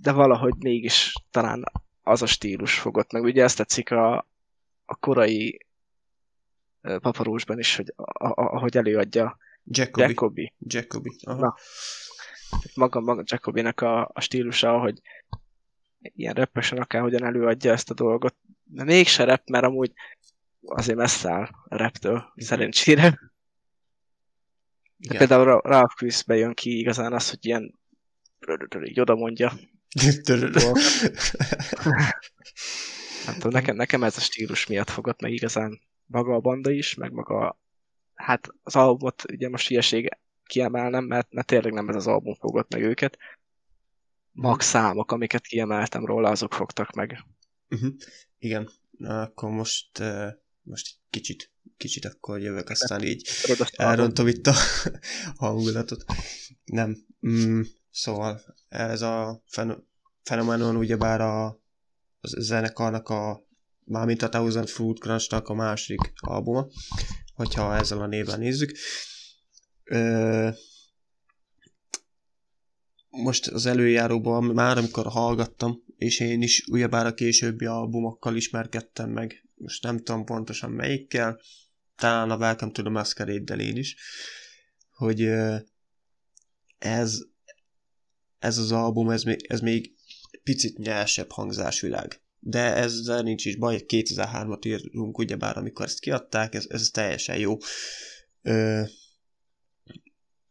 de 0.03 0.13
valahogy 0.13 0.55
mégis 0.59 1.13
talán 1.31 1.65
az 2.03 2.23
a 2.23 2.27
stílus 2.27 2.79
fogott 2.79 3.13
meg. 3.13 3.23
Ugye 3.23 3.43
ezt 3.43 3.57
tetszik 3.57 3.91
a, 3.91 4.17
a 4.85 4.95
korai 4.95 5.67
paparósban 6.81 7.59
is, 7.59 7.77
hogy 7.77 7.93
a, 7.97 8.27
a, 8.27 8.33
ahogy 8.35 8.77
előadja 8.77 9.39
Jacobi. 9.65 10.07
Jacobi. 10.09 10.53
Jacobi. 10.59 11.17
Aha. 11.23 11.41
Na. 11.41 11.55
Maga, 12.75 13.01
maga 13.01 13.23
Jacobinek 13.25 13.81
a, 13.81 14.11
a 14.13 14.21
stílusa, 14.21 14.79
hogy 14.79 15.01
ilyen 16.01 16.35
reppesen 16.35 16.79
akárhogyan 16.79 17.25
előadja 17.25 17.73
ezt 17.73 17.91
a 17.91 17.95
dolgot. 17.95 18.37
De 18.65 18.85
mégse 18.85 19.25
rep, 19.25 19.49
mert 19.49 19.65
amúgy 19.65 19.93
azért 20.61 20.99
messze 20.99 21.31
áll 21.31 21.49
a 21.69 21.77
reptől, 21.77 22.33
szerencsére. 22.37 23.11
De 23.11 23.19
Igen. 24.99 25.19
például 25.19 25.45
Ra- 25.45 25.65
Ralph 25.65 26.25
bejön 26.27 26.55
ki 26.55 26.79
igazán 26.79 27.13
az, 27.13 27.31
hogy 27.31 27.47
ilyen 27.47 27.75
így 28.85 29.01
oda 29.01 29.15
mondja. 29.15 29.53
Nem 33.27 33.35
tudom, 33.35 33.53
nekem, 33.53 33.77
nekem 33.77 34.03
ez 34.03 34.17
a 34.17 34.21
stílus 34.21 34.67
miatt 34.67 34.91
fogott 34.91 35.21
meg 35.21 35.33
igazán 35.33 35.81
maga 36.07 36.35
a 36.35 36.41
banda 36.41 36.71
is, 36.71 36.95
meg 36.95 37.13
maga 37.13 37.59
hát 38.15 38.49
az 38.63 38.77
albumot 38.77 39.23
ugye 39.33 39.49
most 39.49 39.69
hülyeség 39.69 40.09
kiemelnem, 40.47 41.05
mert, 41.05 41.33
mert 41.33 41.47
tényleg 41.47 41.73
nem 41.73 41.89
ez 41.89 41.97
az 41.97 42.07
album 42.07 42.35
fogott 42.35 42.73
meg 42.73 42.83
őket. 42.83 43.19
Max 44.33 44.67
számok, 44.67 45.13
amiket 45.13 45.47
kiemeltem 45.47 46.05
róla, 46.05 46.31
azok 46.31 46.55
fogtak 46.55 46.93
meg. 46.93 47.25
Mhm. 47.69 47.89
Igen, 48.39 48.71
Na, 48.99 49.23
akkor 49.23 49.51
most, 49.51 49.99
uh, 49.99 50.29
most 50.63 50.95
kicsit, 51.11 51.51
kicsit 51.77 52.05
akkor 52.05 52.41
jövök, 52.41 52.69
aztán 52.69 53.03
így 53.03 53.29
elrontom 53.73 54.27
itt 54.27 54.47
a 54.47 54.55
hangulatot. 55.45 56.05
Nem. 56.65 56.97
Mm, 57.29 57.61
szóval 57.91 58.41
ez 58.69 59.03
a 59.03 59.43
fen- 59.47 59.87
fenomenon 60.23 60.77
ugyebár 60.77 61.21
a, 61.21 61.47
a 61.47 61.59
zenekarnak 62.21 63.09
a 63.09 63.47
mármint 63.85 64.23
a 64.23 64.29
Thousand 64.29 64.69
Fruit 64.69 64.99
Crunch-nak 64.99 65.49
a 65.49 65.55
második 65.55 66.13
albuma, 66.17 66.67
hogyha 67.35 67.77
ezzel 67.77 68.01
a 68.01 68.07
néven 68.07 68.39
nézzük. 68.39 68.79
Most 73.09 73.47
az 73.47 73.67
előjáróban 73.67 74.45
már, 74.45 74.79
amikor 74.79 75.07
hallgattam, 75.07 75.83
és 75.97 76.21
én 76.21 76.43
is 76.43 76.65
ugyebár 76.67 77.07
a 77.07 77.15
későbbi 77.15 77.65
albumokkal 77.65 78.37
ismerkedtem 78.37 79.11
meg, 79.11 79.45
most 79.55 79.83
nem 79.83 79.97
tudom 79.97 80.25
pontosan 80.25 80.71
melyikkel, 80.71 81.41
talán 81.97 82.31
a 82.31 82.37
Welcome 82.37 82.73
to 82.73 82.83
the 82.83 82.91
Masquerade-del 82.91 83.61
én 83.61 83.77
is, 83.77 83.97
hogy 84.91 85.29
ez, 86.79 87.19
ez 88.39 88.59
az 88.59 88.73
album, 88.73 89.11
ez 89.11 89.23
még, 89.23 89.45
ez 89.49 89.61
még 89.61 89.95
picit 90.43 90.79
nyersebb 90.79 91.31
hangzásvilág. 91.31 92.21
De 92.39 92.75
ezzel 92.75 93.23
nincs 93.23 93.45
is 93.45 93.57
baj, 93.57 93.85
2003-at 93.89 94.67
írunk, 94.67 95.19
ugyebár 95.19 95.57
amikor 95.57 95.85
ezt 95.85 96.01
kiadták, 96.01 96.55
ez, 96.55 96.67
ez 96.69 96.91
teljesen 96.91 97.39
jó. 97.39 97.57
Ö, 98.43 98.83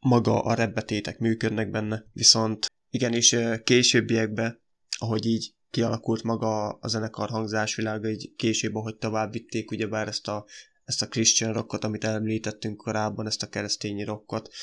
maga 0.06 0.40
a 0.42 0.54
rebbetétek 0.54 1.20
működnek 1.20 1.70
benne, 1.70 2.06
viszont 2.14 2.66
igenis 2.90 3.36
későbbiekben, 3.64 4.62
ahogy 4.98 5.26
így 5.26 5.54
kialakult 5.70 6.24
maga 6.24 6.70
a 6.70 6.88
zenekar 6.88 7.30
hangzásvilága, 7.30 8.10
így 8.10 8.34
később, 8.36 8.76
ahogy 8.76 8.96
tovább 8.96 9.32
vitték, 9.32 9.72
ugyebár 9.72 10.08
ezt 10.08 10.28
a, 10.28 10.46
ezt 10.84 11.02
a 11.02 11.08
Christian 11.08 11.54
rockot, 11.54 11.84
amit 11.84 12.04
említettünk 12.04 12.78
korábban, 12.78 13.26
ezt 13.26 13.44
a 13.44 13.50
keresztényi 13.50 14.04
rockot, 14.04 14.54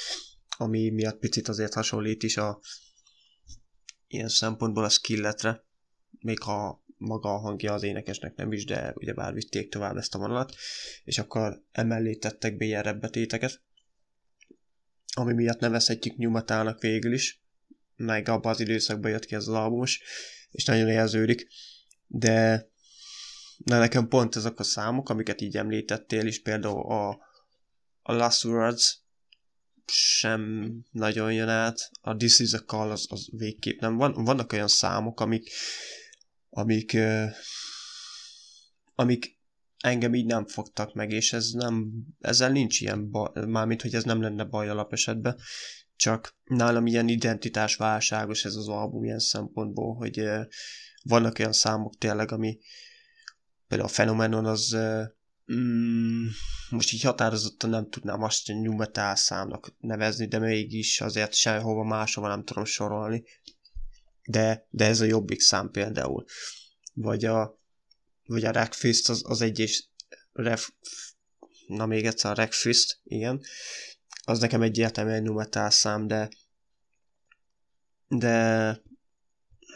ami 0.56 0.90
miatt 0.90 1.19
picit 1.19 1.48
azért 1.48 1.74
hasonlít 1.74 2.23
is 2.23 2.36
a 2.36 2.60
ilyen 4.06 4.28
szempontból 4.28 4.85
a 4.85 4.89
skilletre, 4.89 5.64
még 6.19 6.43
ha 6.43 6.85
maga 6.97 7.35
a 7.35 7.39
hangja 7.39 7.73
az 7.73 7.82
énekesnek 7.82 8.35
nem 8.35 8.52
is, 8.52 8.64
de 8.64 8.93
ugye 8.94 9.12
bár 9.12 9.35
vitték 9.35 9.70
tovább 9.70 9.97
ezt 9.97 10.14
a 10.14 10.19
vonalat, 10.19 10.55
és 11.05 11.19
akkor 11.19 11.62
emellé 11.73 12.14
tettek 12.14 12.56
be 12.56 12.64
ilyen 12.64 12.82
rebbetéteket, 12.82 13.62
ami 15.16 15.32
miatt 15.32 15.60
nevezhetjük 15.60 16.16
nyumatának 16.16 16.80
végül 16.80 17.12
is, 17.12 17.43
meg 17.97 18.28
abban 18.28 18.52
az 18.52 18.60
időszakban 18.60 19.10
jött 19.10 19.24
ki 19.24 19.34
ez 19.34 19.48
az 19.48 19.55
albumos, 19.55 20.01
és 20.51 20.64
nagyon 20.64 20.89
érződik, 20.89 21.48
de 22.06 22.70
de 23.64 23.78
nekem 23.78 24.09
pont 24.09 24.36
ezek 24.36 24.59
a 24.59 24.62
számok, 24.62 25.09
amiket 25.09 25.40
így 25.40 25.56
említettél 25.56 26.26
is, 26.26 26.43
például 26.43 26.82
a, 26.93 27.09
a 28.02 28.12
Last 28.12 28.44
Words 28.44 29.01
sem 29.86 30.72
nagyon 30.90 31.32
jön 31.32 31.48
át, 31.48 31.90
a 32.01 32.16
This 32.16 32.39
is 32.39 32.52
a 32.52 32.59
Call 32.59 32.90
az, 32.90 33.06
az 33.09 33.28
végképp 33.32 33.80
nem. 33.80 33.97
Van, 33.97 34.12
vannak 34.24 34.52
olyan 34.52 34.68
számok, 34.68 35.20
amik 35.20 35.51
amik 36.51 36.97
amik 38.94 39.39
engem 39.82 40.14
így 40.14 40.26
nem 40.26 40.46
fogtak 40.46 40.94
meg, 40.94 41.10
és 41.10 41.32
ez 41.32 41.50
nem, 41.50 41.92
ezzel 42.20 42.50
nincs 42.50 42.80
ilyen 42.80 43.10
baj, 43.10 43.46
mármint, 43.46 43.82
hogy 43.82 43.94
ez 43.94 44.04
nem 44.04 44.22
lenne 44.22 44.44
baj 44.44 44.68
alapesetben, 44.68 45.38
csak 45.96 46.36
nálam 46.44 46.86
ilyen 46.86 47.09
identitásválságos 47.09 48.44
ez 48.44 48.54
az 48.54 48.68
album 48.68 49.04
ilyen 49.04 49.18
szempontból, 49.18 49.94
hogy 49.94 50.24
vannak 51.02 51.38
olyan 51.38 51.52
számok 51.52 51.98
tényleg, 51.98 52.32
ami 52.32 52.59
például 53.68 53.88
a 53.88 53.92
Phenomenon 53.92 54.46
az 54.46 54.76
mm, 55.52 56.26
most 56.70 56.92
így 56.92 57.02
határozottan 57.02 57.70
nem 57.70 57.90
tudnám 57.90 58.22
azt 58.22 58.48
a 58.48 58.52
new 58.54 58.76
számnak 59.14 59.74
nevezni, 59.78 60.26
de 60.26 60.38
mégis 60.38 61.00
azért 61.00 61.34
sehova 61.34 61.84
máshova 61.84 62.28
nem 62.28 62.44
tudom 62.44 62.64
sorolni. 62.64 63.24
De, 64.24 64.66
de 64.70 64.84
ez 64.84 65.00
a 65.00 65.04
jobbik 65.04 65.40
szám 65.40 65.70
például. 65.70 66.24
Vagy 66.94 67.24
a, 67.24 67.61
vagy 68.27 68.44
a 68.44 68.53
Rackfist 68.53 69.09
az, 69.09 69.23
az 69.24 69.40
egy 69.40 69.59
és 69.59 69.85
ref, 70.32 70.70
na 71.66 71.86
még 71.86 72.07
egyszer 72.07 72.31
a 72.31 72.35
Rackfist, 72.35 73.01
igen. 73.03 73.40
Az 74.24 74.39
nekem 74.39 74.62
egyértelműen 74.62 75.23
new 75.23 75.35
metal 75.35 75.70
szám, 75.70 76.07
de 76.07 76.28
de 78.09 78.77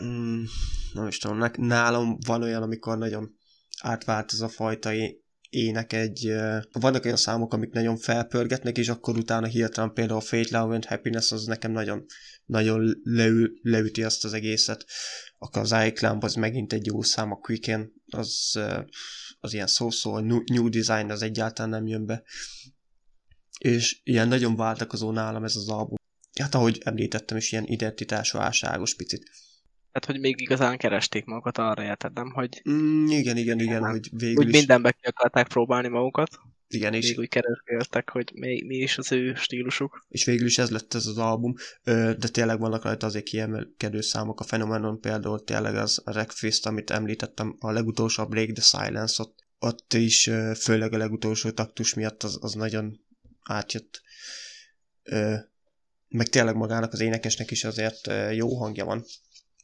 mm, 0.04 0.44
nem 0.92 1.06
is 1.06 1.18
tudom, 1.18 1.50
nálam 1.56 2.18
van 2.26 2.42
olyan, 2.42 2.62
amikor 2.62 2.98
nagyon 2.98 3.36
átvált 3.80 4.32
ez 4.32 4.40
a 4.40 4.48
fajta 4.48 4.92
ének 5.50 5.92
egy... 5.92 6.32
Vannak 6.72 7.04
olyan 7.04 7.16
számok, 7.16 7.52
amik 7.52 7.70
nagyon 7.70 7.96
felpörgetnek, 7.96 8.78
és 8.78 8.88
akkor 8.88 9.16
utána 9.16 9.46
hirtelen 9.46 9.92
például 9.92 10.20
Fate, 10.20 10.58
Love 10.58 10.74
and 10.74 10.84
Happiness 10.84 11.32
az 11.32 11.44
nekem 11.44 11.72
nagyon, 11.72 12.04
nagyon 12.44 13.00
leül, 13.02 13.58
leüti 13.62 14.02
azt 14.02 14.24
az 14.24 14.32
egészet. 14.32 14.84
Akkor 15.38 15.62
az 15.62 15.74
iClamp 15.86 16.22
az 16.22 16.34
megint 16.34 16.72
egy 16.72 16.86
jó 16.86 17.02
szám, 17.02 17.30
a 17.30 17.36
Quicken 17.36 17.92
az, 18.06 18.58
az 19.40 19.52
ilyen 19.52 19.66
szó-szó, 19.66 20.12
a 20.12 20.20
New 20.46 20.68
Design 20.68 21.10
az 21.10 21.22
egyáltalán 21.22 21.70
nem 21.70 21.86
jön 21.86 22.06
be. 22.06 22.22
És 23.58 24.00
ilyen 24.04 24.28
nagyon 24.28 24.56
váltakozó 24.56 25.10
nálam 25.10 25.44
ez 25.44 25.56
az 25.56 25.68
album. 25.68 25.96
Hát 26.40 26.54
ahogy 26.54 26.80
említettem 26.84 27.36
is, 27.36 27.52
ilyen 27.52 27.64
identitásválságos 27.64 28.94
picit. 28.94 29.30
Tehát, 29.98 30.10
hogy 30.10 30.20
még 30.20 30.40
igazán 30.40 30.78
keresték 30.78 31.24
magukat 31.24 31.58
arra, 31.58 31.82
érted, 31.82 32.12
nem? 32.12 32.32
Hogy 32.32 32.62
Mm, 32.70 33.06
igen, 33.06 33.36
igen, 33.36 33.60
igen, 33.60 33.80
Nem. 33.80 33.90
hogy 33.90 34.08
végül 34.12 34.44
úgy 34.44 34.48
is... 34.48 34.56
mindenbe 34.56 34.92
ki 34.92 35.06
akarták 35.06 35.48
próbálni 35.48 35.88
magukat, 35.88 36.38
Igen, 36.68 36.94
és 36.94 37.08
még 37.08 37.18
úgy 37.18 37.28
keresgéltek, 37.28 38.10
hogy 38.10 38.32
mi, 38.34 38.62
mi 38.66 38.76
is 38.76 38.98
az 38.98 39.12
ő 39.12 39.34
stílusuk. 39.34 40.06
és 40.08 40.24
végül 40.24 40.46
is 40.46 40.58
ez 40.58 40.70
lett 40.70 40.94
ez 40.94 41.06
az 41.06 41.18
album, 41.18 41.54
de 41.84 42.28
tényleg 42.32 42.58
vannak 42.58 42.82
rajta 42.84 43.06
azért 43.06 43.24
kiemelkedő 43.24 44.00
számok, 44.00 44.40
a 44.40 44.44
Phenomenon 44.44 45.00
például 45.00 45.44
tényleg 45.44 45.74
az 45.74 46.02
a 46.04 46.10
Wreckfist, 46.10 46.66
amit 46.66 46.90
említettem, 46.90 47.56
a 47.58 47.70
legutolsó 47.70 48.22
a 48.22 48.26
Break 48.26 48.52
the 48.52 48.62
Silence, 48.62 49.22
ott, 49.22 49.44
ott 49.58 49.92
is 49.94 50.30
főleg 50.58 50.92
a 50.92 50.96
legutolsó 50.96 51.50
taktus 51.50 51.94
miatt 51.94 52.22
az, 52.22 52.38
az 52.40 52.52
nagyon 52.52 53.00
átjött. 53.42 54.02
Meg 56.08 56.28
tényleg 56.28 56.56
magának 56.56 56.92
az 56.92 57.00
énekesnek 57.00 57.50
is 57.50 57.64
azért 57.64 58.10
jó 58.32 58.56
hangja 58.56 58.84
van, 58.84 59.04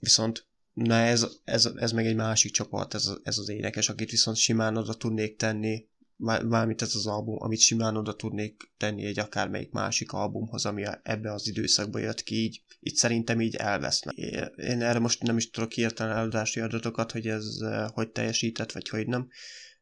viszont 0.02 0.46
na 0.72 0.94
ez, 0.94 1.26
ez, 1.44 1.64
ez 1.76 1.92
meg 1.92 2.06
egy 2.06 2.14
másik 2.14 2.52
csoport, 2.52 2.94
ez, 2.94 3.10
ez 3.22 3.38
az 3.38 3.48
énekes, 3.48 3.88
akit 3.88 4.10
viszont 4.10 4.36
simán 4.36 4.76
oda 4.76 4.94
tudnék 4.94 5.36
tenni 5.36 5.90
Már- 6.16 6.42
mármint 6.42 6.82
ez 6.82 6.94
az 6.94 7.06
album, 7.06 7.36
amit 7.38 7.60
simán 7.60 7.96
oda 7.96 8.14
tudnék 8.16 8.72
tenni 8.76 9.04
egy 9.04 9.18
akármelyik 9.18 9.70
másik 9.70 10.12
albumhoz, 10.12 10.66
ami 10.66 10.84
ebbe 11.02 11.32
az 11.32 11.48
időszakban 11.48 12.00
jött 12.00 12.22
ki, 12.22 12.34
így, 12.34 12.62
így 12.80 12.94
szerintem 12.94 13.40
így 13.40 13.54
elveszne. 13.54 14.12
É- 14.14 14.52
Én 14.56 14.82
erre 14.82 14.98
most 14.98 15.22
nem 15.22 15.36
is 15.36 15.50
tudok 15.50 15.72
hirtelen 15.72 16.16
eladási 16.16 16.60
adatokat, 16.60 17.12
hogy 17.12 17.26
ez 17.26 17.46
eh, 17.60 17.88
hogy 17.88 18.10
teljesített, 18.10 18.72
vagy 18.72 18.88
hogy 18.88 19.06
nem, 19.06 19.28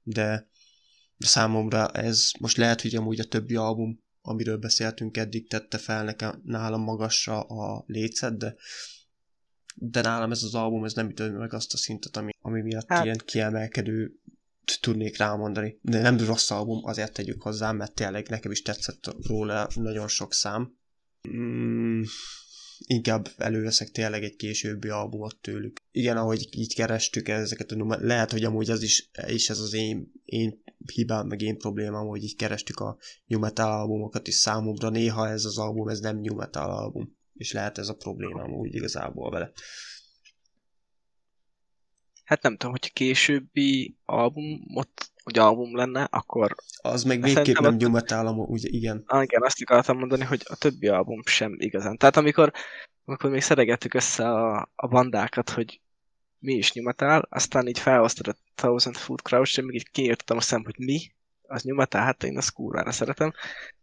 de 0.03 0.49
számomra 1.19 1.91
ez 1.91 2.31
most 2.39 2.57
lehet, 2.57 2.81
hogy 2.81 2.95
amúgy 2.95 3.21
a 3.21 3.25
többi 3.25 3.55
album, 3.55 4.03
amiről 4.23 4.57
beszéltünk 4.57 5.17
eddig, 5.17 5.49
tette 5.49 5.79
fel 5.79 6.05
nekem 6.05 6.43
nálam 6.45 6.83
magasra 6.83 7.41
a 7.41 7.85
lécet, 7.87 8.39
de 8.39 8.57
de 9.83 10.01
nálam 10.01 10.31
ez 10.31 10.43
az 10.43 10.55
album, 10.55 10.85
ez 10.85 10.93
nem 10.93 11.09
ütött 11.09 11.39
meg 11.39 11.55
azt 11.55 11.73
a 11.73 11.77
szintet, 11.77 12.17
ami, 12.17 12.31
ami 12.41 12.61
miatt 12.63 12.89
hát, 12.89 13.05
ilyen 13.05 13.21
kiemelkedő 13.25 14.15
tudnék 14.81 15.19
rámondani. 15.19 15.79
De 15.83 16.01
nem 16.01 16.19
rossz 16.19 16.51
album, 16.51 16.85
azért 16.85 17.13
tegyük 17.13 17.43
hozzá, 17.43 17.73
mert 17.73 17.95
tényleg 17.95 18.29
nekem 18.29 18.51
is 18.51 18.63
tetszett 18.63 19.15
róla 19.27 19.69
nagyon 19.75 20.09
sok 20.09 20.33
szám. 20.33 20.77
Mm, 21.29 22.03
inkább 22.87 23.29
előveszek 23.37 23.91
tényleg 23.91 24.23
egy 24.23 24.37
későbbi 24.37 24.89
albumot 24.89 25.37
tőlük. 25.37 25.81
Igen, 25.91 26.17
ahogy 26.17 26.49
így 26.51 26.75
kerestük 26.75 27.29
ezeket 27.29 27.71
a 27.71 27.77
nummer, 27.77 28.01
lehet, 28.01 28.31
hogy 28.31 28.45
amúgy 28.45 28.71
az 28.71 28.83
is, 28.83 29.11
is 29.27 29.51
ez 29.51 29.59
az 29.59 29.73
én, 29.73 30.13
én 30.25 30.63
hibám, 30.95 31.27
meg 31.27 31.41
én 31.41 31.59
problémám, 31.59 32.07
hogy 32.07 32.23
így 32.23 32.37
kerestük 32.37 32.81
a 32.81 32.97
new 33.27 33.41
metal 33.41 33.81
albumokat, 33.81 34.29
és 34.29 34.35
számomra 34.35 34.89
néha 34.89 35.29
ez 35.29 35.45
az 35.45 35.59
album, 35.59 35.89
ez 35.89 36.01
nem 36.01 36.21
new 36.21 36.35
metal 36.35 36.71
album. 36.71 37.19
És 37.41 37.53
lehet 37.53 37.79
ez 37.79 37.89
a 37.89 37.95
problémám 37.95 38.53
úgy 38.53 38.75
igazából 38.75 39.31
vele. 39.31 39.53
Hát 42.25 42.43
nem 42.43 42.57
tudom, 42.57 42.71
hogy 42.71 42.93
későbbi 42.93 43.97
albumot, 44.05 45.11
hogy 45.23 45.39
album 45.39 45.77
lenne, 45.77 46.03
akkor... 46.03 46.55
Az 46.83 47.03
meg 47.03 47.23
végképp 47.23 47.59
nem 47.59 47.77
new 47.77 47.91
metal, 47.91 48.39
ugye 48.39 48.69
igen. 48.69 49.03
Ah, 49.07 49.23
igen, 49.23 49.43
azt 49.43 49.63
akartam 49.63 49.99
mondani, 49.99 50.25
hogy 50.25 50.43
a 50.45 50.57
többi 50.57 50.89
album 50.89 51.23
sem 51.25 51.55
igazán. 51.59 51.97
Tehát 51.97 52.17
amikor, 52.17 52.53
amikor 53.05 53.31
még 53.31 53.41
szeregettük 53.41 53.95
össze 53.95 54.29
a, 54.29 54.71
a 54.75 54.87
bandákat, 54.87 55.51
hogy 55.51 55.81
mi 56.39 56.55
is 56.55 56.73
metal, 56.73 57.27
aztán 57.31 57.67
így 57.67 57.79
felhoztad 57.79 58.29
a 58.29 58.37
Thousand 58.55 58.97
Foot 58.97 59.23
Crouch, 59.23 59.59
és 59.59 59.65
még 59.65 59.75
így 59.75 59.91
kiírtam 59.91 60.37
a 60.37 60.41
szem, 60.41 60.65
hogy 60.65 60.79
mi, 60.79 61.01
az 61.43 61.63
metal, 61.63 62.03
hát 62.03 62.23
én 62.23 62.37
azt 62.37 62.53
kurvára 62.53 62.93
szeretem. 62.93 63.33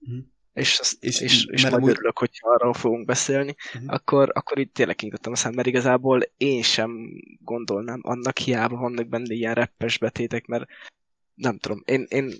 Mm 0.09 0.19
és, 0.57 0.79
azt, 0.79 1.03
és, 1.03 1.19
és, 1.19 1.45
és 1.45 1.61
majd 1.61 1.73
amúgy... 1.73 1.89
örülök, 1.89 2.17
hogyha 2.17 2.49
arról 2.49 2.73
fogunk 2.73 3.05
beszélni, 3.05 3.55
uh-huh. 3.73 3.93
akkor, 3.93 4.31
akkor 4.33 4.59
itt 4.59 4.73
tényleg 4.73 4.95
kinyitottam 4.95 5.31
a 5.33 5.35
szem, 5.35 5.53
mert 5.53 5.67
igazából 5.67 6.21
én 6.37 6.61
sem 6.61 6.91
gondolnám, 7.39 7.99
annak 8.03 8.37
hiába 8.37 8.77
vannak 8.77 9.07
benne 9.07 9.33
ilyen 9.33 9.53
reppes 9.53 9.97
betétek, 9.97 10.45
mert 10.45 10.65
nem 11.33 11.57
tudom, 11.57 11.81
én, 11.85 12.05
én 12.09 12.33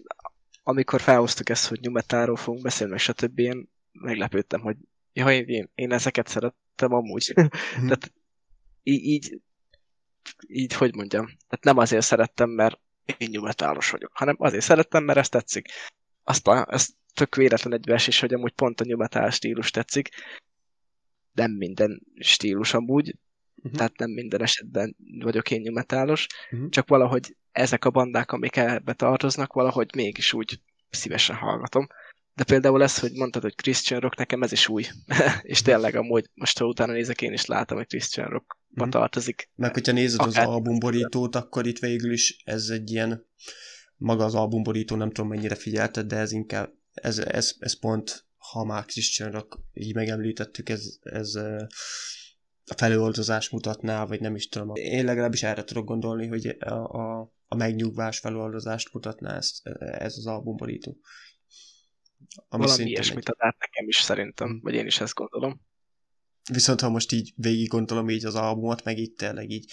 amikor 0.64 1.02
felhoztuk 1.02 1.50
ezt, 1.50 1.68
hogy 1.68 1.80
nyumetáról 1.80 2.36
fogunk 2.36 2.64
beszélni, 2.64 2.94
és 2.94 3.10
a 3.10 3.14
többi, 3.14 3.44
én 3.44 3.70
meglepődtem, 3.92 4.62
hogy 4.62 4.78
ja, 5.14 5.32
én, 5.32 5.70
én 5.76 5.92
ezeket 5.92 6.28
szerettem 6.28 6.94
amúgy. 6.94 7.34
Uh-huh. 7.36 7.52
Tehát 7.88 8.14
így, 8.84 9.04
így, 9.04 9.42
így, 10.48 10.74
hogy 10.74 10.96
mondjam, 10.96 11.26
tehát 11.26 11.64
nem 11.64 11.78
azért 11.78 12.06
szerettem, 12.06 12.50
mert 12.50 12.80
én 13.18 13.30
nyumetáros 13.32 13.90
vagyok, 13.90 14.12
hanem 14.14 14.36
azért 14.40 14.64
szerettem, 14.64 15.04
mert 15.04 15.20
ezt 15.20 15.32
tetszik. 15.32 15.68
Aztán 16.24 16.66
ezt 16.70 16.96
tök 17.18 17.36
véletlen 17.36 17.74
egy 17.74 17.86
vers 17.86 18.08
is, 18.08 18.20
hogy 18.20 18.34
amúgy 18.34 18.52
pont 18.52 18.82
a 18.82 18.86
nyugatál 18.86 19.30
stílus 19.30 19.72
tetszik. 19.72 20.10
Nem 21.34 21.52
minden 21.52 22.02
stílus 22.20 22.74
amúgy, 22.74 23.16
uh-huh. 23.56 23.78
tehát 23.78 23.98
nem 23.98 24.10
minden 24.10 24.42
esetben 24.42 24.96
vagyok 25.20 25.52
én 25.52 25.62
nyugatálos, 25.62 26.28
uh-huh. 26.52 26.70
csak 26.70 26.88
valahogy 26.88 27.36
ezek 27.52 27.86
a 27.86 27.90
bandák, 27.90 28.32
amik 28.32 28.56
ebbe 28.56 28.94
tartoznak, 28.94 29.54
valahogy 29.54 29.90
mégis 29.96 30.34
úgy 30.34 30.62
szívesen 30.90 31.36
hallgatom. 31.36 31.88
De 32.34 32.44
például 32.44 32.84
ez, 32.84 33.00
hogy 33.00 33.12
mondtad, 33.12 33.42
hogy 33.42 33.56
Christian 33.56 34.00
Rock, 34.00 34.18
nekem 34.18 34.44
ez 34.44 34.52
is 34.52 34.68
új. 34.68 34.84
és 35.42 35.62
tényleg 35.62 35.96
amúgy, 35.96 36.30
most 36.34 36.60
ha 36.60 36.66
utána 36.66 36.92
nézek, 36.92 37.22
én 37.22 37.34
is 37.34 37.46
látom, 37.46 37.78
hogy 37.78 37.88
Christian 37.88 38.30
Rockba 38.30 38.56
uh-huh. 38.70 38.90
tartozik. 38.90 39.50
Meg 39.56 39.74
hogyha 39.74 39.92
nézed 39.92 40.20
Akár... 40.20 40.44
az 40.44 40.50
albumborítót, 40.50 41.36
akkor 41.36 41.68
itt 41.68 41.80
végül 41.80 42.12
is 42.12 42.42
ez 42.44 42.70
egy 42.70 42.92
ilyen 42.92 43.26
maga 43.98 44.26
az 44.26 44.36
albumborító, 44.36 44.96
nem 44.96 45.12
tudom 45.12 45.30
mennyire 45.30 45.56
figyelted, 45.56 46.06
de 46.06 46.16
ez 46.16 46.32
inkább 46.32 46.74
ez, 47.02 47.18
ez, 47.20 47.56
ez 47.60 47.80
pont, 47.80 48.26
ha 48.38 48.64
már 48.64 48.86
Christian 48.86 49.32
Rock 49.32 49.60
így 49.74 49.96
megemlítettük, 49.96 50.70
ez, 50.70 50.98
ez 51.02 51.36
a 52.66 52.74
feloldozás 52.78 53.50
mutatná, 53.50 54.06
vagy 54.06 54.22
nem 54.22 54.36
is 54.36 54.48
tudom. 54.48 54.76
Én 54.76 55.06
legalábbis 55.06 55.44
erre 55.44 55.64
tudok 55.64 55.86
gondolni, 55.86 56.28
hogy 56.28 56.48
a, 56.60 56.74
a, 56.74 57.34
a 57.48 57.56
megnyugvás 57.56 58.20
feloldozást 58.20 58.94
mutatná 58.94 59.36
ezt, 59.36 59.68
ez 59.80 60.18
az 60.18 60.26
albumborító. 60.26 60.98
Ami 62.50 62.66
Valami 62.66 62.90
ilyesmit 62.90 63.30
ad 63.30 63.36
át 63.40 63.58
nekem 63.60 63.88
is 63.88 63.96
szerintem, 63.96 64.60
vagy 64.62 64.74
én 64.74 64.86
is 64.86 65.00
ezt 65.00 65.14
gondolom. 65.14 65.62
Viszont 66.52 66.82
ha 66.82 66.90
most 66.90 67.12
így 67.12 67.34
végig 67.36 67.68
gondolom 67.68 68.10
így 68.10 68.26
az 68.26 68.36
albumot, 68.36 68.84
meg 68.84 68.98
itt 68.98 69.18
tényleg 69.18 69.50
így, 69.50 69.72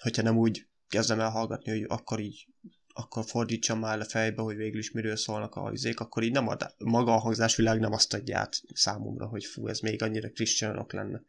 hogyha 0.00 0.22
nem 0.22 0.36
úgy 0.36 0.68
kezdem 0.88 1.20
el 1.20 1.30
hallgatni, 1.30 1.70
hogy 1.70 1.84
akkor 1.88 2.20
így 2.20 2.48
akkor 2.96 3.24
fordítsam 3.24 3.78
már 3.78 4.00
a 4.00 4.04
fejbe, 4.04 4.42
hogy 4.42 4.56
végül 4.56 4.78
is 4.78 4.90
miről 4.90 5.16
szólnak 5.16 5.54
a 5.54 5.70
izék, 5.72 6.00
akkor 6.00 6.22
így 6.22 6.32
nem 6.32 6.48
ad, 6.48 6.74
maga 6.78 7.14
a 7.14 7.18
hangzásvilág 7.18 7.80
nem 7.80 7.92
azt 7.92 8.14
adja 8.14 8.38
át 8.38 8.60
számomra, 8.74 9.26
hogy 9.26 9.44
fú, 9.44 9.68
ez 9.68 9.78
még 9.78 10.02
annyira 10.02 10.30
Christianok 10.30 10.92
lenne, 10.92 11.22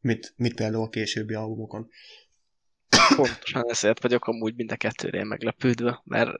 mint, 0.00 0.34
mint 0.36 0.54
például 0.54 0.84
a 0.84 0.88
későbbi 0.88 1.34
albumokon. 1.34 1.88
Pontosan 3.16 3.70
ezért 3.70 4.02
vagyok 4.02 4.26
amúgy 4.26 4.54
mind 4.54 4.72
a 4.72 4.76
kettőre 4.76 5.24
meglepődve, 5.24 6.00
mert 6.04 6.30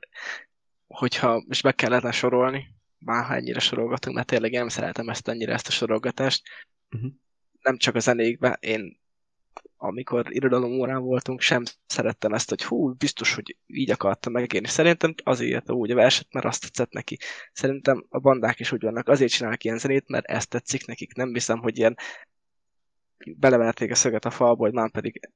hogyha 0.87 1.45
most 1.47 1.63
be 1.63 1.73
kellene 1.73 2.11
sorolni, 2.11 2.75
már 2.99 3.25
ha 3.25 3.35
ennyire 3.35 3.59
sorolgatunk, 3.59 4.17
mert 4.17 4.27
tényleg 4.27 4.53
nem 4.53 4.69
szeretem 4.69 5.09
ezt 5.09 5.29
annyira 5.29 5.53
ezt 5.53 5.69
a 5.69 5.71
sorolgatást, 5.71 6.43
uh-huh. 6.91 7.13
nem 7.61 7.77
csak 7.77 7.95
a 7.95 8.01
zenékben, 8.01 8.57
én 8.61 9.01
amikor 9.77 10.35
irodalom 10.35 10.81
órán 10.81 11.03
voltunk, 11.03 11.41
sem 11.41 11.63
szerettem 11.87 12.33
ezt, 12.33 12.49
hogy 12.49 12.63
hú, 12.63 12.93
biztos, 12.93 13.35
hogy 13.35 13.57
így 13.67 13.91
akartam 13.91 14.33
megérni. 14.33 14.69
Szerintem 14.69 15.15
azért 15.23 15.51
írta 15.51 15.73
úgy 15.73 15.91
a 15.91 15.95
verset, 15.95 16.27
mert 16.33 16.47
azt 16.47 16.63
tetszett 16.63 16.93
neki. 16.93 17.19
Szerintem 17.53 18.07
a 18.09 18.19
bandák 18.19 18.61
is 18.61 18.73
úgy 18.73 18.83
vannak, 18.83 19.09
azért 19.09 19.33
csinálnak 19.33 19.65
ilyen 19.65 19.79
zenét, 19.79 20.09
mert 20.09 20.27
ezt 20.27 20.49
tetszik 20.49 20.87
nekik. 20.87 21.15
Nem 21.15 21.33
hiszem, 21.33 21.59
hogy 21.59 21.79
ilyen 21.79 21.97
beleverték 23.37 23.91
a 23.91 23.95
szöget 23.95 24.25
a 24.25 24.31
falba, 24.31 24.65
hogy 24.65 24.73
már 24.73 24.91
pedig 24.91 25.31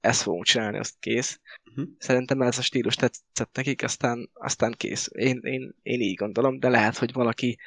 ezt 0.00 0.22
fogunk 0.22 0.44
csinálni, 0.44 0.78
azt 0.78 0.96
kész. 0.98 1.40
Uh-huh. 1.70 1.88
Szerintem 1.98 2.42
ez 2.42 2.58
a 2.58 2.62
stílus 2.62 2.94
tetszett 2.94 3.50
nekik, 3.56 3.82
aztán, 3.82 4.30
aztán 4.32 4.74
kész. 4.76 5.08
Én, 5.12 5.40
én, 5.42 5.74
én 5.82 6.00
így 6.00 6.14
gondolom, 6.14 6.58
de 6.58 6.68
lehet, 6.68 6.96
hogy 6.96 7.12
valaki, 7.12 7.58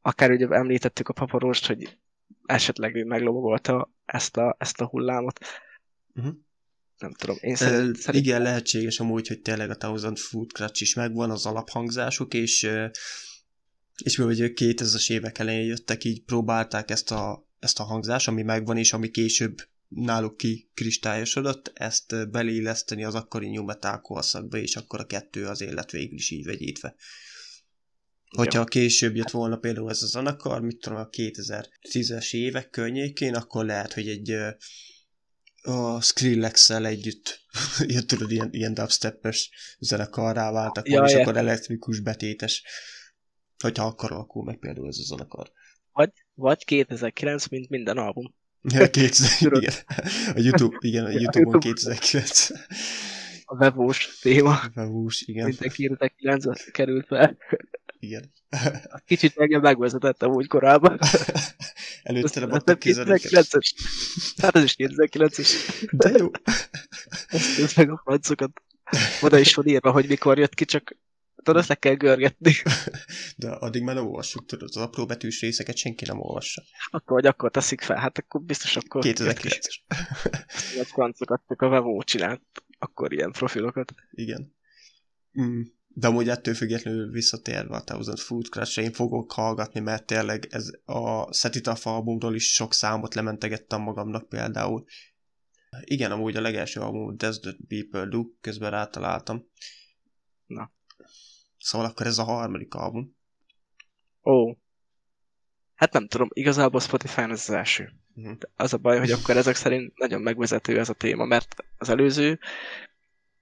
akár 0.00 0.30
ugye 0.30 0.46
említettük 0.48 1.08
a 1.08 1.12
paparost, 1.12 1.66
hogy 1.66 1.98
esetleg 2.50 2.94
ő 2.94 3.04
meglobogolta 3.04 3.92
ezt 4.04 4.36
a, 4.36 4.56
ezt 4.58 4.80
a 4.80 4.86
hullámot. 4.86 5.38
Uh-huh. 6.14 6.34
Nem 6.98 7.12
tudom, 7.12 7.36
én 7.40 7.54
szerint, 7.54 7.96
uh, 7.96 8.02
szerint... 8.02 8.24
Igen, 8.24 8.42
lehetséges 8.42 9.00
amúgy, 9.00 9.28
hogy 9.28 9.40
tényleg 9.40 9.70
a 9.70 9.76
Thousand 9.76 10.18
Foot 10.18 10.52
Crutch 10.52 10.82
is 10.82 10.94
megvan, 10.94 11.30
az 11.30 11.46
alaphangzásuk, 11.46 12.34
és 12.34 12.70
és 14.04 14.16
mivel 14.16 14.34
hogy 14.34 14.52
2000-es 14.54 15.10
évek 15.10 15.38
elején 15.38 15.66
jöttek, 15.66 16.04
így 16.04 16.22
próbálták 16.22 16.90
ezt 16.90 17.10
a, 17.10 17.48
ezt 17.58 17.78
a 17.78 17.82
hangzást, 17.82 18.28
ami 18.28 18.42
megvan, 18.42 18.76
és 18.76 18.92
ami 18.92 19.10
később 19.10 19.56
náluk 19.88 20.36
ki 20.36 20.70
kristályosodott, 20.74 21.70
ezt 21.74 22.30
belélleszteni 22.30 23.04
az 23.04 23.14
akkori 23.14 23.50
new 23.50 23.64
metal 23.64 24.00
korszakba, 24.00 24.56
és 24.56 24.76
akkor 24.76 25.00
a 25.00 25.06
kettő 25.06 25.46
az 25.46 25.60
élet 25.60 25.90
végül 25.90 26.18
is 26.18 26.30
így 26.30 26.44
vegyítve. 26.44 26.94
Hogyha 28.36 28.58
ja. 28.58 28.64
később 28.64 29.16
jött 29.16 29.30
volna 29.30 29.56
például 29.56 29.90
ez 29.90 30.02
a 30.02 30.06
zenekar, 30.06 30.60
mit 30.60 30.80
tudom, 30.80 30.98
a 30.98 31.08
2010-es 31.08 32.34
évek 32.34 32.70
környékén, 32.70 33.34
akkor 33.34 33.64
lehet, 33.64 33.92
hogy 33.92 34.08
egy 34.08 34.36
a 35.62 36.00
Skrillex-szel 36.00 36.86
együtt 36.86 37.40
jött 37.94 38.06
tudod, 38.06 38.30
ilyen, 38.30 38.48
ilyen 38.52 38.74
dubstep-es 38.74 39.50
zenekarrá 39.78 40.52
váltak 40.52 40.88
ja, 40.88 41.04
és 41.04 41.14
akkor 41.14 41.36
elektrikus 41.36 42.00
betétes. 42.00 42.62
Hogyha 43.58 43.84
akkor 43.84 44.12
alakul 44.12 44.44
meg 44.44 44.58
például 44.58 44.88
ez 44.88 44.98
a 44.98 45.04
zenekar. 45.04 45.52
Vagy, 45.92 46.12
vagy 46.34 46.64
2009, 46.64 47.48
mint 47.48 47.68
minden 47.68 47.96
album. 47.96 48.34
Ja, 48.74 48.90
2000, 48.90 49.52
igen. 49.52 49.74
A 50.34 50.38
YouTube, 50.40 50.76
igen, 50.80 51.04
a 51.04 51.10
YouTube-on 51.20 51.60
2009. 51.60 52.50
A 53.44 53.56
vevós 53.56 54.18
téma. 54.20 54.50
A 54.50 54.70
vevós, 54.74 55.22
igen. 55.22 55.46
Mindenki 55.46 55.86
2009 55.86 56.70
került 56.70 57.06
fel. 57.06 57.36
Igen. 58.00 58.32
Kicsit 59.04 59.36
engem 59.36 59.60
megvezetett 59.60 60.26
úgy 60.26 60.46
korábban. 60.46 60.98
Előtte 62.02 62.40
nem 62.40 62.52
adtak 62.52 62.78
2009-es. 62.84 63.72
Hát 64.42 64.56
ez 64.56 64.62
is 64.62 64.74
2009-es. 64.78 65.50
De 65.90 66.10
jó. 66.18 66.30
Ezt 67.28 67.58
ez 67.58 67.74
meg 67.74 67.90
a 67.90 68.00
francokat. 68.04 68.62
Oda 69.20 69.38
is 69.38 69.54
van 69.54 69.66
írva, 69.66 69.90
hogy 69.90 70.08
mikor 70.08 70.38
jött 70.38 70.54
ki, 70.54 70.64
csak 70.64 70.96
tudod, 71.42 71.64
le 71.68 71.74
kell 71.74 71.94
görgetni. 71.94 72.52
De 73.36 73.50
addig 73.50 73.82
már 73.82 73.94
nem 73.94 74.06
olvassuk, 74.06 74.46
tudod, 74.46 74.68
az 74.68 74.76
apró 74.76 75.06
betűs 75.06 75.40
részeket 75.40 75.76
senki 75.76 76.04
nem 76.04 76.20
olvassa. 76.20 76.62
Akkor 76.90 77.16
vagy 77.16 77.26
akkor 77.26 77.50
teszik 77.50 77.80
fel, 77.80 77.96
hát 77.96 78.18
akkor 78.18 78.42
biztos 78.42 78.76
akkor... 78.76 79.02
2009-es. 79.04 79.74
A 80.80 80.84
francokat, 80.84 81.42
a 81.46 81.68
Vevó 81.68 82.02
csinált 82.02 82.42
akkor 82.78 83.12
ilyen 83.12 83.32
profilokat. 83.32 83.94
Igen. 84.10 84.54
Mm. 85.40 85.62
De 85.94 86.06
amúgy 86.06 86.28
ettől 86.28 86.54
függetlenül 86.54 87.10
visszatérve 87.10 87.76
a 87.76 87.84
Thousand 87.84 88.18
Food 88.18 88.46
crash 88.46 88.78
én 88.78 88.92
fogok 88.92 89.32
hallgatni, 89.32 89.80
mert 89.80 90.06
tényleg 90.06 90.46
ez 90.50 90.70
a 90.84 91.32
Setitaf 91.32 91.86
albumról 91.86 92.34
is 92.34 92.54
sok 92.54 92.74
számot 92.74 93.14
lementegettem 93.14 93.80
magamnak 93.80 94.28
például. 94.28 94.84
Igen, 95.80 96.10
amúgy 96.10 96.36
a 96.36 96.40
legelső 96.40 96.80
album 96.80 97.16
Does 97.16 97.38
the 97.38 97.52
People 97.68 98.06
Do, 98.06 98.24
közben 98.40 98.70
rátaláltam. 98.70 99.46
Na. 100.46 100.72
Szóval 101.58 101.86
akkor 101.86 102.06
ez 102.06 102.18
a 102.18 102.24
harmadik 102.24 102.74
album. 102.74 103.16
Ó. 104.24 104.54
Hát 105.74 105.92
nem 105.92 106.08
tudom, 106.08 106.28
igazából 106.32 106.80
Spotify-on 106.80 107.30
ez 107.30 107.44
az 107.48 107.54
első. 107.54 107.92
Uh-huh. 108.14 108.36
Az 108.54 108.72
a 108.72 108.76
baj, 108.76 108.98
hogy 108.98 109.10
akkor 109.10 109.36
ezek 109.36 109.54
szerint 109.54 109.98
nagyon 109.98 110.22
megvezető 110.22 110.78
ez 110.78 110.88
a 110.88 110.94
téma, 110.94 111.24
mert 111.24 111.64
az 111.78 111.88
előző 111.88 112.38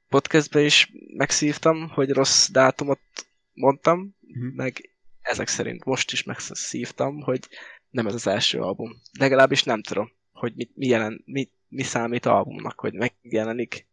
podcastben 0.08 0.64
is 0.64 0.92
megszívtam, 1.16 1.88
hogy 1.88 2.10
rossz 2.10 2.48
dátumot 2.50 3.00
mondtam, 3.52 4.16
Mhm. 4.34 4.46
meg 4.46 4.90
ezek 5.22 5.48
szerint 5.48 5.84
most 5.84 6.12
is 6.12 6.22
megszívtam, 6.22 7.20
hogy 7.20 7.48
nem 7.90 8.06
ez 8.06 8.14
az 8.14 8.26
első 8.26 8.60
album. 8.60 9.00
Legalábbis 9.18 9.62
nem 9.62 9.82
tudom, 9.82 10.12
hogy 10.32 10.52
mit, 10.54 10.70
mi, 10.74 10.86
jelen, 10.86 11.22
mi, 11.24 11.48
mi 11.68 11.82
számít 11.82 12.26
albumnak, 12.26 12.80
hogy 12.80 12.92
megjelenik, 12.94 13.86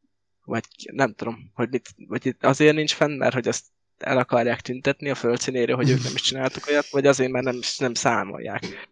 vagy 0.43 0.63
nem 0.91 1.13
tudom, 1.13 1.51
hogy 1.53 1.69
mit, 1.69 1.89
vagy 2.07 2.25
itt 2.25 2.43
azért 2.43 2.75
nincs 2.75 2.93
fenn, 2.93 3.17
mert 3.17 3.33
hogy 3.33 3.47
azt 3.47 3.65
el 3.97 4.17
akarják 4.17 4.61
tüntetni 4.61 5.09
a 5.09 5.15
földszínéről, 5.15 5.75
hogy 5.75 5.89
ők 5.89 6.03
nem 6.03 6.15
is 6.15 6.21
csináltak 6.29 6.67
olyat, 6.67 6.89
vagy 6.89 7.05
azért, 7.07 7.31
mert 7.31 7.45
nem, 7.45 7.59
nem 7.77 7.93
számolják. 7.93 8.89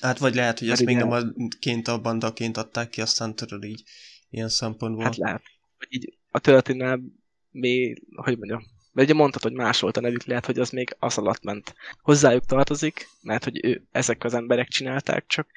Hát 0.00 0.18
vagy 0.18 0.34
lehet, 0.34 0.58
hogy 0.58 0.70
ezt 0.70 0.84
még 0.84 0.96
nem 0.96 1.10
a, 1.10 1.20
ként 1.58 1.88
a 1.88 2.00
bandaként 2.00 2.56
adták 2.56 2.88
ki, 2.88 3.00
aztán 3.00 3.34
tudod 3.34 3.64
így 3.64 3.82
ilyen 4.30 4.48
szempontból. 4.48 5.04
Hát 5.04 5.16
lehet. 5.16 5.42
Vagy 5.78 5.88
így 5.90 6.18
a 6.30 6.38
történelem 6.38 7.12
mi, 7.50 7.94
hogy 8.14 8.38
mondjam, 8.38 8.62
mert 8.92 9.08
ugye 9.08 9.18
mondtad, 9.18 9.42
hogy 9.42 9.52
más 9.52 9.80
volt 9.80 9.96
a 9.96 10.00
nevük, 10.00 10.24
lehet, 10.24 10.46
hogy 10.46 10.58
az 10.58 10.70
még 10.70 10.96
az 10.98 11.18
alatt 11.18 11.42
ment. 11.42 11.74
Hozzájuk 12.02 12.44
tartozik, 12.44 13.08
mert 13.22 13.44
hogy 13.44 13.64
ő, 13.64 13.86
ezek 13.90 14.24
az 14.24 14.34
emberek 14.34 14.68
csinálták, 14.68 15.26
csak 15.26 15.48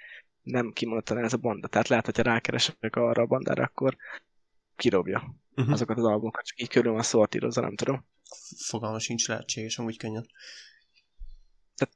nem 0.42 0.72
kimondottan 0.74 1.18
ez 1.18 1.34
a 1.34 1.38
banda. 1.38 1.68
Tehát 1.68 1.88
lehet, 1.88 2.06
hogyha 2.06 2.24
rákeresek 2.24 2.96
arra 2.96 3.22
a 3.22 3.26
bandára, 3.26 3.64
akkor 3.64 3.98
kirobja 4.76 5.36
uh-huh. 5.56 5.74
azokat 5.74 5.98
az 5.98 6.04
albumokat, 6.04 6.46
csak 6.46 6.62
így 6.62 6.70
körül 6.70 6.92
van 6.92 7.02
szortírozva, 7.02 7.62
nem 7.62 7.76
tudom. 7.76 8.06
Fogalma 8.68 9.00
sincs 9.00 9.28
lehetséges, 9.28 9.78
amúgy 9.78 9.98
könnyen. 9.98 10.28
Tehát 11.76 11.96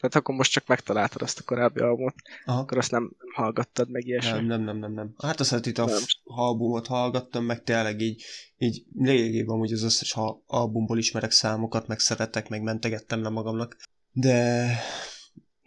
akkor 0.00 0.34
most 0.34 0.50
csak 0.50 0.66
megtaláltad 0.66 1.22
azt 1.22 1.38
a 1.38 1.42
korábbi 1.42 1.80
albumot, 1.80 2.14
Aha. 2.44 2.58
akkor 2.58 2.78
azt 2.78 2.90
nem, 2.90 3.02
nem 3.02 3.32
hallgattad 3.34 3.90
meg 3.90 4.06
ilyesmi. 4.06 4.30
Nem, 4.30 4.44
nem, 4.46 4.62
nem, 4.62 4.78
nem, 4.78 4.92
nem. 4.92 5.14
Hát 5.18 5.40
azt 5.40 5.66
itt 5.66 5.78
a 5.78 5.84
Nem. 5.84 6.02
albumot 6.24 6.86
hallgattam, 6.86 7.44
meg 7.44 7.62
tényleg 7.62 8.00
így, 8.00 8.24
így 8.58 8.84
lényegében 8.94 9.54
amúgy 9.54 9.72
az 9.72 9.82
összes 9.82 10.12
ha- 10.12 10.42
albumból 10.46 10.98
ismerek 10.98 11.30
számokat, 11.30 11.86
meg 11.86 11.98
szeretek, 11.98 12.48
meg 12.48 12.62
mentegettem 12.62 13.22
le 13.22 13.28
magamnak. 13.28 13.76
De 14.12 14.68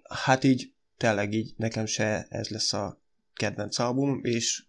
hát 0.09 0.43
így 0.43 0.73
tényleg 0.97 1.33
így 1.33 1.53
nekem 1.57 1.85
se 1.85 2.25
ez 2.29 2.49
lesz 2.49 2.73
a 2.73 3.01
kedvenc 3.33 3.79
album, 3.79 4.19
és 4.23 4.63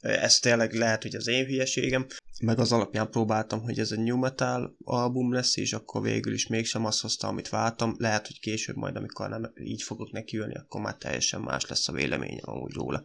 ez 0.00 0.38
tényleg 0.38 0.72
lehet, 0.72 1.02
hogy 1.02 1.14
az 1.14 1.26
én 1.26 1.44
hülyeségem, 1.44 2.06
meg 2.40 2.58
az 2.58 2.72
alapján 2.72 3.10
próbáltam, 3.10 3.62
hogy 3.62 3.78
ez 3.78 3.92
egy 3.92 3.98
new 3.98 4.18
metal 4.18 4.76
album 4.84 5.32
lesz, 5.32 5.56
és 5.56 5.72
akkor 5.72 6.02
végül 6.02 6.32
is 6.32 6.46
mégsem 6.46 6.84
azt 6.84 7.00
hozta, 7.00 7.28
amit 7.28 7.48
vártam. 7.48 7.94
Lehet, 7.98 8.26
hogy 8.26 8.40
később 8.40 8.76
majd, 8.76 8.96
amikor 8.96 9.28
nem 9.28 9.52
így 9.54 9.82
fogok 9.82 10.12
nekiülni, 10.12 10.54
akkor 10.54 10.80
már 10.80 10.96
teljesen 10.96 11.40
más 11.40 11.66
lesz 11.66 11.88
a 11.88 11.92
véleményem 11.92 12.40
amúgy 12.40 12.72
róla. 12.72 13.04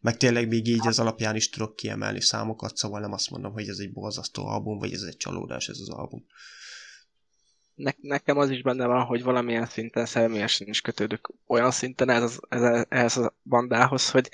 Meg 0.00 0.16
tényleg 0.16 0.48
még 0.48 0.66
így 0.66 0.86
az 0.86 0.98
alapján 0.98 1.36
is 1.36 1.50
tudok 1.50 1.76
kiemelni 1.76 2.20
számokat, 2.20 2.76
szóval 2.76 3.00
nem 3.00 3.12
azt 3.12 3.30
mondom, 3.30 3.52
hogy 3.52 3.68
ez 3.68 3.78
egy 3.78 3.92
borzasztó 3.92 4.46
album, 4.46 4.78
vagy 4.78 4.92
ez 4.92 5.02
egy 5.02 5.16
csalódás 5.16 5.68
ez 5.68 5.78
az 5.80 5.88
album. 5.88 6.26
ne, 7.74 7.90
nekem 8.00 8.38
az 8.38 8.50
is 8.50 8.62
benne 8.62 8.86
van, 8.86 9.04
hogy 9.04 9.22
valamilyen 9.22 9.66
szinten 9.66 10.06
személyesen 10.06 10.68
is 10.68 10.80
kötődök 10.80 11.30
olyan 11.46 11.70
szinten 11.70 12.10
ez 12.10 12.38
ez, 12.48 12.84
ehhez 12.88 13.16
a 13.16 13.36
bandához, 13.44 14.10
hogy, 14.10 14.30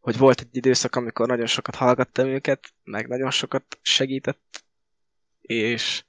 hogy 0.00 0.18
volt 0.18 0.40
egy 0.40 0.56
időszak, 0.56 0.96
amikor 0.96 1.26
nagyon 1.26 1.46
sokat 1.46 1.74
hallgattam 1.74 2.26
őket, 2.26 2.72
meg 2.84 3.08
nagyon 3.08 3.30
sokat 3.30 3.78
segített, 3.82 4.64
és, 5.40 6.04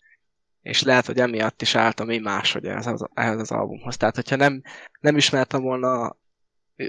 és 0.62 0.82
lehet, 0.82 1.06
hogy 1.06 1.20
emiatt 1.20 1.62
is 1.62 1.76
álltam 1.76 2.10
én 2.10 2.22
máshogy 2.22 2.66
ehhez 2.66 2.88
az, 2.88 3.06
ehhez 3.14 3.40
az 3.40 3.52
albumhoz. 3.52 3.98
Tehát, 3.98 4.16
hogyha 4.16 4.36
nem, 4.36 4.62
nem 5.00 5.18
ismertem 5.18 5.62
volna 5.62 6.18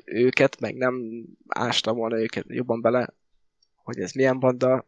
őket, 0.05 0.61
meg 0.61 0.75
nem 0.75 1.25
ástam 1.49 1.97
volna 1.97 2.19
őket 2.19 2.45
jobban 2.49 2.81
bele, 2.81 3.15
hogy 3.75 3.99
ez 3.99 4.13
milyen 4.13 4.39
banda, 4.39 4.85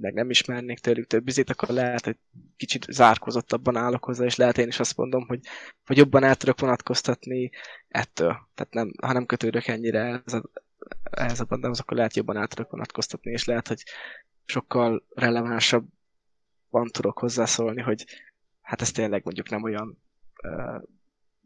meg 0.00 0.14
nem 0.14 0.30
ismernék 0.30 0.78
tőlük 0.78 1.06
több 1.06 1.24
bizét, 1.24 1.50
akkor 1.50 1.68
lehet, 1.68 2.04
hogy 2.04 2.16
kicsit 2.56 2.86
zárkozottabban 2.90 3.76
állok 3.76 4.04
hozzá, 4.04 4.24
és 4.24 4.36
lehet 4.36 4.58
én 4.58 4.68
is 4.68 4.80
azt 4.80 4.96
mondom, 4.96 5.26
hogy, 5.26 5.40
hogy 5.86 5.96
jobban 5.96 6.24
el 6.24 6.34
tudok 6.34 6.60
vonatkoztatni 6.60 7.50
ettől. 7.88 8.36
Tehát 8.54 8.74
nem, 8.74 8.92
ha 9.02 9.12
nem 9.12 9.26
kötődök 9.26 9.66
ennyire 9.66 10.22
ez 10.24 10.32
a, 10.32 10.42
ehhez 11.10 11.40
a 11.40 11.44
bandához, 11.44 11.80
akkor 11.80 11.96
lehet 11.96 12.16
jobban 12.16 12.36
el 12.36 12.46
tudok 12.46 12.70
vonatkoztatni, 12.70 13.30
és 13.30 13.44
lehet, 13.44 13.68
hogy 13.68 13.82
sokkal 14.44 15.04
relevánsabban 15.14 16.86
tudok 16.90 17.18
hozzászólni, 17.18 17.82
hogy 17.82 18.04
hát 18.60 18.80
ez 18.80 18.90
tényleg 18.90 19.24
mondjuk 19.24 19.48
nem 19.48 19.62
olyan, 19.62 20.02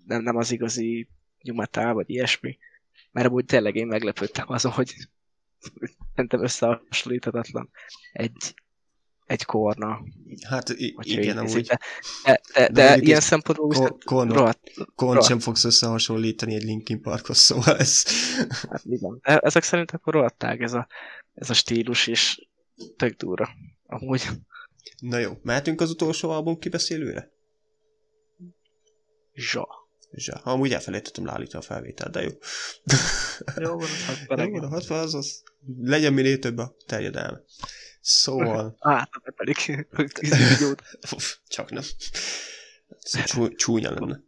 nem, 0.07 0.23
nem 0.23 0.37
az 0.37 0.51
igazi 0.51 1.09
metal, 1.55 1.95
vagy 1.95 2.11
ilyesmi. 2.11 2.59
Mert 3.11 3.27
amúgy 3.27 3.45
tényleg 3.45 3.77
én 3.77 3.87
meglepődtem 3.87 4.45
azon, 4.49 4.73
hogy 4.73 4.95
szerintem 6.15 6.43
összehasonlíthatatlan 6.43 7.71
egy, 8.13 8.55
egy 9.31 9.45
korna. 9.45 10.01
Hát 10.49 10.69
hogyha 10.69 11.21
igen, 11.21 11.39
amúgy. 11.39 11.67
De, 11.67 11.79
de, 12.25 12.41
de, 12.55 12.69
De 12.69 12.97
ilyen 12.97 13.21
szempontból 13.21 13.69
viszont 13.69 14.05
korna- 14.05 14.35
rohadt, 14.35 14.71
Kont 14.75 14.95
rohadt. 15.13 15.27
sem 15.27 15.39
fogsz 15.39 15.65
összehasonlítani 15.65 16.55
egy 16.55 16.63
Linkin 16.63 17.01
Parkhoz, 17.01 17.39
szóval 17.49 17.77
ez... 17.79 18.03
hát. 18.71 18.83
De 19.23 19.39
ezek 19.39 19.63
szerint 19.63 19.91
akkor 19.91 20.13
rohadtág 20.13 20.63
ez 20.63 20.73
a, 20.73 20.87
ez 21.35 21.51
a 21.51 21.55
stílus, 21.55 22.07
és 22.07 22.49
tök 22.97 23.17
durva. 23.17 23.49
Amúgy 23.87 24.29
Na 24.99 25.19
jó, 25.19 25.33
mehetünk 25.43 25.81
az 25.81 25.91
utolsó 25.91 26.31
album 26.31 26.59
kibeszélőre? 26.59 27.31
zsa. 29.35 29.69
Zsa. 30.13 30.35
Amúgy 30.35 30.73
elfelejtettem 30.73 31.25
leállítani 31.25 31.65
a 31.65 31.67
felvételt, 31.67 32.13
de 32.13 32.23
jó. 32.23 32.31
Jó, 33.57 33.69
van, 33.71 33.83
az 33.83 34.07
hat 34.07 34.17
Jó, 34.19 34.25
pereg. 34.27 34.61
de 34.61 34.67
60 34.67 34.99
az 34.99 35.15
az. 35.15 35.43
Legyen 35.81 36.13
minél 36.13 36.39
több 36.39 36.59
a 36.59 36.77
terjedelme. 36.87 37.41
Szóval, 38.01 38.77
Á, 38.81 39.09
nem 39.25 39.35
pedig 39.37 39.57
videót 40.21 40.83
csak 41.49 41.71
nem. 41.71 41.83
Ez 43.01 43.25
csú, 43.25 43.55
csúnya 43.55 43.91
lenne. 43.91 44.23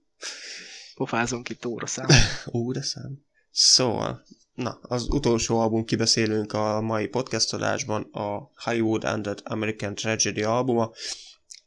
pofázunk 0.95 1.49
itt 1.49 1.67
óra 1.67 1.87
szám. 1.87 2.09
Ó, 2.53 2.73
de 2.73 2.83
szám. 2.83 3.25
Szóval, 3.51 4.25
na, 4.55 4.79
az 4.83 5.07
utolsó 5.09 5.59
album 5.59 5.85
kibeszélünk 5.85 6.53
a 6.53 6.81
mai 6.81 7.07
podcast 7.07 7.53
adásban, 7.53 8.03
a 8.03 8.51
Hollywood 8.55 9.05
Ended 9.05 9.41
American 9.45 9.95
Tragedy 9.95 10.43
albuma. 10.43 10.93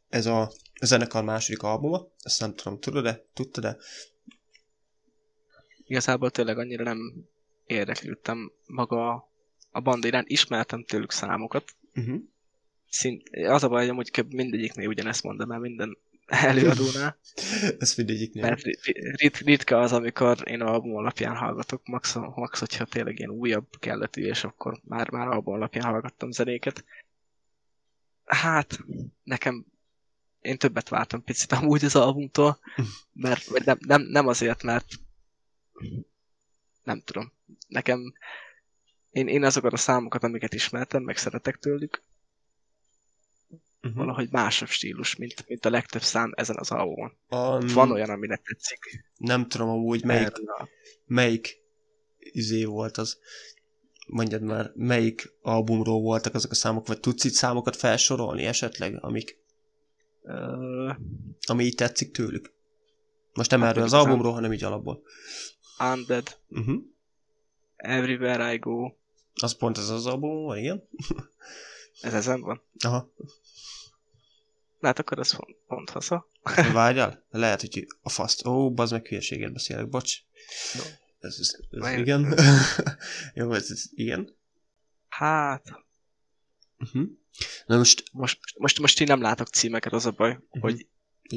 Ez 0.09 0.25
a 0.25 0.51
zenekar 0.81 1.23
második 1.23 1.61
albuma, 1.61 2.07
ezt 2.23 2.39
nem 2.39 2.53
tudom, 2.55 2.79
tudod-e? 2.79 3.25
Tudtad-e? 3.33 3.77
Igazából 5.87 6.31
tényleg 6.31 6.57
annyira 6.57 6.83
nem 6.83 7.25
érdeklődtem 7.65 8.51
maga 8.65 9.29
a 9.71 9.79
banda 9.81 10.07
iránt. 10.07 10.29
Ismertem 10.29 10.83
tőlük 10.83 11.11
számokat. 11.11 11.63
Uh-huh. 11.95 12.21
Szint, 12.89 13.29
az 13.29 13.63
a 13.63 13.67
baj, 13.67 13.81
hogy 13.81 13.89
amúgy 13.89 14.25
mindegyiknél 14.29 14.87
ugyanezt 14.87 15.23
mondom 15.23 15.51
el 15.51 15.59
minden 15.59 15.97
előadónál. 16.25 17.17
Ez 17.79 17.95
mindegyiknél. 17.95 18.43
Mert 18.43 18.61
rit- 18.61 18.81
rit- 19.17 19.37
ritka 19.37 19.79
az, 19.79 19.91
amikor 19.91 20.37
én 20.49 20.61
album 20.61 20.95
alapján 20.95 21.35
hallgatok, 21.35 21.87
max, 21.87 22.15
max 22.15 22.59
hogyha 22.59 22.85
tényleg 22.85 23.17
ilyen 23.19 23.29
újabb 23.29 23.67
kelletű, 23.79 24.25
és 24.25 24.43
akkor 24.43 24.79
már, 24.83 25.09
már 25.09 25.27
album 25.27 25.53
alapján 25.53 25.85
hallgattam 25.85 26.31
zenéket. 26.31 26.85
Hát, 28.25 28.79
nekem 29.23 29.65
én 30.41 30.57
többet 30.57 30.89
vártam 30.89 31.23
picit 31.23 31.51
amúgy 31.51 31.85
az 31.85 31.95
albumtól, 31.95 32.59
mert 33.13 33.65
nem, 33.65 33.77
nem, 33.87 34.01
nem 34.01 34.27
azért, 34.27 34.63
mert 34.63 34.85
nem 36.83 37.01
tudom. 37.01 37.31
Nekem 37.67 38.13
én, 39.15 39.27
én 39.27 39.43
azokat 39.43 39.73
a 39.73 39.77
számokat, 39.77 40.23
amiket 40.23 40.53
ismertem, 40.53 41.03
meg 41.03 41.17
szeretek 41.17 41.57
tőlük, 41.57 42.01
Uh-huh. 43.81 43.99
valahogy 43.99 44.27
másabb 44.31 44.67
stílus, 44.67 45.15
mint, 45.15 45.47
mint 45.47 45.65
a 45.65 45.69
legtöbb 45.69 46.01
szám 46.01 46.31
ezen 46.35 46.55
az 46.59 46.71
albumon. 46.71 47.11
Um, 47.29 47.67
Van 47.73 47.91
olyan, 47.91 48.09
aminek 48.09 48.41
tetszik. 48.41 49.05
Nem 49.17 49.47
tudom 49.47 49.69
amúgy, 49.69 50.03
melyik, 50.03 50.31
melyik 51.05 51.57
izé 52.17 52.63
volt 52.63 52.97
az. 52.97 53.17
Mondjad 54.07 54.41
már, 54.41 54.71
melyik 54.75 55.33
albumról 55.41 56.01
voltak 56.01 56.33
azok 56.33 56.51
a 56.51 56.55
számok, 56.55 56.87
vagy 56.87 56.99
tudsz 56.99 57.23
itt 57.23 57.33
számokat 57.33 57.75
felsorolni 57.75 58.45
esetleg, 58.45 59.03
amik, 59.03 59.37
Ö, 60.21 60.91
ami 61.47 61.63
így 61.63 61.75
tetszik 61.75 62.11
tőlük? 62.11 62.53
Most 63.33 63.51
nem 63.51 63.61
Hát 63.61 63.69
erről 63.69 63.83
az 63.83 63.93
albumról, 63.93 64.33
hanem 64.33 64.53
így 64.53 64.63
alapból. 64.63 65.01
Undead, 65.93 66.37
Uh-huh. 66.49 66.83
Everywhere 67.75 68.53
I 68.53 68.57
Go, 68.57 68.91
Az 69.41 69.57
pont 69.57 69.77
ez 69.77 69.89
az 69.89 70.05
album 70.05 70.43
van, 70.43 70.57
igen? 70.57 70.83
ez 72.01 72.13
ezen 72.13 72.41
van. 72.41 72.61
Aha. 72.85 73.13
Hát 74.81 74.99
akkor 74.99 75.19
ez 75.19 75.35
pont, 75.35 75.57
pont 75.67 75.89
hasza. 75.89 76.27
Várjál? 76.73 77.25
Lehet, 77.29 77.61
hogy 77.61 77.87
a 78.01 78.09
faszt. 78.09 78.45
Ó, 78.45 78.73
bazd 78.73 78.91
meg 78.91 79.07
hülyeséget 79.07 79.53
beszélek, 79.53 79.89
bocs. 79.89 80.17
Jó. 80.75 80.81
Ez, 81.19 81.37
ez, 81.39 81.55
ez 81.71 81.79
Vajon- 81.79 81.99
igen. 81.99 82.37
Jó, 83.33 83.51
ez, 83.53 83.71
ez 83.71 83.83
igen. 83.93 84.35
Hát, 85.07 85.83
Uh-huh. 86.77 87.07
Na 87.65 87.77
most, 87.77 88.03
most, 88.11 88.39
most, 88.57 88.79
most 88.79 89.01
én 89.01 89.07
nem 89.07 89.21
látok 89.21 89.47
címeket, 89.47 89.93
az 89.93 90.05
a 90.05 90.11
baj, 90.11 90.31
Mhm. 90.31 90.59
hogy 90.59 90.87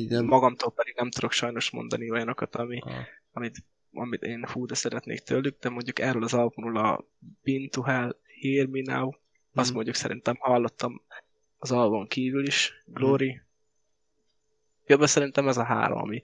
nem... 0.09 0.25
magamtól 0.25 0.73
pedig 0.73 0.95
nem 0.97 1.11
tudok 1.11 1.33
sajnos 1.33 1.71
mondani 1.71 2.11
olyanokat, 2.11 2.57
ami, 2.57 2.79
Ah. 2.79 2.95
amit, 3.33 3.65
amit 3.99 4.23
én 4.23 4.47
hú, 4.53 4.67
de 4.67 4.75
szeretnék 4.75 5.21
tőlük, 5.21 5.59
de 5.61 5.69
mondjuk 5.69 5.99
erről 5.99 6.23
az 6.23 6.35
albumról 6.35 6.77
a 6.77 7.05
Been 7.43 7.69
to 7.69 7.83
Hell, 7.83 8.17
Hear 8.41 8.67
Me 8.67 8.81
Now, 8.95 9.11
Azt 9.55 9.73
mondjuk 9.73 9.95
szerintem 9.95 10.37
hallottam 10.39 11.03
az 11.59 11.71
album 11.73 12.07
kívül 12.07 12.47
is, 12.47 12.73
Glory. 12.87 13.41
Jobb 14.87 15.07
szerintem 15.07 15.49
ez 15.49 15.57
a 15.57 15.65
három, 15.65 15.99
ami, 15.99 16.23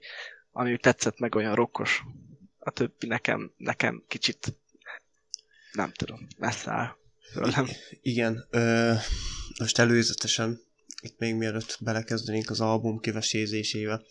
ami 0.51 0.77
tetszett 0.77 1.19
meg 1.19 1.35
olyan 1.35 1.55
rokkos. 1.55 2.03
A 2.59 2.71
többi 2.71 3.07
nekem, 3.07 3.51
nekem 3.57 4.03
kicsit 4.07 4.57
nem 5.71 5.91
tudom, 5.91 6.27
messze 6.37 6.71
áll 6.71 6.95
tőlem. 7.33 7.67
Igen, 8.01 8.47
ö, 8.49 8.93
most 9.59 9.79
előzetesen, 9.79 10.59
itt 11.01 11.19
még 11.19 11.35
mielőtt 11.35 11.77
belekezdenénk 11.81 12.49
az 12.49 12.61
album 12.61 12.99
kivesézésével, 12.99 14.05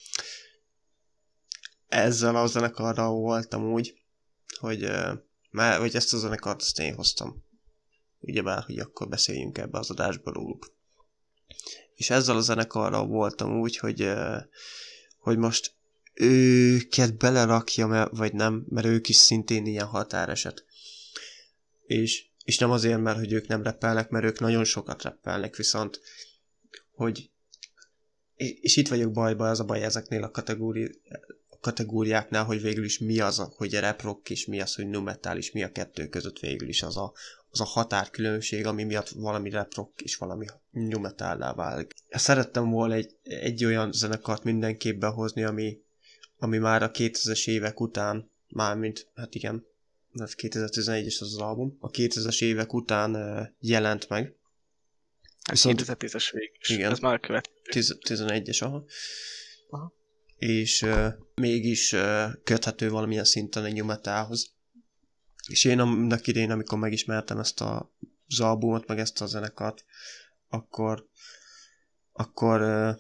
ezzel 1.94 2.36
a 2.36 2.46
zenekarral 2.46 3.12
voltam 3.12 3.72
úgy, 3.72 3.94
hogy, 4.58 4.90
már, 5.50 5.78
hogy 5.78 5.96
ezt 5.96 6.12
a 6.12 6.16
zenekart 6.16 6.60
azt 6.60 6.80
én 6.80 6.94
hoztam. 6.94 7.44
Ugyebár, 8.20 8.62
hogy 8.62 8.78
akkor 8.78 9.08
beszéljünk 9.08 9.58
ebbe 9.58 9.78
az 9.78 9.90
adásba 9.90 10.32
róluk. 10.32 10.74
És 11.94 12.10
ezzel 12.10 12.36
a 12.36 12.40
zenekarral 12.40 13.06
voltam 13.06 13.60
úgy, 13.60 13.76
hogy, 13.76 14.12
hogy 15.18 15.38
most 15.38 15.74
őket 16.14 17.16
belerakja, 17.16 18.08
vagy 18.12 18.32
nem, 18.32 18.64
mert 18.68 18.86
ők 18.86 19.08
is 19.08 19.16
szintén 19.16 19.66
ilyen 19.66 19.86
határeset. 19.86 20.64
És, 21.86 22.26
és 22.44 22.58
nem 22.58 22.70
azért, 22.70 23.00
mert 23.00 23.18
hogy 23.18 23.32
ők 23.32 23.46
nem 23.46 23.62
repelnek, 23.62 24.08
mert 24.08 24.24
ők 24.24 24.40
nagyon 24.40 24.64
sokat 24.64 25.02
repelnek, 25.02 25.56
viszont 25.56 26.00
hogy 26.94 27.28
és 28.36 28.76
itt 28.76 28.88
vagyok 28.88 29.12
bajba, 29.12 29.48
az 29.48 29.60
a 29.60 29.64
baj 29.64 29.82
ezeknél 29.82 30.22
a 30.22 30.30
kategóri, 30.30 31.00
kategóriáknál, 31.64 32.44
hogy 32.44 32.62
végül 32.62 32.84
is 32.84 32.98
mi 32.98 33.20
az, 33.20 33.38
a, 33.38 33.52
hogy 33.56 33.78
rap 33.78 34.02
rock, 34.02 34.30
és 34.30 34.46
mi 34.46 34.60
az, 34.60 34.74
hogy 34.74 34.86
nu 34.86 35.00
metal, 35.00 35.36
és 35.36 35.52
mi 35.52 35.62
a 35.62 35.72
kettő 35.72 36.08
között 36.08 36.38
végül 36.38 36.68
is 36.68 36.82
az 36.82 36.96
a, 36.96 37.12
az 37.50 37.60
a 37.60 37.64
határkülönbség, 37.64 38.66
ami 38.66 38.82
miatt 38.84 39.08
valami 39.08 39.50
rap 39.50 39.74
rock 39.74 40.00
és 40.00 40.16
valami 40.16 40.46
nu 40.70 40.98
metal 40.98 41.54
válik. 41.54 41.94
Szerettem 42.10 42.70
volna 42.70 42.94
egy, 42.94 43.16
egy 43.22 43.64
olyan 43.64 43.92
zenekart 43.92 44.44
mindenképp 44.44 44.98
behozni, 44.98 45.42
ami, 45.44 45.80
ami 46.38 46.58
már 46.58 46.82
a 46.82 46.90
2000-es 46.90 47.48
évek 47.48 47.80
után, 47.80 48.30
mármint, 48.48 49.08
hát 49.14 49.34
igen, 49.34 49.66
ez 50.14 50.34
2011-es 50.36 51.20
az, 51.20 51.32
az 51.32 51.38
album, 51.38 51.76
a 51.80 51.90
2000-es 51.90 52.42
évek 52.42 52.72
után 52.72 53.12
jelent 53.60 54.08
meg. 54.08 54.36
Hát 55.42 55.50
Viszont, 55.50 55.82
2010-es 55.84 56.28
végig 56.32 56.60
Igen. 56.68 56.90
Ez 56.90 56.98
már 56.98 57.20
követ. 57.20 57.50
11-es, 57.72 58.62
aha. 58.62 58.84
És 60.36 60.82
uh, 60.82 61.06
mégis 61.34 61.92
uh, 61.92 62.32
köthető 62.44 62.90
valamilyen 62.90 63.24
szinten 63.24 63.64
egy 63.64 63.72
nyumatához. 63.72 64.52
És 65.48 65.64
én 65.64 65.78
annak 65.78 66.26
idén, 66.26 66.50
amikor 66.50 66.78
megismertem 66.78 67.38
ezt 67.38 67.60
a, 67.60 67.92
az 68.28 68.40
albumot, 68.40 68.86
meg 68.86 68.98
ezt 68.98 69.20
a 69.20 69.26
zenekart, 69.26 69.84
akkor 70.48 71.08
akkor 72.12 72.60
uh, 72.60 72.96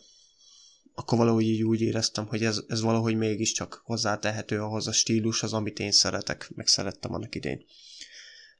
akkor 0.94 1.18
valahogy 1.18 1.44
így 1.44 1.62
úgy 1.62 1.80
éreztem, 1.80 2.26
hogy 2.26 2.44
ez, 2.44 2.62
ez 2.68 2.80
valahogy 2.80 3.16
mégiscsak 3.16 3.82
hozzátehető 3.84 4.60
ahhoz 4.62 4.86
a 4.86 4.92
stílushoz, 4.92 5.52
amit 5.52 5.78
én 5.78 5.92
szeretek, 5.92 6.50
meg 6.54 6.66
szerettem 6.66 7.14
annak 7.14 7.34
idén. 7.34 7.64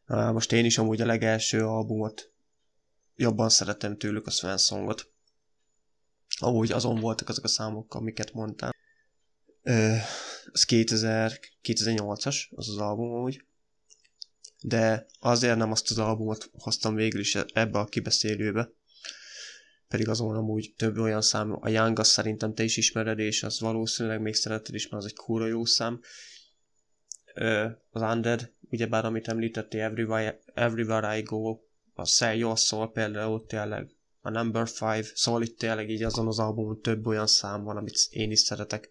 Most 0.06 0.52
én 0.52 0.64
is 0.64 0.78
amúgy 0.78 1.00
a 1.00 1.06
legelső 1.06 1.66
albumot 1.66 2.32
jobban 3.16 3.48
szeretem 3.48 3.98
tőlük 3.98 4.26
a 4.26 4.30
Sven 4.30 4.58
Amúgy 6.40 6.72
azon 6.72 7.00
voltak 7.00 7.28
azok 7.28 7.44
a 7.44 7.48
számok, 7.48 7.94
amiket 7.94 8.32
mondtam. 8.32 8.70
Ez 9.62 10.64
2000, 10.64 11.38
2008-as, 11.62 12.48
az 12.50 12.68
az 12.68 12.76
album 12.76 13.12
amúgy. 13.12 13.44
De 14.62 15.06
azért 15.18 15.56
nem 15.56 15.70
azt 15.70 15.90
az 15.90 15.98
albumot 15.98 16.50
hoztam 16.52 16.94
végül 16.94 17.20
is 17.20 17.34
ebbe 17.34 17.78
a 17.78 17.84
kibeszélőbe, 17.84 18.70
pedig 19.88 20.08
azon 20.08 20.36
amúgy 20.36 20.74
több 20.76 20.98
olyan 20.98 21.22
szám, 21.22 21.56
a 21.60 21.68
Young 21.68 21.98
azt 21.98 22.10
szerintem 22.10 22.54
te 22.54 22.62
is 22.62 22.76
ismered, 22.76 23.18
és 23.18 23.42
az 23.42 23.60
valószínűleg 23.60 24.20
még 24.20 24.34
szereted 24.34 24.74
is, 24.74 24.88
mert 24.88 25.02
az 25.02 25.10
egy 25.10 25.16
kúra 25.16 25.46
jó 25.46 25.64
szám. 25.64 26.00
Az 27.90 28.02
Undead, 28.02 28.52
ugyebár 28.70 29.04
amit 29.04 29.28
említettél, 29.28 29.82
Everywhere, 29.82 30.38
Everywhere 30.54 31.18
I 31.18 31.22
Go, 31.22 31.58
a 31.94 32.04
Say 32.04 32.38
Your 32.38 32.58
Soul 32.58 32.92
például 32.92 33.46
tényleg, 33.46 33.90
a 34.24 34.30
Number 34.30 34.68
5, 34.80 35.12
szóval 35.14 35.42
itt 35.42 35.58
tényleg 35.58 35.90
így 35.90 36.02
azon 36.02 36.26
az 36.26 36.38
albumon 36.38 36.80
több 36.80 37.06
olyan 37.06 37.26
szám 37.26 37.64
van, 37.64 37.76
amit 37.76 38.06
én 38.10 38.30
is 38.30 38.40
szeretek. 38.40 38.90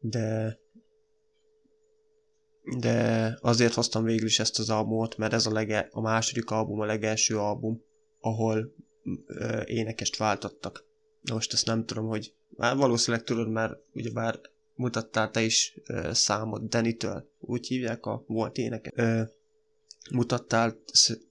De 0.00 0.58
de 2.76 3.38
azért 3.40 3.74
hoztam 3.74 4.04
végül 4.04 4.26
is 4.26 4.38
ezt 4.38 4.58
az 4.58 4.70
albumot, 4.70 5.16
mert 5.16 5.32
ez 5.32 5.46
a, 5.46 5.52
lege, 5.52 5.88
a 5.90 6.00
második 6.00 6.50
album, 6.50 6.80
a 6.80 6.84
legelső 6.84 7.38
album, 7.38 7.82
ahol 8.20 8.74
énekest 9.64 10.16
váltottak. 10.16 10.84
Na 11.20 11.34
most 11.34 11.52
ezt 11.52 11.66
nem 11.66 11.84
tudom, 11.84 12.06
hogy 12.06 12.34
már 12.48 12.76
valószínűleg 12.76 13.26
tudod, 13.26 13.48
mert 13.48 13.74
ugyebár 13.92 14.40
mutattál 14.74 15.30
te 15.30 15.42
is 15.42 15.78
ö, 15.86 16.12
számot 16.12 16.68
Danny-től, 16.68 17.30
úgy 17.38 17.66
hívják 17.66 18.06
a 18.06 18.24
volt 18.26 18.56
éneke. 18.56 18.92
Ö, 18.94 19.22
mutattál 20.10 20.78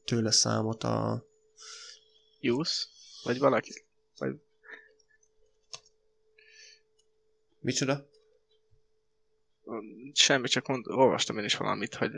tőle 0.06 0.32
számot 0.32 0.84
a... 0.84 1.26
Juice? 2.40 2.84
Vagy 3.28 3.40
valaki? 3.40 3.72
Vagy... 4.18 4.36
Micsoda? 7.60 8.10
Semmi, 10.14 10.48
csak 10.48 10.68
mond, 10.68 10.86
olvastam 10.88 11.38
én 11.38 11.44
is 11.44 11.56
valamit, 11.56 11.96
hogy 11.96 12.12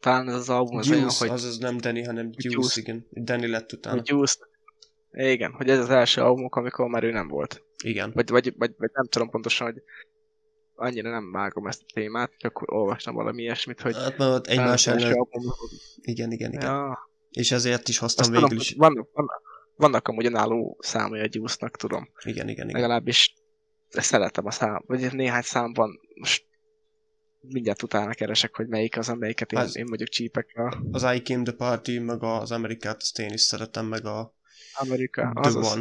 talán 0.00 0.28
ez 0.28 0.34
az 0.34 0.48
album 0.48 0.76
az 0.76 0.86
Juice, 0.86 1.02
olyan, 1.02 1.14
hogy... 1.18 1.28
az 1.28 1.44
az 1.44 1.58
nem 1.58 1.76
Danny, 1.76 2.04
hanem 2.04 2.30
Juice, 2.36 2.48
Juice. 2.48 2.80
igen. 2.80 3.06
Danny 3.10 3.50
lett 3.50 3.72
utána. 3.72 4.02
Juice, 4.04 4.46
igen, 5.12 5.52
hogy 5.52 5.70
ez 5.70 5.78
az 5.78 5.90
első 5.90 6.20
albumok, 6.20 6.56
amikor 6.56 6.88
már 6.88 7.04
ő 7.04 7.10
nem 7.10 7.28
volt. 7.28 7.62
Igen. 7.84 8.12
Vagy, 8.14 8.30
vagy, 8.30 8.54
vagy, 8.56 8.74
vagy 8.78 8.90
nem 8.92 9.06
tudom 9.06 9.30
pontosan, 9.30 9.72
hogy 9.72 9.82
annyira 10.74 11.10
nem 11.10 11.32
vágom 11.32 11.66
ezt 11.66 11.82
a 11.82 11.92
témát, 11.94 12.32
csak 12.36 12.72
olvastam 12.72 13.14
valami 13.14 13.42
ilyesmit, 13.42 13.80
hogy... 13.80 13.94
Hát 13.94 14.18
mert 14.18 14.30
ott 14.30 14.46
egymás 14.46 14.86
ellen... 14.86 15.12
Album... 15.12 15.42
Igen, 16.00 16.32
igen, 16.32 16.52
igen. 16.52 16.62
Ja. 16.70 17.10
És 17.30 17.52
ezért 17.52 17.88
is 17.88 17.98
hoztam 17.98 18.32
Azt 18.32 18.40
végül 18.40 18.60
is. 18.60 18.74
Vannak, 18.74 19.08
vannak, 19.12 19.42
vannak 19.82 20.08
amúgy 20.08 20.26
önálló 20.26 20.78
számai 20.80 21.20
a 21.20 21.28
juice 21.30 21.70
tudom. 21.78 22.08
Igen, 22.24 22.48
igen, 22.48 22.68
igen. 22.68 22.80
Legalábbis 22.80 23.34
szeretem 23.88 24.46
a 24.46 24.50
szám, 24.50 24.82
vagy 24.86 25.12
néhány 25.12 25.42
számban 25.42 26.00
most 26.14 26.44
mindjárt 27.40 27.82
utána 27.82 28.14
keresek, 28.14 28.56
hogy 28.56 28.68
melyik 28.68 28.96
az, 28.98 29.08
amelyiket 29.08 29.52
én, 29.52 29.58
az, 29.58 29.76
én 29.76 29.84
mondjuk 29.84 30.08
csípek. 30.08 30.56
A... 30.56 30.82
Az 30.90 31.02
I 31.02 31.22
Came 31.22 31.42
the 31.42 31.52
Party, 31.52 31.98
meg 31.98 32.22
az 32.22 32.52
Amerikát, 32.52 33.00
azt 33.00 33.18
én 33.18 33.32
is 33.32 33.40
szeretem, 33.40 33.86
meg 33.86 34.04
a 34.04 34.34
Amerika, 34.74 35.30
az 35.34 35.56
az, 35.56 35.76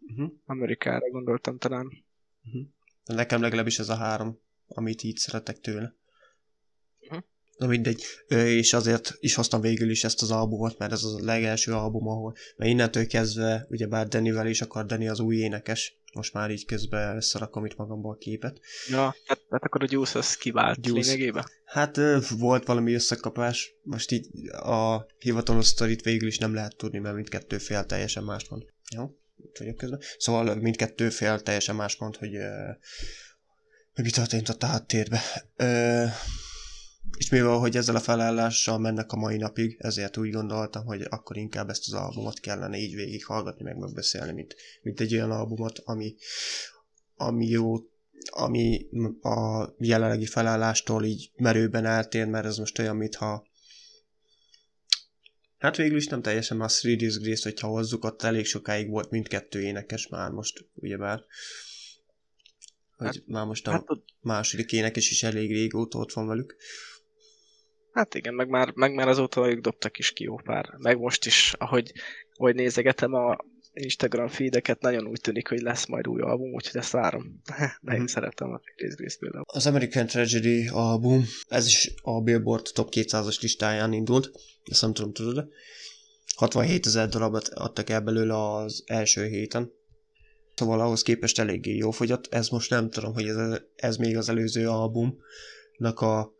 uh-huh. 0.00 0.32
Amerikára 0.46 1.10
gondoltam 1.10 1.58
talán. 1.58 1.86
Uh-huh. 2.44 2.62
Nekem 3.04 3.40
legalábbis 3.40 3.78
ez 3.78 3.88
a 3.88 3.96
három, 3.96 4.38
amit 4.68 5.02
így 5.02 5.16
szeretek 5.16 5.60
tőle. 5.60 5.94
Na 7.60 7.66
mindegy, 7.66 8.02
és 8.28 8.72
azért 8.72 9.16
is 9.18 9.34
hoztam 9.34 9.60
végül 9.60 9.90
is 9.90 10.04
ezt 10.04 10.22
az 10.22 10.30
albumot, 10.30 10.78
mert 10.78 10.92
ez 10.92 11.02
az 11.02 11.14
a 11.14 11.24
legelső 11.24 11.72
album, 11.72 12.08
ahol, 12.08 12.34
mert 12.56 12.70
innentől 12.70 13.06
kezdve, 13.06 13.66
ugyebár 13.68 14.08
Dannyvel 14.08 14.46
is 14.46 14.60
akar 14.60 14.86
Danny 14.86 15.08
az 15.08 15.20
új 15.20 15.36
énekes, 15.36 15.98
most 16.12 16.32
már 16.32 16.50
így 16.50 16.64
közben 16.64 17.16
összerakom 17.16 17.64
itt 17.64 17.76
magamból 17.76 18.12
a 18.12 18.16
képet. 18.16 18.60
Ja, 18.88 19.14
hát, 19.26 19.40
hát 19.50 19.64
akkor 19.64 19.82
a 19.82 19.86
Juice 19.88 20.18
az 20.18 20.36
kivált 20.36 20.86
Juice. 20.86 21.10
lényegében? 21.10 21.44
Hát 21.64 22.00
volt 22.38 22.66
valami 22.66 22.94
összekapás, 22.94 23.74
most 23.82 24.10
így 24.10 24.48
a 24.50 25.06
hivatalos 25.18 25.66
sztorit 25.66 26.02
végül 26.02 26.28
is 26.28 26.38
nem 26.38 26.54
lehet 26.54 26.76
tudni, 26.76 26.98
mert 26.98 27.14
mindkettő 27.14 27.58
fél 27.58 27.84
teljesen 27.84 28.24
más 28.24 28.48
mond. 28.48 28.62
Jó? 28.96 29.16
Itt 29.44 29.56
vagyok 29.58 29.76
közben. 29.76 30.00
Szóval 30.18 30.54
mindkettő 30.54 31.10
fél 31.10 31.40
teljesen 31.40 31.76
más 31.76 31.96
mond, 31.96 32.16
hogy, 32.16 32.36
hogy 33.94 34.04
mi 34.04 34.10
történt 34.10 34.48
a 34.48 34.66
háttérbe. 34.66 35.20
És 37.16 37.30
mivel, 37.30 37.58
hogy 37.58 37.76
ezzel 37.76 37.96
a 37.96 38.00
felállással 38.00 38.78
mennek 38.78 39.12
a 39.12 39.16
mai 39.16 39.36
napig, 39.36 39.76
ezért 39.78 40.16
úgy 40.16 40.30
gondoltam, 40.30 40.84
hogy 40.84 41.06
akkor 41.08 41.36
inkább 41.36 41.68
ezt 41.68 41.86
az 41.86 41.92
albumot 41.92 42.40
kellene 42.40 42.76
így 42.76 42.94
végighallgatni, 42.94 43.64
meg 43.64 43.78
megbeszélni, 43.78 44.32
mint, 44.32 44.56
mint 44.82 45.00
egy 45.00 45.14
olyan 45.14 45.30
albumot, 45.30 45.78
ami, 45.84 46.14
ami 47.16 47.46
jó, 47.46 47.76
ami 48.30 48.86
a 49.20 49.68
jelenlegi 49.78 50.26
felállástól 50.26 51.04
így 51.04 51.30
merőben 51.36 51.84
eltér, 51.84 52.26
mert 52.26 52.46
ez 52.46 52.56
most 52.56 52.78
olyan, 52.78 52.96
mintha 52.96 53.48
Hát 55.60 55.76
végül 55.76 55.96
is 55.96 56.06
nem 56.06 56.22
teljesen 56.22 56.56
már 56.56 56.70
Three 56.70 56.96
Disgrace, 56.96 57.48
hogyha 57.48 57.68
hozzuk, 57.68 58.04
ott 58.04 58.22
elég 58.22 58.44
sokáig 58.44 58.88
volt 58.88 59.10
mindkettő 59.10 59.60
énekes 59.62 60.08
már 60.08 60.30
most, 60.30 60.64
ugyebár. 60.74 61.24
Hogy 63.06 63.16
hát, 63.16 63.26
már 63.26 63.46
most 63.46 63.66
a 63.66 63.70
hát, 63.70 63.86
második 64.20 64.72
énekes 64.72 65.10
is 65.10 65.22
elég 65.22 65.50
régóta 65.52 65.98
ott 65.98 66.12
van 66.12 66.26
velük. 66.26 66.56
Hát 67.92 68.14
igen, 68.14 68.34
meg 68.34 68.48
már, 68.48 68.72
meg 68.74 68.94
már 68.94 69.08
azóta 69.08 69.48
ők 69.48 69.60
dobtak 69.60 69.98
is 69.98 70.12
ki 70.12 70.24
jó 70.24 70.36
pár. 70.36 70.74
Meg 70.78 70.98
most 70.98 71.26
is, 71.26 71.54
ahogy, 71.58 71.92
ahogy 72.32 72.54
nézegetem 72.54 73.14
a 73.14 73.36
Instagram 73.72 74.28
feedeket, 74.28 74.80
nagyon 74.80 75.06
úgy 75.06 75.20
tűnik, 75.20 75.48
hogy 75.48 75.60
lesz 75.60 75.86
majd 75.86 76.08
új 76.08 76.20
album, 76.20 76.52
úgyhogy 76.52 76.80
ezt 76.80 76.90
várom. 76.90 77.40
De 77.80 77.94
én 77.94 78.00
mm. 78.00 78.04
szeretem 78.04 78.50
a 78.50 78.60
Chris 78.76 79.16
például. 79.18 79.44
Az 79.46 79.66
American 79.66 80.06
Tragedy 80.06 80.68
album, 80.68 81.24
ez 81.48 81.66
is 81.66 81.94
a 82.02 82.20
Billboard 82.20 82.66
Top 82.72 82.88
200-as 82.94 83.40
listáján 83.40 83.92
indult, 83.92 84.30
ezt 84.64 84.82
nem 84.82 84.92
tudom, 84.92 85.12
tudod 85.12 85.38
-e? 85.38 85.48
67 86.36 86.86
ezer 86.86 87.08
darabot 87.08 87.48
adtak 87.48 87.90
el 87.90 88.00
belőle 88.00 88.52
az 88.54 88.82
első 88.86 89.26
héten. 89.26 89.72
Szóval 90.60 90.80
ahhoz 90.80 91.02
képest 91.02 91.38
eléggé 91.38 91.76
jó 91.76 91.90
fogyott. 91.90 92.34
Ez 92.34 92.48
most 92.48 92.70
nem 92.70 92.90
tudom, 92.90 93.12
hogy 93.12 93.28
ez, 93.28 93.60
ez 93.76 93.96
még 93.96 94.16
az 94.16 94.28
előző 94.28 94.68
albumnak 94.68 96.00
a 96.00 96.32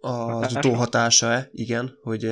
az 0.00 0.54
utóhatása-e, 0.54 1.50
igen, 1.52 1.98
hogy 2.02 2.24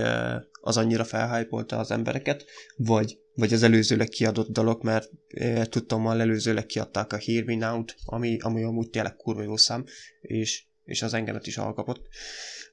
az 0.60 0.76
annyira 0.76 1.04
felhájpolta 1.04 1.78
az 1.78 1.90
embereket, 1.90 2.44
vagy, 2.76 3.18
vagy 3.34 3.52
az 3.52 3.62
előzőleg 3.62 4.08
kiadott 4.08 4.50
dalok, 4.50 4.82
mert 4.82 5.10
e, 5.28 5.66
tudtam, 5.66 6.04
hogy 6.04 6.20
előzőleg 6.20 6.66
kiadták 6.66 7.12
a 7.12 7.18
Hear 7.18 7.44
Me 7.44 7.54
Now-t, 7.54 7.96
ami, 8.04 8.38
ami 8.40 8.62
amúgy 8.62 8.90
tényleg 8.90 9.16
kurva 9.16 9.42
jó 9.42 9.56
szám, 9.56 9.84
és, 10.20 10.64
és 10.84 11.02
az 11.02 11.14
engemet 11.14 11.46
is 11.46 11.56
alkapott. 11.58 12.08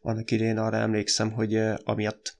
Annak 0.01 0.31
idén 0.31 0.57
arra 0.57 0.77
emlékszem, 0.77 1.31
hogy 1.31 1.55
e, 1.55 1.79
amiatt 1.83 2.37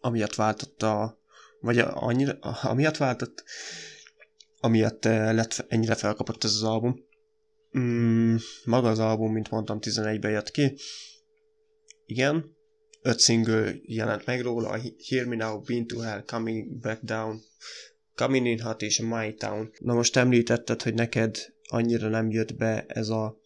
amiatt 0.00 0.34
váltott 0.34 0.82
a 0.82 1.24
vagy 1.66 1.78
annyira, 1.78 2.32
amiatt 2.62 2.96
váltott, 2.96 3.44
amiatt 4.60 5.04
lett 5.04 5.64
ennyire 5.68 5.94
felkapott 5.94 6.44
ez 6.44 6.52
az 6.54 6.62
album. 6.62 7.04
Mm, 7.78 8.36
maga 8.64 8.88
az 8.88 8.98
album, 8.98 9.32
mint 9.32 9.50
mondtam, 9.50 9.78
11-ben 9.80 10.30
jött 10.30 10.50
ki. 10.50 10.76
Igen, 12.06 12.56
öt 13.02 13.20
single 13.20 13.74
jelent 13.82 14.26
meg 14.26 14.40
róla, 14.40 14.78
Hear 15.08 15.26
Me 15.26 15.36
Now, 15.36 15.60
Been 15.60 15.86
to 15.86 15.98
Hell, 15.98 16.22
Coming 16.22 16.80
Back 16.80 17.02
Down, 17.02 17.40
Coming 18.14 18.46
In 18.46 18.60
Hot 18.60 18.82
és 18.82 19.00
My 19.00 19.34
Town. 19.34 19.70
Na 19.78 19.94
most 19.94 20.16
említetted, 20.16 20.82
hogy 20.82 20.94
neked 20.94 21.36
annyira 21.68 22.08
nem 22.08 22.30
jött 22.30 22.56
be 22.56 22.84
ez 22.88 23.08
a 23.08 23.40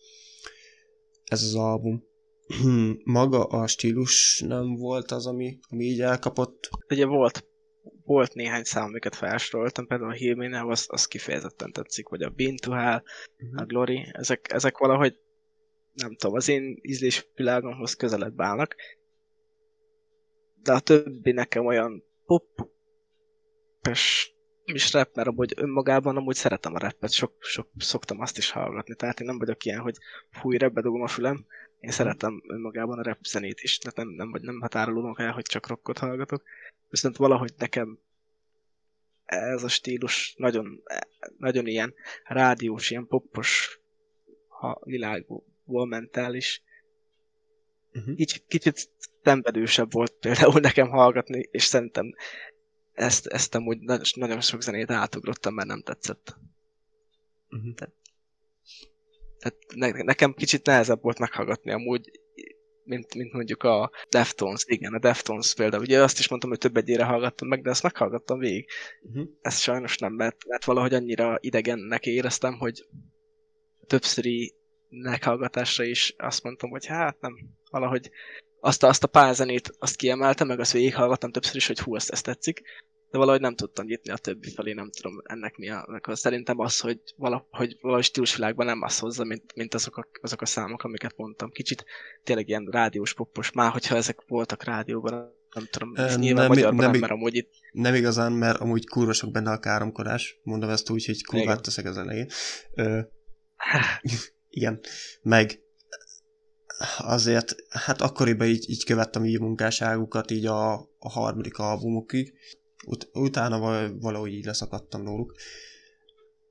ez 1.24 1.42
az 1.42 1.54
album. 1.54 2.04
Maga 3.04 3.44
a 3.44 3.66
stílus 3.66 4.44
nem 4.46 4.74
volt 4.74 5.10
az, 5.10 5.26
ami, 5.26 5.58
ami 5.68 5.84
így 5.84 6.00
elkapott? 6.00 6.68
Ugye 6.88 7.06
volt 7.06 7.49
volt 8.10 8.34
néhány 8.34 8.64
szám, 8.64 8.84
amiket 8.84 9.14
felsoroltam, 9.14 9.86
például 9.86 10.10
a 10.10 10.14
Hilménel, 10.14 10.68
az, 10.68 10.86
az 10.88 11.06
kifejezetten 11.06 11.72
tetszik, 11.72 12.08
vagy 12.08 12.22
a 12.22 12.30
Bean 12.30 12.56
to 12.56 12.72
Hell, 12.72 13.02
uh-huh. 13.38 13.60
a 13.60 13.64
Glory, 13.64 14.08
ezek, 14.12 14.52
ezek 14.52 14.78
valahogy 14.78 15.18
nem 15.92 16.16
tudom, 16.16 16.36
az 16.36 16.48
én 16.48 16.78
ízlésvilágomhoz 16.82 17.94
közelebb 17.94 18.40
állnak, 18.40 18.74
de 20.62 20.72
a 20.72 20.80
többi 20.80 21.32
nekem 21.32 21.66
olyan 21.66 22.04
pop, 22.26 22.70
és 23.90 24.32
is 24.64 24.92
rap, 24.92 25.14
mert 25.14 25.28
amúgy 25.28 25.52
önmagában 25.56 26.16
amúgy 26.16 26.34
szeretem 26.34 26.74
a 26.74 26.78
rappet, 26.78 27.12
sok, 27.12 27.32
sok, 27.40 27.68
szoktam 27.76 28.20
azt 28.20 28.38
is 28.38 28.50
hallgatni, 28.50 28.94
tehát 28.94 29.20
én 29.20 29.26
nem 29.26 29.38
vagyok 29.38 29.64
ilyen, 29.64 29.80
hogy 29.80 29.96
fúj, 30.30 30.56
rapbe 30.56 30.80
dugom 30.80 31.02
a 31.02 31.08
fülem, 31.08 31.46
én 31.80 31.90
szeretem 31.90 32.42
önmagában 32.46 32.98
a 32.98 33.02
rap 33.02 33.24
zenét 33.24 33.60
is, 33.60 33.78
tehát 33.78 33.96
nem, 33.96 34.08
nem, 34.08 34.30
vagy 34.30 34.42
nem 34.42 34.60
határolódom 34.60 35.14
el, 35.16 35.32
hogy 35.32 35.44
csak 35.44 35.66
rockot 35.66 35.98
hallgatok, 35.98 36.42
viszont 36.88 37.16
valahogy 37.16 37.52
nekem 37.58 37.98
ez 39.24 39.62
a 39.62 39.68
stílus 39.68 40.34
nagyon, 40.36 40.82
nagyon 41.38 41.66
ilyen 41.66 41.94
rádiós, 42.24 42.90
ilyen 42.90 43.06
popos 43.06 43.80
ha 44.48 44.80
világból 44.84 45.86
mentális. 45.86 46.62
Uh-huh. 47.92 48.14
Kicsit, 48.14 48.44
kicsit 48.48 48.90
szenvedősebb 49.22 49.92
volt 49.92 50.12
például 50.12 50.60
nekem 50.60 50.88
hallgatni, 50.88 51.48
és 51.50 51.64
szerintem 51.64 52.14
ezt, 52.92 53.26
ezt 53.26 53.54
amúgy 53.54 53.78
nagyon 54.14 54.40
sok 54.40 54.62
zenét 54.62 54.90
átugrottam, 54.90 55.54
mert 55.54 55.68
nem 55.68 55.82
tetszett. 55.82 56.36
Uh-huh. 57.50 57.74
Tehát, 57.74 57.94
tehát 59.40 59.58
ne, 59.74 60.02
nekem 60.02 60.34
kicsit 60.34 60.66
nehezebb 60.66 61.02
volt 61.02 61.18
meghallgatni 61.18 61.72
amúgy 61.72 62.10
mint, 62.90 63.14
mint 63.14 63.32
mondjuk 63.32 63.62
a 63.62 63.90
Deftones, 64.08 64.64
igen, 64.66 64.94
a 64.94 64.98
Deftones 64.98 65.54
például. 65.54 65.82
Ugye 65.82 66.02
azt 66.02 66.18
is 66.18 66.28
mondtam, 66.28 66.50
hogy 66.50 66.58
több 66.58 66.76
egyére 66.76 67.04
hallgattam 67.04 67.48
meg, 67.48 67.62
de 67.62 67.70
ezt 67.70 67.82
meghallgattam 67.82 68.38
végig. 68.38 68.68
Uh-huh. 69.02 69.28
Ez 69.40 69.58
sajnos 69.58 69.98
nem, 69.98 70.12
mert, 70.12 70.46
mert 70.46 70.64
valahogy 70.64 70.94
annyira 70.94 71.38
idegennek 71.40 72.06
éreztem, 72.06 72.58
hogy 72.58 72.86
többszöri 73.86 74.54
meghallgatásra 74.88 75.84
is 75.84 76.14
azt 76.18 76.42
mondtam, 76.42 76.70
hogy 76.70 76.86
hát 76.86 77.20
nem, 77.20 77.34
valahogy 77.70 78.10
azt 78.60 78.82
a, 78.82 78.88
azt 78.88 79.04
a 79.04 79.08
pár 79.08 79.34
zenét 79.34 79.70
azt 79.78 79.96
kiemeltem, 79.96 80.46
meg 80.46 80.60
azt 80.60 80.72
végighallgattam 80.72 81.30
többször 81.30 81.56
is, 81.56 81.66
hogy 81.66 81.78
hú, 81.78 81.96
ezt, 81.96 82.10
ezt 82.10 82.24
tetszik, 82.24 82.62
de 83.10 83.18
valahogy 83.18 83.40
nem 83.40 83.54
tudtam 83.54 83.86
nyitni 83.86 84.10
a 84.10 84.16
többi 84.16 84.50
felé, 84.50 84.72
nem 84.72 84.90
tudom 84.90 85.20
ennek 85.24 85.56
mi 85.56 85.70
a... 85.70 85.84
Akkor 85.88 86.18
szerintem 86.18 86.58
az, 86.58 86.80
hogy 86.80 87.00
valahogy, 87.16 87.76
valahogy 87.80 88.04
stílusvilágban 88.04 88.66
nem 88.66 88.82
az 88.82 88.98
hozza, 88.98 89.24
mint, 89.24 89.54
mint 89.54 89.74
azok, 89.74 89.96
a, 89.96 90.06
azok 90.20 90.40
a 90.40 90.46
számok, 90.46 90.82
amiket 90.82 91.16
mondtam. 91.16 91.50
Kicsit 91.50 91.84
tényleg 92.24 92.48
ilyen 92.48 92.68
rádiós 92.70 93.14
popos, 93.14 93.52
már 93.52 93.72
hogyha 93.72 93.96
ezek 93.96 94.22
voltak 94.26 94.64
rádióban, 94.64 95.38
nem 95.54 95.66
tudom, 95.70 95.92
e, 95.96 96.14
nyilván 96.14 96.46
nem, 96.46 96.48
magyarban 96.48 96.74
nem, 96.74 96.90
nem, 96.90 97.00
mert 97.00 97.12
amúgy 97.12 97.34
itt... 97.34 97.50
Nem 97.72 97.94
igazán, 97.94 98.32
mert 98.32 98.60
amúgy 98.60 98.86
kurva 98.86 99.12
sok 99.12 99.30
benne 99.32 99.50
a 99.50 99.58
káromkodás, 99.58 100.40
mondom 100.42 100.70
ezt 100.70 100.90
úgy, 100.90 101.06
hogy 101.06 101.24
kurvát 101.24 101.62
teszek 101.62 101.84
az 101.84 101.98
elején. 101.98 102.28
Ö, 102.74 103.00
igen, 104.50 104.80
meg 105.22 105.60
azért, 106.98 107.54
hát 107.68 108.00
akkoriban 108.00 108.46
így, 108.46 108.70
így 108.70 108.84
követtem 108.84 109.24
így 109.24 109.40
munkásságukat 109.40 110.30
így 110.30 110.46
a, 110.46 110.72
a 110.98 111.08
harmadik 111.08 111.58
albumokig, 111.58 112.34
Ut- 112.86 113.08
utána 113.12 113.58
valahogy 114.00 114.32
így 114.32 114.44
leszakadtam 114.44 115.04
róluk. 115.04 115.34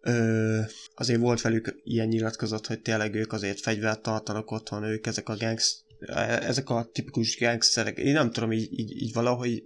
Ö, 0.02 0.60
azért 0.96 1.20
volt 1.20 1.42
velük 1.42 1.80
ilyen 1.84 2.08
nyilatkozat, 2.08 2.68
hogy 2.68 2.82
tényleg 2.82 3.16
ők 3.16 3.34
azért 3.34 3.60
fegyvert 3.60 4.02
tartanak 4.02 4.52
otthon, 4.52 4.84
ők 4.84 5.08
ezek 5.08 5.30
a 5.30 5.38
gangs, 5.38 5.84
ezek 6.26 6.70
a 6.70 6.90
tipikus 6.92 7.40
gangsterek, 7.40 7.98
én 7.98 8.14
nem 8.14 8.32
tudom, 8.32 8.52
így, 8.52 8.80
így, 8.80 9.02
így 9.02 9.14
valahogy 9.14 9.64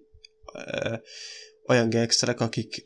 ö, 0.53 0.95
olyan 1.67 1.89
gangsterek, 1.89 2.39
akik 2.39 2.85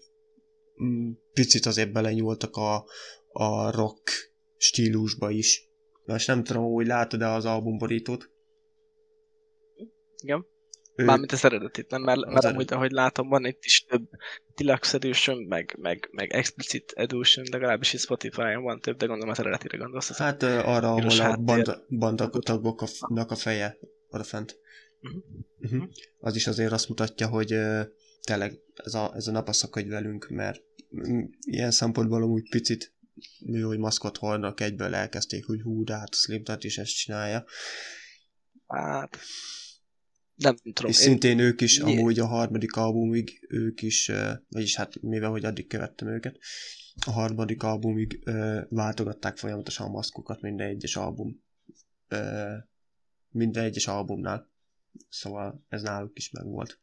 mm, 0.84 1.12
picit 1.34 1.66
azért 1.66 1.92
belenyúltak 1.92 2.56
a, 2.56 2.86
a 3.32 3.72
rock 3.72 4.10
stílusba 4.58 5.30
is. 5.30 5.70
Most 6.06 6.28
nem 6.28 6.44
tudom, 6.44 6.74
hogy 6.74 6.88
látod-e 6.88 7.32
az 7.32 7.46
albumborítót? 7.46 8.30
Igen. 10.22 10.46
Mármint 11.06 11.32
az 11.32 11.46
eredetit, 11.46 11.90
nem? 11.90 12.02
Mert, 12.02 12.26
mert 12.26 12.46
amúgy, 12.46 12.74
ahogy 12.74 12.92
látom, 12.92 13.30
van 13.30 13.46
itt 13.46 13.64
is 13.64 13.86
több 13.86 14.10
Deluxe 14.56 14.96
Edition, 14.96 15.44
meg, 15.44 15.76
meg, 15.82 16.10
meg 16.12 16.34
Explicit 16.34 16.92
Edition, 16.96 17.46
legalábbis 17.52 17.94
is 17.94 18.02
Spotify-on 18.02 18.64
van 18.64 18.80
több, 18.80 18.98
de 18.98 19.06
gondolom 19.06 19.32
az 19.32 19.40
eredetire 19.40 19.78
gondolsz. 19.78 20.18
Hát 20.18 20.44
uh, 20.44 20.68
arra, 20.68 20.94
ahol 20.94 21.22
a 21.22 21.38
banda, 21.38 21.86
banda 21.90 22.30
tagoknak 22.30 23.32
a 23.32 23.36
feje 23.36 23.78
oda 24.10 24.24
fent. 24.24 24.60
Uh-huh. 25.02 25.24
Uh-huh. 25.60 25.90
Az 26.20 26.36
is 26.36 26.48
azért 26.48 26.72
azt 26.72 26.90
mutatja, 26.90 27.28
hogy 27.28 27.54
uh, 27.54 27.82
tényleg 28.22 28.60
ez 28.76 28.94
a, 28.94 29.12
ez 29.16 29.28
a 29.28 29.32
nap 29.32 29.48
a 29.48 29.54
szakadj 29.54 29.90
velünk, 29.90 30.28
mert 30.30 30.62
ilyen 31.40 31.72
szempontból 31.72 32.24
amúgy 32.24 32.50
picit 32.50 32.96
mi, 33.40 33.60
hogy 33.60 33.78
maszkot 33.78 34.18
hordnak, 34.18 34.62
egyből 34.62 34.96
elkezdték, 34.96 35.46
hogy 35.46 35.62
hú, 35.62 35.84
de 35.84 35.98
hát 35.98 36.16
Slipknot 36.16 36.64
is 36.64 36.78
ezt 36.78 36.96
csinálja. 36.96 37.46
Hát, 38.68 39.20
nem 40.38 40.56
tudom. 40.74 40.92
És 40.92 40.98
én... 40.98 41.04
szintén 41.04 41.40
ők 41.40 41.62
is, 41.62 41.80
Nyilv... 41.80 41.98
amúgy 41.98 42.20
a 42.20 42.26
harmadik 42.26 42.76
albumig, 42.76 43.46
ők 43.50 43.82
is, 43.82 44.12
vagyis 44.50 44.76
hát 44.76 45.02
mivel, 45.02 45.30
hogy 45.30 45.46
addig 45.46 45.68
követtem 45.68 46.08
őket, 46.08 46.38
a 47.06 47.12
harmadik 47.12 47.64
albumig 47.64 48.24
váltogatták 48.70 49.38
folyamatosan 49.38 49.88
a 49.88 49.92
maszkokat 49.92 50.42
minden 50.42 50.68
egyes 50.68 50.96
album, 50.96 51.44
minden 53.30 53.64
egyes 53.64 53.88
albumnál. 53.88 54.52
Szóval 55.10 55.66
ez 55.70 55.82
náluk 55.82 56.18
is 56.18 56.32
megvolt. 56.32 56.80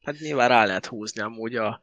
Hát 0.00 0.18
nyilván 0.18 0.48
rá 0.48 0.64
lehet 0.64 0.86
húzni 0.86 1.20
amúgy 1.20 1.56
a, 1.56 1.80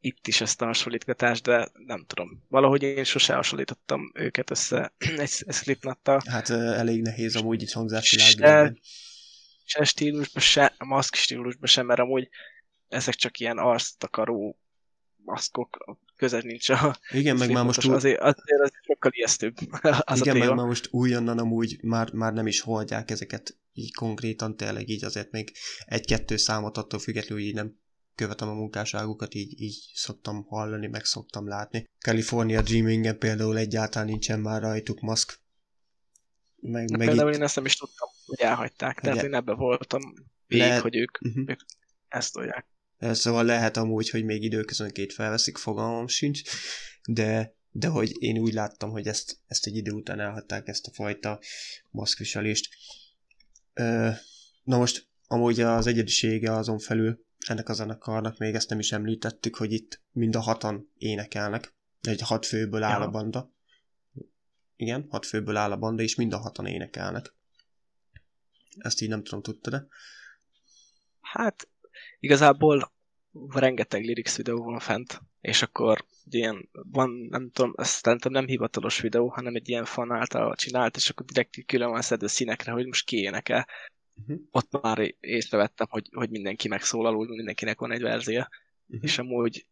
itt 0.00 0.26
is 0.26 0.40
ezt 0.40 0.62
a 0.62 0.64
hasonlítgatást, 0.64 1.42
de 1.42 1.68
nem 1.86 2.04
tudom. 2.06 2.44
Valahogy 2.48 2.82
én 2.82 3.04
sose 3.04 3.34
hasonlítottam 3.34 4.10
őket 4.14 4.50
össze 4.50 4.92
egy 5.16 5.28
Slipknottal. 5.48 6.22
Hát 6.26 6.50
elég 6.50 7.02
nehéz 7.02 7.36
amúgy 7.36 7.62
itt 7.62 7.72
hangzásvilágban 7.72 8.78
se 9.64 9.84
stílusban, 9.84 10.42
se 10.42 10.74
maszk 10.78 11.14
stílusban 11.14 11.68
sem, 11.68 11.86
mert 11.86 12.00
amúgy 12.00 12.28
ezek 12.88 13.14
csak 13.14 13.38
ilyen 13.38 13.58
arctakaró 13.58 14.58
maszkok, 15.24 15.98
közel 16.16 16.40
nincs 16.40 16.68
a... 16.68 16.98
Igen, 17.10 17.36
meg 17.36 17.50
már 17.50 17.64
most... 17.64 17.84
Új... 17.84 17.94
Azért, 17.94 18.20
azért 18.20 18.60
az 18.62 18.70
sokkal 18.82 19.10
ijesztőbb 19.14 19.54
az 20.00 20.20
Igen, 20.20 20.36
meg 20.36 20.54
már 20.54 20.66
most 20.66 20.88
újonnan 20.90 21.38
amúgy 21.38 21.78
már, 21.82 22.12
már 22.12 22.32
nem 22.32 22.46
is 22.46 22.60
holdják 22.60 23.10
ezeket 23.10 23.56
így 23.72 23.94
konkrétan, 23.94 24.56
tényleg 24.56 24.88
így 24.88 25.04
azért 25.04 25.30
még 25.30 25.52
egy-kettő 25.84 26.36
számot 26.36 26.76
attól 26.76 27.00
függetlenül 27.00 27.44
így 27.44 27.54
nem 27.54 27.80
követem 28.14 28.48
a 28.48 28.54
munkásságukat, 28.54 29.34
így, 29.34 29.60
így 29.60 29.90
szoktam 29.94 30.44
hallani, 30.44 30.86
meg 30.86 31.04
szoktam 31.04 31.48
látni. 31.48 31.88
California 31.98 32.62
Dreaming-en 32.62 33.18
például 33.18 33.58
egyáltalán 33.58 34.08
nincsen 34.08 34.40
már 34.40 34.62
rajtuk 34.62 35.00
maszk, 35.00 35.40
meg, 36.56 36.90
meg 36.90 37.06
például 37.06 37.30
itt... 37.30 37.36
én 37.36 37.42
ezt 37.42 37.56
nem 37.56 37.64
is 37.64 37.76
tudtam, 37.76 38.08
hogy 38.26 38.40
elhagyták, 38.40 39.00
tehát 39.00 39.18
Le... 39.18 39.24
én 39.24 39.34
ebben 39.34 39.56
voltam 39.56 40.02
végig, 40.46 40.66
Le... 40.66 40.78
hogy 40.78 40.96
ők, 40.96 41.18
uh-huh. 41.20 41.44
ők 41.48 41.60
ezt 42.08 42.32
tudják. 42.32 42.66
Szóval 42.98 43.44
lehet 43.44 43.76
amúgy, 43.76 44.10
hogy 44.10 44.24
még 44.24 44.42
időközönként 44.42 45.12
felveszik, 45.12 45.56
fogalmam 45.56 46.06
sincs, 46.06 46.42
de, 47.08 47.54
de 47.70 47.88
hogy 47.88 48.22
én 48.22 48.38
úgy 48.38 48.52
láttam, 48.52 48.90
hogy 48.90 49.06
ezt, 49.06 49.38
ezt 49.46 49.66
egy 49.66 49.76
idő 49.76 49.90
után 49.90 50.20
elhagyták, 50.20 50.68
ezt 50.68 50.86
a 50.86 50.92
fajta 50.92 51.40
maszkviselést. 51.90 52.68
Na 54.62 54.78
most 54.78 55.08
amúgy 55.26 55.60
az 55.60 55.86
egyedisége 55.86 56.52
azon 56.52 56.78
felül 56.78 57.24
ennek 57.46 57.68
a 57.68 57.72
zenekarnak, 57.72 58.38
még 58.38 58.54
ezt 58.54 58.68
nem 58.68 58.78
is 58.78 58.92
említettük, 58.92 59.56
hogy 59.56 59.72
itt 59.72 60.00
mind 60.12 60.36
a 60.36 60.40
hatan 60.40 60.92
énekelnek. 60.98 61.74
Egy 62.00 62.20
hat 62.20 62.46
főből 62.46 62.82
áll 62.82 63.00
ja. 63.00 63.06
a 63.06 63.10
banda. 63.10 63.52
Igen, 64.76 65.06
hat 65.08 65.26
főből 65.26 65.56
áll 65.56 65.70
a 65.70 65.76
banda, 65.76 66.02
és 66.02 66.14
mind 66.14 66.32
a 66.32 66.38
hatan 66.38 66.66
énekelnek. 66.66 67.34
Ezt 68.78 69.00
így 69.00 69.08
nem 69.08 69.22
tudom, 69.22 69.42
tudtad-e? 69.42 69.86
Hát, 71.20 71.68
igazából 72.20 72.92
rengeteg 73.48 74.04
lyrics 74.04 74.36
videó 74.36 74.64
van 74.64 74.78
fent, 74.78 75.20
és 75.40 75.62
akkor 75.62 76.04
ilyen, 76.30 76.68
van, 76.72 77.10
nem 77.10 77.50
tudom, 77.50 77.72
ezt 77.76 78.04
szerintem 78.04 78.32
nem 78.32 78.46
hivatalos 78.46 79.00
videó, 79.00 79.28
hanem 79.28 79.54
egy 79.54 79.68
ilyen 79.68 79.84
fan 79.84 80.12
által 80.12 80.54
csinált, 80.54 80.96
és 80.96 81.10
akkor 81.10 81.26
direkt 81.26 81.66
külön 81.66 81.90
van 81.90 82.02
szedő 82.02 82.26
színekre, 82.26 82.72
hogy 82.72 82.86
most 82.86 83.06
ki 83.06 83.16
énekel. 83.16 83.66
Uh-huh. 84.14 84.40
Ott 84.50 84.82
már 84.82 85.14
észrevettem, 85.20 85.86
hogy, 85.90 86.08
hogy 86.12 86.30
mindenki 86.30 86.68
megszólal, 86.68 87.16
úgy 87.16 87.28
mindenkinek 87.28 87.78
van 87.78 87.92
egy 87.92 88.02
verzia, 88.02 88.48
uh-huh. 88.86 89.04
és 89.04 89.18
amúgy 89.18 89.66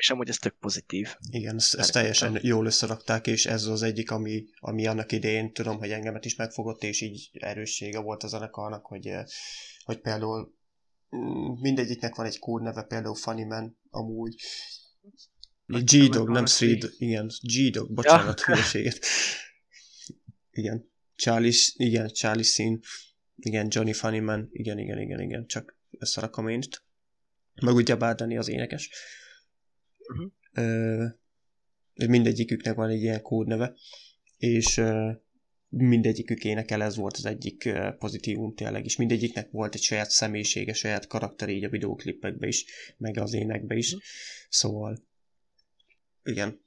és 0.00 0.10
amúgy 0.10 0.28
ez 0.28 0.36
tök 0.36 0.54
pozitív. 0.60 1.14
Igen, 1.30 1.56
ezt, 1.56 1.74
ezt 1.74 1.92
teljesen 1.92 2.38
jól 2.42 2.66
összerakták, 2.66 3.26
és 3.26 3.46
ez 3.46 3.64
az 3.64 3.82
egyik, 3.82 4.10
ami, 4.10 4.44
ami 4.58 4.86
annak 4.86 5.12
idején 5.12 5.52
tudom, 5.52 5.78
hogy 5.78 5.90
engemet 5.90 6.24
is 6.24 6.36
megfogott, 6.36 6.82
és 6.82 7.00
így 7.00 7.30
erőssége 7.32 8.00
volt 8.00 8.22
a 8.22 8.28
zenekarnak, 8.28 8.86
hogy, 8.86 9.06
eh, 9.06 9.24
hogy 9.84 10.00
például 10.00 10.54
mm, 11.16 11.52
mindegyiknek 11.60 12.14
van 12.14 12.26
egy 12.26 12.38
kódneve, 12.38 12.82
például 12.82 13.14
Funny 13.14 13.46
Man, 13.46 13.78
amúgy. 13.90 14.34
G-Dog, 15.66 16.30
nem 16.30 16.44
Three, 16.44 16.78
igen, 16.98 17.30
G-Dog, 17.42 17.92
bocsánat, 17.92 18.40
ja. 18.40 18.46
hülyeséget. 18.46 18.98
Igen, 20.50 20.90
Charlie, 21.16 21.54
igen, 21.72 22.08
Charlie 22.08 22.42
Scene, 22.42 22.78
igen, 23.36 23.66
Johnny 23.70 23.92
Funnyman, 23.92 24.48
igen, 24.52 24.78
igen, 24.78 24.98
igen, 24.98 25.20
igen, 25.20 25.46
csak 25.46 25.78
összerakom 25.90 26.48
én 26.48 26.58
itt. 26.58 26.84
Meg 27.62 27.74
ugye 27.74 27.94
Dani 27.94 28.36
az 28.36 28.48
énekes. 28.48 28.90
Uh-huh. 30.12 30.32
Ö, 30.52 31.06
mindegyiküknek 32.08 32.74
van 32.74 32.88
egy 32.88 33.02
ilyen 33.02 33.22
kódneve, 33.22 33.74
és 34.36 34.76
ö, 34.76 35.10
mindegyikük 35.68 36.44
énekel, 36.44 36.82
ez 36.82 36.96
volt 36.96 37.16
az 37.16 37.24
egyik 37.24 37.72
pozitívum 37.98 38.54
tényleg, 38.54 38.84
és 38.84 38.96
mindegyiknek 38.96 39.50
volt 39.50 39.74
egy 39.74 39.82
saját 39.82 40.10
személyisége, 40.10 40.72
saját 40.72 41.06
karakter 41.06 41.48
így 41.48 41.64
a 41.64 41.68
videóklipekbe 41.68 42.46
is, 42.46 42.64
meg 42.96 43.18
az 43.18 43.32
énekbe 43.32 43.74
is, 43.74 43.86
uh-huh. 43.86 44.02
szóval 44.48 45.08
igen. 46.22 46.60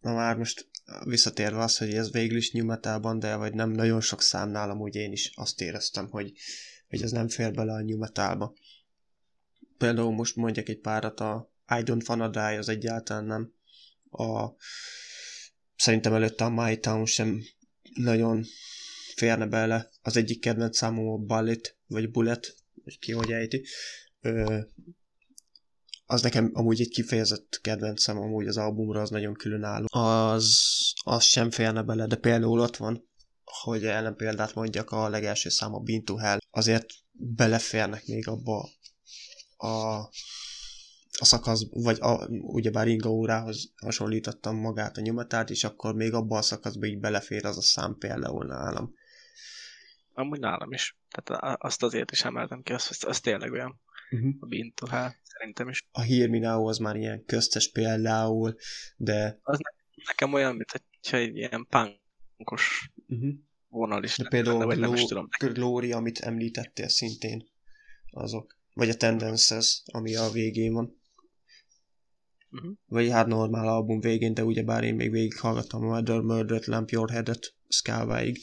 Na 0.00 0.14
már 0.14 0.36
most 0.36 0.68
visszatérve 1.04 1.58
az, 1.58 1.78
hogy 1.78 1.94
ez 1.94 2.12
végül 2.12 2.36
is 2.36 2.50
new 2.50 2.78
de 3.18 3.36
vagy 3.36 3.54
nem 3.54 3.70
nagyon 3.70 4.00
sok 4.00 4.22
számnál 4.22 4.70
amúgy 4.70 4.94
én 4.94 5.12
is 5.12 5.30
azt 5.34 5.60
éreztem, 5.60 6.08
hogy, 6.10 6.32
hogy 6.88 7.02
ez 7.02 7.10
nem 7.10 7.28
fér 7.28 7.52
bele 7.52 7.72
a 7.72 7.82
new 7.82 7.98
metalba. 7.98 8.54
Például 9.78 10.12
most 10.12 10.36
mondjak 10.36 10.68
egy 10.68 10.80
párat, 10.80 11.20
a 11.20 11.52
I 11.78 11.82
Don't 11.82 12.08
Wanna 12.08 12.28
Die 12.28 12.58
az 12.58 12.68
egyáltalán 12.68 13.24
nem. 13.24 13.52
A, 14.10 14.48
szerintem 15.76 16.14
előtte 16.14 16.44
a 16.44 16.50
My 16.50 16.78
Town 16.78 17.06
sem 17.06 17.42
nagyon 17.94 18.44
férne 19.14 19.46
bele. 19.46 19.90
Az 20.02 20.16
egyik 20.16 20.40
kedvenc 20.40 20.76
számom 20.76 21.08
a 21.08 21.16
Bullet, 21.16 21.76
vagy 21.86 22.10
Bullet, 22.10 22.54
vagy 22.84 22.98
ki 22.98 23.12
hogy 23.12 23.32
ejti. 23.32 23.64
Ö, 24.20 24.60
az 26.04 26.22
nekem 26.22 26.50
amúgy 26.52 26.80
egy 26.80 26.88
kifejezett 26.88 27.58
kedvencem 27.62 28.18
amúgy 28.18 28.46
az 28.46 28.56
albumra, 28.56 29.00
az 29.00 29.10
nagyon 29.10 29.34
különálló. 29.34 29.86
Az, 29.90 30.58
az 31.04 31.24
sem 31.24 31.50
férne 31.50 31.82
bele, 31.82 32.06
de 32.06 32.16
például 32.16 32.60
ott 32.60 32.76
van, 32.76 33.08
hogy 33.44 33.84
ellen 33.84 34.16
példát 34.16 34.54
mondjak, 34.54 34.90
a 34.90 35.08
legelső 35.08 35.48
szám 35.48 35.74
a 35.74 35.78
Bean 35.78 36.04
to 36.04 36.16
Hell. 36.16 36.38
Azért 36.50 36.86
beleférnek 37.12 38.06
még 38.06 38.28
abba 38.28 38.68
a, 39.56 40.08
a 41.20 41.24
szakasz, 41.24 41.66
vagy 41.70 41.98
a, 42.00 42.26
ugyebár 42.28 42.88
Inga 42.88 43.10
órához 43.10 43.72
hasonlítottam 43.76 44.56
magát 44.56 44.96
a 44.96 45.00
nyomatát, 45.00 45.50
és 45.50 45.64
akkor 45.64 45.94
még 45.94 46.12
abba 46.12 46.36
a 46.36 46.42
szakaszba 46.42 46.86
így 46.86 46.98
belefér 46.98 47.44
az 47.44 47.56
a 47.56 47.62
szám 47.62 47.96
például 47.98 48.44
nálam. 48.44 48.94
Amúgy 50.12 50.40
nálam 50.40 50.72
is. 50.72 50.96
Tehát 51.08 51.58
azt 51.60 51.82
azért 51.82 52.10
is 52.10 52.24
emeltem 52.24 52.62
ki, 52.62 52.72
az, 52.72 53.04
az 53.06 53.20
tényleg 53.20 53.52
olyan. 53.52 53.80
Uh-huh. 54.10 54.34
A 54.40 54.72
to 54.74 54.86
Hell. 54.86 55.10
Szerintem 55.22 55.68
is. 55.68 55.88
A 55.92 56.00
Hear 56.00 56.44
az 56.44 56.78
már 56.78 56.96
ilyen 56.96 57.24
köztes 57.24 57.70
például, 57.70 58.56
de... 58.96 59.38
Az 59.42 59.58
ne, 59.58 60.02
nekem 60.04 60.32
olyan, 60.32 60.54
mint 60.56 60.70
hogyha 60.70 61.16
egy 61.16 61.36
ilyen 61.36 61.66
punkos 62.36 62.90
uh-huh. 63.06 63.30
vonal 63.68 64.04
is. 64.04 64.16
De 64.16 64.28
például 64.28 64.58
de, 64.58 64.64
vagy 64.64 64.78
nem 64.78 64.94
is 64.94 65.04
tudom. 65.04 65.28
Glory, 65.38 65.92
amit 65.92 66.18
említettél 66.18 66.88
szintén, 66.88 67.48
azok. 68.10 68.58
Vagy 68.74 68.88
a 68.88 68.94
Tendences, 68.94 69.82
ami 69.86 70.16
a 70.16 70.30
végén 70.30 70.72
van. 70.72 70.99
Uh-huh. 72.50 72.72
Vagy 72.86 73.10
hát 73.10 73.26
normál 73.26 73.68
album 73.68 74.00
végén, 74.00 74.34
de 74.34 74.44
ugyebár 74.44 74.84
én 74.84 74.94
még 74.94 75.10
végighallgattam 75.10 75.82
a 75.82 75.86
Murder, 75.86 76.20
Murdered 76.20 76.66
Lamp 76.66 76.90
Your 76.90 77.10
Head-et 77.10 77.54
Skálváig. 77.68 78.38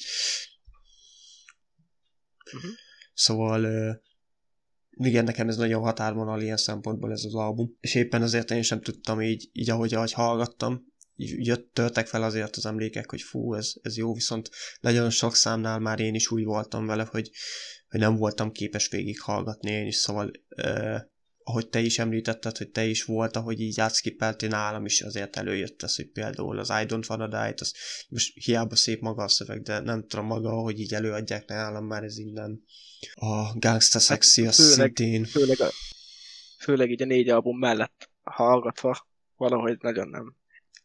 Uh-huh. 2.55 2.71
Szóval 3.13 3.65
igen, 4.89 5.23
nekem 5.23 5.47
ez 5.47 5.57
nagyon 5.57 5.81
határvonal 5.81 6.41
ilyen 6.41 6.57
szempontból 6.57 7.11
ez 7.11 7.23
az 7.23 7.35
album. 7.35 7.77
És 7.79 7.95
éppen 7.95 8.21
azért 8.21 8.51
én 8.51 8.61
sem 8.61 8.81
tudtam 8.81 9.21
így, 9.21 9.49
így 9.53 9.69
ahogy, 9.69 9.93
ahogy 9.93 10.13
hallgattam, 10.13 10.85
jött, 11.17 11.73
törtek 11.73 12.07
fel 12.07 12.23
azért 12.23 12.55
az 12.55 12.65
emlékek, 12.65 13.09
hogy 13.09 13.21
fú, 13.21 13.53
ez, 13.53 13.73
ez 13.81 13.97
jó, 13.97 14.13
viszont 14.13 14.49
nagyon 14.79 15.09
sok 15.09 15.35
számnál 15.35 15.79
már 15.79 15.99
én 15.99 16.13
is 16.13 16.31
úgy 16.31 16.43
voltam 16.43 16.85
vele, 16.85 17.07
hogy, 17.11 17.31
hogy 17.89 17.99
nem 17.99 18.15
voltam 18.15 18.51
képes 18.51 18.89
végig 18.89 19.19
hallgatni 19.19 19.71
én 19.71 19.87
is, 19.87 19.95
szóval 19.95 20.31
eh, 20.49 21.01
ahogy 21.47 21.69
te 21.69 21.79
is 21.79 21.99
említetted, 21.99 22.57
hogy 22.57 22.69
te 22.69 22.85
is 22.85 23.03
volt, 23.03 23.35
ahogy 23.35 23.61
így 23.61 23.79
átszkipeltél 23.79 24.49
nálam 24.49 24.85
is 24.85 25.01
azért 25.01 25.35
előjött 25.35 25.83
ez, 25.83 25.95
hogy 25.95 26.07
például 26.07 26.59
az 26.59 26.69
I 26.69 26.85
Don't 26.87 27.09
Wanna 27.09 27.27
Die, 27.27 27.53
az 27.57 27.73
most 28.09 28.33
hiába 28.43 28.75
szép 28.75 29.01
maga 29.01 29.23
a 29.23 29.27
szöveg, 29.27 29.61
de 29.61 29.79
nem 29.79 30.07
tudom 30.07 30.25
maga, 30.25 30.49
hogy 30.49 30.79
így 30.79 30.93
előadják 30.93 31.47
nálam, 31.47 31.85
már 31.85 32.03
ez 32.03 32.17
innen 32.17 32.63
a 33.13 33.57
Gangsta 33.59 33.99
Sexy 33.99 34.43
hát, 34.43 34.55
főleg, 34.55 34.73
szintén. 34.73 35.25
Főleg, 35.25 35.61
a, 35.61 35.69
főleg 36.59 36.91
így 36.91 37.01
a 37.01 37.05
négy 37.05 37.29
album 37.29 37.59
mellett 37.59 38.09
hallgatva 38.23 39.07
valahogy 39.35 39.77
nagyon 39.81 40.07
nem. 40.07 40.35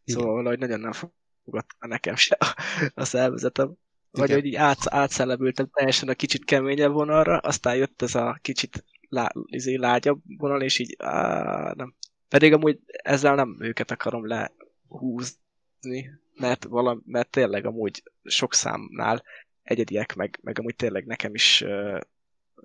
Igen. 0.04 0.20
Szóval 0.20 0.34
valahogy 0.34 0.58
nagyon 0.58 0.80
nem 0.80 0.92
fogadta 0.92 1.86
nekem 1.86 2.16
se 2.16 2.36
a, 2.38 2.56
a 2.94 3.04
szervezetem. 3.04 3.74
Vagy 4.10 4.28
Igen. 4.28 4.40
hogy 4.40 4.48
így 4.48 4.56
át, 4.56 4.78
átszelebültem 4.88 5.68
teljesen 5.72 6.08
a 6.08 6.14
kicsit 6.14 6.44
keményebb 6.44 6.92
vonalra, 6.92 7.38
aztán 7.38 7.76
jött 7.76 8.02
ez 8.02 8.14
a 8.14 8.38
kicsit 8.42 8.84
lá, 9.12 9.30
izé, 9.44 9.74
lágyabb 9.74 10.20
vonal, 10.38 10.62
és 10.62 10.78
így 10.78 10.96
á, 10.98 11.72
nem. 11.76 11.94
Pedig 12.28 12.52
amúgy 12.52 12.80
ezzel 12.86 13.34
nem 13.34 13.56
őket 13.60 13.90
akarom 13.90 14.26
lehúzni, 14.26 16.10
mert, 16.34 16.64
valami, 16.64 17.00
mert 17.04 17.30
tényleg 17.30 17.66
amúgy 17.66 18.02
sok 18.24 18.54
számnál 18.54 19.22
egyediek, 19.62 20.14
meg, 20.14 20.38
meg 20.42 20.58
amúgy 20.58 20.76
tényleg 20.76 21.06
nekem 21.06 21.34
is 21.34 21.60
uh, 21.60 22.00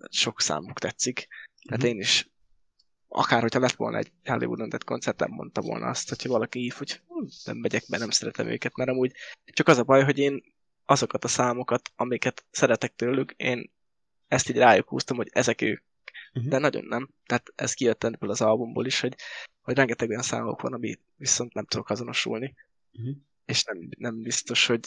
sok 0.10 0.41
számuk 0.41 0.80
tetszik. 0.80 1.28
Tehát 1.64 1.84
mm-hmm. 1.84 1.94
én 1.94 1.99
is 1.99 2.30
akár 3.07 3.41
hogyha 3.41 3.60
lett 3.60 3.76
volna 3.76 3.98
egy 3.98 4.11
Hollywood 4.24 4.61
Undead 4.61 4.84
koncert, 4.84 5.19
nem 5.19 5.32
mondta 5.32 5.61
volna 5.61 5.88
azt, 5.88 6.10
hogyha 6.10 6.30
valaki 6.30 6.60
hív, 6.60 6.74
hogy 6.74 7.02
hm, 7.07 7.26
nem 7.44 7.57
megyek 7.57 7.84
be, 7.90 7.98
nem 7.98 8.10
szeretem 8.10 8.48
őket, 8.48 8.76
mert 8.76 8.90
amúgy 8.90 9.11
csak 9.45 9.68
az 9.68 9.78
a 9.78 9.84
baj, 9.84 10.03
hogy 10.03 10.18
én 10.18 10.44
azokat 10.86 11.24
a 11.24 11.28
számokat, 11.28 11.91
amiket 11.95 12.45
szeretek 12.52 12.95
tőlük, 12.95 13.34
én 13.38 13.72
ezt 14.28 14.49
így 14.49 14.57
rájuk 14.57 14.90
húztam, 14.90 15.18
hogy 15.18 15.30
ezek 15.32 15.61
ők. 15.61 15.84
Uh-huh. 16.34 16.52
De 16.52 16.58
nagyon 16.58 16.86
nem. 16.86 17.10
Tehát 17.26 17.54
ez 17.56 17.74
kijött 17.74 18.04
ebből 18.04 18.30
az 18.30 18.41
albumból 18.41 18.86
is, 18.86 18.99
hogy, 18.99 19.16
hogy 19.62 19.76
rengeteg 19.76 20.10
olyan 20.10 20.22
számok 20.22 20.62
van, 20.62 20.74
ami 20.74 20.99
viszont 21.16 21.54
nem 21.54 21.66
tudok 21.66 21.90
azonosulni. 21.90 22.56
Uh-huh. 22.94 23.16
És 23.45 23.64
nem, 23.64 23.90
nem 23.98 24.22
biztos, 24.22 24.66
hogy 24.66 24.80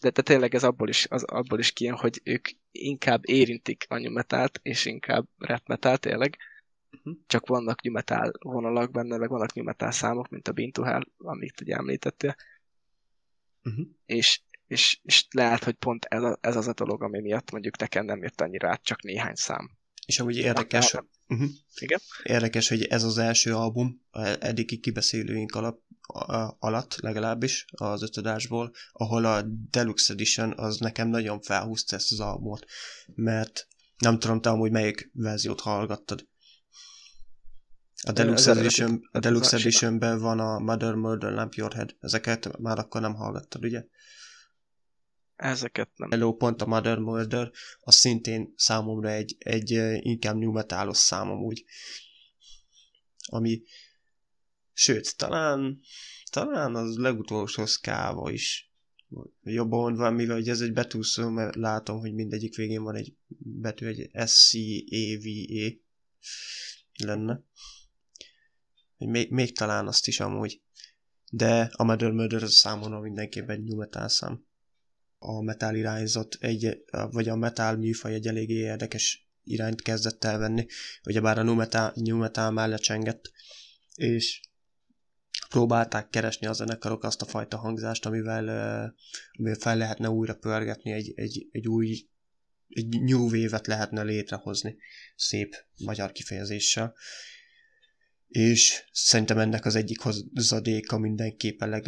de, 0.00 0.10
de 0.10 0.22
tényleg 0.22 0.54
ez 0.54 0.64
abból 0.64 0.88
is, 0.88 1.06
az, 1.10 1.22
abból 1.22 1.58
is 1.58 1.72
kijön, 1.72 1.96
hogy 1.96 2.20
ők 2.24 2.48
inkább 2.70 3.28
érintik 3.28 3.84
a 3.88 3.98
nyumetált, 3.98 4.60
és 4.62 4.84
inkább 4.84 5.26
rap 5.38 5.66
metal 5.66 5.96
tényleg. 5.96 6.36
Uh-huh. 6.90 7.14
Csak 7.26 7.46
vannak 7.46 7.82
nyumetál 7.82 8.32
vonalak 8.38 8.90
benne, 8.90 9.16
meg 9.16 9.28
vannak 9.28 9.52
nyumetál 9.52 9.90
számok, 9.90 10.28
mint 10.28 10.48
a 10.48 10.52
Bintuhál, 10.52 11.06
amit 11.16 11.60
ugye 11.60 11.76
említettél. 11.76 12.36
Uh-huh. 13.62 13.86
És, 14.06 14.40
és, 14.68 14.98
és 15.02 15.26
lehet, 15.30 15.64
hogy 15.64 15.74
pont 15.74 16.04
ez, 16.04 16.22
a, 16.22 16.38
ez 16.40 16.56
az 16.56 16.68
a 16.68 16.72
dolog, 16.72 17.02
ami 17.02 17.20
miatt 17.20 17.50
mondjuk 17.50 17.78
nekem 17.78 18.04
nem 18.04 18.22
jött 18.22 18.40
annyira 18.40 18.68
át, 18.68 18.82
csak 18.82 19.02
néhány 19.02 19.34
szám. 19.34 19.70
És 20.06 20.20
amúgy 20.20 20.36
érdekes, 20.36 20.94
uh-huh. 21.26 21.48
Igen? 21.80 22.00
érdekes, 22.22 22.68
hogy 22.68 22.82
ez 22.82 23.04
az 23.04 23.18
első 23.18 23.54
album, 23.54 24.02
eddigi 24.40 24.78
kibeszélőink 24.78 25.54
alap, 25.54 25.80
alatt 26.58 26.96
legalábbis 27.00 27.64
az 27.70 28.02
ötödásból, 28.02 28.72
ahol 28.92 29.24
a 29.24 29.42
Deluxe 29.70 30.12
Edition 30.12 30.52
az 30.56 30.78
nekem 30.78 31.08
nagyon 31.08 31.40
felhúzta 31.40 31.96
ezt 31.96 32.12
az 32.12 32.20
albumot, 32.20 32.64
mert 33.14 33.68
nem 33.98 34.18
tudom, 34.18 34.40
te 34.40 34.50
amúgy 34.50 34.70
melyik 34.70 35.10
verziót 35.12 35.60
hallgattad. 35.60 36.26
A 38.02 38.12
Deluxe, 38.12 38.50
Edition, 38.50 39.08
a 39.12 39.18
Deluxe 39.18 39.56
Editionben 39.56 40.18
van 40.18 40.40
a 40.40 40.58
Mother 40.58 40.94
Murder 40.94 41.32
Lamp 41.32 41.54
Your 41.54 41.72
Head. 41.72 41.96
Ezeket 42.00 42.58
már 42.58 42.78
akkor 42.78 43.00
nem 43.00 43.14
hallgattad, 43.14 43.64
ugye? 43.64 43.84
Ezeket 45.38 45.90
nem. 45.96 46.10
Hello, 46.10 46.36
pont 46.36 46.62
a 46.62 46.66
Mother 46.66 46.98
Murder, 46.98 47.50
az 47.80 47.94
szintén 47.94 48.52
számomra 48.56 49.10
egy, 49.10 49.36
egy 49.38 49.70
inkább 50.04 50.36
new 50.36 50.52
metalos 50.52 50.96
szám 50.96 51.30
amúgy. 51.30 51.64
Ami, 53.26 53.62
sőt, 54.72 55.16
talán, 55.16 55.80
talán 56.30 56.74
az 56.74 56.96
legutolsó 56.96 57.66
szkáva 57.66 58.30
is 58.30 58.72
jobban 59.42 59.94
van, 59.94 60.14
mivel 60.14 60.42
ez 60.44 60.60
egy 60.60 60.72
betúszó, 60.72 61.28
mert 61.28 61.54
látom, 61.54 61.98
hogy 61.98 62.14
mindegyik 62.14 62.56
végén 62.56 62.82
van 62.82 62.94
egy 62.94 63.14
betű, 63.38 63.86
egy 63.86 64.28
S-C-E-V-E 64.28 65.76
lenne. 67.04 67.42
Még, 68.96 69.30
még 69.30 69.56
talán 69.56 69.86
azt 69.86 70.06
is 70.06 70.20
amúgy. 70.20 70.62
De 71.30 71.70
a 71.72 71.84
Mother 71.84 72.10
Murder 72.10 72.42
az 72.42 72.52
számomra 72.52 73.00
mindenképpen 73.00 73.60
metal 73.60 74.08
szám 74.08 74.46
a 75.18 75.42
metal 75.42 75.74
irányzat, 75.74 76.36
egy, 76.40 76.84
vagy 76.90 77.28
a 77.28 77.36
metal 77.36 77.76
műfaj 77.76 78.14
egy 78.14 78.26
eléggé 78.26 78.54
érdekes 78.54 79.28
irányt 79.44 79.82
kezdett 79.82 80.24
elvenni, 80.24 80.66
bár 81.22 81.38
a 81.38 81.42
new 81.42 81.54
metal, 81.54 81.92
new 81.94 82.16
metal 82.16 82.50
már 82.50 82.68
lecsengett, 82.68 83.30
és 83.94 84.40
próbálták 85.48 86.08
keresni 86.08 86.46
a 86.46 86.52
zenekarok 86.52 87.04
azt 87.04 87.22
a 87.22 87.26
fajta 87.26 87.56
hangzást, 87.56 88.06
amivel, 88.06 88.48
amivel 89.32 89.58
fel 89.58 89.76
lehetne 89.76 90.10
újra 90.10 90.34
pörgetni, 90.34 90.92
egy, 90.92 91.12
egy, 91.14 91.48
egy 91.50 91.68
új 91.68 92.08
egy 92.68 93.02
new 93.02 93.30
wave 93.30 93.60
lehetne 93.64 94.02
létrehozni 94.02 94.76
szép 95.16 95.64
magyar 95.84 96.12
kifejezéssel. 96.12 96.94
És 98.28 98.84
szerintem 98.92 99.38
ennek 99.38 99.64
az 99.64 99.74
egyik 99.74 100.00
hozadéka 100.00 100.98
mindenképpen 100.98 101.82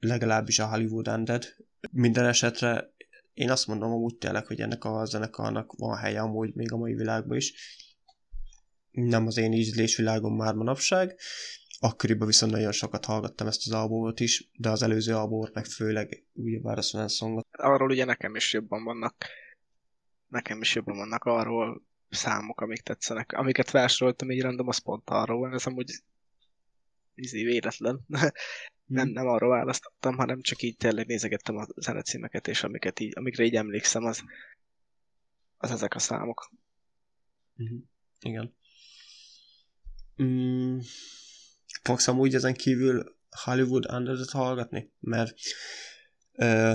legalábbis 0.00 0.58
a 0.58 0.68
Hollywood 0.68 1.08
Undead, 1.08 1.44
minden 1.90 2.26
esetre 2.26 2.92
én 3.34 3.50
azt 3.50 3.66
mondom 3.66 3.90
amúgy 3.90 4.16
tényleg, 4.16 4.46
hogy 4.46 4.60
ennek 4.60 4.84
a 4.84 5.04
zenekarnak 5.04 5.72
van 5.76 5.96
helye 5.96 6.20
amúgy 6.20 6.54
még 6.54 6.72
a 6.72 6.76
mai 6.76 6.94
világban 6.94 7.36
is. 7.36 7.54
Nem 8.90 9.26
az 9.26 9.36
én 9.36 9.52
ízlésvilágom 9.52 10.36
már 10.36 10.54
manapság. 10.54 11.18
Akkoriban 11.80 12.26
viszont 12.26 12.52
nagyon 12.52 12.72
sokat 12.72 13.04
hallgattam 13.04 13.46
ezt 13.46 13.66
az 13.66 13.72
albumot 13.72 14.20
is, 14.20 14.50
de 14.52 14.70
az 14.70 14.82
előző 14.82 15.14
albumot 15.14 15.54
meg 15.54 15.64
főleg 15.64 16.24
ugyebár 16.32 16.78
a 16.78 16.82
Swan 16.82 17.08
Songot. 17.08 17.46
Arról 17.52 17.90
ugye 17.90 18.04
nekem 18.04 18.34
is 18.34 18.52
jobban 18.52 18.84
vannak 18.84 19.14
nekem 20.28 20.60
is 20.60 20.74
jobban 20.74 20.96
vannak 20.96 21.24
arról 21.24 21.82
számok, 22.08 22.60
amik 22.60 22.80
tetszenek. 22.80 23.32
Amiket 23.32 23.70
felsoroltam 23.70 24.30
így 24.30 24.42
random, 24.42 24.68
az 24.68 24.78
pont 24.78 25.10
arról 25.10 25.38
van, 25.38 25.52
ez 25.52 25.66
amúgy 25.66 25.90
izé 27.18 27.44
véletlen 27.44 28.04
nem, 28.88 29.04
hmm. 29.04 29.12
nem 29.12 29.26
arról 29.26 29.50
választottam, 29.50 30.16
hanem 30.16 30.40
csak 30.40 30.62
így 30.62 30.76
tényleg 30.76 31.06
nézegettem 31.06 31.56
a 31.56 31.66
zenecímeket, 31.76 32.48
és 32.48 32.62
amiket 32.62 33.00
így, 33.00 33.12
amikre 33.16 33.44
így 33.44 33.54
emlékszem, 33.54 34.04
az, 34.04 34.22
az 35.56 35.70
ezek 35.70 35.94
a 35.94 35.98
számok. 35.98 36.50
Mm-hmm. 37.62 37.78
Igen. 38.20 38.54
Mm, 40.22 40.78
fogsz 41.82 42.08
amúgy 42.08 42.34
ezen 42.34 42.54
kívül 42.54 43.16
Hollywood 43.44 43.92
Underdog 43.92 44.28
hallgatni? 44.28 44.92
Mert 45.00 45.34
ö, 46.32 46.72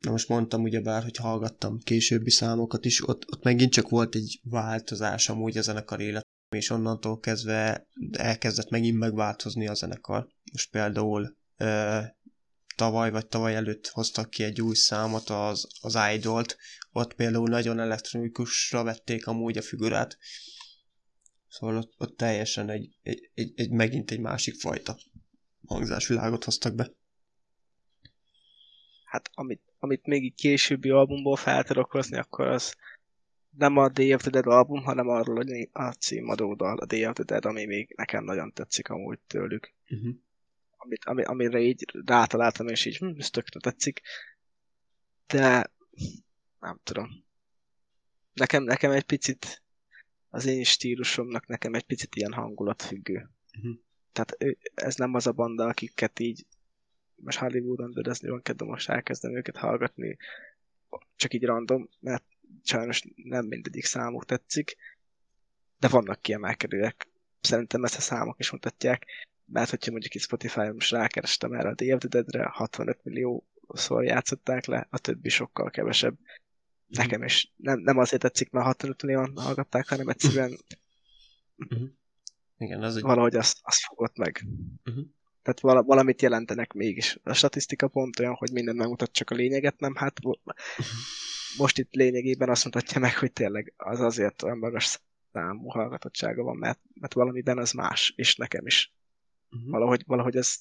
na 0.00 0.10
most 0.10 0.28
mondtam 0.28 0.62
ugyebár, 0.62 1.02
hogy 1.02 1.16
hallgattam 1.16 1.78
későbbi 1.78 2.30
számokat 2.30 2.84
is, 2.84 3.08
ott, 3.08 3.32
ott 3.32 3.42
megint 3.42 3.72
csak 3.72 3.88
volt 3.88 4.14
egy 4.14 4.40
változás 4.42 5.28
amúgy 5.28 5.58
a 5.58 5.62
zenekar 5.62 6.00
és 6.54 6.70
onnantól 6.70 7.20
kezdve 7.20 7.86
elkezdett 8.12 8.70
megint 8.70 8.98
megváltozni 8.98 9.68
a 9.68 9.74
zenekar. 9.74 10.28
Most 10.52 10.70
például 10.70 11.36
ö, 11.56 12.00
tavaly 12.76 13.10
vagy 13.10 13.26
tavaly 13.26 13.54
előtt 13.54 13.86
hoztak 13.86 14.30
ki 14.30 14.42
egy 14.42 14.60
új 14.60 14.74
számot, 14.74 15.30
az, 15.30 15.68
az 15.80 15.98
Idol-t, 16.14 16.56
ott 16.92 17.14
például 17.14 17.48
nagyon 17.48 17.80
elektronikusra 17.80 18.82
vették 18.82 19.26
amúgy 19.26 19.58
a 19.58 19.62
figurát, 19.62 20.18
szóval 21.48 21.76
ott, 21.76 21.94
ott 21.98 22.16
teljesen 22.16 22.70
egy, 22.70 22.96
egy, 23.02 23.30
egy, 23.34 23.52
egy, 23.56 23.70
megint 23.70 24.10
egy 24.10 24.20
másik 24.20 24.54
fajta 24.54 24.98
hangzásvilágot 25.66 26.44
hoztak 26.44 26.74
be. 26.74 26.90
Hát 29.04 29.30
amit, 29.34 29.62
amit 29.78 30.06
még 30.06 30.24
így 30.24 30.34
későbbi 30.34 30.90
albumból 30.90 31.36
fel 31.36 31.64
tudok 31.64 31.90
hozni, 31.90 32.16
akkor 32.16 32.46
az 32.46 32.74
nem 33.56 33.76
a 33.76 33.88
Day 33.88 34.14
of 34.14 34.20
the 34.20 34.30
Dead 34.30 34.46
album, 34.46 34.82
hanem 34.82 35.08
arról 35.08 35.36
hogy 35.36 35.68
a 35.72 35.90
címadó 35.90 36.54
dal, 36.54 36.78
a 36.78 36.86
Day 36.86 37.06
of 37.06 37.12
the 37.12 37.24
Dead, 37.24 37.44
ami 37.44 37.64
még 37.64 37.92
nekem 37.96 38.24
nagyon 38.24 38.52
tetszik 38.52 38.88
amúgy 38.88 39.18
tőlük. 39.26 39.72
Uh-huh. 39.88 40.14
Amit, 40.76 41.04
ami, 41.04 41.22
amire 41.22 41.60
így 41.60 41.84
rátaláltam, 42.04 42.68
és 42.68 42.84
így, 42.84 42.96
hm, 42.96 43.18
ez 43.18 43.30
tökre 43.30 43.60
tetszik. 43.60 44.00
De 45.26 45.72
nem 46.60 46.80
tudom. 46.82 47.24
Nekem, 48.32 48.62
nekem 48.62 48.90
egy 48.90 49.04
picit 49.04 49.62
az 50.28 50.46
én 50.46 50.64
stílusomnak 50.64 51.46
nekem 51.46 51.74
egy 51.74 51.84
picit 51.84 52.14
ilyen 52.14 52.32
hangulatfüggő. 52.32 53.30
Uh-huh. 53.56 53.78
Tehát 54.12 54.36
ez 54.74 54.94
nem 54.94 55.14
az 55.14 55.26
a 55.26 55.32
banda, 55.32 55.66
akiket 55.66 56.18
így 56.18 56.46
most 57.14 57.38
Hollywoodon 57.38 57.92
dödezni 57.92 58.28
van 58.28 58.42
kedve, 58.42 58.64
most 58.64 58.88
elkezdem 58.88 59.36
őket 59.36 59.56
hallgatni, 59.56 60.16
csak 61.16 61.34
így 61.34 61.44
random, 61.44 61.88
mert 62.00 62.24
sajnos 62.62 63.02
nem 63.14 63.46
mindegyik 63.46 63.84
számuk 63.84 64.24
tetszik, 64.24 64.76
de 65.78 65.88
vannak 65.88 66.20
kiemelkedőek. 66.20 67.08
Szerintem 67.40 67.84
ezt 67.84 67.96
a 67.96 68.00
számok 68.00 68.38
is 68.38 68.50
mutatják, 68.50 69.06
mert 69.44 69.70
hogyha 69.70 69.90
mondjuk 69.90 70.14
itt 70.14 70.20
Spotify-on 70.20 70.74
most 70.74 70.90
rákerestem 70.90 71.52
erre 71.52 71.68
a 71.68 71.74
Day 71.74 71.92
of 71.92 71.98
the 71.98 72.08
Dead-re, 72.08 72.44
65 72.52 72.98
millió 73.02 73.46
szor 73.68 74.04
játszották 74.04 74.64
le, 74.64 74.86
a 74.90 74.98
többi 74.98 75.28
sokkal 75.28 75.70
kevesebb. 75.70 76.18
Nekem 76.86 77.22
is 77.22 77.52
nem, 77.56 77.78
nem 77.78 77.98
azért 77.98 78.22
tetszik, 78.22 78.50
mert 78.50 78.66
65 78.66 79.02
millióan 79.02 79.32
hallgatták, 79.36 79.88
hanem 79.88 80.08
egyszerűen 80.08 80.58
uh-huh. 81.56 81.88
Igen, 82.58 82.82
az 82.82 82.96
egy... 82.96 83.02
valahogy 83.02 83.36
azt, 83.36 83.58
azt 83.62 83.84
fogott 83.86 84.16
meg. 84.16 84.46
Uh-huh. 84.84 85.04
Tehát 85.42 85.84
valamit 85.84 86.22
jelentenek 86.22 86.72
mégis. 86.72 87.18
A 87.22 87.32
statisztika 87.32 87.88
pont 87.88 88.18
olyan, 88.18 88.34
hogy 88.34 88.52
minden 88.52 88.76
megmutat 88.76 89.12
csak 89.12 89.30
a 89.30 89.34
lényeget, 89.34 89.80
nem? 89.80 89.94
Hát 89.94 90.20
most 91.56 91.78
itt 91.78 91.92
lényegében 91.92 92.48
azt 92.48 92.64
mutatja 92.64 93.00
meg, 93.00 93.18
hogy 93.18 93.32
tényleg 93.32 93.72
az 93.76 94.00
azért 94.00 94.42
olyan 94.42 94.58
magas 94.58 95.00
számú 95.32 95.68
hallgatottsága 95.68 96.42
van, 96.42 96.56
mert, 96.56 96.80
mert 97.00 97.12
valamiben 97.12 97.58
az 97.58 97.72
más, 97.72 98.12
és 98.16 98.36
nekem 98.36 98.66
is. 98.66 98.94
Uh-huh. 99.50 99.70
Valahogy, 99.70 100.02
valahogy 100.06 100.36
ez, 100.36 100.56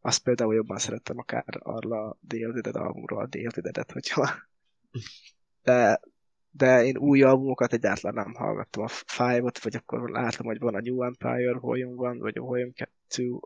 azt 0.00 0.22
például 0.22 0.54
jobban 0.54 0.78
szerettem 0.78 1.18
akár 1.18 1.44
arra 1.58 2.04
a 2.04 2.18
Dead 2.20 2.76
albumról, 2.76 3.20
a 3.20 3.26
Dead-et, 3.26 3.92
hogyha 3.92 4.30
de, 5.62 6.00
de 6.50 6.84
én 6.84 6.96
új 6.96 7.22
albumokat 7.22 7.72
egyáltalán 7.72 8.24
nem 8.24 8.34
hallgattam. 8.34 8.84
A 8.84 8.88
Five-ot, 8.88 9.62
vagy 9.62 9.76
akkor 9.76 10.10
látom, 10.10 10.46
hogy 10.46 10.58
van 10.58 10.74
a 10.74 10.80
New 10.80 11.02
Empire 11.02 11.58
Volume 11.58 11.94
van, 11.94 12.18
vagy 12.18 12.38
a 12.38 12.42
Volume 12.42 12.72
2, 12.72 13.38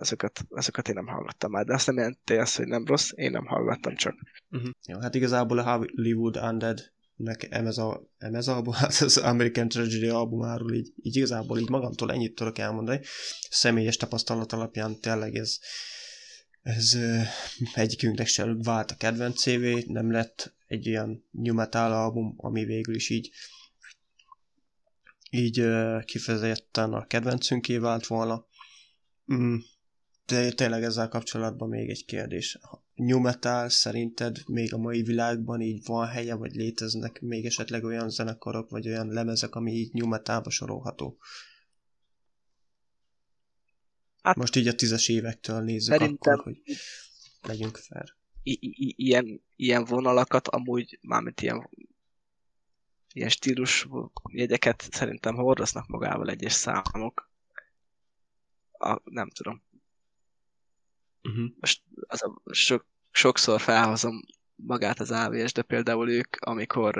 ezeket, 0.00 0.46
ezeket 0.50 0.88
én 0.88 0.94
nem 0.94 1.06
hallgattam 1.06 1.50
már, 1.50 1.64
de 1.64 1.74
azt 1.74 1.86
nem 1.86 1.96
jelenti 1.96 2.34
azt, 2.34 2.56
hogy 2.56 2.66
nem 2.66 2.86
rossz, 2.86 3.10
én 3.14 3.30
nem 3.30 3.46
hallgattam 3.46 3.94
csak. 3.94 4.14
Uh-huh. 4.50 4.70
Jó, 4.86 5.00
hát 5.00 5.14
igazából 5.14 5.58
a 5.58 5.76
Hollywood 5.76 6.36
Undead 6.36 6.94
nek 7.16 7.46
ez 7.50 7.78
a, 7.78 8.02
ez 8.18 8.48
album, 8.48 8.72
hát 8.82 9.00
az 9.00 9.16
American 9.16 9.68
Tragedy 9.68 10.08
albumáról 10.08 10.74
így, 10.74 10.92
így 11.02 11.16
igazából 11.16 11.58
így 11.58 11.68
magamtól 11.68 12.12
ennyit 12.12 12.34
tudok 12.34 12.58
elmondani. 12.58 13.00
Személyes 13.50 13.96
tapasztalat 13.96 14.52
alapján 14.52 15.00
tényleg 15.00 15.34
ez, 15.34 15.58
ez 16.62 16.98
egyikünknek 17.74 18.26
sem 18.26 18.60
vált 18.62 18.90
a 18.90 18.96
kedvencévé, 18.96 19.84
nem 19.88 20.10
lett 20.10 20.54
egy 20.66 20.88
olyan 20.88 21.24
new 21.30 21.54
metal 21.54 21.92
album, 21.92 22.34
ami 22.36 22.64
végül 22.64 22.94
is 22.94 23.10
így 23.10 23.30
így 25.30 25.66
kifejezetten 26.04 26.92
a 26.92 27.06
kedvencünké 27.06 27.78
vált 27.78 28.06
volna. 28.06 28.46
Mm, 29.34 29.56
de 30.26 30.52
tényleg 30.52 30.82
ezzel 30.82 31.08
kapcsolatban 31.08 31.68
még 31.68 31.88
egy 31.88 32.04
kérdés. 32.04 32.58
New 32.94 33.18
metal 33.20 33.68
szerinted 33.68 34.38
még 34.46 34.74
a 34.74 34.76
mai 34.76 35.02
világban 35.02 35.60
így 35.60 35.86
van 35.86 36.06
helye, 36.06 36.34
vagy 36.34 36.54
léteznek 36.54 37.20
még 37.20 37.44
esetleg 37.44 37.84
olyan 37.84 38.10
zenekarok, 38.10 38.70
vagy 38.70 38.88
olyan 38.88 39.08
lemezek, 39.08 39.54
ami 39.54 39.72
így 39.72 39.92
new 39.92 40.06
metalba 40.06 40.50
sorolható? 40.50 41.18
Hát, 44.22 44.36
Most 44.36 44.56
így 44.56 44.68
a 44.68 44.74
tízes 44.74 45.08
évektől 45.08 45.60
nézzük 45.60 45.92
szerintem 45.98 46.32
akkor, 46.34 46.44
hogy 46.44 46.76
legyünk 47.42 47.76
fel. 47.76 48.16
I- 48.42 48.58
i- 48.60 48.94
ilyen, 48.96 49.42
ilyen 49.56 49.84
vonalakat 49.84 50.48
amúgy, 50.48 50.98
mármint 51.02 51.40
ilyen 51.40 51.68
ilyen 53.12 53.28
stílus 53.28 53.88
jegyeket 54.32 54.88
szerintem 54.90 55.34
hordoznak 55.34 55.86
magával 55.86 56.28
egyes 56.28 56.52
számok. 56.52 57.30
A, 58.72 59.00
nem 59.04 59.30
tudom. 59.30 59.62
Uh-huh. 61.26 61.50
Most 61.60 61.82
az 62.06 62.22
a, 62.22 62.42
sok, 62.52 62.86
sokszor 63.10 63.60
felhozom 63.60 64.20
magát 64.54 65.00
az 65.00 65.10
AVS, 65.10 65.52
de 65.52 65.62
például 65.62 66.10
ők, 66.10 66.36
amikor 66.36 66.98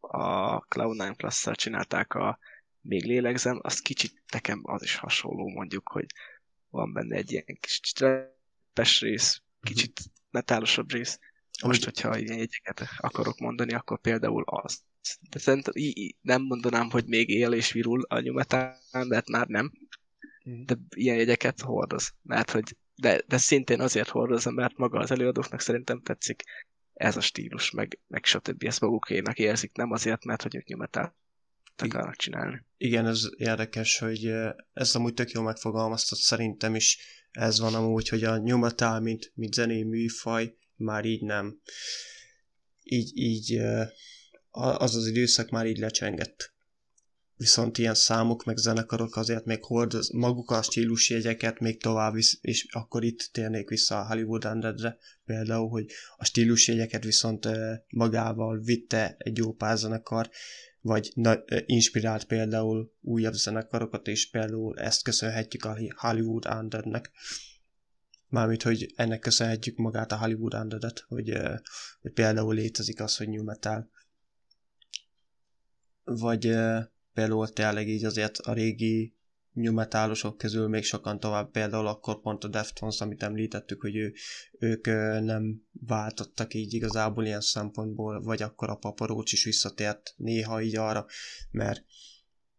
a 0.00 0.60
Cloud9 0.66 1.14
plus 1.16 1.46
csinálták 1.52 2.14
a 2.14 2.38
Még 2.80 3.04
lélegzem, 3.04 3.58
az 3.62 3.80
kicsit 3.80 4.22
nekem 4.32 4.60
az 4.62 4.82
is 4.82 4.94
hasonló 4.96 5.48
mondjuk, 5.48 5.88
hogy 5.88 6.06
van 6.70 6.92
benne 6.92 7.16
egy 7.16 7.32
ilyen 7.32 7.58
kis 7.60 7.80
trappes 7.80 9.00
rész, 9.00 9.42
mhm. 9.60 9.72
kicsit 9.72 10.00
metálosabb 10.30 10.92
rész, 10.92 11.18
Most, 11.62 11.84
hogyha 11.84 12.18
ilyen 12.18 12.38
jegyeket 12.38 12.88
akarok 12.96 13.38
mondani, 13.38 13.72
akkor 13.72 14.00
például 14.00 14.42
az. 14.46 14.82
De 15.30 15.38
szerintem 15.38 15.72
így 15.76 16.16
nem 16.20 16.42
mondanám, 16.42 16.90
hogy 16.90 17.04
még 17.06 17.28
él 17.28 17.52
és 17.52 17.72
virul 17.72 18.02
a 18.02 18.20
nyumetán, 18.20 18.76
mert 19.08 19.28
már 19.28 19.46
nem. 19.46 19.72
Mhm. 20.44 20.64
De 20.64 20.76
ilyen 20.94 21.16
jegyeket 21.16 21.60
hordoz. 21.60 22.14
Mert 22.22 22.50
hogy 22.50 22.76
de, 23.00 23.22
de 23.26 23.36
szintén 23.36 23.80
azért 23.80 24.08
hordozza, 24.08 24.50
mert 24.50 24.76
maga 24.76 24.98
az 24.98 25.10
előadóknak 25.10 25.60
szerintem 25.60 26.02
tetszik 26.02 26.42
ez 26.94 27.16
a 27.16 27.20
stílus, 27.20 27.70
meg, 27.70 27.98
meg 28.06 28.24
stb. 28.24 28.64
ezt 28.64 28.80
magukénak 28.80 29.38
érzik, 29.38 29.72
nem 29.76 29.90
azért, 29.90 30.24
mert 30.24 30.42
hogy 30.42 30.56
ők 30.56 30.66
nyumetán 30.66 31.14
akarnak 31.76 32.16
csinálni. 32.16 32.64
Igen, 32.76 33.06
ez 33.06 33.22
érdekes, 33.36 33.98
hogy 33.98 34.32
ez 34.72 34.94
amúgy 34.94 35.14
tök 35.14 35.30
jól 35.30 35.44
megfogalmaztat 35.44 36.18
szerintem 36.18 36.74
is. 36.74 36.98
Ez 37.30 37.60
van 37.60 37.74
amúgy, 37.74 38.08
hogy 38.08 38.24
a 38.24 38.36
nyumatál, 38.36 39.00
mint, 39.00 39.32
mint 39.34 39.54
zenei 39.54 39.82
műfaj, 39.82 40.54
már 40.76 41.04
így 41.04 41.22
nem. 41.22 41.60
Így, 42.82 43.16
így 43.16 43.60
az 44.50 44.96
az 44.96 45.06
időszak 45.06 45.50
már 45.50 45.66
így 45.66 45.78
lecsengett. 45.78 46.54
Viszont 47.40 47.78
ilyen 47.78 47.94
számok, 47.94 48.44
meg 48.44 48.56
zenekarok 48.56 49.16
azért 49.16 49.44
még 49.44 49.64
hordoz 49.64 50.10
maguk 50.10 50.50
a 50.50 50.62
stílusjegyeket 50.62 51.58
még 51.58 51.82
tovább, 51.82 52.16
is, 52.16 52.38
és 52.40 52.66
akkor 52.70 53.04
itt 53.04 53.28
térnék 53.32 53.68
vissza 53.68 54.00
a 54.00 54.06
Hollywood 54.06 54.44
Undead-re, 54.44 54.98
például, 55.24 55.68
hogy 55.68 55.86
a 56.16 56.24
stílusjegyeket 56.24 57.04
viszont 57.04 57.48
magával 57.88 58.58
vitte 58.58 59.14
egy 59.18 59.36
jó 59.36 59.52
pár 59.52 59.78
zenekar, 59.78 60.30
vagy 60.80 61.10
na, 61.14 61.44
inspirált 61.66 62.24
például 62.24 62.92
újabb 63.00 63.34
zenekarokat, 63.34 64.06
és 64.06 64.30
például 64.30 64.78
ezt 64.78 65.02
köszönhetjük 65.02 65.64
a 65.64 65.78
Hollywood 65.96 66.46
Undead-nek. 66.46 67.10
Mármint, 68.28 68.62
hogy 68.62 68.92
ennek 68.96 69.18
köszönhetjük 69.18 69.76
magát 69.76 70.12
a 70.12 70.18
Hollywood 70.18 70.54
Undead-et, 70.54 71.04
hogy, 71.08 71.32
hogy 72.00 72.12
például 72.12 72.54
létezik 72.54 73.00
az, 73.00 73.16
hogy 73.16 73.28
new 73.28 73.44
metal. 73.44 73.90
Vagy 76.04 76.56
például 77.20 77.48
tényleg 77.48 77.88
így 77.88 78.04
azért 78.04 78.38
a 78.38 78.52
régi 78.52 79.14
new 79.52 79.72
metalosok 79.72 80.38
közül 80.38 80.68
még 80.68 80.84
sokan 80.84 81.20
tovább, 81.20 81.50
például 81.50 81.86
akkor 81.86 82.20
pont 82.20 82.44
a 82.44 82.48
Deftones, 82.48 83.00
amit 83.00 83.22
említettük, 83.22 83.80
hogy 83.80 83.96
ő, 83.96 84.12
ők 84.58 84.86
nem 85.24 85.62
váltottak 85.72 86.54
így 86.54 86.74
igazából 86.74 87.24
ilyen 87.24 87.40
szempontból, 87.40 88.22
vagy 88.22 88.42
akkor 88.42 88.70
a 88.70 88.74
paparócs 88.74 89.32
is 89.32 89.44
visszatért 89.44 90.14
néha 90.16 90.62
így 90.62 90.76
arra, 90.76 91.06
mert 91.50 91.84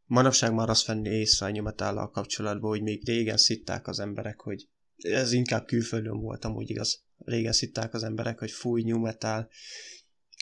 manapság 0.06 0.54
már 0.54 0.70
azt 0.70 0.86
venni 0.86 1.10
észre 1.10 1.46
a 1.46 1.50
new 1.50 2.10
kapcsolatban, 2.12 2.70
hogy 2.70 2.82
még 2.82 3.06
régen 3.06 3.38
szitták 3.38 3.88
az 3.88 4.00
emberek, 4.00 4.40
hogy 4.40 4.68
ez 4.98 5.32
inkább 5.32 5.66
külföldön 5.66 6.20
volt 6.20 6.46
amúgy 6.46 6.70
igaz. 6.70 7.04
Régen 7.18 7.54
szitták 7.54 7.94
az 7.94 8.04
emberek, 8.04 8.40
hogy 8.40 8.52
fúj 8.52 8.84
new 8.84 9.00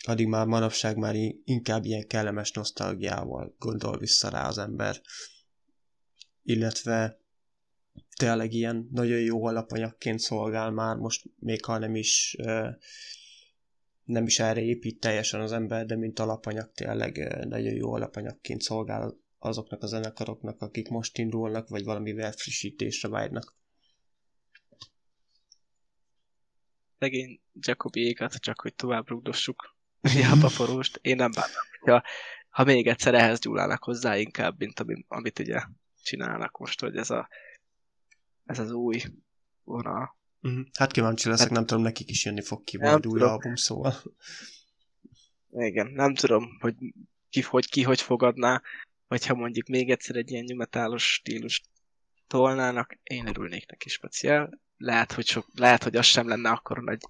addig 0.07 0.27
már 0.27 0.45
manapság 0.45 0.97
már 0.97 1.15
inkább 1.43 1.85
ilyen 1.85 2.07
kellemes 2.07 2.51
nosztalgiával 2.51 3.55
gondol 3.59 3.97
vissza 3.97 4.29
rá 4.29 4.47
az 4.47 4.57
ember. 4.57 5.01
Illetve 6.43 7.19
tényleg 8.15 8.53
ilyen 8.53 8.87
nagyon 8.91 9.19
jó 9.19 9.45
alapanyagként 9.45 10.19
szolgál 10.19 10.71
már, 10.71 10.95
most 10.95 11.25
még 11.39 11.65
ha 11.65 11.77
nem 11.77 11.95
is 11.95 12.37
nem 14.03 14.25
is 14.25 14.39
erre 14.39 14.61
épít 14.61 14.99
teljesen 14.99 15.41
az 15.41 15.51
ember, 15.51 15.85
de 15.85 15.95
mint 15.95 16.19
alapanyag 16.19 16.71
tényleg 16.71 17.45
nagyon 17.47 17.73
jó 17.73 17.93
alapanyagként 17.93 18.61
szolgál 18.61 19.17
azoknak 19.39 19.83
a 19.83 19.87
zenekaroknak, 19.87 20.61
akik 20.61 20.87
most 20.87 21.17
indulnak, 21.17 21.67
vagy 21.69 21.83
valamivel 21.83 22.31
frissítésre 22.31 23.09
vágynak. 23.09 23.55
Legény 26.97 27.39
Jacobiékat, 27.53 28.33
csak 28.33 28.61
hogy 28.61 28.75
tovább 28.75 29.07
rugdossuk 29.07 29.77
hiába 30.01 30.49
forróst, 30.49 30.99
én 31.01 31.15
nem 31.15 31.31
bánom, 31.31 31.51
hogyha 31.79 32.03
ha 32.49 32.63
még 32.63 32.87
egyszer 32.87 33.13
ehhez 33.13 33.39
gyúlának 33.39 33.83
hozzá 33.83 34.17
inkább, 34.17 34.55
mint 34.57 34.79
amit, 34.79 35.05
amit 35.07 35.39
ugye 35.39 35.61
csinálnak 36.03 36.57
most, 36.57 36.79
hogy 36.79 36.95
ez, 36.95 37.09
a, 37.09 37.29
ez 38.45 38.59
az 38.59 38.71
új 38.71 39.03
vonal. 39.63 40.17
Uh-huh. 40.41 40.65
Hát 40.77 40.91
kíváncsi 40.91 41.29
leszek, 41.29 41.47
hát, 41.47 41.55
nem 41.55 41.65
tudom, 41.65 41.83
nekik 41.83 42.09
is 42.09 42.25
jönni 42.25 42.41
fog 42.41 42.63
ki 42.63 42.77
majd 42.77 43.05
új 43.05 43.21
album, 43.21 43.55
szóval. 43.55 43.93
Igen, 45.51 45.87
nem 45.87 46.15
tudom, 46.15 46.57
hogy 46.59 46.75
ki 47.29 47.41
hogy, 47.41 47.69
ki 47.69 47.83
hogy 47.83 48.01
fogadná, 48.01 48.61
hogyha 49.07 49.33
mondjuk 49.33 49.67
még 49.67 49.89
egyszer 49.89 50.15
egy 50.15 50.31
ilyen 50.31 50.43
nyumetálos 50.43 51.13
stílus 51.13 51.61
tolnának, 52.27 52.97
én 53.03 53.27
örülnék 53.27 53.69
neki 53.69 53.89
speciál. 53.89 54.59
Lehet, 54.77 55.11
hogy, 55.11 55.25
sok, 55.25 55.47
lehet, 55.53 55.83
hogy 55.83 55.95
az 55.95 56.05
sem 56.05 56.27
lenne 56.27 56.49
akkor 56.49 56.83
nagy 56.83 57.01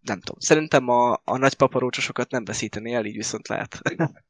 nem 0.00 0.20
tudom. 0.20 0.40
Szerintem 0.40 0.88
a, 0.88 1.12
a 1.24 1.36
nagy 1.36 1.54
paparócsosokat 1.54 2.30
nem 2.30 2.44
veszíteni 2.44 2.92
el, 2.92 3.04
így 3.04 3.16
viszont 3.16 3.48
lehet. 3.48 3.80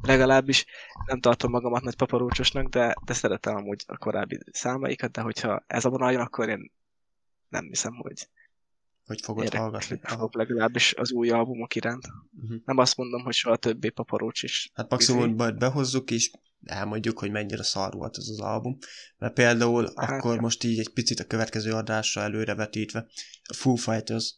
Legalábbis 0.00 0.66
nem 1.06 1.20
tartom 1.20 1.50
magamat 1.50 1.82
nagy 1.82 1.96
paparócsosnak, 1.96 2.68
de, 2.68 2.94
de 3.04 3.12
szeretem 3.12 3.56
amúgy 3.56 3.84
a 3.86 3.96
korábbi 3.96 4.38
számaikat, 4.52 5.10
de 5.10 5.20
hogyha 5.20 5.64
ez 5.66 5.84
a 5.84 5.90
vonal 5.90 6.12
jön, 6.12 6.20
akkor 6.20 6.48
én 6.48 6.72
nem 7.48 7.64
hiszem, 7.64 7.94
hogy 7.94 8.28
hogy 9.08 9.20
fogod 9.22 9.54
hallgatni. 9.54 10.00
Fogok 10.02 10.34
legalábbis 10.34 10.94
az 10.94 11.12
új 11.12 11.30
albumok 11.30 11.74
iránt. 11.74 12.06
Uh-huh. 12.42 12.58
Nem 12.64 12.78
azt 12.78 12.96
mondom, 12.96 13.22
hogy 13.22 13.34
soha 13.34 13.56
többé 13.56 13.88
paparócs 13.88 14.42
is. 14.42 14.70
Hát 14.74 14.90
maximum 14.90 15.24
izé. 15.24 15.34
majd 15.34 15.56
behozzuk, 15.56 16.10
és 16.10 16.30
elmondjuk, 16.64 17.18
hogy 17.18 17.30
mennyire 17.30 17.62
szar 17.62 17.92
volt 17.92 18.16
ez 18.16 18.28
az 18.28 18.40
album. 18.40 18.78
Mert 19.18 19.34
például 19.34 19.92
hát, 19.96 20.10
akkor 20.10 20.34
ja. 20.34 20.40
most 20.40 20.64
így 20.64 20.78
egy 20.78 20.92
picit 20.92 21.20
a 21.20 21.24
következő 21.24 21.72
adásra 21.72 22.20
előrevetítve, 22.20 23.06
a 23.42 23.54
Foo 23.54 23.74
Fighters 23.74 24.34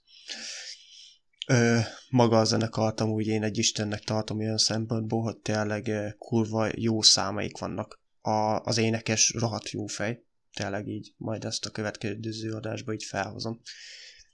ö, 1.46 1.78
maga 2.10 2.38
a 2.38 2.44
zenekart 2.44 3.00
amúgy 3.00 3.26
én 3.26 3.42
egy 3.42 3.58
istennek 3.58 4.00
tartom 4.00 4.38
olyan 4.38 4.58
szempontból, 4.58 5.22
hogy 5.22 5.36
tényleg 5.36 6.14
kurva 6.18 6.68
jó 6.74 7.02
számaik 7.02 7.58
vannak. 7.58 8.00
A, 8.20 8.60
az 8.60 8.78
énekes 8.78 9.34
rohadt 9.38 9.70
jó 9.70 9.86
fej, 9.86 10.24
tényleg 10.52 10.86
így, 10.88 11.12
majd 11.16 11.44
ezt 11.44 11.66
a 11.66 11.70
következő 11.70 12.52
adásba 12.52 12.92
így 12.92 13.04
felhozom. 13.04 13.60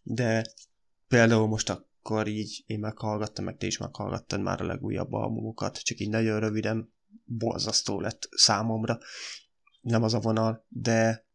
De 0.08 0.46
például 1.08 1.46
most 1.46 1.70
akkor 1.70 2.26
így 2.26 2.64
én 2.66 2.78
meghallgattam, 2.78 3.44
meg 3.44 3.56
te 3.56 3.66
is 3.66 3.78
meghallgattad 3.78 4.40
már 4.40 4.60
a 4.60 4.66
legújabb 4.66 5.12
albumokat, 5.12 5.78
csak 5.78 5.98
így 5.98 6.08
nagyon 6.08 6.40
röviden, 6.40 6.92
borzasztó 7.24 8.00
lett 8.00 8.28
számomra. 8.30 8.98
Nem 9.80 10.02
az 10.02 10.14
a 10.14 10.20
vonal, 10.20 10.66
de 10.68 11.26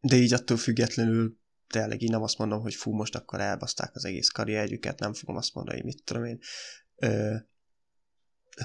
de 0.00 0.16
így 0.16 0.32
attól 0.32 0.56
függetlenül 0.56 1.38
tényleg 1.66 2.02
így 2.02 2.10
nem 2.10 2.22
azt 2.22 2.38
mondom, 2.38 2.60
hogy 2.60 2.74
fú, 2.74 2.92
most 2.92 3.14
akkor 3.14 3.40
elbaszták 3.40 3.94
az 3.94 4.04
egész 4.04 4.28
karrierjüket, 4.28 4.98
nem 4.98 5.14
fogom 5.14 5.36
azt 5.36 5.54
mondani, 5.54 5.76
hogy 5.76 5.86
mit 5.86 6.04
tudom 6.04 6.24
én, 6.24 6.38
ö, 6.96 7.36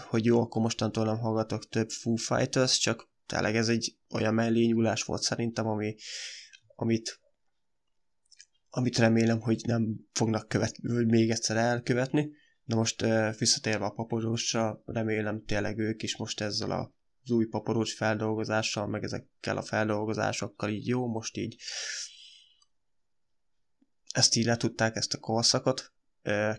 hogy 0.08 0.26
jó, 0.26 0.42
akkor 0.42 0.62
mostantól 0.62 1.06
nem 1.06 1.18
hallgatok 1.18 1.70
több 1.70 1.90
Foo 1.90 2.16
Fighters, 2.16 2.78
csak 2.78 3.10
tényleg 3.26 3.56
ez 3.56 3.68
egy 3.68 3.98
olyan 4.10 4.34
mellényúlás 4.34 5.04
volt 5.04 5.22
szerintem, 5.22 5.68
ami, 5.68 5.96
amit 6.76 7.22
amit 8.78 8.98
remélem, 8.98 9.40
hogy 9.40 9.62
nem 9.66 9.96
fognak 10.14 10.48
követni, 10.48 10.94
vagy 10.94 11.08
még 11.08 11.30
egyszer 11.30 11.58
elkövetni. 11.58 12.30
De 12.64 12.76
most 12.76 13.06
visszatérve 13.38 13.86
a 13.86 13.90
paporósra, 13.90 14.82
remélem 14.86 15.44
tényleg 15.46 15.78
ők 15.78 16.04
is 16.04 16.18
most 16.18 16.42
ezzel 16.42 16.72
a 16.72 16.96
az 17.24 17.34
új 17.34 17.46
paporos 17.46 17.94
feldolgozással, 17.94 18.88
meg 18.88 19.04
ezekkel 19.04 19.58
a 19.58 19.62
feldolgozásokkal 19.62 20.70
így 20.70 20.88
jó, 20.88 21.08
most 21.08 21.38
így 21.38 21.56
ezt 24.12 24.36
így 24.36 24.46
letudták, 24.46 24.96
ezt 24.96 25.14
a 25.14 25.20
korszakot, 25.20 25.94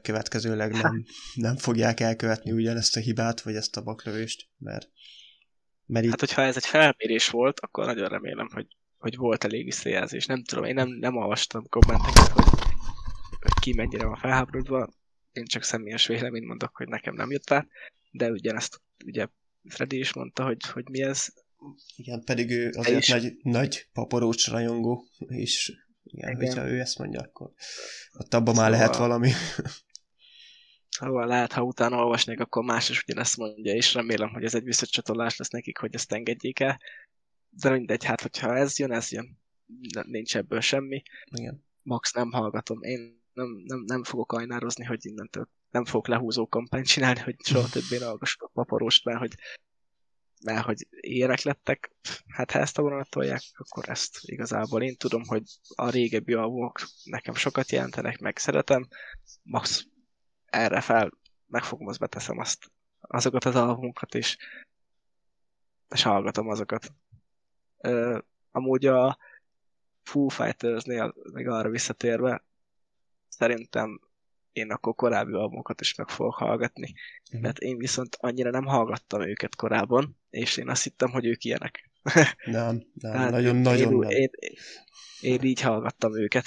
következőleg 0.02 0.72
nem, 0.72 1.04
nem 1.34 1.56
fogják 1.56 2.00
elkövetni 2.00 2.52
ugyanezt 2.52 2.96
a 2.96 3.00
hibát, 3.00 3.40
vagy 3.40 3.54
ezt 3.54 3.76
a 3.76 3.82
baklövést, 3.82 4.48
mert, 4.58 4.90
mert 5.86 6.04
így... 6.04 6.10
Hát, 6.10 6.20
hogyha 6.20 6.42
ez 6.42 6.56
egy 6.56 6.66
felmérés 6.66 7.28
volt, 7.28 7.60
akkor 7.60 7.86
nagyon 7.86 8.08
remélem, 8.08 8.48
hogy, 8.52 8.66
hogy 8.98 9.16
volt 9.16 9.44
elég 9.44 9.64
visszajelzés. 9.64 10.26
Nem 10.26 10.44
tudom, 10.44 10.64
én 10.64 10.74
nem, 10.74 10.88
nem 10.88 11.16
olvastam 11.16 11.68
kommenteket, 11.68 12.28
hogy, 12.28 12.44
hogy 13.40 13.52
ki 13.60 13.74
mennyire 13.74 14.06
van 14.06 14.16
felháborodva, 14.16 14.88
én 15.32 15.44
csak 15.44 15.62
személyes 15.62 16.06
véleményt 16.06 16.46
mondok, 16.46 16.76
hogy 16.76 16.88
nekem 16.88 17.14
nem 17.14 17.30
jött 17.30 17.50
rá, 17.50 17.66
de 18.10 18.30
ugyanezt 18.30 18.80
ugye 19.04 19.26
Freddy 19.68 19.98
is 19.98 20.12
mondta, 20.12 20.44
hogy, 20.44 20.66
hogy 20.72 20.88
mi 20.88 21.02
ez. 21.02 21.26
Igen, 21.96 22.24
pedig 22.24 22.50
ő 22.50 22.70
azért 22.76 23.02
is... 23.02 23.08
nagy, 23.08 23.36
nagy 23.42 23.88
paporócs 23.92 24.48
rajongó, 24.48 25.04
és 25.18 25.72
igen, 26.04 26.30
igen. 26.30 26.46
hogyha 26.46 26.68
ő 26.68 26.80
ezt 26.80 26.98
mondja, 26.98 27.20
akkor 27.20 27.50
ott 28.18 28.34
abban 28.34 28.54
szóval... 28.54 28.70
már 28.70 28.78
lehet 28.78 28.96
valami. 28.96 29.30
Szóval 30.88 31.26
lehet, 31.26 31.52
ha 31.52 31.62
utána 31.62 31.96
olvasnék, 31.96 32.40
akkor 32.40 32.64
más 32.64 32.88
is 32.88 33.02
ugyanezt 33.02 33.36
mondja, 33.36 33.74
és 33.74 33.94
remélem, 33.94 34.28
hogy 34.28 34.44
ez 34.44 34.54
egy 34.54 34.64
visszacsatolás 34.64 35.36
lesz 35.36 35.48
nekik, 35.48 35.78
hogy 35.78 35.94
ezt 35.94 36.12
engedjék 36.12 36.60
el. 36.60 36.80
De 37.50 37.70
mindegy, 37.70 38.04
hát 38.04 38.20
hogyha 38.20 38.56
ez 38.56 38.78
jön, 38.78 38.92
ez 38.92 39.10
jön. 39.10 39.38
Nincs 40.06 40.36
ebből 40.36 40.60
semmi. 40.60 41.02
Igen. 41.24 41.64
Max 41.82 42.12
nem 42.12 42.30
hallgatom. 42.30 42.82
Én 42.82 43.22
nem, 43.32 43.62
nem, 43.64 43.82
nem 43.86 44.04
fogok 44.04 44.32
ajnározni, 44.32 44.84
hogy 44.84 45.06
innentől 45.06 45.48
nem 45.70 45.84
fogok 45.84 46.06
lehúzó 46.06 46.46
kampányt 46.46 46.86
csinálni, 46.86 47.20
hogy 47.20 47.36
soha 47.44 47.68
többé 47.78 48.04
hallgassuk 48.04 48.42
a 48.42 48.50
paparost, 48.52 49.04
mert 49.04 49.18
hogy 49.18 49.34
mert 50.44 50.64
hogy 50.64 50.86
ilyenek 50.90 51.42
lettek, 51.42 51.92
hát 52.26 52.50
ha 52.50 52.58
ezt 52.58 52.78
a 52.78 52.82
vonalat 52.82 53.10
tolják, 53.10 53.42
akkor 53.54 53.88
ezt 53.88 54.18
igazából 54.20 54.82
én 54.82 54.96
tudom, 54.96 55.22
hogy 55.26 55.42
a 55.74 55.90
régebbi 55.90 56.32
albumok 56.32 56.80
nekem 57.04 57.34
sokat 57.34 57.70
jelentenek, 57.70 58.18
meg 58.18 58.38
szeretem, 58.38 58.88
max 59.42 59.86
erre 60.44 60.80
fel 60.80 61.10
megfogom, 61.46 61.86
azt 61.86 61.98
beteszem 61.98 62.38
azt, 62.38 62.70
azokat 63.00 63.44
az 63.44 63.54
albumokat, 63.54 64.14
és, 64.14 64.36
és 65.88 66.02
hallgatom 66.02 66.48
azokat. 66.48 66.92
Ö, 67.78 68.18
amúgy 68.50 68.86
a 68.86 69.18
Foo 70.02 70.28
Fighters-nél, 70.28 71.14
meg 71.32 71.46
arra 71.46 71.70
visszatérve, 71.70 72.44
szerintem 73.28 74.00
én 74.52 74.70
akkor 74.70 74.94
korábbi 74.94 75.32
albumokat 75.32 75.80
is 75.80 75.94
meg 75.94 76.08
fogok 76.08 76.34
hallgatni. 76.34 76.94
Uh-huh. 77.26 77.40
Mert 77.40 77.58
én 77.58 77.78
viszont 77.78 78.16
annyira 78.20 78.50
nem 78.50 78.64
hallgattam 78.64 79.22
őket 79.22 79.56
korábban, 79.56 80.16
és 80.30 80.56
én 80.56 80.68
azt 80.68 80.82
hittem, 80.82 81.10
hogy 81.10 81.26
ők 81.26 81.44
ilyenek. 81.44 81.90
nem, 82.44 82.82
nem, 82.94 83.12
hát 83.16 83.30
nagyon-nagyon 83.30 83.92
nagyon 83.92 84.10
én, 84.10 84.30
én, 84.38 84.54
én, 85.20 85.42
így 85.42 85.60
hallgattam 85.60 86.18
őket. 86.18 86.46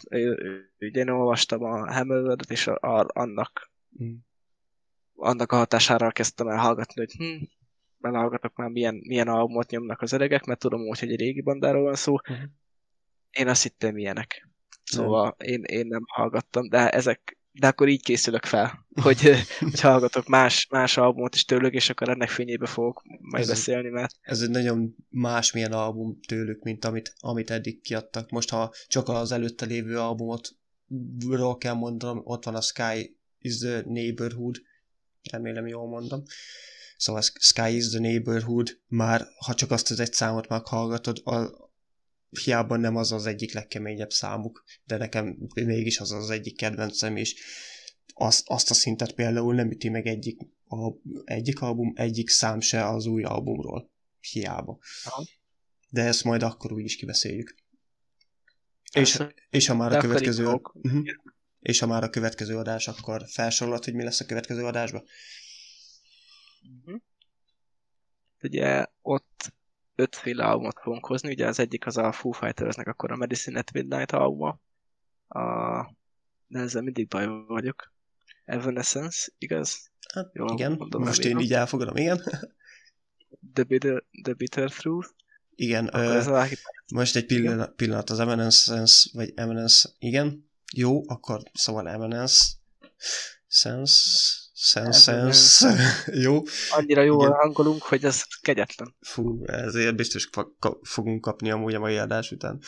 Ugye 0.80 1.00
én 1.00 1.10
olvastam 1.10 1.64
a 1.64 1.94
hammer 1.94 2.36
és 2.48 2.68
a, 2.68 2.76
a, 2.76 3.06
annak 3.14 3.72
uh-huh. 3.92 4.18
annak 5.16 5.52
a 5.52 5.56
hatására 5.56 6.12
kezdtem 6.12 6.48
el 6.48 6.58
hallgatni, 6.58 7.02
hogy 7.02 7.12
hm, 7.12 7.44
belehallgatok 8.02 8.56
már 8.56 8.70
milyen, 8.70 8.96
milyen 9.08 9.28
albumot 9.28 9.70
nyomnak 9.70 10.02
az 10.02 10.12
öregek, 10.12 10.46
mert 10.46 10.60
tudom 10.60 10.82
úgy, 10.82 11.00
hogy 11.00 11.12
egy 11.12 11.20
régi 11.20 11.42
bandáról 11.42 11.84
van 11.84 11.96
szó. 11.96 12.14
Uh-huh. 12.14 12.38
Én 13.32 13.48
azt 13.48 13.64
hittem 13.64 13.98
ilyenek. 13.98 14.50
Szóval 14.84 15.36
én, 15.38 15.64
én 15.64 15.88
nem 15.88 16.04
hallgattam, 16.08 16.70
de 16.70 16.90
ezek 16.90 17.40
de 17.52 17.68
akkor 17.68 17.88
így 17.88 18.04
készülök 18.04 18.46
fel, 18.46 18.86
hogy, 19.04 19.32
hogy 19.60 19.80
hallgatok 19.80 20.28
más, 20.28 20.68
más 20.70 20.98
albumot 20.98 21.36
is 21.36 21.46
tőlük, 21.46 21.74
és 21.74 21.90
akkor 21.90 22.10
ennek 22.10 22.30
fényébe 22.30 22.66
fogok 22.66 23.02
majd 23.20 23.44
ez, 23.44 23.50
beszélni, 23.50 23.90
mert... 23.90 24.16
Ez 24.22 24.42
egy 24.42 24.50
nagyon 24.50 24.96
másmilyen 25.10 25.72
album 25.72 26.20
tőlük, 26.28 26.64
mint 26.64 26.86
amit, 26.86 27.14
amit 27.20 27.50
eddig 27.50 27.82
kiadtak. 27.82 28.30
Most, 28.30 28.50
ha 28.50 28.74
csak 28.88 29.10
az 29.10 29.32
előtte 29.32 29.66
lévő 29.66 30.00
albumot 30.00 30.50
ról 31.30 31.58
kell 31.58 31.74
mondanom, 31.74 32.22
ott 32.24 32.46
van 32.46 32.56
a 32.56 32.62
Sky 32.62 33.18
is 33.40 33.58
the 33.58 33.84
Neighborhood, 33.86 34.62
remélem 35.32 35.68
jól 35.68 35.88
mondom. 35.88 36.24
Szóval 37.02 37.22
Sky 37.22 37.76
is 37.76 37.90
the 37.90 38.00
Neighborhood, 38.00 38.80
már 38.88 39.28
ha 39.46 39.54
csak 39.54 39.72
azt 39.72 39.92
az 39.92 40.00
egy 40.00 40.14
számot 40.14 40.48
meghallgatod, 40.48 41.22
a, 41.24 41.50
hiába 42.30 42.78
nem 42.78 42.96
az 42.96 43.12
az 43.12 43.26
egyik 43.26 43.54
legkeményebb 43.54 44.12
számuk, 44.12 44.64
de 44.84 44.98
nekem 44.98 45.38
mégis 45.54 46.00
az 46.00 46.12
az 46.12 46.30
egyik 46.30 46.58
kedvencem, 46.58 47.16
és 47.16 47.36
azt, 48.14 48.44
azt 48.50 48.70
a 48.70 48.74
szintet 48.74 49.12
például 49.12 49.56
nem 49.56 49.72
üti 49.72 49.90
meg 49.90 50.08
egyik, 50.08 50.38
a, 50.68 50.92
egyik 51.24 51.62
album, 51.62 51.94
egyik 51.96 52.30
szám 52.30 52.60
se 52.60 52.88
az 52.88 53.06
új 53.06 53.24
albumról. 53.24 53.92
Hiába. 54.20 54.80
Aha. 55.04 55.26
De 55.90 56.04
ezt 56.04 56.24
majd 56.24 56.44
akkor 56.44 56.72
úgy 56.72 56.84
is 56.84 56.96
kibeszéljük. 56.96 57.56
És, 58.94 59.24
és 59.50 59.68
ha 59.68 59.76
már 59.76 59.96
a 59.96 60.00
következő... 60.00 60.46
Uh-huh. 60.46 61.06
És 61.60 61.80
ha 61.80 61.86
már 61.86 62.04
a 62.04 62.10
következő 62.10 62.58
adás, 62.58 62.88
akkor 62.88 63.24
felsorolod, 63.28 63.84
hogy 63.84 63.94
mi 63.94 64.04
lesz 64.04 64.20
a 64.20 64.26
következő 64.26 64.66
adásban? 64.66 65.04
Uh-huh. 66.62 67.02
Ugye 68.44 68.86
ott 69.02 69.54
ötféle 69.96 70.44
albumot 70.44 70.80
fogunk 70.80 71.06
hozni, 71.06 71.30
ugye 71.30 71.48
az 71.48 71.60
egyik 71.60 71.86
az 71.86 71.98
a 71.98 72.12
Foo 72.12 72.32
Fightersnek 72.32 72.88
akkor 72.88 73.12
a 73.12 73.16
Medicine 73.16 73.60
at 73.60 73.72
Midnight 73.72 74.12
albuma, 74.12 74.60
a... 75.28 75.42
de 76.48 76.60
ezzel 76.60 76.82
mindig 76.82 77.08
baj 77.08 77.28
vagyok. 77.48 77.94
Evanescence, 78.46 79.32
igaz? 79.38 79.92
Hát, 80.14 80.30
Jól 80.34 80.52
igen, 80.52 80.72
mondom, 80.72 81.04
most 81.04 81.24
én 81.24 81.40
így 81.40 81.54
elfogadom, 81.54 81.96
igen. 81.96 82.22
The 83.54 83.64
Bitter, 83.64 84.04
the 84.24 84.34
Bitter 84.34 84.72
Truth. 84.72 85.10
Igen, 85.56 85.90
ö, 85.94 86.22
most 86.94 87.16
egy 87.16 87.26
pillanat, 87.26 87.76
pillanat 87.76 88.10
az 88.10 88.20
Evanescence, 88.20 89.10
vagy 89.14 89.32
Eminence, 89.36 89.90
igen, 90.00 90.50
jó, 90.74 91.10
akkor 91.10 91.42
szóval 91.54 91.90
Eminence, 91.90 92.44
Sense, 93.48 94.00
Sense, 94.64 95.76
jó. 96.26 96.44
Annyira 96.70 97.02
jó 97.02 97.34
hangolunk, 97.34 97.82
hogy 97.82 98.06
ez 98.06 98.24
kegyetlen. 98.42 98.96
Fú, 99.00 99.46
ezért 99.46 99.96
biztos 99.96 100.30
fogunk 100.82 101.22
kapni 101.22 101.52
amúgy 101.52 101.74
a 101.74 101.80
mai 101.80 101.98
adás 101.98 102.32
után. 102.32 102.62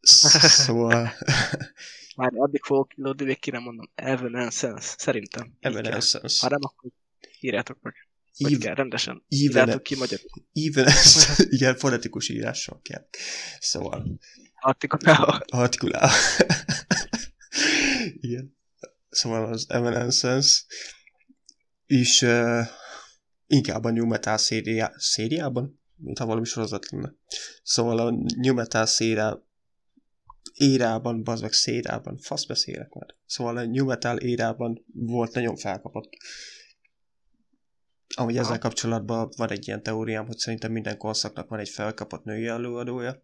Szóval... 0.64 1.12
Már 2.16 2.32
addig 2.34 2.62
fogok 2.62 2.88
kilódni, 2.88 3.24
még 3.24 3.38
ki 3.38 3.50
nem 3.50 3.62
mondom. 3.62 3.90
Evanescence, 3.94 4.94
szerintem. 4.98 5.56
Evanescence. 5.60 6.36
Ha 6.40 6.48
nem, 6.48 6.60
akkor 6.62 6.90
írjátok 7.40 7.78
meg. 7.80 7.94
Hogy 8.36 8.58
kell, 8.58 8.74
rendesen. 8.74 9.24
Írjátok 9.28 9.82
ki 9.82 9.96
magyar. 9.96 10.20
Evanescence, 10.52 11.44
igen, 11.48 11.76
fonetikus 11.76 12.28
írással 12.28 12.80
kell. 12.82 13.06
Szóval... 13.60 14.18
Artikulálva. 14.60 15.40
Artikulálva. 15.46 16.12
igen 18.20 18.60
szóval 19.12 19.52
az 19.52 19.66
Evanescence 19.68 20.62
is 21.86 22.22
uh, 22.22 22.66
inkább 23.46 23.84
a 23.84 23.90
New 23.90 24.06
Metal 24.06 24.38
szériá, 24.38 24.92
szériában, 24.96 25.80
mint 25.96 26.18
ha 26.18 26.26
valami 26.26 26.44
sorozat 26.44 26.90
lenne. 26.90 27.14
Szóval 27.62 27.98
a 27.98 28.10
New 28.36 28.54
Metal 28.54 28.86
szériá, 28.86 29.38
érában, 30.52 31.24
bazd 31.24 31.42
meg 31.42 31.52
szérában, 31.52 32.18
fasz 32.18 32.44
beszélek 32.44 32.92
már. 32.92 33.14
Szóval 33.26 33.56
a 33.56 33.64
New 33.64 33.86
Metal 33.86 34.18
érában 34.18 34.84
volt 34.94 35.34
nagyon 35.34 35.56
felkapott. 35.56 36.10
Ahogy 38.14 38.36
ezzel 38.36 38.58
kapcsolatban 38.58 39.28
van 39.36 39.50
egy 39.50 39.66
ilyen 39.66 39.82
teóriám, 39.82 40.26
hogy 40.26 40.38
szerintem 40.38 40.72
minden 40.72 40.98
korszaknak 40.98 41.48
van 41.48 41.58
egy 41.58 41.68
felkapott 41.68 42.24
női 42.24 42.46
előadója. 42.46 43.22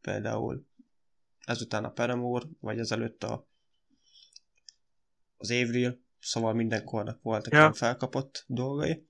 Például 0.00 0.66
ezután 1.44 1.84
a 1.84 1.90
Paramore, 1.90 2.46
vagy 2.60 2.78
ezelőtt 2.78 3.22
a 3.22 3.48
az 5.36 5.50
Avril, 5.50 6.00
szóval 6.20 6.54
mindenkornak 6.54 7.22
voltak 7.22 7.52
ja. 7.52 7.58
ilyen 7.58 7.72
felkapott 7.72 8.44
dolgai. 8.46 9.06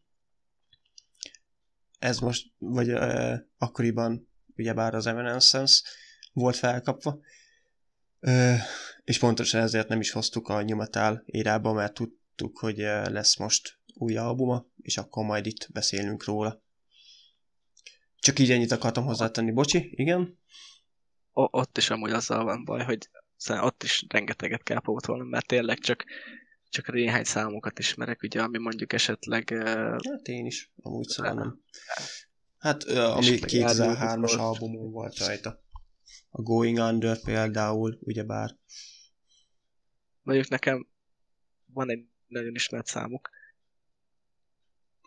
Ez 1.99 2.19
most, 2.19 2.53
vagy 2.59 2.93
uh, 2.93 3.35
akkoriban 3.59 4.29
ugyebár 4.57 4.95
az 4.95 5.07
Evanescence 5.07 5.83
volt 6.33 6.57
felkapva, 6.57 7.19
uh, 8.21 8.57
és 9.05 9.19
pontosan 9.19 9.61
ezért 9.61 9.89
nem 9.89 10.01
is 10.01 10.11
hoztuk 10.11 10.49
a 10.49 10.63
nyumatál 10.63 11.23
érába, 11.27 11.73
mert 11.73 11.95
tudtuk, 11.95 12.59
hogy 12.59 12.83
uh, 12.83 13.09
lesz 13.09 13.37
most 13.37 13.79
új 13.95 14.17
albuma, 14.17 14.67
és 14.83 14.99
akkor 14.99 15.25
majd 15.25 15.47
itt 15.47 15.69
beszélünk 15.73 16.25
róla. 16.25 16.63
Csak 18.19 18.39
így 18.39 18.51
ennyit 18.51 18.73
akartam 18.73 19.05
hozzátenni, 19.05 19.51
bocsi, 19.51 19.91
igen? 19.93 20.39
O- 21.33 21.55
ott 21.55 21.77
is 21.77 21.91
amúgy 21.91 22.11
azzal 22.13 22.45
van 22.45 22.65
baj, 22.65 22.85
hogy 22.85 23.11
Szóval 23.37 23.65
ott 23.65 23.83
is 23.83 24.05
rengeteget 24.09 24.63
kell 24.63 24.81
pótolnom, 24.81 25.29
mert 25.29 25.47
tényleg 25.47 25.79
csak, 25.79 26.05
csak 26.69 26.93
néhány 26.93 27.25
számokat 27.25 27.79
ismerek, 27.79 28.23
ugye, 28.23 28.43
ami 28.43 28.59
mondjuk 28.59 28.93
esetleg... 28.93 29.51
Hát 29.59 30.29
én 30.29 30.47
is, 30.47 30.73
amúgy 30.83 31.09
szóval 31.09 31.35
nem. 31.35 31.61
Hát, 32.59 32.83
ami 32.83 33.39
2003-as 33.41 34.39
albumon 34.39 34.91
volt 34.91 35.19
rajta. 35.19 35.65
A 36.31 36.43
Going 36.43 36.79
Under 36.79 37.21
például, 37.21 37.99
ugyebár. 38.01 38.57
Mondjuk 40.23 40.49
nekem 40.49 40.87
van 41.73 41.91
egy 41.91 42.05
nagyon 42.27 42.55
ismert 42.55 42.87
számuk, 42.87 43.31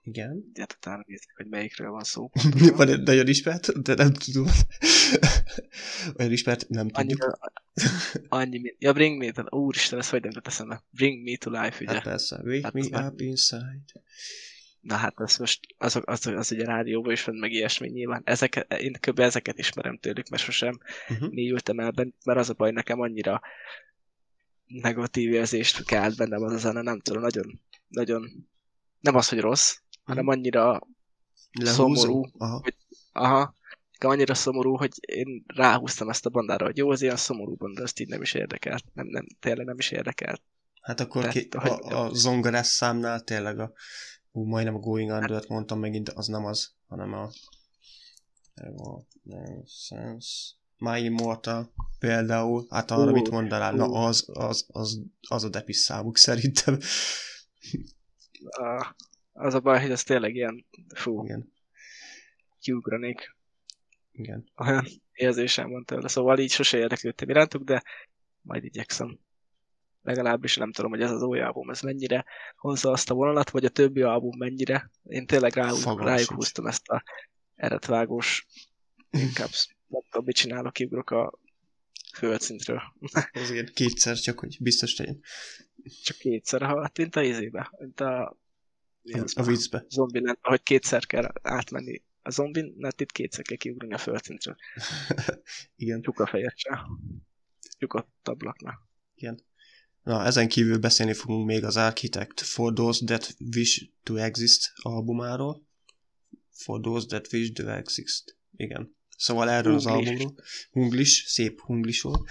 igen. 0.09 0.51
Hát 0.59 0.73
utána 0.77 1.03
nézzük, 1.07 1.31
hogy 1.35 1.47
melyikről 1.47 1.91
van 1.91 2.03
szó. 2.03 2.29
van 2.75 2.89
egy 2.89 3.03
nagyon 3.03 3.27
ismert, 3.27 3.81
de 3.81 3.93
nem 3.93 4.13
tudom. 4.13 4.47
Olyan 6.17 6.31
ismert, 6.31 6.69
nem 6.69 6.89
tudjuk. 6.89 7.23
Annyira, 7.23 7.37
annyi. 8.29 8.75
Ja, 8.79 8.93
Bring 8.93 9.17
Me, 9.17 9.31
to... 9.31 9.43
úristen, 9.49 9.99
ezt 9.99 10.09
hogy 10.09 10.21
nem 10.21 10.31
tett 10.31 10.47
eszembe. 10.47 10.83
Bring 10.89 11.23
Me 11.23 11.37
to 11.37 11.49
Life, 11.49 11.83
ugye? 11.83 11.93
Hát 11.93 12.03
persze, 12.03 12.41
Wake 12.43 12.61
hát 12.63 12.73
Me 12.73 13.07
Up. 13.07 13.21
Inside. 13.21 13.83
Na 14.79 14.95
hát 14.95 15.13
az 15.15 15.37
most, 15.37 15.59
az, 15.77 15.95
az, 15.95 16.03
az, 16.05 16.25
az 16.25 16.51
ugye 16.51 16.65
rádióban 16.65 17.11
is 17.11 17.23
van, 17.23 17.35
meg 17.35 17.51
ilyesmi 17.51 17.87
nyilván. 17.87 18.21
Ezeket, 18.25 18.73
én 18.73 18.93
kb. 18.99 19.19
ezeket 19.19 19.57
ismerem 19.57 19.97
tőlük, 19.97 20.29
mert 20.29 20.43
sosem 20.43 20.79
uh-huh. 21.09 21.29
mélyültem 21.29 21.79
el 21.79 21.91
benne, 21.91 22.11
mert 22.25 22.39
az 22.39 22.49
a 22.49 22.53
baj 22.53 22.71
nekem 22.71 22.99
annyira 22.99 23.41
negatív 24.65 25.33
érzést 25.33 25.85
kelt 25.85 26.17
bennem 26.17 26.43
az 26.43 26.53
a 26.53 26.57
zene, 26.57 26.81
nem 26.81 26.99
tudom, 26.99 27.21
nagyon, 27.21 27.61
nagyon, 27.87 28.47
nem 28.99 29.15
az, 29.15 29.29
hogy 29.29 29.39
rossz, 29.39 29.77
hanem 30.09 30.27
annyira 30.27 30.81
Lehúzó. 31.51 31.93
szomorú, 31.95 32.25
aha. 32.37 32.59
hogy, 32.63 32.75
aha, 33.11 33.53
annyira 33.99 34.33
szomorú, 34.33 34.77
hogy 34.77 34.91
én 34.99 35.43
ráhúztam 35.47 36.09
ezt 36.09 36.25
a 36.25 36.29
bandára, 36.29 36.65
hogy 36.65 36.77
jó, 36.77 36.89
az 36.89 37.01
ilyen 37.01 37.15
szomorú 37.15 37.55
banda, 37.55 37.83
ezt 37.83 37.99
így 37.99 38.07
nem 38.07 38.21
is 38.21 38.33
érdekelt. 38.33 38.83
Nem, 38.93 39.07
nem, 39.07 39.25
tényleg 39.39 39.65
nem 39.65 39.77
is 39.77 39.91
érdekelt. 39.91 40.41
Hát 40.81 40.99
akkor 40.99 41.21
Tehát, 41.21 41.33
ki, 41.33 41.47
a, 41.57 42.05
a 42.05 42.13
zongorás 42.13 42.67
számnál 42.67 43.21
tényleg 43.21 43.59
a, 43.59 43.73
ú, 44.31 44.43
majdnem 44.43 44.75
a 44.75 44.79
Going 44.79 45.09
Under-t 45.09 45.31
hát, 45.33 45.47
mondtam 45.47 45.79
megint, 45.79 46.09
az 46.09 46.27
nem 46.27 46.45
az, 46.45 46.71
hanem 46.87 47.13
a 47.13 47.29
Sense. 49.65 50.57
My 50.77 51.03
Immortal 51.03 51.73
például, 51.99 52.65
hát 52.69 52.91
arra 52.91 53.09
uh, 53.09 53.11
mit 53.11 53.29
mondanál? 53.29 53.73
Uh. 53.73 53.79
Na 53.79 54.05
az, 54.05 54.25
az, 54.33 54.65
az, 54.67 55.01
az 55.27 55.43
a 55.43 55.49
depis 55.49 55.77
számuk 55.77 56.17
szerintem. 56.17 56.77
Uh, 58.59 58.85
az 59.39 59.53
a 59.53 59.59
baj, 59.59 59.81
hogy 59.81 59.91
ez 59.91 60.03
tényleg 60.03 60.35
ilyen, 60.35 60.65
fú. 60.95 61.23
Igen. 61.23 61.53
kiugranék. 62.59 63.35
Igen. 64.11 64.51
Olyan 64.55 64.87
érzésem 65.11 65.69
van 65.69 65.85
tőle, 65.85 66.07
szóval 66.07 66.39
így 66.39 66.51
sose 66.51 66.77
érdeklődtem 66.77 67.29
irántuk, 67.29 67.63
de 67.63 67.83
majd 68.41 68.63
igyekszem. 68.63 69.19
Legalábbis 70.01 70.57
nem 70.57 70.71
tudom, 70.71 70.91
hogy 70.91 71.01
ez 71.01 71.11
az 71.11 71.21
új 71.21 71.39
album, 71.39 71.69
ez 71.69 71.81
mennyire 71.81 72.25
hozza 72.55 72.91
azt 72.91 73.09
a 73.09 73.13
vonalat, 73.13 73.49
vagy 73.49 73.65
a 73.65 73.69
többi 73.69 74.01
album 74.01 74.37
mennyire. 74.37 74.89
Én 75.03 75.25
tényleg 75.25 75.53
rá, 75.53 75.71
rájuk 75.97 76.31
húztam 76.31 76.65
ezt 76.65 76.87
a 76.87 77.03
eretvágós, 77.55 78.45
inkább 79.09 79.49
nem 79.87 80.01
tudom, 80.09 80.25
mit 80.25 80.35
csinálok, 80.35 80.73
kiugrok 80.73 81.11
a 81.11 81.39
földszintről. 82.13 82.81
Azért 83.31 83.73
kétszer 83.73 84.17
csak, 84.17 84.39
hogy 84.39 84.57
biztos 84.59 84.97
legyen. 84.97 85.21
Csak 86.03 86.17
kétszer, 86.17 86.61
ha 86.61 86.81
hát 86.81 86.97
mint 86.97 87.15
a 87.15 87.23
izébe, 87.23 87.71
mint 87.79 87.99
a, 87.99 88.37
a, 89.13 89.23
a 89.33 89.43
viccbe. 89.43 89.85
Zombi 89.89 90.19
lent, 90.21 90.39
hogy 90.41 90.63
kétszer 90.63 91.05
kell 91.05 91.31
átmenni. 91.41 92.03
A 92.21 92.31
zombi 92.31 92.73
net 92.77 93.01
itt 93.01 93.11
kétszer 93.11 93.43
kell 93.43 93.57
kiugrani 93.57 93.93
a 93.93 93.97
földszintről. 93.97 94.55
Igen. 95.75 96.01
Csuka 96.01 96.27
fejet 96.27 96.55
Csukott 97.77 98.27
ablaknál. 98.27 98.87
Igen. 99.15 99.47
Na, 100.03 100.25
ezen 100.25 100.47
kívül 100.47 100.77
beszélni 100.77 101.13
fogunk 101.13 101.45
még 101.45 101.63
az 101.63 101.77
Architect 101.77 102.41
For 102.41 102.73
Those 102.73 103.05
That 103.05 103.35
Wish 103.55 103.89
To 104.03 104.15
Exist 104.15 104.71
albumáról. 104.75 105.67
For 106.51 106.79
Those 106.81 107.05
That 107.05 107.33
Wish 107.33 107.53
To 107.53 107.67
Exist. 107.67 108.37
Igen. 108.55 108.95
Szóval 109.17 109.49
erről 109.49 109.71
Hunglis. 109.71 109.85
az 109.85 109.93
albumról. 109.93 110.35
Hunglis, 110.71 111.23
szép 111.27 111.61
hunglisról. 111.61 112.27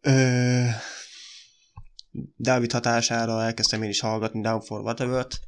Ö... 0.00 0.66
Dávid 2.36 2.72
hatására 2.72 3.42
elkezdtem 3.42 3.82
én 3.82 3.88
is 3.88 4.00
hallgatni 4.00 4.40
Down 4.40 4.60
for 4.60 4.80
whatever 4.80 5.26
-t. 5.26 5.40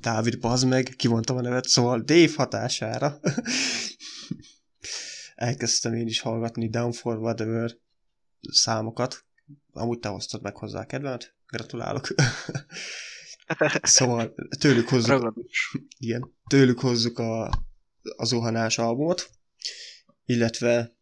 Dávid, 0.00 0.40
bazd 0.40 0.68
meg, 0.68 0.94
kimondtam 0.96 1.36
a 1.36 1.40
nevet, 1.40 1.66
szóval 1.66 2.00
Dave 2.00 2.32
hatására. 2.36 3.20
elkezdtem 5.34 5.94
én 5.94 6.06
is 6.06 6.20
hallgatni 6.20 6.68
Down 6.68 6.92
for 6.92 7.18
whatever 7.18 7.78
számokat. 8.40 9.24
Amúgy 9.72 9.98
te 9.98 10.08
hoztad 10.08 10.42
meg 10.42 10.56
hozzá 10.56 10.80
a 10.80 10.86
kedvemet. 10.86 11.34
Gratulálok. 11.46 12.08
szóval 13.82 14.34
tőlük 14.58 14.88
hozzuk, 14.88 15.34
igen, 15.98 16.34
tőlük 16.48 16.80
hozzuk 16.80 17.18
a, 17.18 17.44
a 18.16 18.24
zuhanás 18.24 18.78
albumot, 18.78 19.30
illetve 20.24 20.96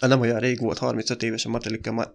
nem 0.00 0.20
olyan 0.20 0.38
rég 0.38 0.60
volt, 0.60 0.78
35 0.78 1.22
éves 1.22 1.44
a 1.44 1.48
Metallica, 1.48 1.92
ma... 1.92 2.14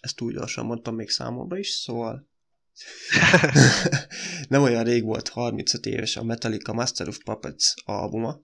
ezt 0.00 0.16
túl 0.16 0.32
gyorsan 0.32 0.66
mondtam 0.66 0.94
még 0.94 1.10
számomra 1.10 1.58
is, 1.58 1.68
szóval 1.68 2.28
nem 4.48 4.62
olyan 4.62 4.84
rég 4.84 5.04
volt 5.04 5.28
35 5.28 5.86
éves 5.86 6.16
a 6.16 6.24
Metallica 6.24 6.72
Master 6.72 7.08
of 7.08 7.18
Puppets 7.24 7.74
albuma. 7.84 8.40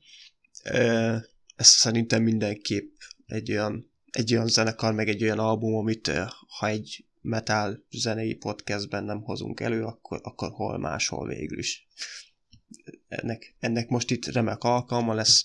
Ez 1.57 1.67
szerintem 1.67 2.23
mindenképp 2.23 2.95
egy 3.27 3.51
olyan, 3.51 3.91
egy 4.11 4.33
olyan 4.33 4.49
zenekar, 4.49 4.95
meg 4.95 5.09
egy 5.09 5.23
olyan 5.23 5.39
album, 5.39 5.75
amit 5.75 6.11
ha 6.59 6.67
egy 6.67 7.05
metal 7.21 7.87
zenei 7.91 8.35
podcastben 8.35 9.05
nem 9.05 9.23
hozunk 9.23 9.61
elő, 9.61 9.83
akkor, 9.83 10.21
akkor 10.23 10.51
hol 10.51 10.79
máshol 10.79 11.27
végül 11.27 11.59
is. 11.59 11.87
Ennek, 13.09 13.55
ennek 13.59 13.89
most 13.89 14.11
itt 14.11 14.27
remek 14.27 14.63
alkalma 14.63 15.15
lesz. 15.15 15.45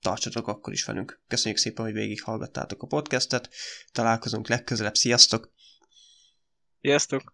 Tartsatok 0.00 0.48
akkor 0.48 0.72
is 0.72 0.84
velünk. 0.84 1.22
Köszönjük 1.28 1.60
szépen, 1.60 1.84
hogy 1.84 1.94
végighallgattátok 1.94 2.82
a 2.82 2.86
podcastet. 2.86 3.48
Találkozunk 3.92 4.48
legközelebb. 4.48 4.94
Sziasztok! 4.94 5.52
Sziasztok! 6.82 7.32